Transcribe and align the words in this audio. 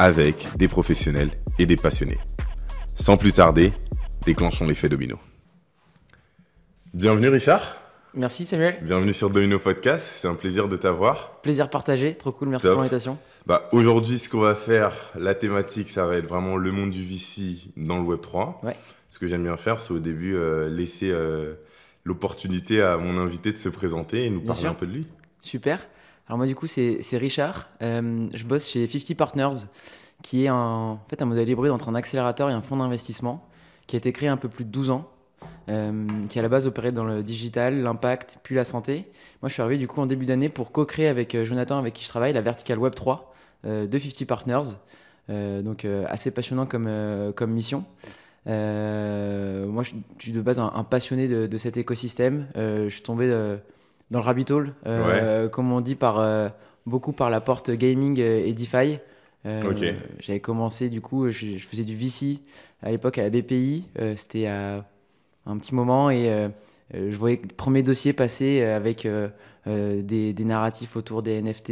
avec 0.00 0.48
des 0.56 0.66
professionnels 0.66 1.28
et 1.58 1.66
des 1.66 1.76
passionnés. 1.76 2.16
Sans 2.94 3.18
plus 3.18 3.32
tarder, 3.32 3.70
déclenchons 4.24 4.66
l'effet 4.66 4.88
domino. 4.88 5.18
Bienvenue 6.94 7.28
Richard. 7.28 7.76
Merci 8.14 8.46
Samuel. 8.46 8.78
Bienvenue 8.80 9.12
sur 9.12 9.28
Domino 9.28 9.58
Podcast, 9.58 10.14
c'est 10.16 10.26
un 10.26 10.34
plaisir 10.34 10.68
de 10.68 10.78
t'avoir. 10.78 11.42
Plaisir 11.42 11.68
partagé, 11.68 12.14
trop 12.14 12.32
cool, 12.32 12.48
merci 12.48 12.66
pour 12.66 12.78
l'invitation. 12.78 13.18
Bah, 13.44 13.68
Aujourd'hui, 13.72 14.18
ce 14.18 14.30
qu'on 14.30 14.40
va 14.40 14.54
faire, 14.54 14.94
la 15.16 15.34
thématique, 15.34 15.90
ça 15.90 16.06
va 16.06 16.16
être 16.16 16.26
vraiment 16.26 16.56
le 16.56 16.72
monde 16.72 16.90
du 16.90 17.04
VC 17.04 17.68
dans 17.76 17.98
le 17.98 18.16
Web3. 18.16 18.64
Ouais. 18.64 18.76
Ce 19.10 19.18
que 19.18 19.26
j'aime 19.26 19.42
bien 19.42 19.58
faire, 19.58 19.82
c'est 19.82 19.92
au 19.92 19.98
début 19.98 20.34
euh, 20.34 20.70
laisser 20.70 21.10
euh, 21.10 21.56
l'opportunité 22.04 22.80
à 22.80 22.96
mon 22.96 23.18
invité 23.18 23.52
de 23.52 23.58
se 23.58 23.68
présenter 23.68 24.24
et 24.24 24.30
nous 24.30 24.40
parler 24.40 24.64
un 24.64 24.74
peu 24.74 24.86
de 24.86 24.92
lui. 24.92 25.06
Super. 25.42 25.86
Alors 26.30 26.38
moi 26.38 26.46
du 26.46 26.54
coup 26.54 26.68
c'est 26.68 26.98
c'est 27.02 27.16
Richard. 27.16 27.68
Euh, 27.82 28.28
je 28.32 28.44
bosse 28.44 28.68
chez 28.68 28.86
50 28.86 29.16
Partners, 29.16 29.66
qui 30.22 30.44
est 30.44 30.48
un, 30.48 30.54
en 30.54 31.00
fait, 31.08 31.22
un 31.22 31.26
modèle 31.26 31.48
hybride 31.48 31.72
entre 31.72 31.88
un 31.88 31.94
accélérateur 31.94 32.50
et 32.50 32.52
un 32.52 32.62
fonds 32.62 32.76
d'investissement, 32.76 33.46
qui 33.86 33.96
a 33.96 33.98
été 33.98 34.12
créé 34.12 34.28
un 34.28 34.36
peu 34.36 34.48
plus 34.48 34.64
de 34.64 34.70
12 34.70 34.90
ans, 34.90 35.10
euh, 35.68 36.06
qui 36.28 36.38
à 36.38 36.42
la 36.42 36.48
base 36.48 36.66
opérait 36.66 36.92
dans 36.92 37.04
le 37.04 37.22
digital, 37.22 37.82
l'impact, 37.82 38.38
puis 38.42 38.54
la 38.54 38.64
santé. 38.64 39.06
Moi 39.42 39.48
je 39.48 39.54
suis 39.54 39.62
arrivé 39.62 39.78
du 39.78 39.88
coup 39.88 40.00
en 40.00 40.06
début 40.06 40.26
d'année 40.26 40.48
pour 40.48 40.72
co-créer 40.72 41.08
avec 41.08 41.34
euh, 41.34 41.44
Jonathan 41.44 41.78
avec 41.78 41.94
qui 41.94 42.04
je 42.04 42.08
travaille 42.08 42.32
la 42.32 42.42
verticale 42.42 42.78
Web 42.78 42.94
3 42.94 43.34
euh, 43.66 43.86
de 43.86 43.98
50 43.98 44.26
Partners. 44.26 44.76
Euh, 45.28 45.62
donc 45.62 45.84
assez 45.84 46.30
passionnant 46.32 46.66
comme, 46.66 46.90
comme 47.36 47.52
mission. 47.52 47.84
Moi, 48.46 48.54
je 49.84 49.92
je 50.18 50.22
suis 50.22 50.32
de 50.32 50.40
base 50.40 50.58
un, 50.58 50.72
un 50.74 50.82
passionné 50.82 51.28
de, 51.28 51.46
de 51.46 51.58
cet 51.58 51.76
écosystème. 51.76 52.46
Je 52.56 52.88
suis 52.88 53.02
tombé 53.02 53.28
dans 54.10 54.18
le 54.18 54.24
rabbit 54.24 54.46
hole, 54.50 54.74
comme 55.52 55.72
on 55.72 55.80
dit, 55.80 55.94
par, 55.94 56.50
beaucoup 56.84 57.12
par 57.12 57.30
la 57.30 57.40
porte 57.40 57.70
gaming 57.70 58.18
et 58.18 58.52
DeFi. 58.54 58.98
Euh. 59.46 59.94
J'avais 60.20 60.40
commencé, 60.40 60.90
du 60.90 61.00
coup, 61.00 61.30
je, 61.30 61.58
je 61.58 61.66
faisais 61.66 61.84
du 61.84 61.96
VC 61.96 62.40
à 62.82 62.90
l'époque 62.90 63.18
à 63.18 63.22
la 63.22 63.30
BPI. 63.30 63.84
Euh, 63.98 64.14
C'était 64.16 64.46
à 64.46 64.84
un 65.46 65.58
petit 65.58 65.74
moment 65.74 66.10
et 66.10 66.30
euh, 66.30 66.48
je 66.92 67.16
voyais 67.16 67.40
le 67.42 67.48
premier 67.54 67.82
dossier 67.82 68.12
passer 68.12 68.62
avec 68.62 69.06
des, 69.66 70.32
des 70.32 70.44
narratifs 70.44 70.96
autour 70.96 71.22
des 71.22 71.40
NFT, 71.40 71.70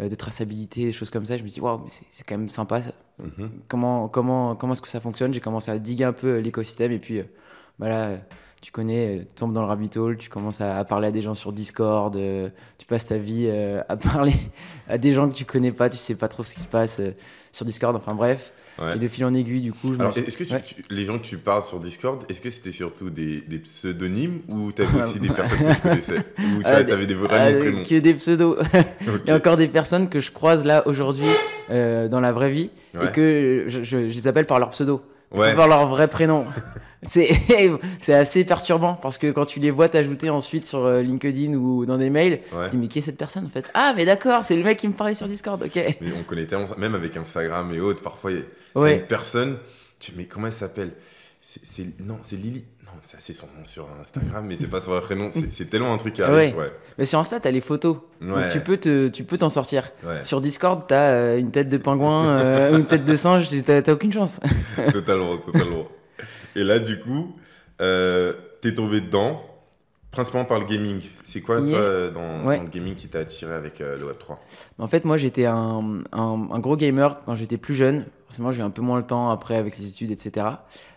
de 0.00 0.14
traçabilité, 0.16 0.86
des 0.86 0.92
choses 0.92 1.10
comme 1.10 1.24
ça. 1.24 1.36
Je 1.36 1.42
me 1.42 1.48
suis 1.48 1.60
dit, 1.60 1.60
waouh, 1.60 1.78
mais 1.78 1.90
c'est 2.10 2.24
quand 2.26 2.36
même 2.36 2.48
sympa. 2.48 2.82
ça. 2.82 2.92
Mhm. 3.18 3.50
Comment, 3.68 4.08
comment, 4.08 4.56
comment 4.56 4.72
est-ce 4.72 4.82
que 4.82 4.88
ça 4.88 5.00
fonctionne? 5.00 5.32
J'ai 5.32 5.40
commencé 5.40 5.70
à 5.70 5.78
diguer 5.78 6.04
un 6.04 6.12
peu 6.12 6.38
l'écosystème 6.38 6.92
et 6.92 6.98
puis 6.98 7.20
euh, 7.20 7.24
bah 7.78 8.18
tu 8.64 8.72
connais, 8.72 9.18
euh, 9.18 9.20
tu 9.20 9.26
tombes 9.36 9.52
dans 9.52 9.60
le 9.60 9.66
rabbit 9.66 9.90
hole, 9.98 10.16
tu 10.16 10.30
commences 10.30 10.62
à, 10.62 10.78
à 10.78 10.84
parler 10.84 11.08
à 11.08 11.10
des 11.10 11.20
gens 11.20 11.34
sur 11.34 11.52
Discord, 11.52 12.16
euh, 12.16 12.48
tu 12.78 12.86
passes 12.86 13.04
ta 13.04 13.18
vie 13.18 13.44
euh, 13.46 13.82
à 13.90 13.96
parler 13.98 14.32
à 14.88 14.96
des 14.96 15.12
gens 15.12 15.28
que 15.28 15.34
tu 15.34 15.44
connais 15.44 15.70
pas, 15.70 15.90
tu 15.90 15.98
sais 15.98 16.14
pas 16.14 16.28
trop 16.28 16.44
ce 16.44 16.54
qui 16.54 16.62
se 16.62 16.66
passe 16.66 16.98
euh, 16.98 17.10
sur 17.52 17.66
Discord, 17.66 17.94
enfin 17.94 18.14
bref. 18.14 18.52
Ouais. 18.80 18.96
Et 18.96 18.98
de 18.98 19.06
fil 19.06 19.24
en 19.26 19.34
aiguille, 19.34 19.60
du 19.60 19.72
coup, 19.72 19.94
je 19.94 20.00
Alors, 20.00 20.16
est-ce 20.18 20.36
que 20.38 20.42
tu- 20.44 20.54
Ouais. 20.54 20.62
tu- 20.64 20.82
les 20.90 21.04
gens 21.04 21.18
que 21.18 21.24
tu 21.24 21.36
parles 21.36 21.62
sur 21.62 21.78
Discord, 21.78 22.24
est-ce 22.30 22.40
que 22.40 22.48
c'était 22.50 22.72
surtout 22.72 23.10
des, 23.10 23.42
des 23.42 23.58
pseudonymes 23.58 24.40
ou 24.48 24.72
t'avais 24.72 24.98
aussi 25.04 25.20
des 25.20 25.28
personnes 25.28 25.68
que 25.68 25.74
tu 25.74 25.80
connaissais 25.82 26.16
Ou 26.38 26.58
tu 26.58 26.62
Ah, 26.64 26.70
vois, 26.72 26.82
des- 26.84 26.90
t'avais 26.90 27.06
des 27.06 27.14
vrais 27.14 27.28
Ah, 27.38 27.52
noms, 27.52 27.58
prénoms 27.60 27.82
que 27.84 27.98
des 28.00 28.14
pseudos. 28.14 28.58
Ok. 28.58 29.20
Il 29.26 29.28
y 29.28 29.30
a 29.30 29.36
encore 29.36 29.56
des 29.58 29.68
personnes 29.68 30.08
que 30.08 30.18
je 30.20 30.32
croise 30.32 30.64
là 30.64 30.82
aujourd'hui 30.88 31.28
dans 31.68 32.20
la 32.20 32.32
vraie 32.32 32.50
vie 32.50 32.70
Ouais. 32.94 33.06
et 33.08 33.12
que 33.12 33.64
je, 33.68 33.84
je- 33.84 34.08
je 34.08 34.14
les 34.14 34.26
appelle 34.26 34.46
par 34.46 34.58
leur 34.58 34.70
pseudo, 34.70 35.02
Ouais. 35.32 35.54
par 35.54 35.68
leur 35.68 35.86
vrai 35.86 36.08
prénom. 36.08 36.46
C'est 38.00 38.14
assez 38.14 38.44
perturbant 38.44 38.94
parce 38.94 39.18
que 39.18 39.30
quand 39.30 39.46
tu 39.46 39.60
les 39.60 39.70
vois 39.70 39.88
t'ajouter 39.88 40.30
ensuite 40.30 40.64
sur 40.64 40.84
euh, 40.84 41.02
LinkedIn 41.02 41.54
ou 41.54 41.86
dans 41.86 41.98
des 41.98 42.10
mails, 42.10 42.40
Ouais. 42.52 42.64
tu 42.68 42.76
dis 42.76 42.76
mais 42.78 42.88
qui 42.88 42.98
est 42.98 43.02
cette 43.02 43.16
personne 43.16 43.46
en 43.46 43.48
fait? 43.48 43.70
Ah 43.74 43.92
mais 43.96 44.04
d'accord, 44.04 44.44
c'est 44.44 44.56
le 44.56 44.62
mec 44.62 44.78
qui 44.78 44.88
me 44.88 44.92
parlait 44.94 45.14
sur 45.14 45.28
Discord, 45.28 45.62
ok. 45.62 45.74
Mais 46.00 46.12
on 46.18 46.22
connaît 46.24 46.46
tellement 46.46 46.66
ça, 46.66 46.76
même 46.76 46.94
avec 46.94 47.16
Instagram 47.16 47.72
et 47.74 47.80
autres, 47.80 48.02
parfois 48.02 48.32
il 48.32 48.38
y 48.38 48.40
a 48.40 48.78
Ouais, 48.80 48.96
une 48.96 49.02
personne, 49.06 49.58
tu 50.00 50.12
mais 50.16 50.24
comment 50.26 50.46
elle 50.48 50.52
s'appelle? 50.52 50.92
C'est- 51.40 52.00
Non, 52.00 52.16
c'est 52.22 52.36
Lily. 52.36 52.64
Non, 52.86 52.92
c'est 53.02 53.34
son 53.34 53.46
nom 53.58 53.66
sur 53.66 53.86
Instagram, 54.00 54.46
mais 54.48 54.56
c'est 54.56 54.66
pas 54.68 54.80
son 54.80 54.92
vrai 54.92 55.00
prénom. 55.02 55.28
C'est 55.50 55.68
tellement 55.68 55.92
un 55.92 55.96
truc 55.98 56.14
qui 56.14 56.22
arrive. 56.22 56.56
Ouais. 56.56 56.72
mais 56.96 57.04
sur 57.06 57.18
Insta 57.18 57.38
t'as 57.40 57.50
les 57.50 57.60
photos, 57.60 57.98
donc 58.22 58.36
Ouais. 58.36 58.50
tu 58.52 58.60
peux 58.60 58.76
te, 58.78 59.08
tu 59.08 59.24
peux 59.24 59.36
t'en 59.36 59.50
sortir. 59.50 59.90
Ouais. 60.04 60.22
Sur 60.22 60.40
Discord 60.40 60.84
t'as 60.88 61.10
euh, 61.12 61.38
une 61.38 61.50
tête 61.50 61.68
de 61.68 61.76
pingouin, 61.76 62.26
euh, 62.28 62.76
une 62.78 62.86
tête 62.86 63.04
de 63.04 63.16
singe, 63.16 63.48
t'as 63.64 63.82
t'as 63.82 63.92
aucune 63.92 64.12
chance. 64.12 64.40
totalement, 64.92 65.36
totalement. 65.38 65.86
Et 66.56 66.64
là, 66.64 66.78
du 66.78 66.98
coup, 67.00 67.32
euh, 67.80 68.32
t'es 68.60 68.74
tombé 68.74 69.00
dedans, 69.00 69.42
principalement 70.10 70.44
par 70.46 70.58
le 70.60 70.66
gaming. 70.66 71.00
C'est 71.24 71.40
quoi, 71.40 71.60
Yeah. 71.60 71.78
toi, 71.78 72.10
dans, 72.10 72.44
Ouais. 72.46 72.56
dans 72.58 72.62
le 72.64 72.68
gaming 72.70 72.94
qui 72.94 73.08
t'a 73.08 73.20
attiré 73.20 73.52
avec 73.54 73.80
euh, 73.80 73.98
le 73.98 74.06
Web3 74.06 74.36
En 74.78 74.86
fait, 74.88 75.04
moi, 75.04 75.16
j'étais 75.16 75.46
un, 75.46 76.02
un- 76.12 76.48
un 76.52 76.58
gros 76.60 76.76
gamer 76.76 77.18
quand 77.24 77.34
j'étais 77.34 77.56
plus 77.58 77.74
jeune. 77.74 78.04
Forcément, 78.26 78.52
j'ai 78.52 78.60
eu 78.60 78.64
un 78.64 78.70
peu 78.70 78.82
moins 78.82 78.96
le 78.98 79.04
temps 79.04 79.30
après 79.30 79.56
avec 79.56 79.78
les 79.78 79.88
études, 79.88 80.10
etc. 80.10 80.46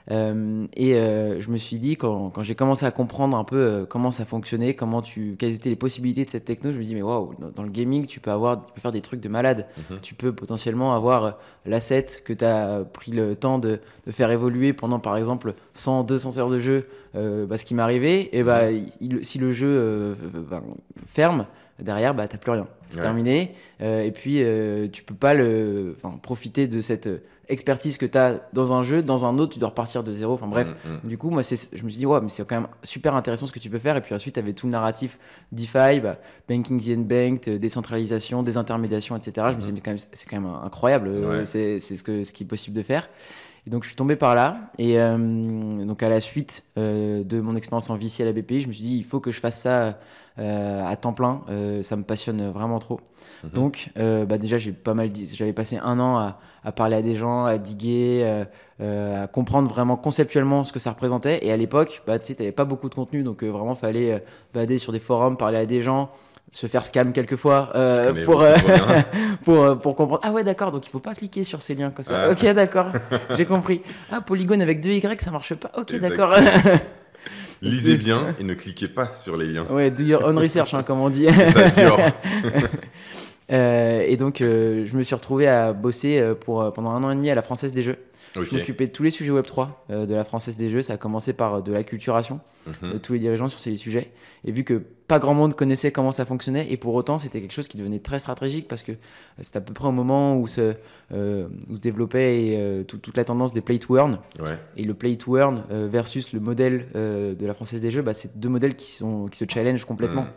Euh, 0.10 0.66
et 0.76 0.96
euh, 0.96 1.42
je 1.42 1.50
me 1.50 1.58
suis 1.58 1.78
dit, 1.78 1.98
quand, 1.98 2.30
quand 2.30 2.42
j'ai 2.42 2.56
commencé 2.56 2.86
à 2.86 2.92
comprendre 2.92 3.36
un 3.38 3.44
peu 3.44 3.58
euh, 3.58 3.86
comment 3.86 4.12
ça 4.12 4.24
fonctionnait, 4.26 4.74
comment 4.76 5.02
tu, 5.02 5.36
quelles 5.38 5.54
étaient 5.54 5.70
les 5.70 5.76
possibilités 5.76 6.24
de 6.26 6.30
cette 6.30 6.46
techno, 6.46 6.72
je 6.72 6.78
me 6.78 6.84
dis, 6.84 6.96
mais 6.96 7.02
waouh, 7.02 7.34
dans, 7.40 7.50
dans 7.50 7.64
le 7.64 7.70
gaming, 7.70 8.06
tu 8.06 8.20
peux, 8.22 8.32
avoir, 8.32 8.66
tu 8.66 8.72
peux 8.74 8.80
faire 8.82 8.94
des 8.94 9.02
trucs 9.02 9.20
de 9.20 9.28
malade. 9.30 9.68
Mhm. 9.90 10.00
Tu 10.02 10.16
peux 10.16 10.32
potentiellement 10.34 10.94
avoir 10.96 11.24
euh, 11.26 11.32
l'asset 11.66 12.08
que 12.24 12.32
tu 12.34 12.46
as 12.46 12.86
pris 12.86 13.12
le 13.12 13.36
temps 13.36 13.60
de, 13.60 13.80
de 14.06 14.12
faire 14.12 14.32
évoluer 14.32 14.72
pendant, 14.74 15.00
par 15.00 15.18
exemple, 15.18 15.54
100, 15.74 16.06
200 16.06 16.38
heures 16.38 16.50
de 16.50 16.60
jeu. 16.60 16.88
Euh, 17.16 17.46
bah, 17.46 17.58
ce 17.58 17.66
qui 17.66 17.78
arrivé, 17.80 18.36
et 18.38 18.44
bah, 18.44 18.72
il- 18.72 19.26
si 19.26 19.40
le 19.40 19.52
jeu 19.52 19.68
euh, 19.68 20.16
ferme, 21.08 21.46
derrière, 21.80 22.14
bah, 22.14 22.28
t'as 22.28 22.38
plus 22.38 22.52
rien. 22.52 22.68
C'est 22.88 22.98
Ouais. 22.98 23.04
terminé. 23.04 23.56
Euh, 23.82 24.02
et 24.04 24.12
puis, 24.12 24.42
euh, 24.42 24.88
tu 24.92 25.04
peux 25.04 25.16
pas 25.16 25.34
le, 25.34 25.98
profiter 26.22 26.68
de 26.68 26.82
cette 26.82 27.08
euh, 27.08 27.22
expertise 27.50 27.98
que 27.98 28.06
tu 28.06 28.18
as 28.18 28.42
dans 28.54 28.74
un 28.74 28.84
jeu, 28.84 29.04
dans 29.04 29.26
un 29.26 29.38
autre, 29.40 29.54
tu 29.54 29.60
dois 29.60 29.70
repartir 29.70 30.04
de 30.04 30.12
zéro. 30.12 30.34
Enfin 30.34 30.48
bref. 30.48 30.70
Mm, 30.86 30.90
mm. 31.06 31.10
Du 31.10 31.18
coup, 31.18 31.30
moi, 31.30 31.42
je 31.44 31.84
me 31.84 31.90
suis 31.90 32.00
dit, 32.00 32.06
ouais, 32.06 32.20
mais 32.22 32.30
c'est 32.30 32.46
quand 32.48 32.62
même 32.62 32.70
super 32.84 33.16
intéressant 33.16 33.46
ce 33.46 33.52
que 33.52 33.60
tu 33.60 33.70
peux 33.70 33.80
faire. 33.80 33.96
Et 33.98 34.02
puis 34.02 34.16
ensuite, 34.16 34.34
tu 34.34 34.40
avais 34.40 34.54
tout 34.54 34.66
le 34.68 34.72
narratif 34.72 35.20
DeFi, 35.52 36.00
bah, 36.02 36.18
Banking 36.50 36.82
the 36.82 36.98
Unbanked, 36.98 37.48
euh, 37.48 37.60
décentralisation, 37.60 38.44
désintermédiation, 38.44 39.16
etc. 39.16 39.48
Je 39.52 39.56
me 39.56 39.60
disais, 39.62 39.72
mais 39.72 39.82
quand 39.82 39.92
même, 39.92 40.00
c'est 40.12 40.30
quand 40.30 40.40
même 40.40 40.52
incroyable. 40.64 41.10
Ouais. 41.10 41.46
C'est 41.46 41.80
c'est 41.80 41.96
ce, 41.96 42.04
que, 42.04 42.24
ce 42.24 42.34
qui 42.34 42.44
est 42.44 42.48
possible 42.48 42.76
de 42.76 42.84
faire. 42.84 43.10
Et 43.68 43.70
donc, 43.70 43.84
je 43.84 43.90
suis 43.90 43.98
tombé 43.98 44.16
par 44.16 44.34
là. 44.34 44.72
Et 44.78 44.98
euh, 44.98 45.18
donc, 45.18 46.02
à 46.02 46.08
la 46.08 46.22
suite 46.22 46.64
euh, 46.78 47.26
de 47.26 47.42
mon 47.42 47.54
expérience 47.58 47.90
en 47.90 47.98
VC 47.98 48.22
à 48.22 48.26
la 48.26 48.32
BPI, 48.32 48.62
je 48.62 48.68
me 48.70 48.72
suis 48.72 48.82
dit, 48.82 48.96
il 48.96 49.04
faut 49.04 49.20
que 49.20 49.30
je 49.30 49.42
fasse 49.42 49.60
ça 49.60 50.00
euh, 50.40 50.88
à 50.88 50.96
temps 50.96 51.12
plein. 51.12 51.42
Ça 51.84 51.98
me 51.98 52.04
passionne 52.04 52.50
vraiment 52.52 52.80
trop. 52.80 53.02
Mhm. 53.44 53.50
Donc, 53.50 53.92
bah, 53.98 54.38
déjà, 54.38 54.58
j'ai 54.58 54.72
pas 54.72 54.94
mal. 54.94 55.10
J'avais 55.34 55.52
passé 55.52 55.80
un 55.84 56.00
an 56.00 56.18
à, 56.18 56.40
à 56.64 56.72
parler 56.72 56.96
à 56.96 57.02
des 57.02 57.16
gens, 57.16 57.44
à 57.44 57.58
diguer, 57.58 58.46
à 58.80 59.28
comprendre 59.28 59.68
vraiment 59.68 59.98
conceptuellement 59.98 60.64
ce 60.64 60.72
que 60.72 60.80
ça 60.80 60.92
représentait. 60.92 61.46
Et 61.46 61.52
à 61.52 61.58
l'époque, 61.58 62.04
bah, 62.08 62.20
tu 62.20 62.28
sais, 62.28 62.36
t'avais 62.36 62.54
pas 62.54 62.66
beaucoup 62.66 62.88
de 62.88 62.96
contenu. 62.96 63.22
Donc, 63.22 63.44
vraiment, 63.44 63.76
fallait 63.76 64.24
balader 64.54 64.78
sur 64.78 64.94
des 64.94 65.00
forums, 65.00 65.36
parler 65.36 65.58
à 65.58 65.66
des 65.66 65.82
gens 65.82 66.10
se 66.54 66.68
faire 66.68 66.86
scam 66.86 67.14
quelquefois 67.14 67.72
euh, 67.76 68.26
pour, 68.26 68.42
euh, 68.42 68.56
pour, 69.44 69.64
euh, 69.64 69.76
pour 69.76 69.96
comprendre. 69.96 70.22
Ah 70.24 70.32
ouais, 70.32 70.44
d'accord, 70.44 70.72
donc 70.72 70.86
il 70.86 70.90
faut 70.90 71.00
pas 71.00 71.14
cliquer 71.16 71.44
sur 71.44 71.62
ces 71.62 71.76
liens 71.76 71.92
comme 71.92 72.06
ça. 72.06 72.26
Ah. 72.26 72.32
Ok, 72.32 72.46
d'accord, 72.54 72.88
j'ai 73.36 73.46
compris. 73.46 73.82
Ah, 74.12 74.22
polygone 74.22 74.62
avec 74.62 74.80
deux 74.82 74.92
Y, 74.92 75.22
ça 75.22 75.32
marche 75.32 75.54
pas. 75.56 75.72
Ok, 75.78 75.96
d'accord. 76.00 76.34
Lisez 77.62 77.98
bien 77.98 78.36
et 78.40 78.44
ne 78.44 78.54
cliquez 78.54 78.88
pas 78.88 79.12
sur 79.16 79.36
les 79.36 79.48
liens. 79.48 79.66
ouais, 79.70 79.92
do 79.92 80.04
your 80.04 80.24
own 80.24 80.38
research, 80.38 80.74
hein, 80.74 80.84
comme 80.84 81.00
on 81.00 81.10
dit. 81.10 81.28
Ça. 81.28 81.98
Euh, 83.52 84.04
et 84.06 84.18
donc, 84.18 84.38
je 84.40 84.96
me 84.96 85.04
suis 85.04 85.16
retrouvé 85.16 85.48
à 85.48 85.74
bosser 85.74 86.34
pour, 86.42 86.72
pendant 86.74 86.92
un 86.92 87.04
an 87.04 87.12
et 87.12 87.16
demi 87.16 87.30
à 87.30 87.36
la 87.36 87.42
Française 87.42 87.74
des 87.74 87.84
Jeux. 87.84 87.98
Ok. 88.38 88.46
Je 88.52 88.58
m'occupais 88.58 88.88
de 88.88 88.92
tous 88.92 89.04
les 89.04 89.12
sujets 89.12 89.32
Web3 89.32 89.70
euh, 89.90 90.06
de 90.06 90.14
la 90.16 90.24
Française 90.24 90.58
des 90.58 90.70
Jeux. 90.70 90.82
Ça 90.82 90.94
a 90.94 90.98
commencé 90.98 91.34
par 91.34 91.56
euh, 91.56 91.62
de 91.62 91.72
l'acculturation 91.72 92.40
Mhm. 92.84 92.94
de 92.94 92.98
tous 92.98 93.14
les 93.14 93.20
dirigeants 93.20 93.48
sur 93.48 93.60
ces 93.60 93.76
sujets. 93.78 94.12
Et 94.44 94.52
vu 94.52 94.64
que 94.66 94.82
pas 95.08 95.20
grand 95.20 95.34
monde 95.34 95.56
connaissait 95.56 95.92
comment 95.94 96.12
ça 96.12 96.26
fonctionnait, 96.26 96.70
et 96.70 96.76
pour 96.76 96.94
autant, 96.96 97.18
c'était 97.18 97.40
quelque 97.40 97.54
chose 97.54 97.70
qui 97.70 97.78
devenait 97.78 98.00
très 98.00 98.20
stratégique 98.20 98.68
parce 98.68 98.84
que 98.84 98.92
euh, 98.92 98.96
c'était 99.42 99.58
à 99.60 99.62
peu 99.62 99.74
près 99.74 99.88
au 99.88 99.92
moment 99.94 100.36
où 100.38 100.48
se, 100.48 100.74
euh, 101.14 101.48
où 101.70 101.76
se 101.76 101.80
développait 101.80 102.46
et, 102.48 102.58
euh, 102.60 102.84
tout- 102.84 102.98
toute 102.98 103.16
la 103.16 103.24
tendance 103.24 103.54
des 103.54 103.62
play 103.62 103.80
to 103.80 103.96
earn. 103.98 104.20
Ouais. 104.42 104.58
Et 104.76 104.84
le 104.84 104.94
play 104.94 105.16
to 105.16 105.38
earn 105.38 105.64
euh, 105.72 105.88
versus 105.90 106.34
le 106.34 106.42
modèle 106.42 106.88
euh, 106.96 107.36
de 107.36 107.46
la 107.46 107.54
Française 107.54 107.80
des 107.80 107.90
Jeux, 107.92 108.02
bah, 108.02 108.14
c'est 108.14 108.38
deux 108.38 108.50
modèles 108.50 108.76
qui, 108.76 108.92
sont, 108.92 109.28
qui 109.28 109.38
se 109.38 109.46
challengent 109.48 109.86
complètement. 109.86 110.24
Mm. 110.24 110.32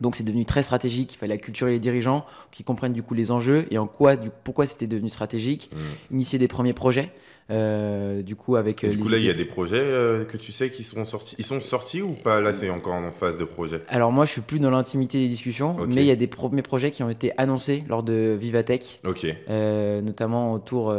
Donc 0.00 0.16
c'est 0.16 0.24
devenu 0.24 0.44
très 0.44 0.62
stratégique, 0.64 1.14
il 1.14 1.16
fallait 1.16 1.34
acculturer 1.34 1.70
les 1.70 1.78
dirigeants 1.78 2.24
qui 2.50 2.64
comprennent 2.64 2.92
du 2.92 3.02
coup 3.04 3.14
les 3.14 3.30
enjeux 3.30 3.66
et 3.70 3.78
en 3.78 3.86
quoi, 3.86 4.16
du, 4.16 4.30
pourquoi 4.42 4.66
c'était 4.66 4.86
devenu 4.88 5.08
stratégique, 5.08 5.70
Mm. 5.72 6.14
initier 6.14 6.38
des 6.40 6.48
premiers 6.48 6.72
projets, 6.72 7.10
euh, 7.50 8.22
du 8.22 8.34
coup 8.34 8.56
avec 8.56 8.82
Et 8.82 8.88
euh, 8.88 8.90
du 8.90 8.98
coup, 8.98 9.08
là, 9.08 9.18
il 9.18 9.24
y 9.24 9.30
a 9.30 9.34
des 9.34 9.44
projets 9.44 9.78
euh, 9.78 10.24
que 10.24 10.36
tu 10.36 10.50
sais 10.50 10.70
qui 10.70 10.82
sont 10.82 11.04
sortis. 11.04 11.36
Ils 11.38 11.44
sont 11.44 11.60
sortis 11.60 12.02
ou 12.02 12.12
pas? 12.14 12.40
Là, 12.40 12.52
c'est 12.52 12.70
encore 12.70 12.94
en 12.94 13.10
phase 13.12 13.38
de 13.38 13.44
projet. 13.44 13.82
Alors 13.88 14.10
moi 14.10 14.24
je 14.24 14.32
suis 14.32 14.40
plus 14.40 14.58
dans 14.58 14.70
l'intimité 14.70 15.18
des 15.20 15.28
discussions, 15.28 15.76
mais 15.86 16.02
il 16.02 16.06
y 16.06 16.10
a 16.10 16.16
des 16.16 16.26
premiers 16.26 16.62
projets 16.62 16.90
qui 16.90 17.02
ont 17.04 17.10
été 17.10 17.30
annoncés 17.38 17.84
lors 17.88 18.02
de 18.02 18.36
Vivatech, 18.40 19.00
Ok. 19.06 19.26
euh, 19.48 20.00
notamment 20.00 20.54
autour 20.54 20.92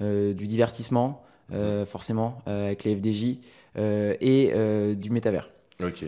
du 0.00 0.46
divertissement, 0.46 1.22
forcément, 1.88 2.42
avec 2.46 2.84
les 2.84 2.96
FDJ, 2.96 3.38
et 3.76 4.94
du 4.96 5.10
métavers. 5.10 5.48
Ok. 5.82 6.04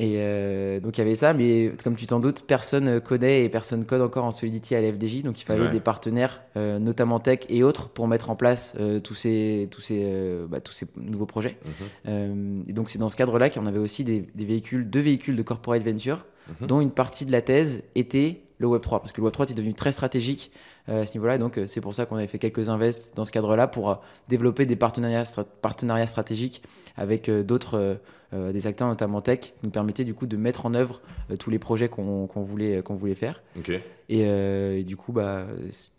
Et 0.00 0.14
euh, 0.18 0.78
donc 0.80 0.96
il 0.96 1.00
y 1.00 1.04
avait 1.04 1.16
ça, 1.16 1.34
mais 1.34 1.72
comme 1.82 1.96
tu 1.96 2.06
t'en 2.06 2.20
doutes, 2.20 2.44
personne 2.46 3.00
connaît 3.00 3.44
et 3.44 3.48
personne 3.48 3.84
code 3.84 4.00
encore 4.00 4.24
en 4.24 4.30
Solidity 4.30 4.76
à 4.76 4.80
la 4.80 4.92
FDJ, 4.92 5.22
donc 5.24 5.40
il 5.40 5.44
fallait 5.44 5.66
Ouais. 5.66 5.72
des 5.72 5.80
partenaires, 5.80 6.40
euh, 6.56 6.78
notamment 6.78 7.18
tech 7.18 7.40
et 7.48 7.64
autres, 7.64 7.88
pour 7.88 8.06
mettre 8.06 8.30
en 8.30 8.36
place 8.36 8.74
euh, 8.78 9.00
tous, 9.00 9.14
ces, 9.14 9.66
tous, 9.72 9.80
ces, 9.80 10.02
euh, 10.04 10.46
bah, 10.48 10.60
tous 10.60 10.72
ces 10.72 10.86
nouveaux 10.96 11.26
projets. 11.26 11.58
Mhm. 11.64 11.72
Euh, 12.08 12.62
et 12.68 12.72
donc 12.72 12.90
c'est 12.90 12.98
dans 13.00 13.08
ce 13.08 13.16
cadre-là 13.16 13.50
qu'on 13.50 13.66
avait 13.66 13.80
aussi 13.80 14.04
des, 14.04 14.24
des 14.34 14.44
véhicules, 14.44 14.88
deux 14.88 15.00
véhicules 15.00 15.34
de 15.36 15.42
corporate 15.42 15.82
venture, 15.82 16.24
Mhm. 16.60 16.66
dont 16.68 16.80
une 16.80 16.92
partie 16.92 17.26
de 17.26 17.32
la 17.32 17.42
thèse 17.42 17.82
était 17.94 18.40
le 18.58 18.66
Web3, 18.68 19.00
parce 19.00 19.12
que 19.12 19.20
le 19.20 19.28
Web3 19.28 19.50
est 19.50 19.54
devenu 19.54 19.74
très 19.74 19.92
stratégique 19.92 20.50
euh, 20.52 20.77
à 20.88 21.06
ce 21.06 21.14
niveau-là, 21.14 21.36
et 21.36 21.38
donc 21.38 21.58
euh, 21.58 21.66
c'est 21.66 21.80
pour 21.80 21.94
ça 21.94 22.06
qu'on 22.06 22.16
avait 22.16 22.26
fait 22.26 22.38
quelques 22.38 22.68
invests 22.68 23.12
dans 23.14 23.24
ce 23.24 23.32
cadre-là 23.32 23.66
pour 23.66 23.90
euh, 23.90 23.94
développer 24.28 24.66
des 24.66 24.76
partenariats, 24.76 25.24
stra- 25.24 25.46
partenariats 25.62 26.06
stratégiques 26.06 26.62
avec 26.96 27.28
euh, 27.28 27.42
d'autres, 27.42 27.74
euh, 27.78 27.94
euh, 28.34 28.52
des 28.52 28.66
acteurs 28.66 28.88
notamment 28.88 29.20
tech, 29.20 29.40
qui 29.40 29.52
nous 29.62 29.70
permettaient 29.70 30.04
du 30.04 30.14
coup 30.14 30.26
de 30.26 30.36
mettre 30.36 30.66
en 30.66 30.74
œuvre 30.74 31.00
euh, 31.30 31.36
tous 31.36 31.50
les 31.50 31.58
projets 31.58 31.88
qu'on 31.88 32.26
voulait, 32.36 32.82
qu'on 32.82 32.94
voulait 32.94 33.14
faire. 33.14 33.42
Ok. 33.58 33.70
Et, 33.70 34.24
euh, 34.24 34.78
et 34.78 34.84
du 34.84 34.96
coup, 34.96 35.12
bah, 35.12 35.46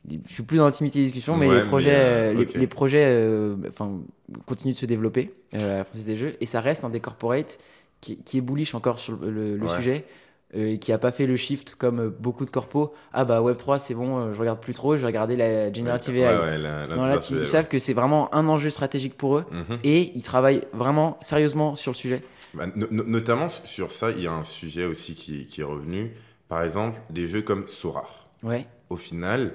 je 0.10 0.34
suis 0.34 0.42
plus 0.44 0.58
dans 0.58 0.66
l'intimité 0.66 0.98
des 1.00 1.06
discussions, 1.06 1.38
mais 1.38 1.48
Ouais, 1.48 1.56
les 1.58 1.62
mais, 1.62 1.68
projets, 1.68 1.96
euh, 1.96 2.34
euh, 2.36 2.42
ok. 2.42 2.54
les, 2.54 2.60
les 2.62 2.68
projets 2.68 3.06
euh, 3.06 3.56
enfin, 3.70 4.00
continuent 4.48 4.74
de 4.74 4.78
se 4.78 4.86
développer 4.88 5.32
euh, 5.56 5.76
à 5.76 5.78
la 5.80 5.84
Française 5.84 6.06
des 6.08 6.16
Jeux. 6.16 6.36
Et 6.42 6.48
ça 6.48 6.60
reste 6.62 6.84
un 6.84 6.90
des 6.90 7.00
corporates 7.02 7.60
qui, 8.02 8.18
qui 8.18 8.40
est 8.40 8.42
bullish 8.42 8.74
encore 8.74 8.98
sur 8.98 9.16
le, 9.18 9.30
le- 9.30 9.58
le 9.58 9.68
Ouais. 9.68 9.76
sujet 9.76 10.06
euh, 10.08 10.29
et 10.54 10.80
qui 10.80 10.92
a 10.92 10.98
pas 10.98 11.12
fait 11.12 11.28
le 11.28 11.36
shift 11.36 11.76
comme 11.76 12.00
euh, 12.00 12.10
beaucoup 12.10 12.44
de 12.46 12.50
corpos. 12.50 12.92
Ah 13.14 13.24
bah 13.26 13.42
Web3, 13.42 13.78
c'est 13.80 13.94
bon, 13.94 14.18
euh, 14.20 14.34
je 14.34 14.40
regarde 14.40 14.60
plus 14.60 14.74
trop, 14.74 14.96
je 14.96 15.02
vais 15.02 15.08
regarder 15.08 15.36
la 15.36 15.72
Generative 15.72 16.16
AI. 16.18 16.38
ouais, 16.40 16.58
la- 16.58 16.88
Non, 16.88 17.02
là, 17.04 17.18
tu- 17.20 17.36
ils 17.36 17.46
savent 17.46 17.68
que 17.68 17.78
c'est 17.80 17.94
vraiment 17.94 18.34
un 18.34 18.48
enjeu 18.48 18.70
stratégique 18.70 19.16
pour 19.16 19.38
eux. 19.38 19.46
Mhm. 19.52 19.80
et 19.84 20.12
ils 20.16 20.24
travaillent 20.24 20.64
vraiment 20.74 21.18
sérieusement 21.22 21.76
sur 21.76 21.92
le 21.92 21.96
sujet. 21.98 22.24
Bah, 22.56 22.66
no- 22.76 22.88
no- 22.90 23.04
notamment 23.04 23.48
sur 23.48 23.92
ça, 23.92 24.10
il 24.12 24.22
y 24.22 24.28
a 24.28 24.32
un 24.34 24.44
sujet 24.44 24.86
aussi 24.86 25.14
qui, 25.14 25.46
qui 25.46 25.62
est 25.62 25.66
revenu. 25.66 26.12
Par 26.48 26.64
exemple, 26.64 27.00
des 27.12 27.28
jeux 27.28 27.44
comme 27.44 27.68
Sorar. 27.68 28.28
Ouais. 28.42 28.66
Au 28.90 28.96
final, 28.98 29.54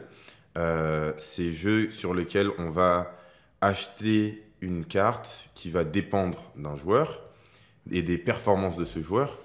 euh, 0.57 1.13
ces 1.19 1.51
jeux 1.51 1.91
sur 1.91 2.15
lesquels 2.15 2.51
on 2.59 2.71
va 2.71 3.17
acheter 3.61 4.43
une 4.61 4.85
carte 4.85 5.49
qui 5.55 5.71
va 5.71 5.83
dépendre 5.85 6.39
d'un 6.57 6.77
joueur 6.77 7.21
et 7.91 8.03
des 8.03 8.19
performances 8.19 8.77
de 8.77 8.85
ce 8.85 9.01
joueur, 9.01 9.39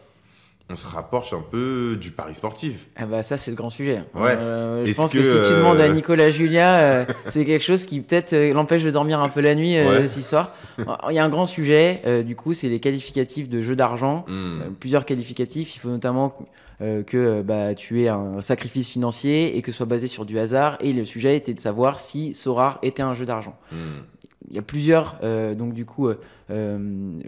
on 0.72 0.76
se 0.76 0.86
rapproche 0.88 1.34
un 1.34 1.42
peu 1.42 1.98
du 2.00 2.12
pari 2.12 2.36
sportif. 2.36 2.88
Ah 2.96 3.06
bah 3.08 3.24
ça 3.24 3.38
c'est 3.38 3.50
le 3.52 3.58
grand 3.58 3.70
sujet. 3.72 4.04
Ouais. 4.14 4.36
Euh, 4.38 4.86
je 4.86 4.94
pense 4.94 5.12
que, 5.12 5.18
que, 5.18 5.24
si 5.24 5.32
tu 5.32 5.38
euh, 5.54 5.58
demandes 5.58 5.80
à 5.80 5.90
Nicolas 5.90 6.30
Julia, 6.30 6.76
euh, 6.80 7.06
c'est 7.28 7.44
quelque 7.46 7.64
chose 7.64 7.86
qui 7.86 8.02
peut-être 8.02 8.34
euh, 8.34 8.54
l'empêche 8.54 8.84
de 8.84 8.92
dormir 8.92 9.20
un 9.20 9.30
peu 9.30 9.42
la 9.42 9.56
nuit 9.56 9.76
euh, 9.78 10.02
Ouais. 10.02 10.08
ce 10.08 10.22
soir. 10.22 10.54
Il 10.78 11.16
y 11.16 11.20
a 11.20 11.26
un 11.26 11.30
grand 11.30 11.48
sujet, 11.48 12.02
euh, 12.06 12.22
du 12.24 12.36
coup, 12.36 12.54
c'est 12.54 12.70
les 12.70 12.80
qualificatifs 12.80 13.50
de 13.50 13.62
jeux 13.62 13.76
d'argent. 13.76 14.26
Hmm. 14.28 14.62
Euh, 14.62 14.70
plusieurs 14.80 15.06
qualificatifs. 15.06 15.76
Il 15.76 15.80
faut 15.80 15.90
notamment 15.90 16.36
euh, 16.82 17.02
que 17.04 17.18
euh, 17.18 17.44
bah, 17.44 17.74
tu 17.74 18.04
aies 18.04 18.08
un 18.08 18.42
sacrifice 18.44 18.90
financier 18.90 19.58
et 19.58 19.62
que 19.64 19.72
ce 19.72 19.78
soit 19.78 19.86
basé 19.88 20.08
sur 20.08 20.26
du 20.26 20.38
hasard. 20.38 20.78
Et 20.82 20.94
le 20.94 21.04
sujet 21.06 21.36
était 21.36 21.54
de 21.56 21.60
savoir 21.60 22.00
si 22.00 22.36
Sorar 22.36 22.78
était 22.84 23.02
un 23.02 23.16
jeu 23.16 23.26
d'argent. 23.26 23.58
Hmm. 23.72 24.04
Il 24.50 24.56
y 24.56 24.60
a 24.60 24.64
plusieurs, 24.64 25.18
euh, 25.24 25.54
donc 25.56 25.74
du 25.74 25.86
coup, 25.86 26.08
euh, 26.08 26.16
euh, 26.50 26.78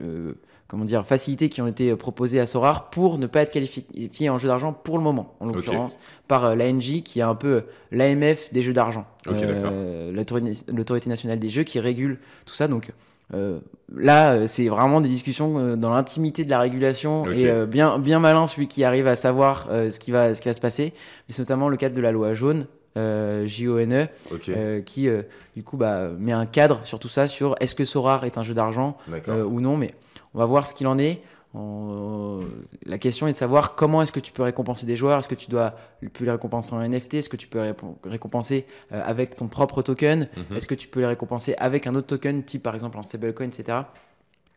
euh, 0.02 0.34
comment 0.72 0.86
dire, 0.86 1.06
facilités 1.06 1.50
qui 1.50 1.62
ont 1.62 1.68
été 1.68 1.94
proposées 1.98 2.40
à 2.40 2.48
Sorar 2.48 2.90
pour 2.92 3.18
ne 3.18 3.28
pas 3.28 3.42
être 3.42 3.52
qualifié 3.52 4.30
en 4.30 4.38
jeu 4.38 4.48
d'argent 4.48 4.72
pour 4.72 4.98
le 4.98 5.04
moment, 5.04 5.36
en 5.42 5.48
l'occurrence, 5.48 6.00
par 6.30 6.46
euh, 6.46 6.56
l'ANJ 6.56 7.04
qui 7.04 7.20
est 7.20 7.24
un 7.24 7.36
peu 7.36 7.64
l'AMF 7.92 8.54
des 8.54 8.62
jeux 8.62 8.72
d'argent, 8.72 9.06
l'autorité 9.26 11.10
nationale 11.10 11.40
des 11.40 11.50
jeux 11.50 11.64
qui 11.64 11.82
régule 11.82 12.20
tout 12.46 12.54
ça. 12.54 12.70
Donc 12.70 12.94
euh, 13.34 13.60
là, 13.94 14.32
euh, 14.32 14.48
c'est 14.48 14.70
vraiment 14.70 15.02
des 15.02 15.10
discussions 15.10 15.60
euh, 15.60 15.76
dans 15.76 15.90
l'intimité 15.90 16.46
de 16.46 16.50
la 16.50 16.60
régulation 16.60 17.30
et 17.30 17.50
euh, 17.50 17.66
bien, 17.66 18.00
bien 18.00 18.20
malin 18.20 18.48
celui 18.48 18.70
qui 18.70 18.86
arrive 18.86 19.08
à 19.08 19.18
savoir 19.18 19.68
euh, 19.72 19.92
ce, 19.92 20.00
qui 20.00 20.12
va, 20.12 20.36
ce 20.36 20.42
qui 20.42 20.48
va 20.48 20.54
se 20.54 20.62
passer. 20.62 20.94
Mais 21.28 21.34
c'est 21.34 21.42
notamment 21.42 21.68
le 21.68 21.76
cadre 21.76 21.96
de 21.96 22.02
la 22.02 22.14
loi 22.14 22.34
jaune. 22.34 22.66
Euh, 22.98 23.46
J-O-N-E, 23.46 24.08
euh, 24.50 24.82
qui 24.82 25.08
euh, 25.08 25.22
du 25.56 25.64
coup 25.64 25.78
bah, 25.78 26.10
met 26.20 26.34
un 26.34 26.46
cadre 26.46 26.82
sur 26.84 27.00
tout 27.00 27.08
ça, 27.08 27.30
sur 27.30 27.56
est-ce 27.62 27.74
que 27.74 27.86
Sorar 27.86 28.26
est 28.26 28.38
un 28.38 28.44
jeu 28.44 28.54
d'argent 28.54 28.98
euh, 29.30 29.46
ou 29.46 29.62
non, 29.62 29.78
mais 29.78 29.94
on 30.34 30.40
va 30.40 30.46
voir 30.46 30.68
ce 30.68 30.74
qu'il 30.74 30.88
en 30.88 30.98
est. 30.98 31.22
En- 31.54 32.40
La 32.86 32.98
question 32.98 33.28
est 33.28 33.32
de 33.32 33.36
savoir 33.38 33.76
comment 33.76 34.02
est-ce 34.02 34.12
que 34.14 34.20
tu 34.22 34.32
peux 34.32 34.44
récompenser 34.44 34.86
des 34.86 34.96
joueurs, 34.96 35.20
est-ce 35.20 35.28
que 35.28 35.36
tu 35.36 35.50
dois 35.52 35.76
plus 36.14 36.26
les 36.26 36.32
récompenser 36.32 36.74
en 36.74 36.82
NFT, 36.82 37.16
est-ce 37.16 37.30
que 37.30 37.36
tu 37.38 37.48
peux 37.48 37.62
les 37.62 37.74
récompenser 38.06 38.66
euh, 38.94 39.02
avec 39.06 39.36
ton 39.36 39.48
propre 39.48 39.82
token, 39.82 40.30
Mhm. 40.38 40.56
est-ce 40.58 40.68
que 40.68 40.76
tu 40.76 40.88
peux 40.88 41.02
les 41.02 41.06
récompenser 41.08 41.54
avec 41.58 41.88
un 41.88 41.96
autre 41.96 42.08
token, 42.08 42.44
type 42.44 42.64
par 42.64 42.74
exemple 42.74 42.98
en 42.98 43.04
stablecoin, 43.04 43.48
etc. 43.48 43.80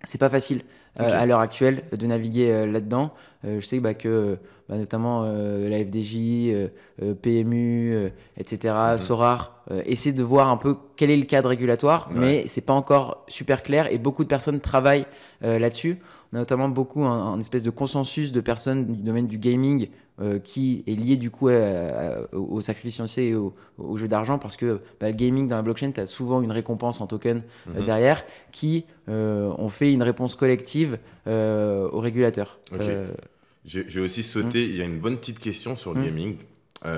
C'est 0.07 0.19
pas 0.19 0.29
facile 0.31 0.63
euh, 1.01 1.09
à 1.11 1.27
l'heure 1.27 1.41
actuelle 1.41 1.83
de 1.99 2.07
naviguer 2.07 2.51
euh, 2.53 2.67
là-dedans. 2.67 3.13
Euh, 3.45 3.61
je 3.61 3.67
sais 3.67 3.81
bah, 3.81 3.95
que 3.95 4.09
euh, 4.09 4.37
bah, 4.69 4.77
notamment 4.77 5.25
la 5.25 5.79
FDJ, 5.85 6.71
PMU, 7.23 8.11
etc.. 8.39 8.75
Sorar, 8.99 9.63
essaient 9.85 10.13
de 10.13 10.23
voir 10.23 10.51
un 10.51 10.57
peu 10.57 10.77
quel 10.97 11.11
est 11.11 11.17
le 11.17 11.25
cadre 11.25 11.49
régulatoire, 11.51 12.09
Ouais. 12.15 12.19
mais 12.21 12.45
c'est 12.47 12.61
pas 12.63 12.73
encore 12.73 13.25
super 13.29 13.63
clair 13.63 13.93
et 13.93 13.99
beaucoup 13.99 14.25
de 14.25 14.29
personnes 14.29 14.61
travaillent 14.61 15.07
là-dessus. 15.43 15.99
On 16.33 16.37
a 16.37 16.39
notamment 16.41 16.69
beaucoup 16.69 17.05
un, 17.05 17.35
un 17.35 17.41
espèce 17.41 17.63
de 17.63 17.71
consensus 17.71 18.33
de 18.33 18.41
personnes 18.41 18.87
du 18.87 19.03
domaine 19.03 19.27
du 19.27 19.39
gaming 19.39 19.89
euh, 20.21 20.39
qui 20.39 20.85
est 20.87 20.95
lié 20.95 21.17
du 21.17 21.31
coup 21.31 21.49
à- 21.49 21.55
à- 21.55 22.21
au, 22.35 22.57
au 22.57 22.61
sacrifice 22.61 22.95
financier 22.95 23.31
et 23.31 23.35
au, 23.35 23.53
au 23.79 23.97
jeu 23.99 24.07
d'argent 24.07 24.39
parce 24.39 24.57
que 24.57 24.81
bah, 25.01 25.09
le 25.11 25.17
gaming 25.17 25.49
dans 25.49 25.57
la 25.57 25.63
blockchain, 25.63 25.91
tu 25.91 26.01
as 26.01 26.07
souvent 26.07 26.41
une 26.43 26.53
récompense 26.53 27.01
en 27.01 27.07
token 27.07 27.43
euh, 27.75 27.81
Mhm. 27.81 27.85
derrière 27.85 28.25
qui 28.53 28.85
euh, 29.09 29.53
ont 29.59 29.69
fait 29.71 29.93
une 29.93 30.03
réponse 30.03 30.35
collective 30.37 30.99
euh, 31.27 31.89
aux 31.91 31.99
régulateurs. 32.01 32.59
Ok. 32.73 32.81
Euh, 32.83 33.13
J'ai 33.65 34.01
aussi 34.01 34.23
sauté, 34.23 34.65
il 34.67 34.77
y 34.77 34.83
a 34.83 34.85
une 34.85 35.01
bonne 35.01 35.17
petite 35.17 35.39
question 35.39 35.75
sur 35.75 35.95
le 35.95 36.01
Mm. 36.01 36.05
gaming. 36.05 36.37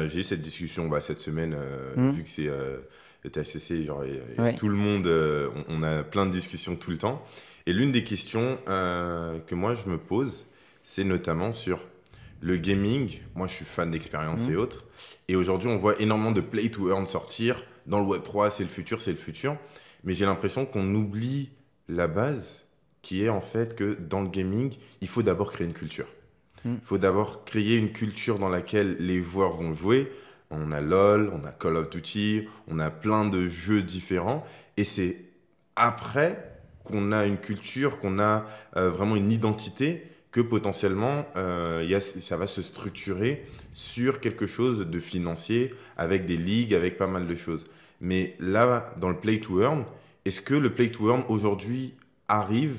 J'ai 0.06 0.18
eu 0.18 0.22
cette 0.24 0.42
discussion 0.42 0.88
bah, 0.88 1.00
cette 1.00 1.20
semaine, 1.20 1.54
euh, 1.56 1.94
Mm. 1.96 2.10
vu 2.10 2.22
que 2.24 2.28
c'est 2.28 2.50
le 3.24 3.30
THCC, 3.30 3.84
genre, 3.84 4.02
et- 4.04 4.20
et 4.36 4.40
Ouais. 4.40 4.54
tout 4.56 4.68
le 4.68 4.74
monde, 4.74 5.06
on, 5.06 5.64
on 5.78 5.82
a 5.84 6.02
plein 6.02 6.26
de 6.26 6.32
discussions 6.32 6.74
tout 6.76 6.90
le 6.90 6.98
temps. 6.98 7.22
Et 7.66 7.72
l'une 7.72 7.92
des 7.92 8.02
questions 8.04 8.58
que 8.66 9.54
moi 9.54 9.74
je 9.74 9.88
me 9.88 9.96
pose, 9.96 10.46
c'est 10.84 11.04
notamment 11.04 11.52
sur 11.52 11.78
le 12.40 12.56
gaming. 12.56 13.20
Moi 13.34 13.46
je 13.46 13.54
suis 13.54 13.64
fan 13.64 13.90
d'expérience 13.90 14.46
Mm. 14.48 14.52
et 14.52 14.56
autres. 14.56 14.84
Et 15.28 15.36
aujourd'hui 15.36 15.68
on 15.68 15.76
voit 15.76 16.00
énormément 16.00 16.32
de 16.32 16.40
play 16.40 16.68
to 16.70 16.88
earn 16.90 17.06
sortir. 17.06 17.62
Dans 17.86 18.00
le 18.00 18.06
Web3, 18.06 18.50
c'est 18.50 18.64
le 18.64 18.68
futur, 18.68 19.00
c'est 19.00 19.12
le 19.12 19.16
futur. 19.18 19.56
Mais 20.04 20.14
j'ai 20.14 20.26
l'impression 20.26 20.66
qu'on 20.66 20.94
oublie 20.94 21.50
la 21.88 22.08
base 22.08 22.64
qui 23.02 23.22
est 23.22 23.28
en 23.28 23.40
fait 23.40 23.76
que 23.76 23.94
dans 23.94 24.20
le 24.20 24.28
gaming, 24.28 24.74
il 25.00 25.06
faut 25.08 25.22
d'abord 25.22 25.52
créer 25.52 25.66
une 25.66 25.72
culture. 25.72 26.08
Mm. 26.64 26.74
Il 26.74 26.84
faut 26.86 26.98
d'abord 26.98 27.44
créer 27.44 27.76
une 27.76 27.92
culture 27.92 28.38
dans 28.38 28.48
laquelle 28.48 28.96
les 28.98 29.22
joueurs 29.22 29.52
vont 29.52 29.74
jouer. 29.74 30.10
On 30.50 30.70
a 30.72 30.80
LoL, 30.80 31.32
on 31.34 31.44
a 31.44 31.50
Call 31.52 31.76
of 31.76 31.90
Duty, 31.90 32.46
on 32.68 32.78
a 32.78 32.90
plein 32.90 33.24
de 33.28 33.46
jeux 33.46 33.82
différents. 33.82 34.44
Et 34.76 34.84
c'est 34.84 35.18
après 35.76 36.52
qu'on 36.84 37.10
a 37.12 37.24
une 37.24 37.38
culture, 37.38 37.98
qu'on 37.98 38.18
a 38.20 38.46
euh, 38.76 38.90
vraiment 38.90 39.16
une 39.16 39.32
identité, 39.32 40.04
que 40.36 40.42
potentiellement 40.42 41.24
euh, 41.38 41.98
ça 42.00 42.36
va 42.36 42.46
se 42.46 42.60
structurer 42.60 43.46
sur 43.72 44.20
quelque 44.20 44.44
chose 44.44 44.80
de 44.80 45.00
financier, 45.00 45.72
avec 45.96 46.26
des 46.26 46.36
ligues, 46.36 46.74
avec 46.74 46.98
pas 46.98 47.06
mal 47.06 47.26
de 47.26 47.34
choses. 47.34 47.64
Mais 48.02 48.36
là, 48.38 48.94
dans 49.00 49.08
le 49.08 49.16
play 49.16 49.40
to 49.40 49.62
earn, 49.62 49.86
est-ce 50.26 50.42
que 50.42 50.52
le 50.52 50.74
play 50.74 50.90
to 50.90 51.08
earn 51.08 51.22
aujourd'hui 51.30 51.94
arrive 52.28 52.76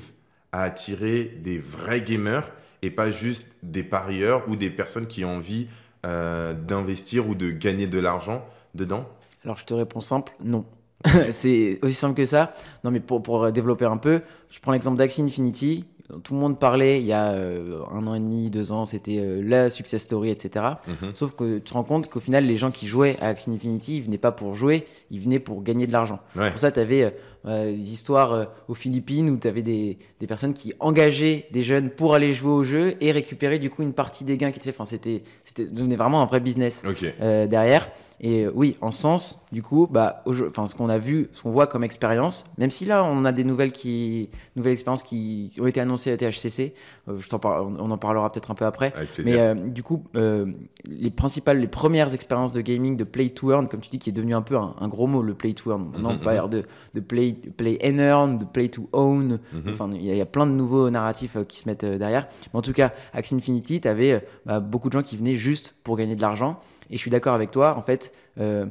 à 0.52 0.62
attirer 0.62 1.24
des 1.24 1.58
vrais 1.58 2.00
gamers 2.00 2.48
et 2.82 2.90
pas 2.90 3.10
juste 3.10 3.44
des 3.64 3.82
parieurs 3.82 4.48
ou 4.48 4.54
des 4.54 4.70
personnes 4.70 5.08
qui 5.08 5.24
ont 5.24 5.38
envie 5.38 5.66
euh, 6.06 6.54
d'investir 6.54 7.28
ou 7.28 7.34
de 7.34 7.50
gagner 7.50 7.88
de 7.88 7.98
l'argent 7.98 8.46
dedans? 8.76 9.04
Alors 9.42 9.58
je 9.58 9.64
te 9.64 9.74
réponds 9.74 10.00
simple, 10.00 10.32
non. 10.44 10.64
c'est 11.32 11.80
aussi 11.82 11.94
simple 11.94 12.14
que 12.14 12.24
ça. 12.24 12.52
Non 12.84 12.92
mais 12.92 13.00
pour, 13.00 13.20
pour 13.20 13.50
développer 13.50 13.86
un 13.86 13.96
peu, 13.96 14.22
je 14.48 14.60
prends 14.60 14.70
l'exemple 14.70 14.96
d'Axie 14.96 15.22
Infinity. 15.22 15.86
Tout 16.24 16.34
le 16.34 16.40
monde 16.40 16.58
parlait 16.58 17.00
il 17.00 17.06
y 17.06 17.12
a 17.12 17.32
euh, 17.32 17.82
un 17.90 18.06
an 18.06 18.14
et 18.14 18.20
demi, 18.20 18.50
deux 18.50 18.72
ans, 18.72 18.86
c'était 18.86 19.18
euh, 19.18 19.42
la 19.44 19.70
success 19.70 20.02
story, 20.02 20.30
etc. 20.30 20.64
Mhm. 20.86 21.10
Sauf 21.14 21.32
que 21.32 21.58
tu 21.58 21.64
te 21.64 21.74
rends 21.74 21.84
compte 21.84 22.08
qu'au 22.08 22.20
final, 22.20 22.44
les 22.46 22.56
gens 22.56 22.70
qui 22.70 22.86
jouaient 22.86 23.16
à 23.20 23.28
Axie 23.28 23.50
Infinity, 23.50 23.98
ils 23.98 24.02
venaient 24.02 24.18
pas 24.18 24.32
pour 24.32 24.54
jouer, 24.54 24.86
ils 25.10 25.20
venaient 25.20 25.38
pour 25.38 25.62
gagner 25.62 25.86
de 25.86 25.92
l'argent. 25.92 26.20
Ouais. 26.34 26.50
Pour 26.50 26.58
ça, 26.58 26.70
tu 26.72 26.80
avais 26.80 27.14
des 27.44 27.92
histoires 27.92 28.32
euh, 28.32 28.44
aux 28.68 28.74
Philippines 28.74 29.30
où 29.30 29.36
tu 29.36 29.48
avais 29.48 29.62
des, 29.62 29.98
des 30.20 30.26
personnes 30.26 30.54
qui 30.54 30.74
engageaient 30.80 31.46
des 31.50 31.62
jeunes 31.62 31.90
pour 31.90 32.14
aller 32.14 32.32
jouer 32.32 32.50
au 32.50 32.64
jeu 32.64 32.96
et 33.00 33.12
récupérer 33.12 33.58
du 33.58 33.70
coup 33.70 33.82
une 33.82 33.92
partie 33.92 34.24
des 34.24 34.36
gains 34.36 34.50
qui 34.50 34.58
étaient 34.58 34.72
faits. 34.72 34.80
Enfin, 34.80 34.84
c'était, 34.84 35.22
devenait 35.56 35.96
vraiment 35.96 36.22
un 36.22 36.26
vrai 36.26 36.40
business 36.40 36.82
euh, 37.20 37.46
derrière. 37.46 37.90
Et 38.20 38.46
euh, 38.46 38.52
oui, 38.54 38.76
en 38.80 38.90
sens, 38.90 39.44
du 39.52 39.62
coup, 39.62 39.86
bah, 39.90 40.24
enfin, 40.26 40.66
ce 40.66 40.74
qu'on 40.74 40.88
a 40.88 40.98
vu, 40.98 41.28
ce 41.34 41.42
qu'on 41.42 41.52
voit 41.52 41.66
comme 41.68 41.84
expérience, 41.84 42.44
même 42.58 42.70
si 42.70 42.84
là, 42.84 43.04
on 43.04 43.24
a 43.24 43.30
des 43.32 43.44
nouvelles, 43.44 43.70
qui, 43.70 44.28
nouvelles 44.56 44.72
expériences 44.72 45.04
qui 45.04 45.52
ont 45.60 45.66
été 45.66 45.80
annoncées 45.80 46.10
à 46.10 46.16
THCC, 46.16 46.74
euh, 47.08 47.16
je 47.18 47.28
par- 47.36 47.64
on 47.66 47.90
en 47.90 47.98
parlera 47.98 48.30
peut-être 48.32 48.50
un 48.50 48.54
peu 48.54 48.64
après. 48.64 48.92
Mais 49.24 49.38
euh, 49.38 49.54
du 49.54 49.82
coup, 49.84 50.02
euh, 50.16 50.46
les 50.84 51.10
principales, 51.10 51.60
les 51.60 51.68
premières 51.68 52.12
expériences 52.12 52.50
de 52.52 52.60
gaming, 52.60 52.96
de 52.96 53.04
play 53.04 53.28
to 53.28 53.52
earn, 53.52 53.68
comme 53.68 53.80
tu 53.80 53.90
dis, 53.90 53.98
qui 54.00 54.10
est 54.10 54.12
devenu 54.12 54.34
un 54.34 54.42
peu 54.42 54.56
un, 54.56 54.74
un 54.80 54.88
gros 54.88 55.06
mot, 55.06 55.22
le 55.22 55.34
play 55.34 55.52
to 55.52 55.70
earn. 55.70 55.84
Maintenant, 55.92 56.10
on 56.14 56.18
parle 56.18 56.50
de, 56.50 56.64
de 56.94 57.00
play, 57.00 57.32
play 57.56 57.78
and 57.84 57.98
earn, 58.00 58.38
de 58.38 58.44
play 58.44 58.68
to 58.68 58.88
own. 58.92 59.38
Mhm. 59.52 59.62
Enfin, 59.72 59.90
il 59.94 60.02
y, 60.04 60.10
a- 60.10 60.14
il 60.14 60.18
y 60.18 60.20
a 60.20 60.26
plein 60.26 60.46
de 60.46 60.52
nouveaux 60.52 60.90
narratifs 60.90 61.36
qui 61.46 61.58
se 61.58 61.68
mettent 61.68 61.84
derrière. 61.84 62.26
Mais 62.52 62.58
en 62.58 62.62
tout 62.62 62.72
cas, 62.72 62.92
Axie 63.12 63.36
Infinity, 63.36 63.80
tu 63.80 63.86
avais 63.88 64.26
beaucoup 64.62 64.88
de 64.88 64.94
gens 64.94 65.02
qui 65.02 65.16
venaient 65.16 65.36
juste 65.36 65.74
pour 65.84 65.96
gagner 65.96 66.16
de 66.16 66.20
l'argent. 66.20 66.58
Et 66.90 66.96
je 66.96 66.98
suis 66.98 67.10
d'accord 67.10 67.34
avec 67.34 67.50
toi, 67.50 67.76
en 67.76 67.82
fait. 67.82 68.12
euh, 68.38 68.66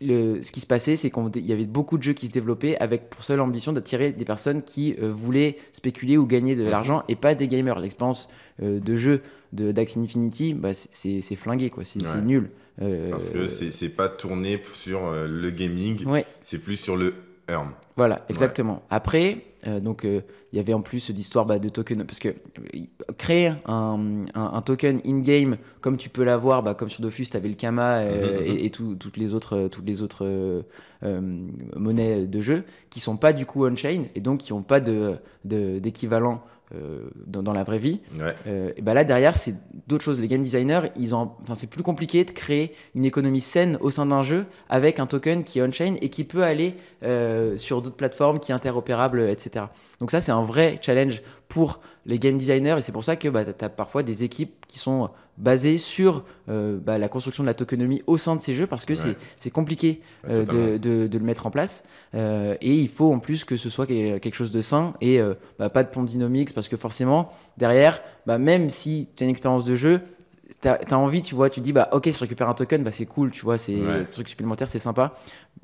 le, 0.00 0.42
ce 0.42 0.50
qui 0.50 0.60
se 0.60 0.66
passait, 0.66 0.96
c'est 0.96 1.10
qu'il 1.10 1.44
y 1.46 1.52
avait 1.52 1.66
beaucoup 1.66 1.98
de 1.98 2.02
jeux 2.02 2.14
qui 2.14 2.26
se 2.26 2.32
développaient 2.32 2.78
avec 2.78 3.10
pour 3.10 3.22
seule 3.22 3.40
ambition 3.40 3.72
d'attirer 3.72 4.12
des 4.12 4.24
personnes 4.24 4.62
qui 4.62 4.94
euh, 5.02 5.12
voulaient 5.12 5.56
spéculer 5.74 6.16
ou 6.16 6.24
gagner 6.26 6.56
de 6.56 6.62
Mhm. 6.64 6.70
l'argent 6.70 7.02
et 7.08 7.16
pas 7.16 7.34
des 7.34 7.48
gamers. 7.48 7.78
L'expérience 7.78 8.28
euh, 8.62 8.80
de 8.80 8.96
jeu 8.96 9.20
de 9.52 9.70
d'Axie 9.72 9.98
Infinity, 9.98 10.54
bah, 10.54 10.72
c'est- 10.74 11.20
flingué, 11.36 11.68
quoi. 11.70 11.84
C'est 11.84 12.00
Ouais. 12.02 12.22
nul. 12.22 12.50
Euh, 12.80 13.10
Parce 13.10 13.28
que 13.30 13.46
c'est 13.46 13.88
pas 13.90 14.08
tourné 14.08 14.60
sur 14.72 15.00
le 15.12 15.50
gaming, 15.50 16.04
ouais, 16.06 16.24
c'est 16.42 16.58
plus 16.58 16.76
sur 16.76 16.96
le 16.96 17.12
earn. 17.48 17.70
voilà, 17.96 18.24
exactement. 18.28 18.82
Après, 18.90 19.44
euh, 19.66 19.80
donc 19.80 20.04
euh, 20.04 20.20
il 20.52 20.56
y 20.56 20.60
avait 20.60 20.72
en 20.74 20.80
plus 20.82 21.10
d'histoire 21.10 21.44
bah, 21.46 21.58
de 21.58 21.68
token, 21.68 22.04
parce 22.04 22.18
que 22.20 22.28
euh, 22.28 22.34
créer 23.18 23.48
un, 23.66 24.24
un- 24.34 24.50
un 24.54 24.62
token 24.62 25.00
in-game 25.04 25.56
comme 25.80 25.96
tu 25.96 26.08
peux 26.08 26.22
l'avoir, 26.24 26.62
bah, 26.62 26.74
comme 26.74 26.90
sur 26.90 27.02
Dofus, 27.02 27.26
tu 27.28 27.36
avais 27.36 27.48
le 27.48 27.54
Kama 27.56 27.98
euh, 27.98 28.38
Mhm, 28.40 28.46
et, 28.46 28.64
et 28.66 28.70
tout- 28.70 28.94
toutes 28.94 29.16
les 29.16 29.34
autres, 29.34 29.68
toutes 29.68 29.86
les 29.86 30.00
autres 30.02 30.62
monnaies 31.76 32.26
de 32.26 32.40
jeu 32.40 32.64
qui 32.90 33.00
sont 33.00 33.16
pas 33.16 33.32
du 33.32 33.46
coup 33.46 33.66
on-chain 33.66 34.04
et 34.14 34.20
donc 34.20 34.40
qui 34.40 34.52
n'ont 34.52 34.62
pas 34.62 34.80
de- 34.80 35.16
de- 35.44 35.78
d'équivalent 35.78 36.42
euh, 36.74 37.08
dans, 37.26 37.42
dans 37.42 37.54
la 37.54 37.64
vraie 37.64 37.78
vie. 37.78 38.00
Ouais. 38.18 38.34
Euh, 38.46 38.72
et 38.76 38.82
bah 38.82 38.92
là 38.92 39.04
derrière 39.04 39.36
c'est 39.36 39.54
d'autres 39.86 40.04
choses. 40.04 40.20
Les 40.20 40.28
game 40.28 40.42
designers, 40.42 40.90
ils 40.96 41.14
ont, 41.14 41.32
enfin 41.40 41.54
c'est 41.54 41.70
plus 41.70 41.82
compliqué 41.82 42.24
de 42.24 42.30
créer 42.30 42.74
une 42.94 43.06
économie 43.06 43.40
saine 43.40 43.78
au 43.80 43.90
sein 43.90 44.04
d'un 44.04 44.22
jeu 44.22 44.44
avec 44.68 45.00
un 45.00 45.06
token 45.06 45.44
qui 45.44 45.60
est 45.60 45.62
on-chain 45.62 45.96
et 46.02 46.10
qui 46.10 46.24
peut 46.24 46.42
aller 46.42 46.74
euh, 47.04 47.56
sur 47.56 47.80
d'autres 47.80 47.96
plateformes, 47.96 48.38
qui 48.38 48.52
est 48.52 48.54
interopérable, 48.54 49.20
etc. 49.20 49.66
Donc 50.00 50.10
ça 50.10 50.20
c'est 50.20 50.32
un 50.32 50.42
vrai 50.42 50.78
challenge 50.82 51.22
pour 51.48 51.80
les 52.04 52.18
game 52.18 52.36
designers 52.36 52.76
et 52.78 52.82
c'est 52.82 52.92
pour 52.92 53.04
ça 53.04 53.16
que 53.16 53.28
bah, 53.28 53.44
tu 53.44 53.64
as 53.64 53.70
parfois 53.70 54.02
des 54.02 54.24
équipes 54.24 54.66
qui 54.68 54.78
sont 54.78 55.08
basées 55.38 55.78
sur 55.78 56.24
euh, 56.48 56.78
bah, 56.84 56.98
la 56.98 57.08
construction 57.08 57.42
de 57.44 57.46
la 57.48 57.54
tokenomie 57.54 58.02
au 58.06 58.18
sein 58.18 58.36
de 58.36 58.40
ces 58.42 58.52
jeux 58.52 58.66
parce 58.66 58.84
que 58.84 58.92
Ouais. 58.94 59.14
c'est- 59.36 59.50
compliqué 59.50 60.02
euh, 60.28 60.44
de, 60.44 60.76
de- 60.78 61.06
de 61.06 61.18
le 61.18 61.24
mettre 61.24 61.46
en 61.46 61.50
place. 61.50 61.84
Euh, 62.14 62.56
et 62.60 62.74
il 62.74 62.88
faut 62.88 63.12
en 63.12 63.18
plus 63.18 63.44
que 63.44 63.56
ce 63.56 63.70
soit 63.70 63.86
que- 63.86 64.18
quelque 64.18 64.34
chose 64.34 64.50
de 64.50 64.60
sain 64.62 64.94
et 65.00 65.20
bah, 65.58 65.70
pas 65.70 65.82
de 65.84 65.88
pondinomics 65.88 66.52
parce 66.54 66.68
que 66.68 66.76
forcément, 66.76 67.28
derrière, 67.56 68.02
bah, 68.26 68.38
même 68.38 68.70
si 68.70 69.08
tu 69.16 69.22
as 69.22 69.26
une 69.26 69.30
expérience 69.30 69.64
de 69.64 69.74
jeu, 69.74 70.00
tu 70.62 70.66
as, 70.68 70.98
envie, 70.98 71.22
tu 71.22 71.34
vois, 71.34 71.50
tu 71.50 71.60
dis, 71.60 71.72
bah 71.72 71.88
ok, 71.92 72.06
si 72.06 72.12
je 72.12 72.18
récupère 72.20 72.48
un 72.48 72.54
token, 72.54 72.82
bah, 72.82 72.90
c'est 72.90 73.06
cool, 73.06 73.30
tu 73.30 73.42
vois, 73.44 73.58
c'est 73.58 73.76
Ouais. 73.76 74.00
un 74.00 74.04
truc 74.04 74.28
supplémentaire, 74.28 74.68
c'est 74.68 74.78
sympa. 74.78 75.14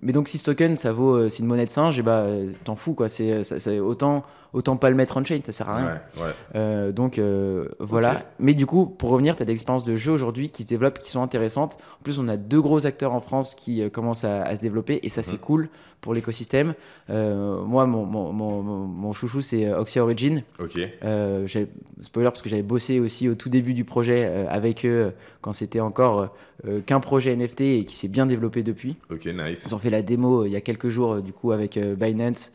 Mais 0.02 0.12
donc 0.12 0.28
si 0.28 0.38
ce 0.38 0.44
token, 0.44 0.76
ça 0.76 0.92
vaut, 0.92 1.14
euh, 1.14 1.28
c'est 1.28 1.38
une 1.40 1.46
monnaie 1.46 1.64
de 1.66 1.70
singe, 1.70 1.98
et 1.98 2.02
bah 2.02 2.20
euh, 2.20 2.50
t'en 2.64 2.76
fous, 2.76 2.94
quoi. 2.94 3.08
C'est 3.08 3.42
ça- 3.42 3.72
autant, 3.82 4.24
autant 4.52 4.76
pas 4.76 4.90
le 4.90 4.96
mettre 4.96 5.16
on-chain, 5.16 5.40
ça 5.44 5.52
sert 5.52 5.68
à 5.70 5.74
rien. 5.74 6.00
Ouais, 6.16 6.22
ouais. 6.24 6.30
Euh, 6.56 6.92
donc 6.92 7.18
euh, 7.18 7.68
voilà. 7.80 8.22
Mais 8.38 8.54
du 8.54 8.66
coup, 8.66 8.86
pour 8.86 9.10
revenir, 9.10 9.36
tu 9.36 9.42
as 9.42 9.46
des 9.46 9.52
expériences 9.52 9.84
de 9.84 9.96
jeu 9.96 10.12
aujourd'hui 10.12 10.50
qui 10.50 10.62
se 10.64 10.68
développent, 10.68 10.98
qui 10.98 11.10
sont 11.10 11.22
intéressantes. 11.22 11.78
En 12.00 12.02
plus, 12.02 12.18
on 12.18 12.28
a 12.28 12.36
deux 12.36 12.60
gros 12.60 12.86
acteurs 12.86 13.12
en 13.12 13.20
France 13.20 13.54
qui 13.54 13.82
euh, 13.82 13.88
commencent 13.88 14.24
à, 14.24 14.42
à 14.42 14.56
se 14.56 14.60
développer 14.60 15.00
et 15.02 15.10
ça, 15.10 15.22
c'est 15.22 15.32
Mhm. 15.32 15.38
cool 15.38 15.68
pour 16.04 16.12
l'écosystème. 16.12 16.74
Euh, 17.08 17.62
moi, 17.62 17.86
mon, 17.86 18.04
mon, 18.04 18.30
mon, 18.30 18.62
mon- 18.62 18.86
mon 18.86 19.12
chouchou, 19.14 19.40
c'est 19.40 19.64
euh, 19.66 19.78
Oxia 19.80 20.02
Origin. 20.04 20.42
Ok. 20.58 20.78
Euh, 21.02 21.48
spoiler 22.02 22.28
parce 22.28 22.42
que 22.42 22.50
j'avais 22.50 22.62
bossé 22.62 23.00
aussi 23.00 23.26
au 23.30 23.34
tout 23.34 23.48
début 23.48 23.72
du 23.72 23.84
projet 23.84 24.26
euh, 24.26 24.46
avec 24.50 24.84
eux 24.84 25.12
quand 25.40 25.54
c'était 25.54 25.80
encore 25.80 26.28
qu'un 26.86 27.00
projet 27.00 27.34
NFT 27.36 27.60
et 27.62 27.84
qui 27.84 27.96
s'est 27.96 28.08
bien 28.08 28.26
développé 28.26 28.62
depuis. 28.62 28.96
Ok, 29.10 29.24
nice. 29.26 29.64
Ils 29.66 29.74
ont 29.74 29.78
fait 29.78 29.90
la 29.90 30.02
démo 30.02 30.44
il 30.44 30.52
y 30.52 30.56
a 30.56 30.60
quelques 30.60 30.88
jours 30.88 31.20
du 31.20 31.32
coup 31.32 31.52
avec 31.52 31.78
Binance. 31.78 32.52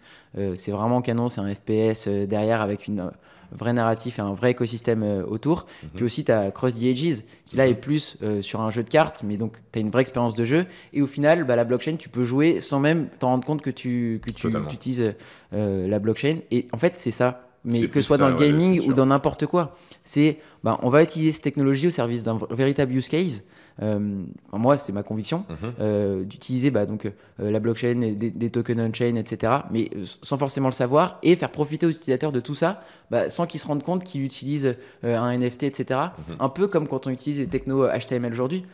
C'est 0.56 0.72
vraiment 0.72 1.02
canon, 1.02 1.28
c'est 1.30 1.42
un 1.42 1.54
FPS 1.54 2.08
derrière 2.08 2.62
avec 2.62 2.88
une 2.88 3.12
vrai 3.52 3.74
narratif 3.74 4.20
et 4.20 4.22
un 4.22 4.34
vrai 4.34 4.52
écosystème 4.52 5.04
euh, 5.04 5.24
autour. 5.26 5.66
Mhm. 5.84 5.90
Puis 5.96 6.06
aussi 6.06 6.24
tu 6.26 6.32
as 6.32 6.52
Cross 6.52 6.76
the 6.76 6.84
Ages 6.84 7.22
qui 7.46 7.56
là 7.58 7.66
Mhm. 7.66 7.72
est 7.72 7.76
plus 7.76 8.18
euh, 8.24 8.42
sur 8.42 8.62
un 8.62 8.70
jeu 8.70 8.84
de 8.84 8.90
cartes, 8.90 9.22
mais 9.24 9.38
donc 9.38 9.54
tu 9.72 9.80
as 9.80 9.82
une 9.82 9.90
vraie 9.90 10.02
expérience 10.02 10.36
de 10.36 10.46
jeu. 10.46 10.66
Et 10.94 11.02
au 11.02 11.08
final, 11.08 11.44
bah, 11.46 11.56
la 11.56 11.64
blockchain, 11.66 11.96
tu 11.98 12.10
peux 12.10 12.24
jouer 12.24 12.62
sans 12.62 12.80
même 12.80 13.08
t'en 13.20 13.30
rendre 13.30 13.46
compte 13.46 13.62
que 13.62 13.70
tu, 13.70 14.20
que 14.26 14.32
tu, 14.32 14.42
Totalement. 14.44 14.68
tu 14.68 14.76
utilises 14.76 15.14
euh, 15.54 15.88
la 15.88 16.00
blockchain. 16.00 16.40
Et 16.52 16.68
en 16.74 16.78
fait, 16.78 16.94
c'est 16.98 17.12
ça. 17.12 17.46
Mais 17.66 17.88
que 17.88 18.00
ce 18.02 18.08
soit 18.08 18.18
ça, 18.18 18.24
dans 18.24 18.30
le 18.30 18.36
ouais, 18.36 18.46
le 18.48 18.52
gaming 18.54 18.88
ou 18.88 18.94
dans 18.94 19.06
n'importe 19.08 19.46
quoi, 19.46 19.76
c'est 20.06 20.38
bah, 20.64 20.80
on 20.82 20.90
va 20.90 21.04
utiliser 21.04 21.32
cette 21.34 21.44
technologie 21.44 21.88
au 21.88 21.92
service 21.92 22.24
d'un 22.24 22.40
véritable 22.52 22.94
use 22.94 23.10
case. 23.10 23.44
Euh, 23.82 24.24
moi, 24.52 24.78
c'est 24.78 24.92
ma 24.92 25.04
conviction 25.04 25.46
Mhm. 25.50 25.74
euh, 25.80 26.24
d'utiliser 26.26 26.70
bah, 26.72 26.86
donc, 26.86 27.06
euh, 27.06 27.50
la 27.52 27.60
blockchain, 27.60 28.02
et 28.02 28.12
des, 28.12 28.30
des 28.30 28.50
tokens 28.50 28.80
on-chain, 28.80 29.16
etc. 29.16 29.54
Mais 29.72 29.90
sans 30.04 30.38
forcément 30.38 30.68
le 30.68 30.74
savoir 30.74 31.18
et 31.24 31.36
faire 31.36 31.50
profiter 31.52 31.86
aux 31.86 31.90
utilisateurs 31.92 32.32
de 32.32 32.40
tout 32.42 32.56
ça 32.56 32.82
bah, 33.10 33.30
sans 33.30 33.46
qu'ils 33.46 33.60
se 33.60 33.68
rendent 33.68 33.84
compte 33.84 34.04
qu'ils 34.04 34.24
utilisent 34.24 34.76
un 35.04 35.32
NFT, 35.32 35.64
etc. 35.64 36.00
Mhm. 36.30 36.36
Un 36.40 36.50
peu 36.50 36.68
comme 36.68 36.88
quand 36.88 37.08
on 37.08 37.10
utilise 37.10 37.40
les 37.40 37.48
technos 37.48 37.88
HTML 37.88 38.32
aujourd'hui. 38.34 38.66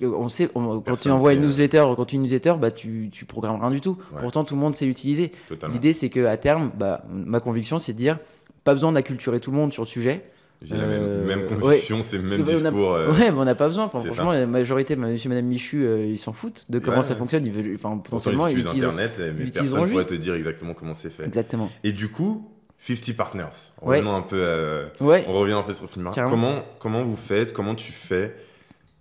On 0.00 0.28
sait, 0.28 0.48
on- 0.54 0.80
quand 0.80 0.96
tu 0.96 1.10
envoies 1.10 1.34
une 1.34 1.42
newsletter, 1.42 1.84
quand 1.96 2.04
tu 2.04 2.16
une 2.16 2.22
newsletter, 2.22 2.54
bah, 2.60 2.70
tu, 2.70 3.08
tu 3.12 3.24
programmes 3.24 3.60
rien 3.60 3.70
du 3.70 3.80
tout. 3.80 3.96
Ouais. 4.12 4.18
Pourtant, 4.20 4.44
tout 4.44 4.54
le 4.54 4.60
monde 4.60 4.74
sait 4.74 4.86
l'utiliser. 4.86 5.32
L'idée, 5.72 5.92
c'est 5.92 6.10
qu'à 6.10 6.36
terme, 6.36 6.70
bah, 6.76 7.04
ma 7.08 7.40
conviction, 7.40 7.78
c'est 7.78 7.92
de 7.92 7.98
dire 7.98 8.18
pas 8.64 8.72
besoin 8.72 8.92
d'acculturer 8.92 9.40
tout 9.40 9.50
le 9.50 9.56
monde 9.56 9.72
sur 9.72 9.82
le 9.82 9.88
sujet. 9.88 10.24
J'ai 10.64 10.76
la 10.76 10.84
Euh, 10.84 11.26
même, 11.26 11.40
même 11.40 11.48
conviction, 11.48 12.02
c'est 12.02 12.16
le 12.16 12.22
même 12.24 12.40
on 12.40 12.44
a- 12.44 12.46
discours. 12.46 12.94
euh, 12.94 13.12
Ouais, 13.12 13.30
mais 13.30 13.38
on 13.38 13.44
n'a 13.44 13.54
pas 13.54 13.68
besoin. 13.68 13.84
Enfin, 13.84 14.00
franchement, 14.00 14.32
la 14.32 14.46
majorité, 14.46 14.96
monsieur, 14.96 15.28
madame 15.28 15.44
Michu, 15.46 15.84
euh, 15.84 16.06
ils 16.06 16.18
s'en 16.18 16.32
foutent 16.32 16.64
de 16.70 16.78
comment 16.78 16.96
Ouais, 16.98 17.02
ça 17.02 17.12
ouais. 17.12 17.18
fonctionne. 17.18 17.44
Ils 17.46 17.52
veulent, 17.52 17.74
enfin, 17.74 17.98
potentiellement, 17.98 18.46
ils 18.48 18.58
utilisent. 18.58 18.84
Internet, 18.84 19.12
mais 19.18 19.24
personne 19.26 19.46
utiliseront 19.46 19.88
pourrait 19.88 20.04
te 20.04 20.14
dire 20.14 20.34
exactement 20.34 20.74
comment 20.74 20.94
c'est 20.94 21.10
fait. 21.10 21.24
Exactement. 21.26 21.70
Et 21.84 21.92
du 21.92 22.08
coup, 22.08 22.50
50 22.80 23.12
Partners. 23.16 23.44
Ouais. 23.82 23.96
Revenons 23.98 24.16
un 24.16 24.22
peu 24.22 24.36
euh, 24.38 24.88
Ouais. 25.00 25.24
On 25.28 25.34
revient 25.34 25.52
un 25.54 25.62
peu 25.62 25.72
sur 25.72 25.88
Filmar. 25.88 26.14
Carrément. 26.14 26.32
Comment, 26.34 26.64
comment 26.78 27.04
vous 27.04 27.16
faites, 27.16 27.52
comment 27.52 27.74
tu 27.74 27.92
fais 27.92 28.34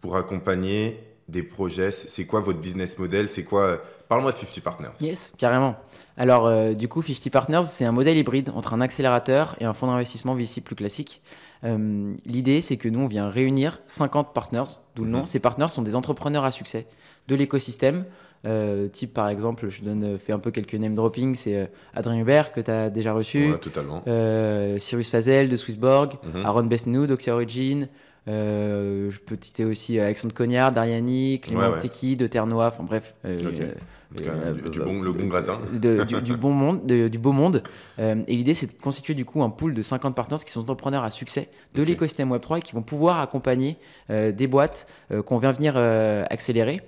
pour 0.02 0.16
accompagner 0.18 1.00
des 1.30 1.44
projets? 1.44 1.92
C'est 1.92 2.26
quoi 2.26 2.40
votre 2.42 2.60
business 2.60 2.98
model? 3.00 3.30
C'est 3.30 3.44
quoi 3.44 3.62
euh, 3.64 3.78
Parle-moi 4.10 4.32
de 4.32 4.38
50 4.38 4.62
Partners. 4.62 4.90
Yes, 5.02 5.34
carrément. 5.38 5.76
Alors, 6.18 6.46
euh, 6.46 6.74
du 6.74 6.88
coup, 6.88 7.02
50 7.02 7.30
Partners, 7.32 7.64
c'est 7.64 7.86
un 7.86 7.92
modèle 7.92 8.18
hybride 8.18 8.52
entre 8.56 8.74
un 8.74 8.82
accélérateur 8.82 9.56
et 9.60 9.66
un 9.66 9.74
fonds 9.74 9.88
d'investissement 9.88 10.36
VC 10.36 10.62
plus 10.62 10.76
classique. 10.76 11.22
Euh, 11.64 12.14
L'idée, 12.26 12.62
c'est 12.62 12.78
que 12.78 12.90
nous, 12.90 13.00
on 13.02 13.08
vient 13.08 13.30
réunir 13.30 13.80
50 13.88 14.34
partners, 14.34 14.64
d'où 14.96 15.06
le 15.06 15.10
nom. 15.12 15.20
Mhm. 15.22 15.26
Ces 15.26 15.40
partners 15.40 15.70
sont 15.70 15.82
des 15.82 15.96
entrepreneurs 15.96 16.44
à 16.44 16.52
succès 16.52 16.88
de 17.28 17.36
l'écosystème. 17.36 18.06
Euh, 18.46 18.90
type, 18.90 19.14
par 19.14 19.30
exemple, 19.30 19.70
je 19.70 19.82
donne, 19.82 20.04
euh, 20.04 20.18
fais 20.18 20.34
un 20.34 20.40
peu 20.40 20.52
quelques 20.52 20.76
name 20.76 20.96
dropping, 20.96 21.36
c'est 21.36 21.72
Adrien 21.94 22.20
Hubert, 22.22 22.52
que 22.52 22.60
tu 22.60 22.70
as 22.70 22.90
déjà 22.90 23.14
reçu, 23.14 23.52
Ouais, 23.52 23.58
totalement. 23.58 24.04
euh, 24.08 24.78
Cyrus 24.80 25.10
Fazel 25.10 25.48
de 25.48 25.56
Swissborg, 25.56 26.16
Mhm. 26.24 26.46
Aaron 26.46 26.64
Besnou 26.64 27.08
d'Oxia 27.08 27.34
Origin. 27.34 27.88
Euh, 28.28 29.12
je 29.12 29.20
peux 29.20 29.38
citer 29.40 29.66
aussi 29.66 30.00
Alexandre 30.00 30.34
Cognard, 30.34 30.72
Dariani, 30.72 31.40
Clément 31.42 31.62
Ouais, 31.62 31.74
ouais. 31.74 31.80
Tequi 31.80 32.16
de 32.16 32.28
Terre-Noire. 32.28 32.72
Enfin 32.74 32.84
bref, 32.84 33.16
Euh, 34.22 34.54
euh, 34.66 34.70
du, 34.70 34.80
euh, 34.80 34.86
bon, 34.86 35.02
le 35.02 35.12
bon 35.12 35.28
gratin. 35.28 35.60
de- 35.74 36.04
du, 36.08 36.22
du 36.22 36.36
bon 36.38 36.52
monde, 36.52 36.86
de- 36.86 37.08
du 37.08 37.18
beau 37.18 37.32
monde. 37.32 37.64
Euh, 38.00 38.22
et 38.28 38.36
l'idée, 38.36 38.54
c'est 38.54 38.68
de 38.68 38.82
constituer 38.82 39.14
du 39.14 39.26
coup 39.26 39.42
un 39.44 39.50
pool 39.50 39.74
de 39.74 39.82
50 39.82 40.16
partenaires 40.16 40.44
qui 40.44 40.52
sont 40.52 40.62
entrepreneurs 40.62 41.04
à 41.04 41.12
succès 41.12 41.50
de 41.74 41.84
l'écosystème 41.84 42.32
Web3 42.32 42.60
et 42.60 42.62
qui 42.62 42.74
vont 42.74 42.82
pouvoir 42.84 43.20
accompagner 43.20 43.78
euh, 44.10 44.32
des 44.32 44.48
boîtes 44.48 44.88
euh, 45.12 45.22
qu'on 45.24 45.38
vient 45.40 45.52
venir 45.52 45.74
euh, 45.76 46.24
accélérer. 46.30 46.82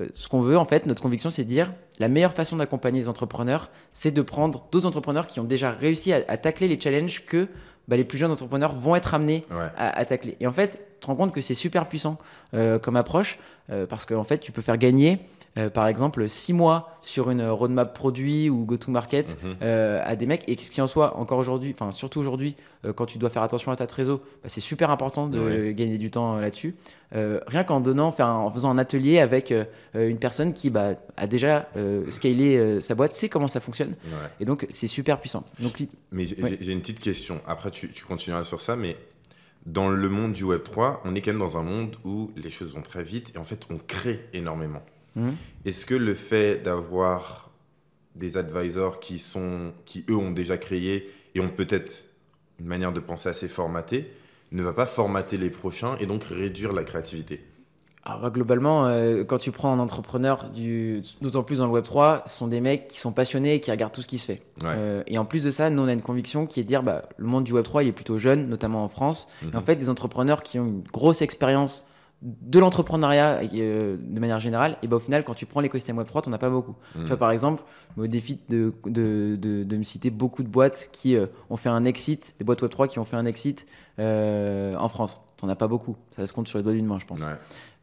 Euh, 0.00 0.08
ce 0.14 0.28
qu'on 0.28 0.40
veut, 0.40 0.58
en 0.58 0.64
fait, 0.64 0.86
notre 0.86 1.02
conviction, 1.02 1.30
c'est 1.30 1.44
de 1.44 1.48
dire 1.48 1.72
la 1.98 2.08
meilleure 2.08 2.32
façon 2.34 2.56
d'accompagner 2.56 2.98
les 3.00 3.08
entrepreneurs, 3.08 3.70
c'est 3.92 4.10
de 4.10 4.22
prendre 4.22 4.64
d'autres 4.72 4.86
entrepreneurs 4.86 5.26
qui 5.26 5.38
ont 5.40 5.44
déjà 5.44 5.70
réussi 5.70 6.12
à, 6.12 6.22
à 6.28 6.36
tacler 6.36 6.66
les 6.68 6.80
challenges 6.80 7.24
que 7.26 7.46
bah, 7.88 7.96
les 7.96 8.04
plus 8.04 8.16
jeunes 8.18 8.30
entrepreneurs 8.30 8.74
vont 8.74 8.96
être 8.96 9.12
amenés 9.14 9.42
Ouais. 9.50 9.56
à, 9.76 9.96
à 9.98 10.04
tacler. 10.04 10.36
Et 10.40 10.46
en 10.46 10.52
fait, 10.52 10.70
tu 10.70 11.00
te 11.00 11.06
rends 11.08 11.16
compte 11.16 11.32
que 11.34 11.40
c'est 11.40 11.54
super 11.54 11.86
puissant 11.88 12.16
euh, 12.54 12.78
comme 12.78 12.96
approche 12.96 13.38
euh, 13.70 13.86
parce 13.86 14.04
qu'en 14.06 14.22
fait, 14.24 14.38
tu 14.38 14.52
peux 14.52 14.62
faire 14.62 14.78
gagner 14.78 15.18
euh, 15.58 15.68
par 15.68 15.86
exemple, 15.86 16.28
six 16.30 16.52
mois 16.52 16.98
sur 17.02 17.30
une 17.30 17.46
roadmap 17.46 17.92
produit 17.94 18.48
ou 18.48 18.64
go-to-market 18.64 19.36
Mhm. 19.42 19.56
euh, 19.62 20.00
à 20.04 20.16
des 20.16 20.26
mecs. 20.26 20.48
Et 20.48 20.56
ce 20.56 20.70
qui 20.70 20.80
en 20.80 20.86
soit, 20.86 21.16
encore 21.18 21.38
aujourd'hui, 21.38 21.74
enfin 21.78 21.92
surtout 21.92 22.20
aujourd'hui, 22.20 22.56
euh, 22.86 22.92
quand 22.92 23.04
tu 23.06 23.18
dois 23.18 23.28
faire 23.30 23.42
attention 23.42 23.70
à 23.70 23.76
ta 23.76 23.86
trésor, 23.86 24.20
bah, 24.42 24.48
c'est 24.48 24.60
super 24.62 24.90
important 24.90 25.26
de 25.26 25.72
gagner 25.72 25.98
du 25.98 26.10
temps 26.10 26.36
là-dessus. 26.38 26.74
Rien 27.14 27.62
qu'en 27.64 27.80
donnant, 27.80 28.14
en 28.18 28.50
faisant 28.50 28.70
un 28.70 28.78
atelier 28.78 29.18
avec 29.18 29.52
une 29.94 30.18
personne 30.18 30.54
qui 30.54 30.70
bah, 30.70 30.94
a 31.18 31.26
déjà 31.26 31.68
scalé 32.10 32.80
sa 32.80 32.94
boîte, 32.94 33.12
sait 33.14 33.28
comment 33.28 33.48
ça 33.48 33.60
fonctionne. 33.60 33.90
Ouais. 34.04 34.28
Et 34.40 34.44
donc, 34.46 34.66
c'est 34.70 34.86
super 34.88 35.20
puissant. 35.20 35.44
Donc, 35.60 35.82
Mais 36.10 36.24
j'ai 36.24 36.42
Ouais. 36.42 36.52
une 36.54 36.80
petite 36.80 37.00
question. 37.00 37.40
Après, 37.46 37.70
tu, 37.70 37.90
tu 37.92 38.04
continueras 38.04 38.44
sur 38.44 38.60
ça, 38.62 38.76
mais 38.76 38.96
dans 39.66 39.88
le 39.88 40.08
monde 40.08 40.32
du 40.32 40.44
Web 40.44 40.62
3, 40.62 41.02
on 41.04 41.14
est 41.14 41.20
quand 41.20 41.30
même 41.32 41.38
dans 41.40 41.56
un 41.58 41.62
monde 41.62 41.96
où 42.04 42.30
les 42.36 42.50
choses 42.50 42.72
vont 42.74 42.82
très 42.82 43.02
vite 43.04 43.32
et 43.34 43.38
en 43.38 43.44
fait, 43.44 43.66
on 43.70 43.76
crée 43.78 44.26
énormément. 44.32 44.80
Mhm. 45.16 45.36
Est-ce 45.64 45.86
que 45.86 45.94
le 45.94 46.14
fait 46.14 46.62
d'avoir 46.62 47.50
des 48.14 48.36
advisors 48.36 49.00
qui, 49.00 49.18
sont, 49.18 49.72
qui, 49.84 50.04
eux, 50.08 50.16
ont 50.16 50.30
déjà 50.30 50.58
créé 50.58 51.10
et 51.34 51.40
ont 51.40 51.48
peut-être 51.48 52.04
une 52.60 52.66
manière 52.66 52.92
de 52.92 53.00
penser 53.00 53.28
assez 53.28 53.48
formatée, 53.48 54.12
ne 54.52 54.62
va 54.62 54.72
pas 54.72 54.86
formater 54.86 55.38
les 55.38 55.50
prochains 55.50 55.96
et 55.98 56.06
donc 56.06 56.24
réduire 56.24 56.72
la 56.72 56.84
créativité? 56.84 57.42
Alors, 58.04 58.20
bah, 58.20 58.30
globalement, 58.30 58.86
euh, 58.86 59.22
quand 59.22 59.38
tu 59.38 59.52
prends 59.52 59.72
un 59.72 59.78
entrepreneur, 59.78 60.48
du... 60.50 61.02
d'autant 61.20 61.44
plus 61.44 61.58
dans 61.58 61.72
le 61.72 61.80
Web3, 61.80 62.22
ce 62.26 62.36
sont 62.36 62.48
des 62.48 62.60
mecs 62.60 62.88
qui 62.88 62.98
sont 62.98 63.12
passionnés 63.12 63.54
et 63.54 63.60
qui 63.60 63.70
regardent 63.70 63.92
tout 63.92 64.02
ce 64.02 64.08
qui 64.08 64.18
se 64.18 64.26
fait. 64.26 64.42
Ouais. 64.60 64.70
Euh, 64.76 65.02
et 65.06 65.18
en 65.18 65.24
plus 65.24 65.44
de 65.44 65.50
ça, 65.50 65.70
nous, 65.70 65.82
on 65.82 65.88
a 65.88 65.92
une 65.92 66.02
conviction 66.02 66.46
qui 66.46 66.58
est 66.58 66.64
de 66.64 66.68
dire 66.68 66.82
bah, 66.82 67.04
le 67.16 67.26
monde 67.26 67.44
du 67.44 67.54
Web3, 67.54 67.82
il 67.82 67.88
est 67.88 67.92
plutôt 67.92 68.18
jeune, 68.18 68.48
notamment 68.48 68.82
en 68.82 68.88
France. 68.88 69.28
Et 69.52 69.56
en 69.56 69.62
fait, 69.62 69.76
des 69.76 69.88
entrepreneurs 69.88 70.42
qui 70.42 70.58
ont 70.58 70.66
une 70.66 70.82
grosse 70.82 71.22
expérience 71.22 71.84
de 72.22 72.58
l'entrepreneuriat 72.58 73.40
euh, 73.54 73.96
de 74.00 74.20
manière 74.20 74.38
générale, 74.40 74.78
et 74.82 74.86
bah, 74.86 74.96
au 74.96 75.00
final, 75.00 75.24
quand 75.24 75.34
tu 75.34 75.44
prends 75.46 75.60
l'écosystème 75.60 76.00
Web3, 76.00 76.22
tu 76.22 76.30
n'en 76.30 76.36
as 76.36 76.38
pas 76.38 76.50
beaucoup. 76.50 76.76
Tu 76.94 77.04
vois, 77.04 77.16
par 77.16 77.30
exemple, 77.32 77.62
au 77.96 78.06
défi 78.06 78.38
de, 78.48 78.72
de, 78.86 79.36
de, 79.40 79.64
de 79.64 79.76
me 79.76 79.82
citer 79.82 80.10
beaucoup 80.10 80.42
de 80.42 80.48
boîtes 80.48 80.88
qui 80.92 81.16
euh, 81.16 81.26
ont 81.50 81.56
fait 81.56 81.68
un 81.68 81.84
exit, 81.84 82.34
des 82.38 82.44
boîtes 82.44 82.62
Web3 82.62 82.88
qui 82.88 82.98
ont 82.98 83.04
fait 83.04 83.16
un 83.16 83.26
exit 83.26 83.66
euh, 83.98 84.76
en 84.76 84.88
France. 84.88 85.20
Tu 85.38 85.44
n'en 85.44 85.52
as 85.52 85.56
pas 85.56 85.68
beaucoup. 85.68 85.96
Ça 86.10 86.26
se 86.26 86.32
compte 86.32 86.46
sur 86.46 86.58
les 86.58 86.64
doigts 86.64 86.72
d'une 86.72 86.86
main, 86.86 86.98
je 87.00 87.06
pense. 87.06 87.20
Ouais. 87.20 87.26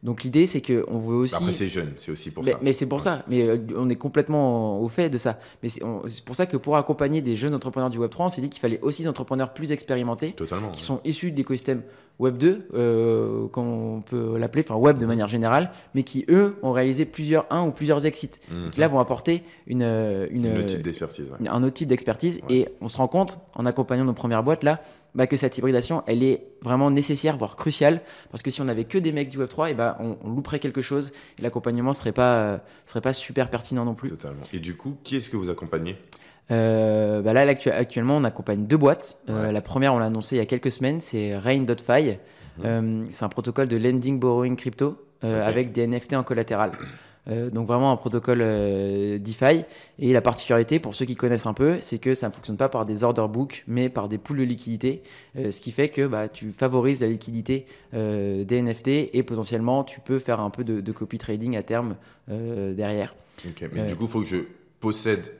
Donc 0.02 0.22
l'idée, 0.22 0.46
c'est 0.46 0.62
qu'on 0.62 0.98
veut 0.98 1.16
aussi. 1.16 1.34
Après, 1.34 1.52
c'est 1.52 1.68
jeune, 1.68 1.92
c'est 1.98 2.10
aussi 2.10 2.32
pour 2.32 2.42
mais, 2.42 2.52
ça. 2.52 2.58
mais 2.62 2.72
c'est 2.72 2.86
pour 2.86 3.02
ça. 3.02 3.22
Mais 3.28 3.60
on 3.76 3.90
est 3.90 3.96
complètement 3.96 4.80
au 4.80 4.88
fait 4.88 5.10
de 5.10 5.18
ça. 5.18 5.38
Mais 5.62 5.68
c'est 5.68 6.24
pour 6.24 6.34
ça 6.34 6.46
que 6.46 6.56
pour 6.56 6.76
accompagner 6.78 7.20
des 7.20 7.36
jeunes 7.36 7.54
entrepreneurs 7.54 7.90
du 7.90 7.98
Web 7.98 8.10
3, 8.10 8.26
on 8.26 8.30
s'est 8.30 8.40
dit 8.40 8.48
qu'il 8.48 8.60
fallait 8.60 8.80
aussi 8.80 9.02
des 9.02 9.08
entrepreneurs 9.08 9.52
plus 9.52 9.72
expérimentés, 9.72 10.32
Totalement. 10.32 10.70
qui 10.70 10.82
sont 10.82 11.02
issus 11.04 11.32
de 11.32 11.36
l'écosystème 11.36 11.82
Web 12.20 12.36
2, 12.38 12.68
euh, 12.74 13.48
comme 13.48 13.66
on 13.66 14.00
peut 14.02 14.36
l'appeler, 14.38 14.62
enfin 14.68 14.78
Web 14.78 14.98
de 14.98 15.06
manière 15.06 15.26
générale, 15.26 15.72
mais 15.94 16.02
qui 16.04 16.24
eux 16.28 16.56
ont 16.62 16.70
réalisé 16.70 17.06
plusieurs 17.06 17.46
un 17.50 17.66
ou 17.66 17.72
plusieurs 17.72 18.06
exits, 18.06 18.30
Mhm. 18.52 18.70
qui 18.70 18.80
là 18.80 18.86
vont 18.88 18.98
apporter 19.00 19.42
une, 19.66 19.82
euh, 19.82 20.28
une, 20.30 20.44
Une 20.46 20.58
autre 20.58 20.66
type 20.66 20.82
d'expertise. 20.82 21.28
ouais. 21.30 21.48
un 21.48 21.62
autre 21.64 21.74
type 21.74 21.88
d'expertise. 21.88 22.40
Ouais. 22.48 22.54
Et 22.56 22.68
on 22.82 22.88
se 22.88 22.98
rend 22.98 23.08
compte, 23.08 23.38
en 23.56 23.64
accompagnant 23.66 24.04
nos 24.04 24.12
premières 24.12 24.42
boîtes 24.44 24.62
là, 24.64 24.80
bah, 25.14 25.26
que 25.26 25.36
cette 25.36 25.58
hybridation, 25.58 26.04
elle 26.06 26.22
est 26.22 26.44
vraiment 26.62 26.90
nécessaire, 26.90 27.36
voire 27.36 27.56
cruciale, 27.56 28.02
parce 28.30 28.42
que 28.42 28.50
si 28.52 28.60
on 28.60 28.68
avait 28.68 28.84
que 28.84 28.98
des 28.98 29.10
mecs 29.12 29.28
du 29.30 29.38
Web 29.38 29.48
3, 29.48 29.70
et 29.70 29.74
bah, 29.74 29.96
on, 29.98 30.16
on 30.22 30.30
louperait 30.30 30.60
quelque 30.60 30.82
chose, 30.82 31.10
et 31.38 31.42
l'accompagnement 31.42 31.94
serait 31.94 32.12
pas, 32.12 32.34
euh, 32.36 32.58
serait 32.86 33.00
pas 33.00 33.12
super 33.14 33.48
pertinent 33.50 33.84
non 33.84 33.94
plus. 33.94 34.10
Totalement. 34.10 34.42
Et 34.52 34.60
du 34.60 34.76
coup, 34.76 34.96
qui 35.02 35.16
est-ce 35.16 35.28
que 35.30 35.36
vous 35.38 35.48
accompagnez? 35.50 35.96
Euh, 36.50 37.22
bah 37.22 37.32
là, 37.32 37.42
actuellement, 37.42 38.16
on 38.16 38.24
accompagne 38.24 38.66
deux 38.66 38.76
boîtes. 38.76 39.18
Euh, 39.28 39.46
Ouais. 39.46 39.52
La 39.52 39.60
première, 39.62 39.94
on 39.94 39.98
l'a 39.98 40.06
annoncé 40.06 40.36
il 40.36 40.38
y 40.38 40.42
a 40.42 40.46
quelques 40.46 40.72
semaines, 40.72 41.00
c'est 41.00 41.36
Rain.fi. 41.36 42.18
Mhm. 42.58 42.64
Euh, 42.64 43.04
c'est 43.12 43.24
un 43.24 43.28
protocole 43.28 43.68
de 43.68 43.76
lending 43.76 44.18
borrowing 44.18 44.56
crypto 44.56 44.96
avec 45.22 45.72
des 45.72 45.86
NFT 45.86 46.14
en 46.14 46.22
collatéral. 46.22 46.72
Donc 47.52 47.68
vraiment 47.68 47.92
un 47.92 47.96
protocole 47.96 48.38
DeFi. 48.38 49.64
Et 49.98 50.12
la 50.12 50.20
particularité, 50.22 50.80
pour 50.80 50.94
ceux 50.94 51.04
qui 51.04 51.14
connaissent 51.14 51.46
un 51.46 51.52
peu, 51.52 51.76
c'est 51.80 51.98
que 51.98 52.14
ça 52.14 52.28
ne 52.28 52.32
fonctionne 52.32 52.56
pas 52.56 52.68
par 52.68 52.86
des 52.86 53.04
order 53.04 53.26
books, 53.28 53.62
mais 53.68 53.88
par 53.88 54.08
des 54.08 54.18
pools 54.18 54.38
de 54.38 54.42
liquidité. 54.42 55.02
Ce 55.36 55.60
qui 55.60 55.70
fait 55.70 55.90
que 55.90 56.06
bah, 56.06 56.28
tu 56.28 56.52
favorises 56.52 57.02
la 57.02 57.06
liquidité 57.08 57.66
des 57.92 58.62
NFT 58.62 58.88
et 59.12 59.22
potentiellement 59.22 59.84
tu 59.84 60.00
peux 60.00 60.18
faire 60.18 60.40
un 60.40 60.50
peu 60.50 60.64
de, 60.64 60.80
de 60.80 60.92
copy 60.92 61.18
trading 61.18 61.56
à 61.56 61.62
terme 61.62 61.96
derrière. 62.28 63.14
Ok, 63.46 63.68
Mais 63.72 63.86
du 63.86 63.94
coup, 63.94 64.04
il 64.04 64.10
faut 64.10 64.20
que 64.22 64.26
je 64.26 64.38
possède 64.80 65.30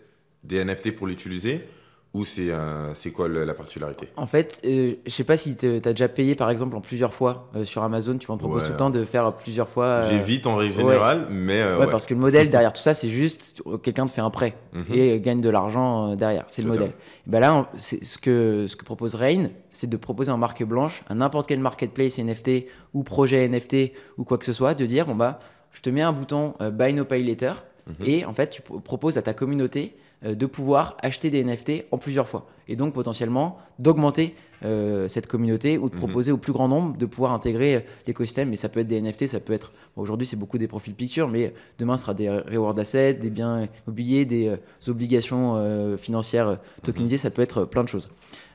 des 0.44 0.64
NFT 0.64 0.92
pour 0.94 1.06
l'utiliser 1.06 1.64
ou 2.12 2.24
c'est 2.24 2.48
euh, 2.50 2.92
quoi 3.14 3.28
le- 3.28 3.44
la 3.44 3.54
particularité? 3.54 4.08
En 4.16 4.26
fait, 4.26 4.60
euh, 4.64 4.94
je 5.06 5.10
sais 5.12 5.22
pas 5.22 5.36
si 5.36 5.56
tu 5.56 5.66
as 5.66 5.78
déjà 5.80 6.08
payé 6.08 6.34
par 6.34 6.50
exemple 6.50 6.74
en 6.74 6.80
plusieurs 6.80 7.14
fois 7.14 7.48
euh, 7.54 7.64
sur 7.64 7.84
Amazon, 7.84 8.18
tu 8.18 8.28
m'en 8.28 8.36
proposes 8.36 8.62
Ouais. 8.62 8.66
tout 8.66 8.72
le 8.72 8.78
temps 8.78 8.90
de 8.90 9.04
faire 9.04 9.32
plusieurs 9.36 9.68
fois. 9.68 9.84
euh, 9.84 10.10
J'évite 10.10 10.44
en 10.48 10.56
règle 10.56 10.74
générale, 10.74 11.28
mais 11.30 11.60
euh, 11.60 11.78
Ouais, 11.78 11.84
ouais. 11.84 11.90
parce 11.92 12.06
que 12.06 12.14
le 12.14 12.18
modèle 12.20 12.50
derrière 12.50 12.72
tout 12.72 12.82
ça, 12.82 12.94
c'est 12.94 13.08
juste 13.08 13.62
quelqu'un 13.84 14.06
te 14.06 14.10
fait 14.12 14.22
un 14.22 14.30
prêt 14.30 14.54
Mhm. 14.72 14.84
et 14.92 15.12
euh, 15.12 15.18
gagne 15.20 15.40
de 15.40 15.50
l'argent 15.50 16.10
euh, 16.10 16.16
derrière. 16.16 16.46
C'est 16.48 16.62
le 16.62 16.68
modèle. 16.68 16.90
Et 17.26 17.30
ben 17.30 17.38
là, 17.38 17.54
on- 17.54 17.66
ce 17.78 18.18
que 18.18 18.66
ce 18.66 18.74
que 18.74 18.84
propose 18.84 19.14
Rain, 19.14 19.50
c'est 19.70 19.88
de 19.88 19.96
proposer 19.96 20.32
en 20.32 20.38
marque 20.38 20.64
blanche 20.64 21.04
à 21.08 21.14
n'importe 21.14 21.46
quel 21.46 21.60
marketplace 21.60 22.18
NFT 22.18 22.66
ou 22.92 23.04
projet 23.04 23.46
NFT 23.48 23.92
ou 24.18 24.24
quoi 24.24 24.36
que 24.36 24.44
ce 24.46 24.52
soit, 24.52 24.74
de 24.74 24.84
dire 24.84 25.06
bon 25.06 25.14
bah, 25.14 25.38
je 25.70 25.80
te 25.80 25.90
mets 25.90 26.02
un 26.02 26.12
bouton 26.12 26.54
euh, 26.60 26.70
Buy 26.72 26.92
No 26.92 27.04
Pay 27.04 27.22
Later 27.22 27.52
Mhm. 27.86 27.94
et 28.04 28.24
en 28.24 28.34
fait, 28.34 28.50
tu 28.50 28.62
pro- 28.62 28.80
proposes 28.80 29.16
à 29.16 29.22
ta 29.22 29.32
communauté 29.32 29.94
euh, 29.94 30.00
de 30.22 30.46
pouvoir 30.46 30.96
acheter 31.02 31.30
des 31.30 31.42
NFT 31.44 31.84
en 31.90 31.98
plusieurs 31.98 32.28
fois 32.28 32.46
et 32.68 32.76
donc 32.76 32.92
potentiellement 32.94 33.58
d'augmenter 33.78 34.34
euh, 34.62 35.08
cette 35.08 35.26
communauté 35.26 35.78
ou 35.78 35.88
de 35.88 35.94
Mhm. 35.94 36.00
proposer 36.00 36.32
au 36.32 36.36
plus 36.36 36.52
grand 36.52 36.68
nombre 36.68 36.96
de 36.98 37.06
pouvoir 37.06 37.32
intégrer 37.32 37.76
euh, 37.76 37.80
l'écosystème. 38.06 38.50
Mais 38.50 38.56
ça 38.56 38.68
peut 38.68 38.80
être 38.80 38.88
des 38.88 39.00
NFT, 39.00 39.26
ça 39.26 39.40
peut 39.40 39.54
être 39.54 39.72
bon, 39.96 40.02
aujourd'hui 40.02 40.26
c'est 40.26 40.36
beaucoup 40.36 40.58
des 40.58 40.68
profils 40.68 40.92
pictures, 40.94 41.28
mais 41.28 41.54
demain 41.78 41.96
ce 41.96 42.02
sera 42.02 42.12
des 42.12 42.28
reward 42.28 42.78
assets, 42.78 43.14
des 43.14 43.30
biens 43.30 43.66
immobiliers, 43.86 44.26
des 44.26 44.48
euh, 44.48 44.56
obligations 44.88 45.56
euh, 45.56 45.96
financières 45.96 46.48
euh, 46.48 46.56
tokenisées, 46.82 47.16
ça 47.16 47.30
peut 47.30 47.40
être 47.40 47.64
plein 47.64 47.82
de 47.82 47.88
choses. 47.88 48.10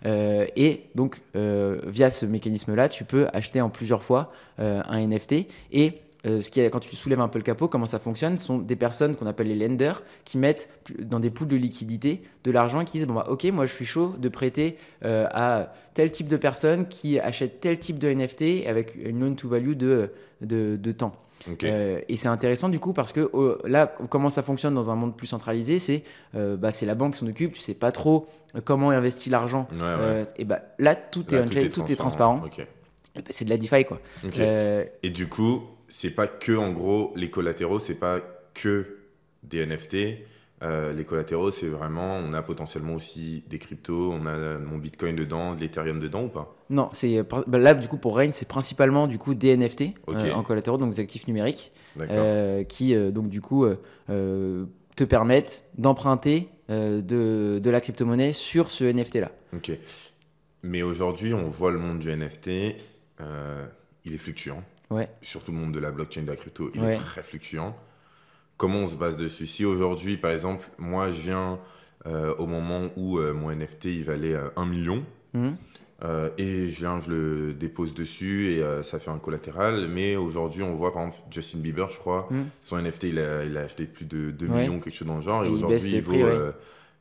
Euh, 0.06 0.46
et 0.56 0.84
donc 0.94 1.22
euh, 1.36 1.82
via 1.88 2.12
ce 2.12 2.28
mécanisme-là, 2.28 2.88
tu 2.90 3.04
peux 3.04 3.28
acheter 3.34 3.60
en 3.62 3.72
plusieurs 3.72 4.04
fois 4.04 4.32
euh, 4.60 4.84
un 4.88 5.00
NFT 5.08 5.48
et 5.72 5.94
euh, 6.26 6.42
ce 6.42 6.50
qui 6.50 6.60
est, 6.60 6.70
quand 6.70 6.80
tu 6.80 6.96
soulèves 6.96 7.20
un 7.20 7.28
peu 7.28 7.40
le 7.40 7.44
capot, 7.44 7.68
comment 7.68 7.86
ça 7.86 8.00
fonctionne, 8.00 8.38
ce 8.38 8.46
sont 8.46 8.58
des 8.58 8.76
personnes 8.76 9.16
qu'on 9.16 9.28
appelle 9.28 9.48
les 9.48 9.68
lenders 9.68 10.04
qui 10.24 10.38
mettent 10.38 10.70
dans 11.00 11.20
des 11.20 11.30
poules 11.30 11.48
de 11.48 11.56
liquidité 11.56 12.24
de 12.44 12.52
l'argent 12.52 12.82
et 12.82 12.86
qui 12.86 12.94
disent 12.94 13.08
bon 13.08 13.16
bah, 13.16 13.28
ok 13.30 13.44
moi 13.46 13.66
je 13.66 13.74
suis 13.74 13.86
chaud 13.86 14.14
de 14.18 14.30
prêter 14.30 14.78
euh, 15.04 15.28
à 15.32 15.74
tel 15.94 16.12
type 16.12 16.28
de 16.28 16.38
personnes 16.38 16.88
qui 16.88 17.20
achètent 17.20 17.60
tel 17.62 17.80
type 17.80 18.00
de 18.00 18.08
NFT 18.12 18.68
avec 18.68 18.96
une 18.96 19.20
loan 19.20 19.36
to 19.36 19.48
value 19.48 19.74
de, 19.74 20.12
de, 20.42 20.78
de 20.78 20.92
temps. 20.92 21.16
Euh, 21.64 22.02
et 22.08 22.18
c'est 22.18 22.28
intéressant 22.28 22.70
du 22.70 22.80
coup 22.80 22.94
parce 22.94 23.12
que 23.12 23.30
euh, 23.34 23.58
là, 23.66 23.94
comment 24.10 24.30
ça 24.30 24.42
fonctionne 24.42 24.74
dans 24.74 24.90
un 24.90 24.96
monde 24.96 25.16
plus 25.16 25.28
centralisé, 25.28 25.80
c'est 25.80 26.04
euh, 26.36 26.58
bah, 26.58 26.72
c'est 26.72 26.86
la 26.86 26.96
banque 26.96 27.14
qui 27.14 27.20
s'en 27.20 27.28
occupe, 27.28 27.54
tu 27.54 27.62
sais 27.62 27.74
pas 27.74 27.92
trop 27.92 28.28
comment 28.64 28.90
investit 28.90 29.30
l'argent. 29.30 29.68
Ouais, 29.74 29.80
ouais. 29.80 29.86
Euh, 29.86 30.26
et 30.38 30.46
bah 30.46 30.62
là, 30.80 30.96
tout 30.96 31.26
Là, 31.30 31.40
est 31.40 31.70
tout, 31.70 31.92
est 31.92 31.96
transparent. 31.96 32.42
Ok. 32.46 32.60
Et 32.60 32.66
bah, 33.16 33.22
c'est 33.30 33.46
de 33.46 33.50
la 33.50 33.58
DeFi 33.58 33.86
quoi. 33.86 34.00
Et 35.04 35.10
du 35.10 35.28
coup, 35.28 35.64
c'est 35.88 36.12
pas 36.12 36.28
que 36.28 36.56
en 36.56 36.72
gros 36.72 37.14
les 37.16 37.30
collatéraux, 37.30 37.80
c'est 37.80 37.96
pas 37.96 38.22
que 38.54 38.98
des 39.44 39.66
NFT. 39.66 39.96
Euh, 40.64 40.94
les 40.94 41.04
collatéraux, 41.04 41.52
c'est 41.52 41.68
vraiment, 41.68 42.16
on 42.16 42.34
a 42.34 42.42
potentiellement 42.42 42.96
aussi 42.96 43.44
des 43.48 43.60
cryptos, 43.60 44.12
on 44.14 44.26
a 44.26 44.58
mon 44.58 44.78
Bitcoin 44.78 45.16
dedans, 45.16 45.54
de 45.54 45.60
l'Ethereum 45.60 46.00
dedans 46.00 46.24
ou 46.24 46.30
pas? 46.30 46.56
Non, 46.70 46.90
c'est 46.94 47.22
bah, 47.48 47.58
là 47.58 47.74
du 47.74 47.88
coup 47.88 47.98
pour 47.98 48.16
Rain, 48.16 48.32
c'est 48.32 48.48
principalement 48.48 49.08
du 49.08 49.18
coup 49.18 49.34
des 49.34 49.56
NFT 49.56 49.84
euh, 50.10 50.32
en 50.32 50.44
collatéraux, 50.44 50.78
donc 50.78 50.92
des 50.92 51.00
actifs 51.00 51.28
numériques, 51.28 51.72
euh, 52.00 52.64
qui 52.64 52.96
donc 53.12 53.30
du 53.30 53.42
coup 53.42 53.66
te 54.08 55.04
permettent 55.04 55.66
d'emprunter 55.78 56.50
de, 56.70 57.60
de 57.60 57.70
la 57.70 57.82
crypto-monnaie 57.82 58.34
sur 58.34 58.72
ce 58.72 58.86
NFT 58.86 59.16
là. 59.16 59.32
Ok. 59.54 59.72
Mais 60.64 60.82
aujourd'hui, 60.82 61.34
on 61.34 61.50
voit 61.50 61.70
le 61.70 61.78
monde 61.78 62.00
du 62.00 62.10
NFT, 62.16 62.48
il 64.06 64.14
est 64.14 64.18
fluctuant. 64.18 64.64
Ouais. 64.92 65.10
Surtout 65.22 65.52
le 65.52 65.58
monde 65.58 65.72
de 65.74 65.80
la 65.80 65.92
blockchain, 65.92 66.22
de 66.24 66.28
la 66.28 66.36
crypto, 66.36 66.70
il 66.76 66.82
Ouais. 66.82 66.94
est 66.94 66.98
très 66.98 67.24
fluctuant. 67.24 67.76
Comment 68.58 68.80
on 68.80 68.88
se 68.88 68.96
base 68.96 69.18
dessus? 69.18 69.48
Si 69.48 69.66
aujourd'hui, 69.66 70.18
par 70.18 70.32
exemple, 70.32 70.68
moi, 70.78 71.10
je 71.10 71.22
viens 71.22 71.60
euh, 72.08 72.36
au 72.38 72.46
moment 72.46 72.90
où 72.96 73.18
euh, 73.18 73.34
mon 73.34 73.50
NFT, 73.50 73.86
il 73.86 74.04
valait 74.04 74.36
euh, 74.36 74.48
1 74.56 74.66
million, 74.66 75.04
Mhm. 75.34 75.58
euh, 76.04 76.30
et 76.38 76.70
je 76.70 76.78
viens, 76.78 77.02
je 77.02 77.10
le 77.10 77.54
dépose 77.54 77.94
dessus, 77.96 78.52
et 78.54 78.64
ça 78.84 79.00
fait 79.00 79.10
un 79.10 79.18
collatéral. 79.18 79.88
Mais 79.90 80.16
aujourd'hui, 80.16 80.62
on 80.62 80.76
voit, 80.76 80.94
par 80.94 81.08
exemple, 81.08 81.24
Justin 81.32 81.58
Bieber, 81.60 81.90
je 81.90 81.98
crois, 81.98 82.28
Mhm. 82.30 82.46
son 82.62 82.78
NFT, 82.78 83.04
il 83.10 83.20
a, 83.20 83.44
il 83.44 83.58
a 83.58 83.62
acheté 83.62 83.86
plus 83.86 84.06
de 84.06 84.30
2 84.32 84.48
Ouais. 84.48 84.60
millions, 84.62 84.80
quelque 84.80 84.96
chose 84.96 85.08
dans 85.08 85.16
le 85.18 85.24
genre, 85.24 85.44
et, 85.46 85.50
aujourd'hui, 85.50 85.96
il, 85.96 86.02
vaut 86.04 86.26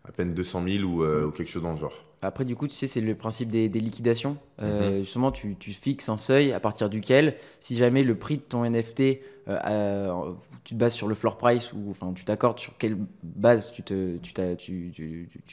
à 0.06 0.12
peine 0.12 0.34
200 0.34 0.62
000 0.66 0.84
ou, 0.84 1.02
euh, 1.02 1.26
ou 1.26 1.30
quelque 1.30 1.50
chose 1.50 1.62
dans 1.62 1.72
le 1.72 1.78
genre. 1.78 2.04
Après, 2.24 2.44
du 2.44 2.56
coup, 2.56 2.66
tu 2.66 2.74
sais, 2.74 2.86
c'est 2.86 3.00
le 3.00 3.14
principe 3.14 3.48
des, 3.50 3.68
des 3.68 3.80
liquidations. 3.80 4.36
Euh, 4.62 4.90
Mhm. 4.98 4.98
Justement, 5.04 5.30
tu, 5.32 5.56
tu 5.58 5.70
fixes 5.70 6.08
un 6.08 6.18
seuil 6.18 6.52
à 6.52 6.60
partir 6.60 6.88
duquel, 6.88 7.36
si 7.60 7.76
jamais 7.76 8.02
le 8.02 8.14
prix 8.16 8.36
de 8.38 8.42
ton 8.42 8.64
NFT, 8.64 9.20
euh, 9.48 9.58
a- 9.60 10.34
tu 10.64 10.74
te 10.74 10.78
bases 10.80 10.94
sur 10.94 11.08
le 11.08 11.14
floor 11.14 11.36
price 11.36 11.72
ou 11.74 11.90
enfin, 11.90 12.12
tu 12.14 12.24
t'accordes 12.24 12.58
sur 12.58 12.76
quelle 12.78 12.96
base 13.22 13.70
tu 13.72 13.82
te- 13.82 14.16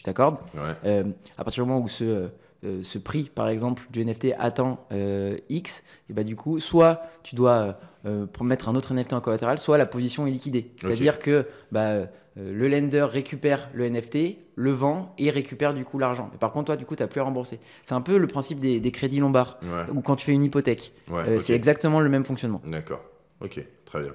t'accordes, 0.03 0.37
Ouais. 0.55 0.61
euh, 0.85 1.03
à 1.37 1.43
partir 1.43 1.63
du 1.63 1.69
moment 1.69 1.83
où 1.83 1.89
ce, 1.89 2.29
euh, 2.63 2.83
ce 2.83 2.97
prix, 2.97 3.23
par 3.33 3.49
exemple, 3.49 3.83
du 3.91 4.01
NFT 4.05 4.33
atteint 4.37 4.79
euh, 4.91 5.35
X, 5.49 5.83
et 6.09 6.13
bah, 6.13 6.23
du 6.23 6.35
coup, 6.35 6.59
soit 6.59 7.01
tu 7.23 7.35
dois 7.35 7.77
euh, 8.05 8.25
mettre 8.41 8.67
un 8.69 8.75
autre 8.75 8.93
NFT 8.93 9.13
en 9.13 9.21
collatéral, 9.21 9.59
soit 9.59 9.77
la 9.77 9.85
position 9.85 10.25
est 10.25 10.31
liquidée. 10.31 10.71
C'est-à-dire 10.79 11.19
que 11.19 11.45
bah, 11.71 11.89
euh, 11.89 12.05
le 12.35 12.67
lender 12.69 13.01
récupère 13.09 13.69
le 13.73 13.89
NFT, 13.89 14.37
le 14.55 14.71
vend 14.71 15.13
et 15.17 15.29
récupère 15.29 15.73
du 15.73 15.83
coup 15.83 15.99
l'argent. 15.99 16.29
Mais 16.31 16.37
par 16.37 16.51
contre, 16.51 16.67
toi, 16.67 16.77
du 16.77 16.85
coup, 16.85 16.95
tu 16.95 17.03
n'as 17.03 17.07
plus 17.07 17.19
à 17.19 17.23
rembourser. 17.23 17.59
C'est 17.83 17.93
un 17.95 18.01
peu 18.01 18.17
le 18.17 18.27
principe 18.27 18.59
des, 18.59 18.79
des 18.79 18.91
crédits 18.91 19.19
lombards, 19.19 19.59
Ouais. 19.63 19.91
ou 19.93 20.01
quand 20.01 20.15
tu 20.15 20.25
fais 20.27 20.31
une 20.33 20.43
hypothèque. 20.43 20.93
Ouais, 21.09 21.23
Euh. 21.27 21.39
C'est 21.39 21.53
exactement 21.53 21.99
le 21.99 22.09
même 22.09 22.23
fonctionnement. 22.23 22.61
D'accord. 22.65 23.01
Ok, 23.41 23.59
très 23.85 24.01
bien. 24.01 24.11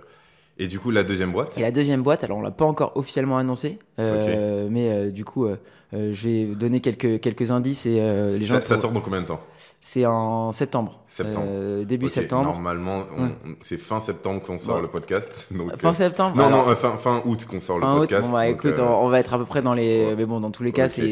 Et 0.58 0.66
du 0.68 0.78
coup, 0.78 0.90
la 0.90 1.02
deuxième 1.04 1.32
boîte 1.32 1.56
Et 1.58 1.60
la 1.60 1.70
deuxième 1.70 2.02
boîte, 2.02 2.24
alors 2.24 2.38
on 2.38 2.42
l'a 2.42 2.50
pas 2.50 2.64
encore 2.64 2.92
officiellement 2.96 3.36
annoncé, 3.36 3.78
euh, 3.98 4.68
mais 4.70 4.90
euh, 4.90 5.10
du 5.10 5.22
coup, 5.24 5.44
euh, 5.44 5.56
euh, 5.92 6.12
je 6.14 6.28
vais 6.28 6.44
donner 6.46 6.80
quelques, 6.80 7.20
quelques 7.20 7.50
indices 7.50 7.84
et 7.86 7.94
les 8.38 8.44
gens. 8.46 8.60
ça, 8.62 8.76
sort 8.78 8.90
dans 8.92 9.00
combien 9.00 9.20
de 9.20 9.26
temps? 9.26 9.40
C'est 9.82 10.06
en 10.06 10.50
septembre. 10.52 11.00
Septembre. 11.06 11.84
Début 11.84 12.08
septembre. 12.08 12.46
Normalement, 12.46 13.00
Ouais. 13.00 13.28
c'est 13.60 13.76
fin 13.76 14.00
septembre 14.00 14.42
qu'on 14.42 14.58
sort 14.58 14.76
Ouais. 14.76 14.82
le 14.82 14.88
podcast. 14.88 15.46
donc, 15.56 15.78
Fin 15.78 15.94
septembre 15.94 16.36
Non, 16.36 16.44
alors, 16.46 16.66
non, 16.68 16.74
fin, 16.74 16.96
fin 16.96 17.22
août 17.24 17.44
qu'on 17.44 17.60
sort 17.60 17.78
fin 17.78 17.86
le 17.86 17.92
août, 17.92 17.98
podcast. 18.00 18.26
bon, 18.28 18.32
bah, 18.32 18.46
donc, 18.50 18.56
écoute, 18.64 18.78
on, 18.80 19.08
va 19.08 19.20
être 19.20 19.34
à 19.34 19.38
peu 19.38 19.44
près 19.44 19.62
dans 19.62 19.74
les. 19.74 20.06
ouais. 20.06 20.16
Mais 20.16 20.24
bon, 20.26 20.40
dans 20.40 20.50
tous 20.50 20.62
les 20.64 20.72
cas, 20.72 20.86
Ok. 20.86 21.02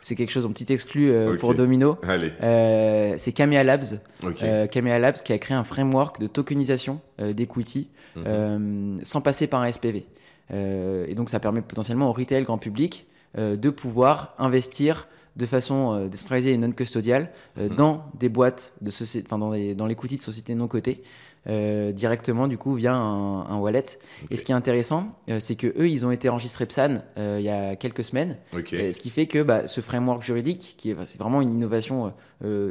c'est 0.00 0.14
quelque 0.16 0.30
chose 0.32 0.46
en 0.46 0.50
petit 0.50 0.72
exclu 0.72 1.12
pour 1.38 1.54
Domino. 1.54 1.98
Allez, 2.02 2.32
c'est 3.18 3.32
Kamea 3.32 3.62
Labs. 3.62 4.00
Kamea 4.72 4.98
Labs 4.98 5.16
qui 5.22 5.32
a 5.34 5.38
créé 5.38 5.56
un 5.56 5.64
framework 5.64 6.18
de 6.18 6.26
tokenisation 6.26 7.00
d'equity 7.20 7.88
Mhm. 8.16 8.24
euh, 8.26 8.94
sans 9.02 9.20
passer 9.20 9.46
par 9.46 9.60
un 9.62 9.66
SPV. 9.70 10.06
Euh, 10.52 11.06
et 11.08 11.14
donc 11.14 11.28
ça 11.28 11.40
permet 11.40 11.62
potentiellement 11.62 12.08
au 12.08 12.12
retail 12.12 12.44
grand 12.44 12.58
public 12.58 13.06
euh, 13.38 13.56
de 13.56 13.70
pouvoir 13.70 14.34
investir 14.38 15.08
de 15.36 15.44
façon 15.44 16.06
décentralisée 16.08 16.52
et 16.52 16.56
non 16.56 16.72
custodiale 16.72 17.30
Mhm. 17.58 17.68
dans 17.76 18.04
des 18.18 18.30
boîtes 18.30 18.72
de 18.80 18.90
société, 18.90 19.26
enfin 19.28 19.38
dans 19.38 19.50
les 19.50 19.74
dans 19.74 19.86
de 20.16 20.22
sociétés 20.22 20.54
non 20.54 20.66
cotées. 20.66 21.02
Euh, 21.48 21.92
directement 21.92 22.48
du 22.48 22.58
coup 22.58 22.74
via 22.74 22.94
un, 22.94 23.42
un 23.48 23.56
wallet. 23.58 23.84
Et 24.30 24.36
ce 24.36 24.44
qui 24.44 24.52
est 24.52 24.54
intéressant, 24.54 25.14
euh, 25.28 25.38
c'est 25.40 25.54
que 25.54 25.68
eux, 25.78 25.88
ils 25.88 26.04
ont 26.04 26.10
été 26.10 26.28
enregistrés 26.28 26.66
PSAN 26.66 27.02
euh, 27.18 27.36
il 27.38 27.44
y 27.44 27.48
a 27.50 27.76
quelques 27.76 28.04
semaines, 28.04 28.36
ce 28.52 28.98
qui 28.98 29.10
fait 29.10 29.26
que 29.26 29.42
bah, 29.42 29.68
ce 29.68 29.80
framework 29.80 30.22
juridique, 30.22 30.74
qui 30.76 30.90
est, 30.90 30.94
bah, 30.94 31.06
c'est 31.06 31.18
vraiment 31.18 31.40
une 31.42 31.52
innovation 31.52 32.12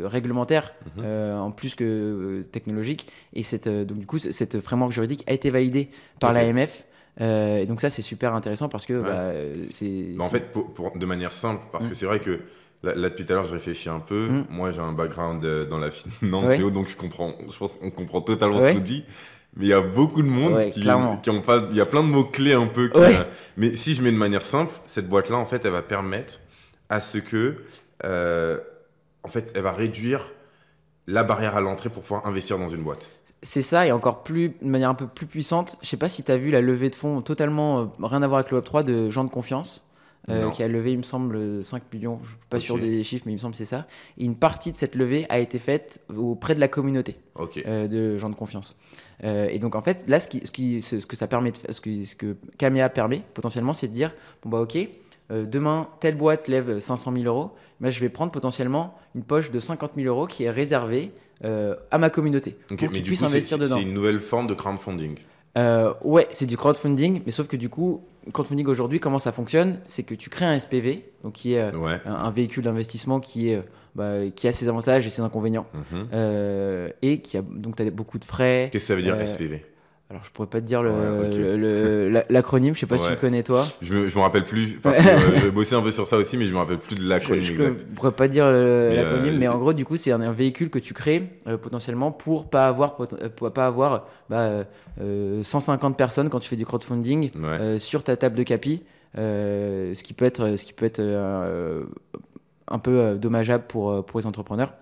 réglementaire 0.03 0.73
Mhm. 0.97 1.05
en 1.39 1.51
plus 1.51 1.75
que 1.75 2.45
technologique, 2.51 3.07
et 3.33 3.43
cette, 3.43 3.67
donc 3.67 3.99
du 3.99 4.05
coup, 4.05 4.19
cette 4.19 4.59
framework 4.59 4.91
juridique 4.91 5.23
a 5.27 5.33
été 5.33 5.49
validée 5.49 5.89
par 6.19 6.31
Ok. 6.31 6.35
l'AMF. 6.37 6.85
et 7.19 7.65
donc 7.65 7.79
ça, 7.81 7.89
c'est 7.89 8.01
super 8.01 8.33
intéressant 8.35 8.67
parce 8.69 8.85
que 8.85 8.93
Ouais. 8.93 9.03
bah, 9.07 9.31
c'est. 9.71 10.15
Bah, 10.17 10.25
en 10.25 10.29
fait, 10.29 10.51
pour, 10.51 10.73
pour- 10.73 10.97
de 10.97 11.05
manière 11.05 11.31
simple, 11.31 11.61
parce 11.71 11.85
Mm. 11.85 11.89
que 11.89 11.95
c'est 11.95 12.05
vrai 12.05 12.19
que 12.19 12.41
là, 12.83 12.93
là, 12.95 13.09
depuis 13.09 13.25
tout 13.25 13.31
à 13.33 13.35
l'heure, 13.35 13.43
je 13.45 13.53
réfléchis 13.53 13.89
un 13.89 13.99
peu. 13.99 14.27
Mm. 14.27 14.45
Moi, 14.49 14.71
j'ai 14.71 14.81
un 14.81 14.91
background 14.93 15.43
euh, 15.45 15.65
dans 15.65 15.77
la 15.77 15.91
finance 15.91 16.45
Ouais. 16.49 16.59
et 16.59 16.63
autres, 16.63 16.73
donc 16.75 16.87
je 16.89 16.95
comprends. 16.95 17.33
Je 17.51 17.57
pense 17.57 17.73
qu'on 17.73 17.91
comprend 17.91 18.21
totalement 18.21 18.57
Ouais. 18.57 18.69
ce 18.71 18.77
qu'on 18.77 18.83
dit. 18.83 19.05
Mais 19.57 19.65
il 19.67 19.69
y 19.69 19.73
a 19.73 19.79
beaucoup 19.81 20.21
de 20.21 20.27
monde 20.27 20.53
Ouais, 20.53 20.69
qui, 20.71 20.81
qui 20.81 21.29
ont 21.29 21.41
pas. 21.41 21.63
Il 21.71 21.77
y 21.77 21.81
a 21.81 21.85
plein 21.85 22.03
de 22.03 22.09
mots 22.09 22.25
clés 22.25 22.53
un 22.53 22.67
peu. 22.67 22.89
qui, 22.89 22.99
euh, 22.99 23.23
mais 23.55 23.73
si 23.75 23.95
je 23.95 24.01
mets 24.01 24.11
de 24.11 24.17
manière 24.17 24.43
simple, 24.43 24.73
cette 24.83 25.07
boîte-là, 25.07 25.37
en 25.37 25.45
fait, 25.45 25.63
elle 25.65 25.71
va 25.71 25.81
permettre 25.81 26.41
à 26.89 26.99
ce 26.99 27.17
que, 27.19 27.63
euh, 28.03 28.59
en 29.23 29.29
fait, 29.29 29.53
elle 29.55 29.61
va 29.63 29.71
réduire 29.71 30.31
la 31.07 31.23
barrière 31.23 31.55
à 31.55 31.61
l'entrée 31.61 31.89
pour 31.89 32.03
pouvoir 32.03 32.25
investir 32.27 32.57
dans 32.59 32.67
une 32.67 32.83
boîte. 32.83 33.09
C'est 33.43 33.61
ça, 33.61 33.85
et 33.85 33.91
encore 33.91 34.23
plus, 34.23 34.49
de 34.49 34.65
manière 34.67 34.89
un 34.89 34.95
peu 34.95 35.07
plus 35.07 35.27
puissante. 35.27 35.77
Je 35.83 35.87
sais 35.87 35.97
pas 35.97 36.09
si 36.09 36.23
tu 36.23 36.31
as 36.31 36.37
vu 36.37 36.49
la 36.51 36.61
levée 36.61 36.89
de 36.89 36.95
fonds 36.95 37.21
totalement 37.21 37.79
euh, 37.79 37.85
rien 38.01 38.23
à 38.23 38.27
voir 38.27 38.39
avec 38.39 38.51
le 38.51 38.59
Web3 38.59 38.83
de 38.83 39.09
gens 39.09 39.23
de 39.23 39.29
confiance, 39.29 39.84
euh, 40.29 40.49
qui 40.51 40.63
a 40.63 40.67
levé, 40.67 40.91
il 40.93 40.97
me 40.97 41.03
semble, 41.03 41.63
5 41.63 41.83
millions. 41.93 42.19
Je 42.23 42.29
suis 42.29 42.37
pas 42.49 42.57
Ok. 42.57 42.63
sûr 42.63 42.79
des 42.79 43.03
chiffres, 43.03 43.23
mais 43.25 43.33
il 43.33 43.35
me 43.35 43.39
semble 43.39 43.51
que 43.53 43.57
c'est 43.57 43.65
ça. 43.65 43.85
Et 44.17 44.25
une 44.25 44.35
partie 44.35 44.71
de 44.71 44.77
cette 44.77 44.95
levée 44.95 45.25
a 45.29 45.39
été 45.39 45.59
faite 45.59 45.99
auprès 46.15 46.55
de 46.55 46.59
la 46.59 46.67
communauté 46.67 47.17
euh, 47.67 47.87
de 47.87 48.17
gens 48.17 48.29
de 48.29 48.35
confiance. 48.35 48.75
Euh, 49.23 49.47
et 49.51 49.59
donc, 49.59 49.75
en 49.75 49.81
fait, 49.81 50.03
là, 50.07 50.19
ce, 50.19 50.27
qui, 50.27 50.41
ce, 50.43 50.51
qui, 50.51 50.81
ce, 50.81 50.99
ce 50.99 51.05
que 51.05 51.15
ça 51.15 51.27
permet, 51.27 51.51
de, 51.51 51.57
ce, 51.71 51.79
que, 51.81 52.03
ce 52.03 52.15
que 52.15 52.35
permet 52.57 53.21
potentiellement, 53.33 53.73
c'est 53.73 53.87
de 53.87 53.93
dire 53.93 54.13
bon, 54.43 54.49
bah, 54.49 54.61
ok. 54.61 54.77
demain, 55.29 55.87
telle 55.99 56.15
boîte 56.15 56.47
lève 56.47 56.79
500 56.79 57.11
000 57.11 57.25
euros. 57.25 57.51
Je 57.81 57.99
vais 57.99 58.09
prendre 58.09 58.31
potentiellement 58.31 58.95
une 59.13 59.23
poche 59.23 59.51
de 59.51 59.59
50 59.59 59.91
000 59.95 60.07
euros 60.07 60.25
qui 60.27 60.43
est 60.43 60.51
réservée 60.51 61.11
à 61.43 61.97
ma 61.99 62.09
communauté 62.09 62.55
pour 62.67 62.77
qu'ils 62.77 63.03
puissent 63.03 63.21
investir 63.23 63.57
dedans. 63.59 63.75
c'est 63.75 63.83
une 63.83 63.93
nouvelle 63.93 64.19
forme 64.19 64.47
de 64.47 64.53
crowdfunding. 64.55 65.17
Euh, 65.57 65.93
ouais, 66.03 66.27
c'est 66.31 66.45
du 66.45 66.57
crowdfunding, 66.57 67.21
mais 67.25 67.31
sauf 67.31 67.47
que 67.47 67.55
du 67.55 67.69
coup, 67.69 68.03
crowdfunding 68.33 68.67
aujourd'hui, 68.67 68.99
comment 68.99 69.19
ça 69.19 69.31
fonctionne 69.31 69.79
C'est 69.85 70.03
que 70.03 70.13
tu 70.13 70.29
crées 70.29 70.45
un 70.45 70.59
SPV, 70.59 71.05
donc 71.23 71.33
qui 71.33 71.53
est 71.53 71.61
euh, 71.61 71.71
Ouais. 71.77 71.99
un, 72.05 72.13
un 72.13 72.31
véhicule 72.31 72.63
d'investissement 72.65 73.19
qui, 73.21 73.49
est, 73.49 73.55
euh, 73.55 73.61
bah, 73.95 74.29
qui 74.35 74.47
a 74.49 74.53
ses 74.53 74.67
avantages 74.67 75.07
et 75.07 75.09
ses 75.09 75.21
inconvénients, 75.21 75.65
Mhm. 75.73 76.07
euh, 76.13 76.89
et 77.01 77.19
qui 77.21 77.37
a 77.37 77.41
donc 77.41 77.79
as 77.79 77.89
beaucoup 77.89 78.19
de 78.19 78.25
frais. 78.25 78.69
Qu'est-ce 78.71 78.83
que 78.83 78.87
ça 78.87 78.95
veut 78.95 79.01
dire 79.01 79.15
SPV 79.25 79.63
Alors, 80.11 80.23
je 80.23 80.29
pourrais 80.29 80.47
pas 80.47 80.61
te 80.61 80.65
dire 80.67 80.83
le- 80.83 80.91
Ouais, 80.91 81.27
ok. 81.29 81.35
le- 81.35 82.23
l'acronyme, 82.29 82.75
je 82.75 82.81
sais 82.81 82.85
pas 82.85 82.97
si 82.99 83.05
tu 83.05 83.09
Ouais. 83.09 83.15
le 83.15 83.19
connais 83.21 83.41
toi. 83.41 83.65
Je 83.81 83.91
me, 83.91 84.07
je 84.07 84.15
me 84.15 84.21
rappelle 84.21 84.43
plus, 84.43 84.73
parce 84.79 84.99
que 84.99 85.03
euh, 85.37 85.39
j'ai 85.41 85.49
bossé 85.51 85.73
un 85.73 85.81
peu 85.81 85.89
sur 85.89 86.05
ça 86.05 86.17
aussi, 86.17 86.37
mais 86.37 86.45
je 86.45 86.51
me 86.51 86.57
rappelle 86.57 86.77
plus 86.77 86.95
de 86.95 87.01
Je, 87.01 87.07
l'acronyme 87.07 87.43
je 87.43 87.51
exact. 87.53 87.85
pourrais 87.95 88.11
pas 88.11 88.27
dire 88.27 88.45
Mais, 88.45 88.95
l'acronyme, 88.97 89.33
euh, 89.33 89.39
mais 89.39 89.47
en 89.47 89.57
gros, 89.57 89.73
du 89.73 89.83
coup, 89.83 89.97
c'est 89.97 90.11
un, 90.11 90.21
un 90.21 90.31
véhicule 90.31 90.69
que 90.69 90.77
tu 90.77 90.93
crées 90.93 91.29
euh, 91.47 91.57
potentiellement 91.57 92.11
pour 92.11 92.51
pas 92.51 92.67
avoir, 92.67 92.95
euh, 93.01 93.29
pour 93.29 93.51
pas 93.51 93.65
avoir 93.65 94.05
bah, 94.29 94.65
euh, 95.01 95.41
150 95.41 95.97
personnes 95.97 96.29
quand 96.29 96.39
tu 96.39 96.49
fais 96.49 96.55
du 96.55 96.65
crowdfunding 96.65 97.31
Ouais. 97.35 97.41
euh, 97.59 97.79
sur 97.79 98.03
ta 98.03 98.15
table 98.15 98.35
de 98.35 98.43
capi, 98.43 98.83
euh, 99.17 99.95
ce 99.95 100.03
qui 100.03 100.13
peut 100.13 100.25
être, 100.25 100.55
ce 100.55 100.65
qui 100.65 100.73
peut 100.73 100.85
être 100.85 100.99
euh, 100.99 101.83
un 102.67 102.77
peu 102.77 102.91
euh, 102.99 103.15
dommageable 103.15 103.63
pour, 103.67 103.89
euh, 103.89 104.01
pour 104.03 104.19
les 104.19 104.27
entrepreneurs. 104.27 104.73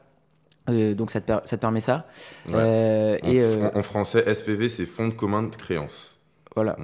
Euh, 0.70 0.94
donc 0.94 1.12
ça 1.12 1.20
te, 1.22 1.28
per- 1.28 1.40
ça 1.46 1.58
te 1.58 1.62
permet 1.62 1.82
ça. 1.82 2.08
Ouais. 2.48 2.54
Euh, 2.56 3.18
En, 3.24 3.30
et 3.32 3.42
euh, 3.42 3.70
en 3.76 3.84
français, 3.84 4.24
SPV, 4.34 4.70
c'est 4.70 4.86
Fonds 4.86 5.10
de 5.10 5.14
commun 5.14 5.44
de 5.44 5.56
créance. 5.56 6.20
voilà, 6.56 6.78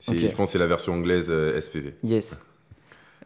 C'est- 0.00 0.12
Ok. 0.12 0.18
Je 0.18 0.26
pense 0.34 0.48
que 0.48 0.52
c'est 0.52 0.58
la 0.58 0.66
version 0.66 0.92
anglaise 0.94 1.26
euh, 1.30 1.58
SPV. 1.60 1.94
yes. 2.02 2.40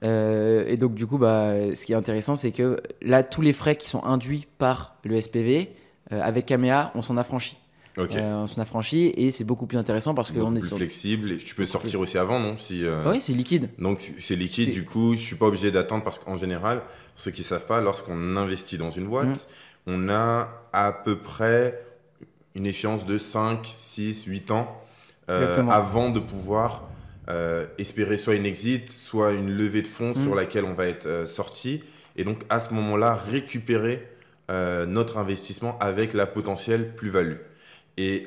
Euh, 0.05 0.65
et 0.69 0.77
donc 0.77 0.95
du 0.95 1.07
coup, 1.07 1.19
bah, 1.19 1.75
ce 1.75 1.85
qui 1.85 1.93
est 1.93 1.97
intéressant, 1.97 2.37
c'est 2.37 2.53
que 2.53 2.81
là, 3.03 3.23
tous 3.25 3.41
les 3.43 3.53
frais 3.53 3.75
qui 3.77 3.89
sont 3.89 4.05
induits 4.05 4.47
par 4.59 4.97
le 5.05 5.21
SPV, 5.21 5.71
euh, 6.13 6.21
avec 6.23 6.47
Kamea, 6.47 6.93
on 6.95 7.03
s'en 7.03 7.17
affranchit. 7.17 7.57
Euh, 7.99 8.35
on 8.45 8.47
s'en 8.47 8.61
affranchit 8.61 9.13
et 9.17 9.33
c'est 9.33 9.43
beaucoup 9.43 9.67
plus 9.67 9.77
intéressant 9.77 10.15
parce 10.15 10.31
Beaucoup 10.31 10.47
qu'on 10.47 10.55
est 10.55 10.61
plus 10.61 10.69
sur... 10.69 10.77
flexible. 10.77 11.33
Et 11.33 11.39
tu 11.39 11.57
peux 11.57 11.65
sortir 11.65 11.99
aussi 11.99 12.17
avant, 12.17 12.39
non 12.39 12.57
si, 12.57 12.85
euh, 12.85 13.11
oui, 13.11 13.21
c'est 13.21 13.33
liquide. 13.33 13.71
Donc 13.81 14.13
c'est 14.21 14.37
liquide, 14.37 14.71
du 14.71 14.85
coup, 14.85 15.17
je 15.17 15.21
suis 15.21 15.35
pas 15.35 15.47
obligé 15.47 15.73
d'attendre 15.73 16.05
parce 16.05 16.21
qu'en 16.21 16.37
général, 16.37 16.79
pour 16.79 17.25
ceux 17.25 17.33
qui 17.33 17.43
savent 17.43 17.67
pas, 17.67 17.81
lorsqu'on 17.81 18.37
investit 18.37 18.79
dans 18.79 18.93
une 18.93 19.07
boîte, 19.09 19.27
Mm. 19.27 19.35
On 19.89 20.09
a 20.11 20.49
à 20.73 20.93
peu 20.93 21.19
près 21.19 21.83
une 22.55 22.67
échéance 22.67 23.07
de 23.07 23.19
5, 23.19 23.65
6, 23.65 24.25
8 24.25 24.51
ans 24.51 24.81
euh, 25.31 25.57
avant 25.71 26.11
de 26.11 26.21
pouvoir 26.21 26.89
euh, 27.31 27.67
espérer 27.79 28.17
soit 28.17 28.35
une 28.35 28.47
exit, 28.47 28.89
soit 28.91 29.33
une 29.33 29.51
levée 29.51 29.83
de 29.83 29.87
fonds 29.87 30.11
Mm. 30.11 30.23
sur 30.25 30.35
laquelle 30.35 30.65
on 30.65 30.73
va 30.75 30.87
être 30.87 31.07
euh, 31.07 31.27
sorti. 31.27 31.83
Et 32.17 32.25
donc 32.25 32.43
à 32.49 32.61
ce 32.61 32.73
moment-là, 32.75 33.15
récupérer 33.15 34.09
notre 34.87 35.19
investissement 35.19 35.77
avec 35.79 36.15
la 36.15 36.27
potentielle 36.27 36.95
plus-value. 36.95 37.37
Et 37.99 38.27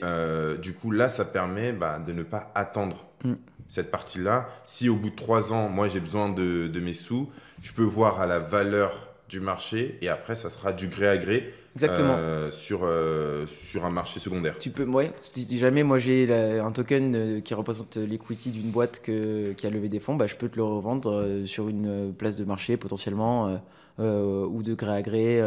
du 0.62 0.74
coup, 0.76 0.92
là, 0.92 1.10
ça 1.10 1.26
permet 1.26 1.72
bah, 1.74 1.98
de 1.98 2.12
ne 2.14 2.22
pas 2.22 2.52
attendre 2.54 3.08
Mm. 3.24 3.34
cette 3.70 3.90
partie-là. 3.90 4.48
Si 4.66 4.88
au 4.88 4.96
bout 4.98 5.10
de 5.10 5.16
trois 5.16 5.52
ans, 5.52 5.68
moi, 5.68 5.88
j'ai 5.88 6.00
besoin 6.00 6.30
de, 6.30 6.68
de 6.68 6.80
mes 6.80 6.94
sous, 6.94 7.32
je 7.64 7.72
peux 7.74 7.82
voir 7.84 8.22
à 8.22 8.28
la 8.28 8.38
valeur 8.40 9.11
du 9.32 9.40
marché 9.40 9.98
et 10.02 10.10
après, 10.10 10.36
ça 10.36 10.50
sera 10.50 10.74
du 10.74 10.88
gré 10.88 11.08
à 11.08 11.18
gré 11.18 11.54
Exactement. 11.76 12.16
euh, 12.18 12.52
sur, 12.52 12.82
euh, 12.84 13.48
sur 13.48 13.86
un 13.86 13.90
marché 13.90 14.20
secondaire. 14.20 14.58
Tu 14.60 14.72
peux, 14.72 14.84
ouais, 14.86 15.14
si 15.20 15.58
jamais 15.58 15.84
moi 15.84 15.98
j'ai 16.00 16.28
la- 16.28 16.66
un 16.66 16.72
token 16.74 17.16
euh, 17.16 17.40
qui 17.40 17.54
représente 17.54 17.96
l'equity 17.96 18.52
d'une 18.52 18.72
boîte 18.72 19.02
que, 19.02 19.54
qui 19.54 19.66
a 19.66 19.70
levé 19.70 19.88
des 19.88 20.02
fonds, 20.02 20.16
bah, 20.18 20.28
je 20.28 20.36
peux 20.36 20.50
te 20.50 20.58
le 20.58 20.64
revendre 20.64 21.44
sur 21.46 21.70
une 21.70 22.14
place 22.14 22.36
de 22.36 22.44
marché 22.44 22.76
potentiellement 22.76 23.58
euh, 24.00 24.46
ou 24.46 24.64
de 24.64 24.74
gré 24.74 24.92
à 24.98 25.02
gré. 25.02 25.38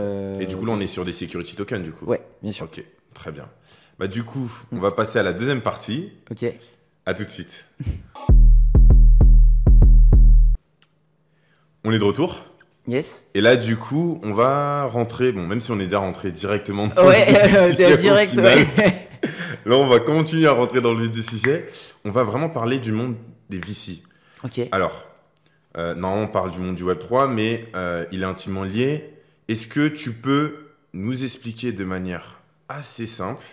Et 0.41 0.47
du 0.47 0.57
coup, 0.57 0.65
là, 0.65 0.73
on 0.73 0.81
est 0.81 0.87
sur 0.87 1.05
des 1.05 1.13
security 1.13 1.55
tokens, 1.55 1.83
du 1.85 1.93
coup. 1.93 2.07
Ouais, 2.07 2.23
bien 2.43 2.53
sûr. 2.53 2.65
Ok, 2.65 2.83
très 3.13 3.33
bien. 3.33 3.51
Bah, 3.99 4.07
du 4.07 4.25
coup, 4.25 4.51
on 4.73 4.79
va 4.79 4.93
passer 4.93 5.19
à 5.19 5.23
la 5.23 5.35
deuxième 5.35 5.61
partie. 5.61 6.11
Ok. 6.31 6.47
À 7.05 7.13
tout 7.13 7.25
de 7.25 7.29
suite. 7.29 7.67
on 11.85 11.93
est 11.93 11.99
de 11.99 12.05
retour. 12.05 12.47
Yes. 12.87 13.27
Et 13.35 13.41
là, 13.41 13.57
du 13.57 13.77
coup, 13.77 14.21
on 14.23 14.35
va 14.35 14.85
rentrer, 14.85 15.33
bon, 15.33 15.47
même 15.47 15.61
si 15.61 15.71
on 15.71 15.81
est 15.81 15.85
déjà 15.85 16.01
rentré 16.01 16.33
directement 16.33 16.89
dans 16.89 17.07
Ouais, 17.07 17.27
le 17.33 17.69
vif 17.69 17.77
du 17.77 17.77
sujet 17.77 17.93
au 17.95 17.97
direct. 17.97 18.31
final, 18.33 18.59
ouais. 18.77 19.09
là, 19.67 19.77
on 19.77 19.87
va 19.87 20.01
continuer 20.01 20.47
à 20.47 20.53
rentrer 20.53 20.81
dans 20.83 20.93
le 20.93 21.03
vif 21.03 21.13
du 21.13 21.23
sujet. 21.23 21.67
On 22.05 22.11
va 22.11 22.25
vraiment 22.25 22.51
parler 22.51 22.79
du 22.79 22.93
monde 22.93 23.17
des 23.49 23.59
VC. 23.59 24.03
ok. 24.45 24.61
Alors, 24.73 25.07
euh, 25.79 25.95
normalement, 25.95 26.25
on 26.25 26.29
parle 26.29 26.51
du 26.53 26.59
monde 26.61 26.75
du 26.77 26.85
Web3, 26.85 27.33
mais 27.33 27.67
euh, 27.75 28.05
il 28.13 28.23
est 28.23 28.27
intimement 28.27 28.65
lié. 28.65 29.11
Est-ce 29.49 29.67
que 29.67 29.89
tu 29.89 30.13
peux 30.13 30.57
nous 30.93 31.25
expliquer 31.25 31.73
de 31.73 31.85
manière 31.85 32.41
assez 32.69 33.07
simple 33.07 33.45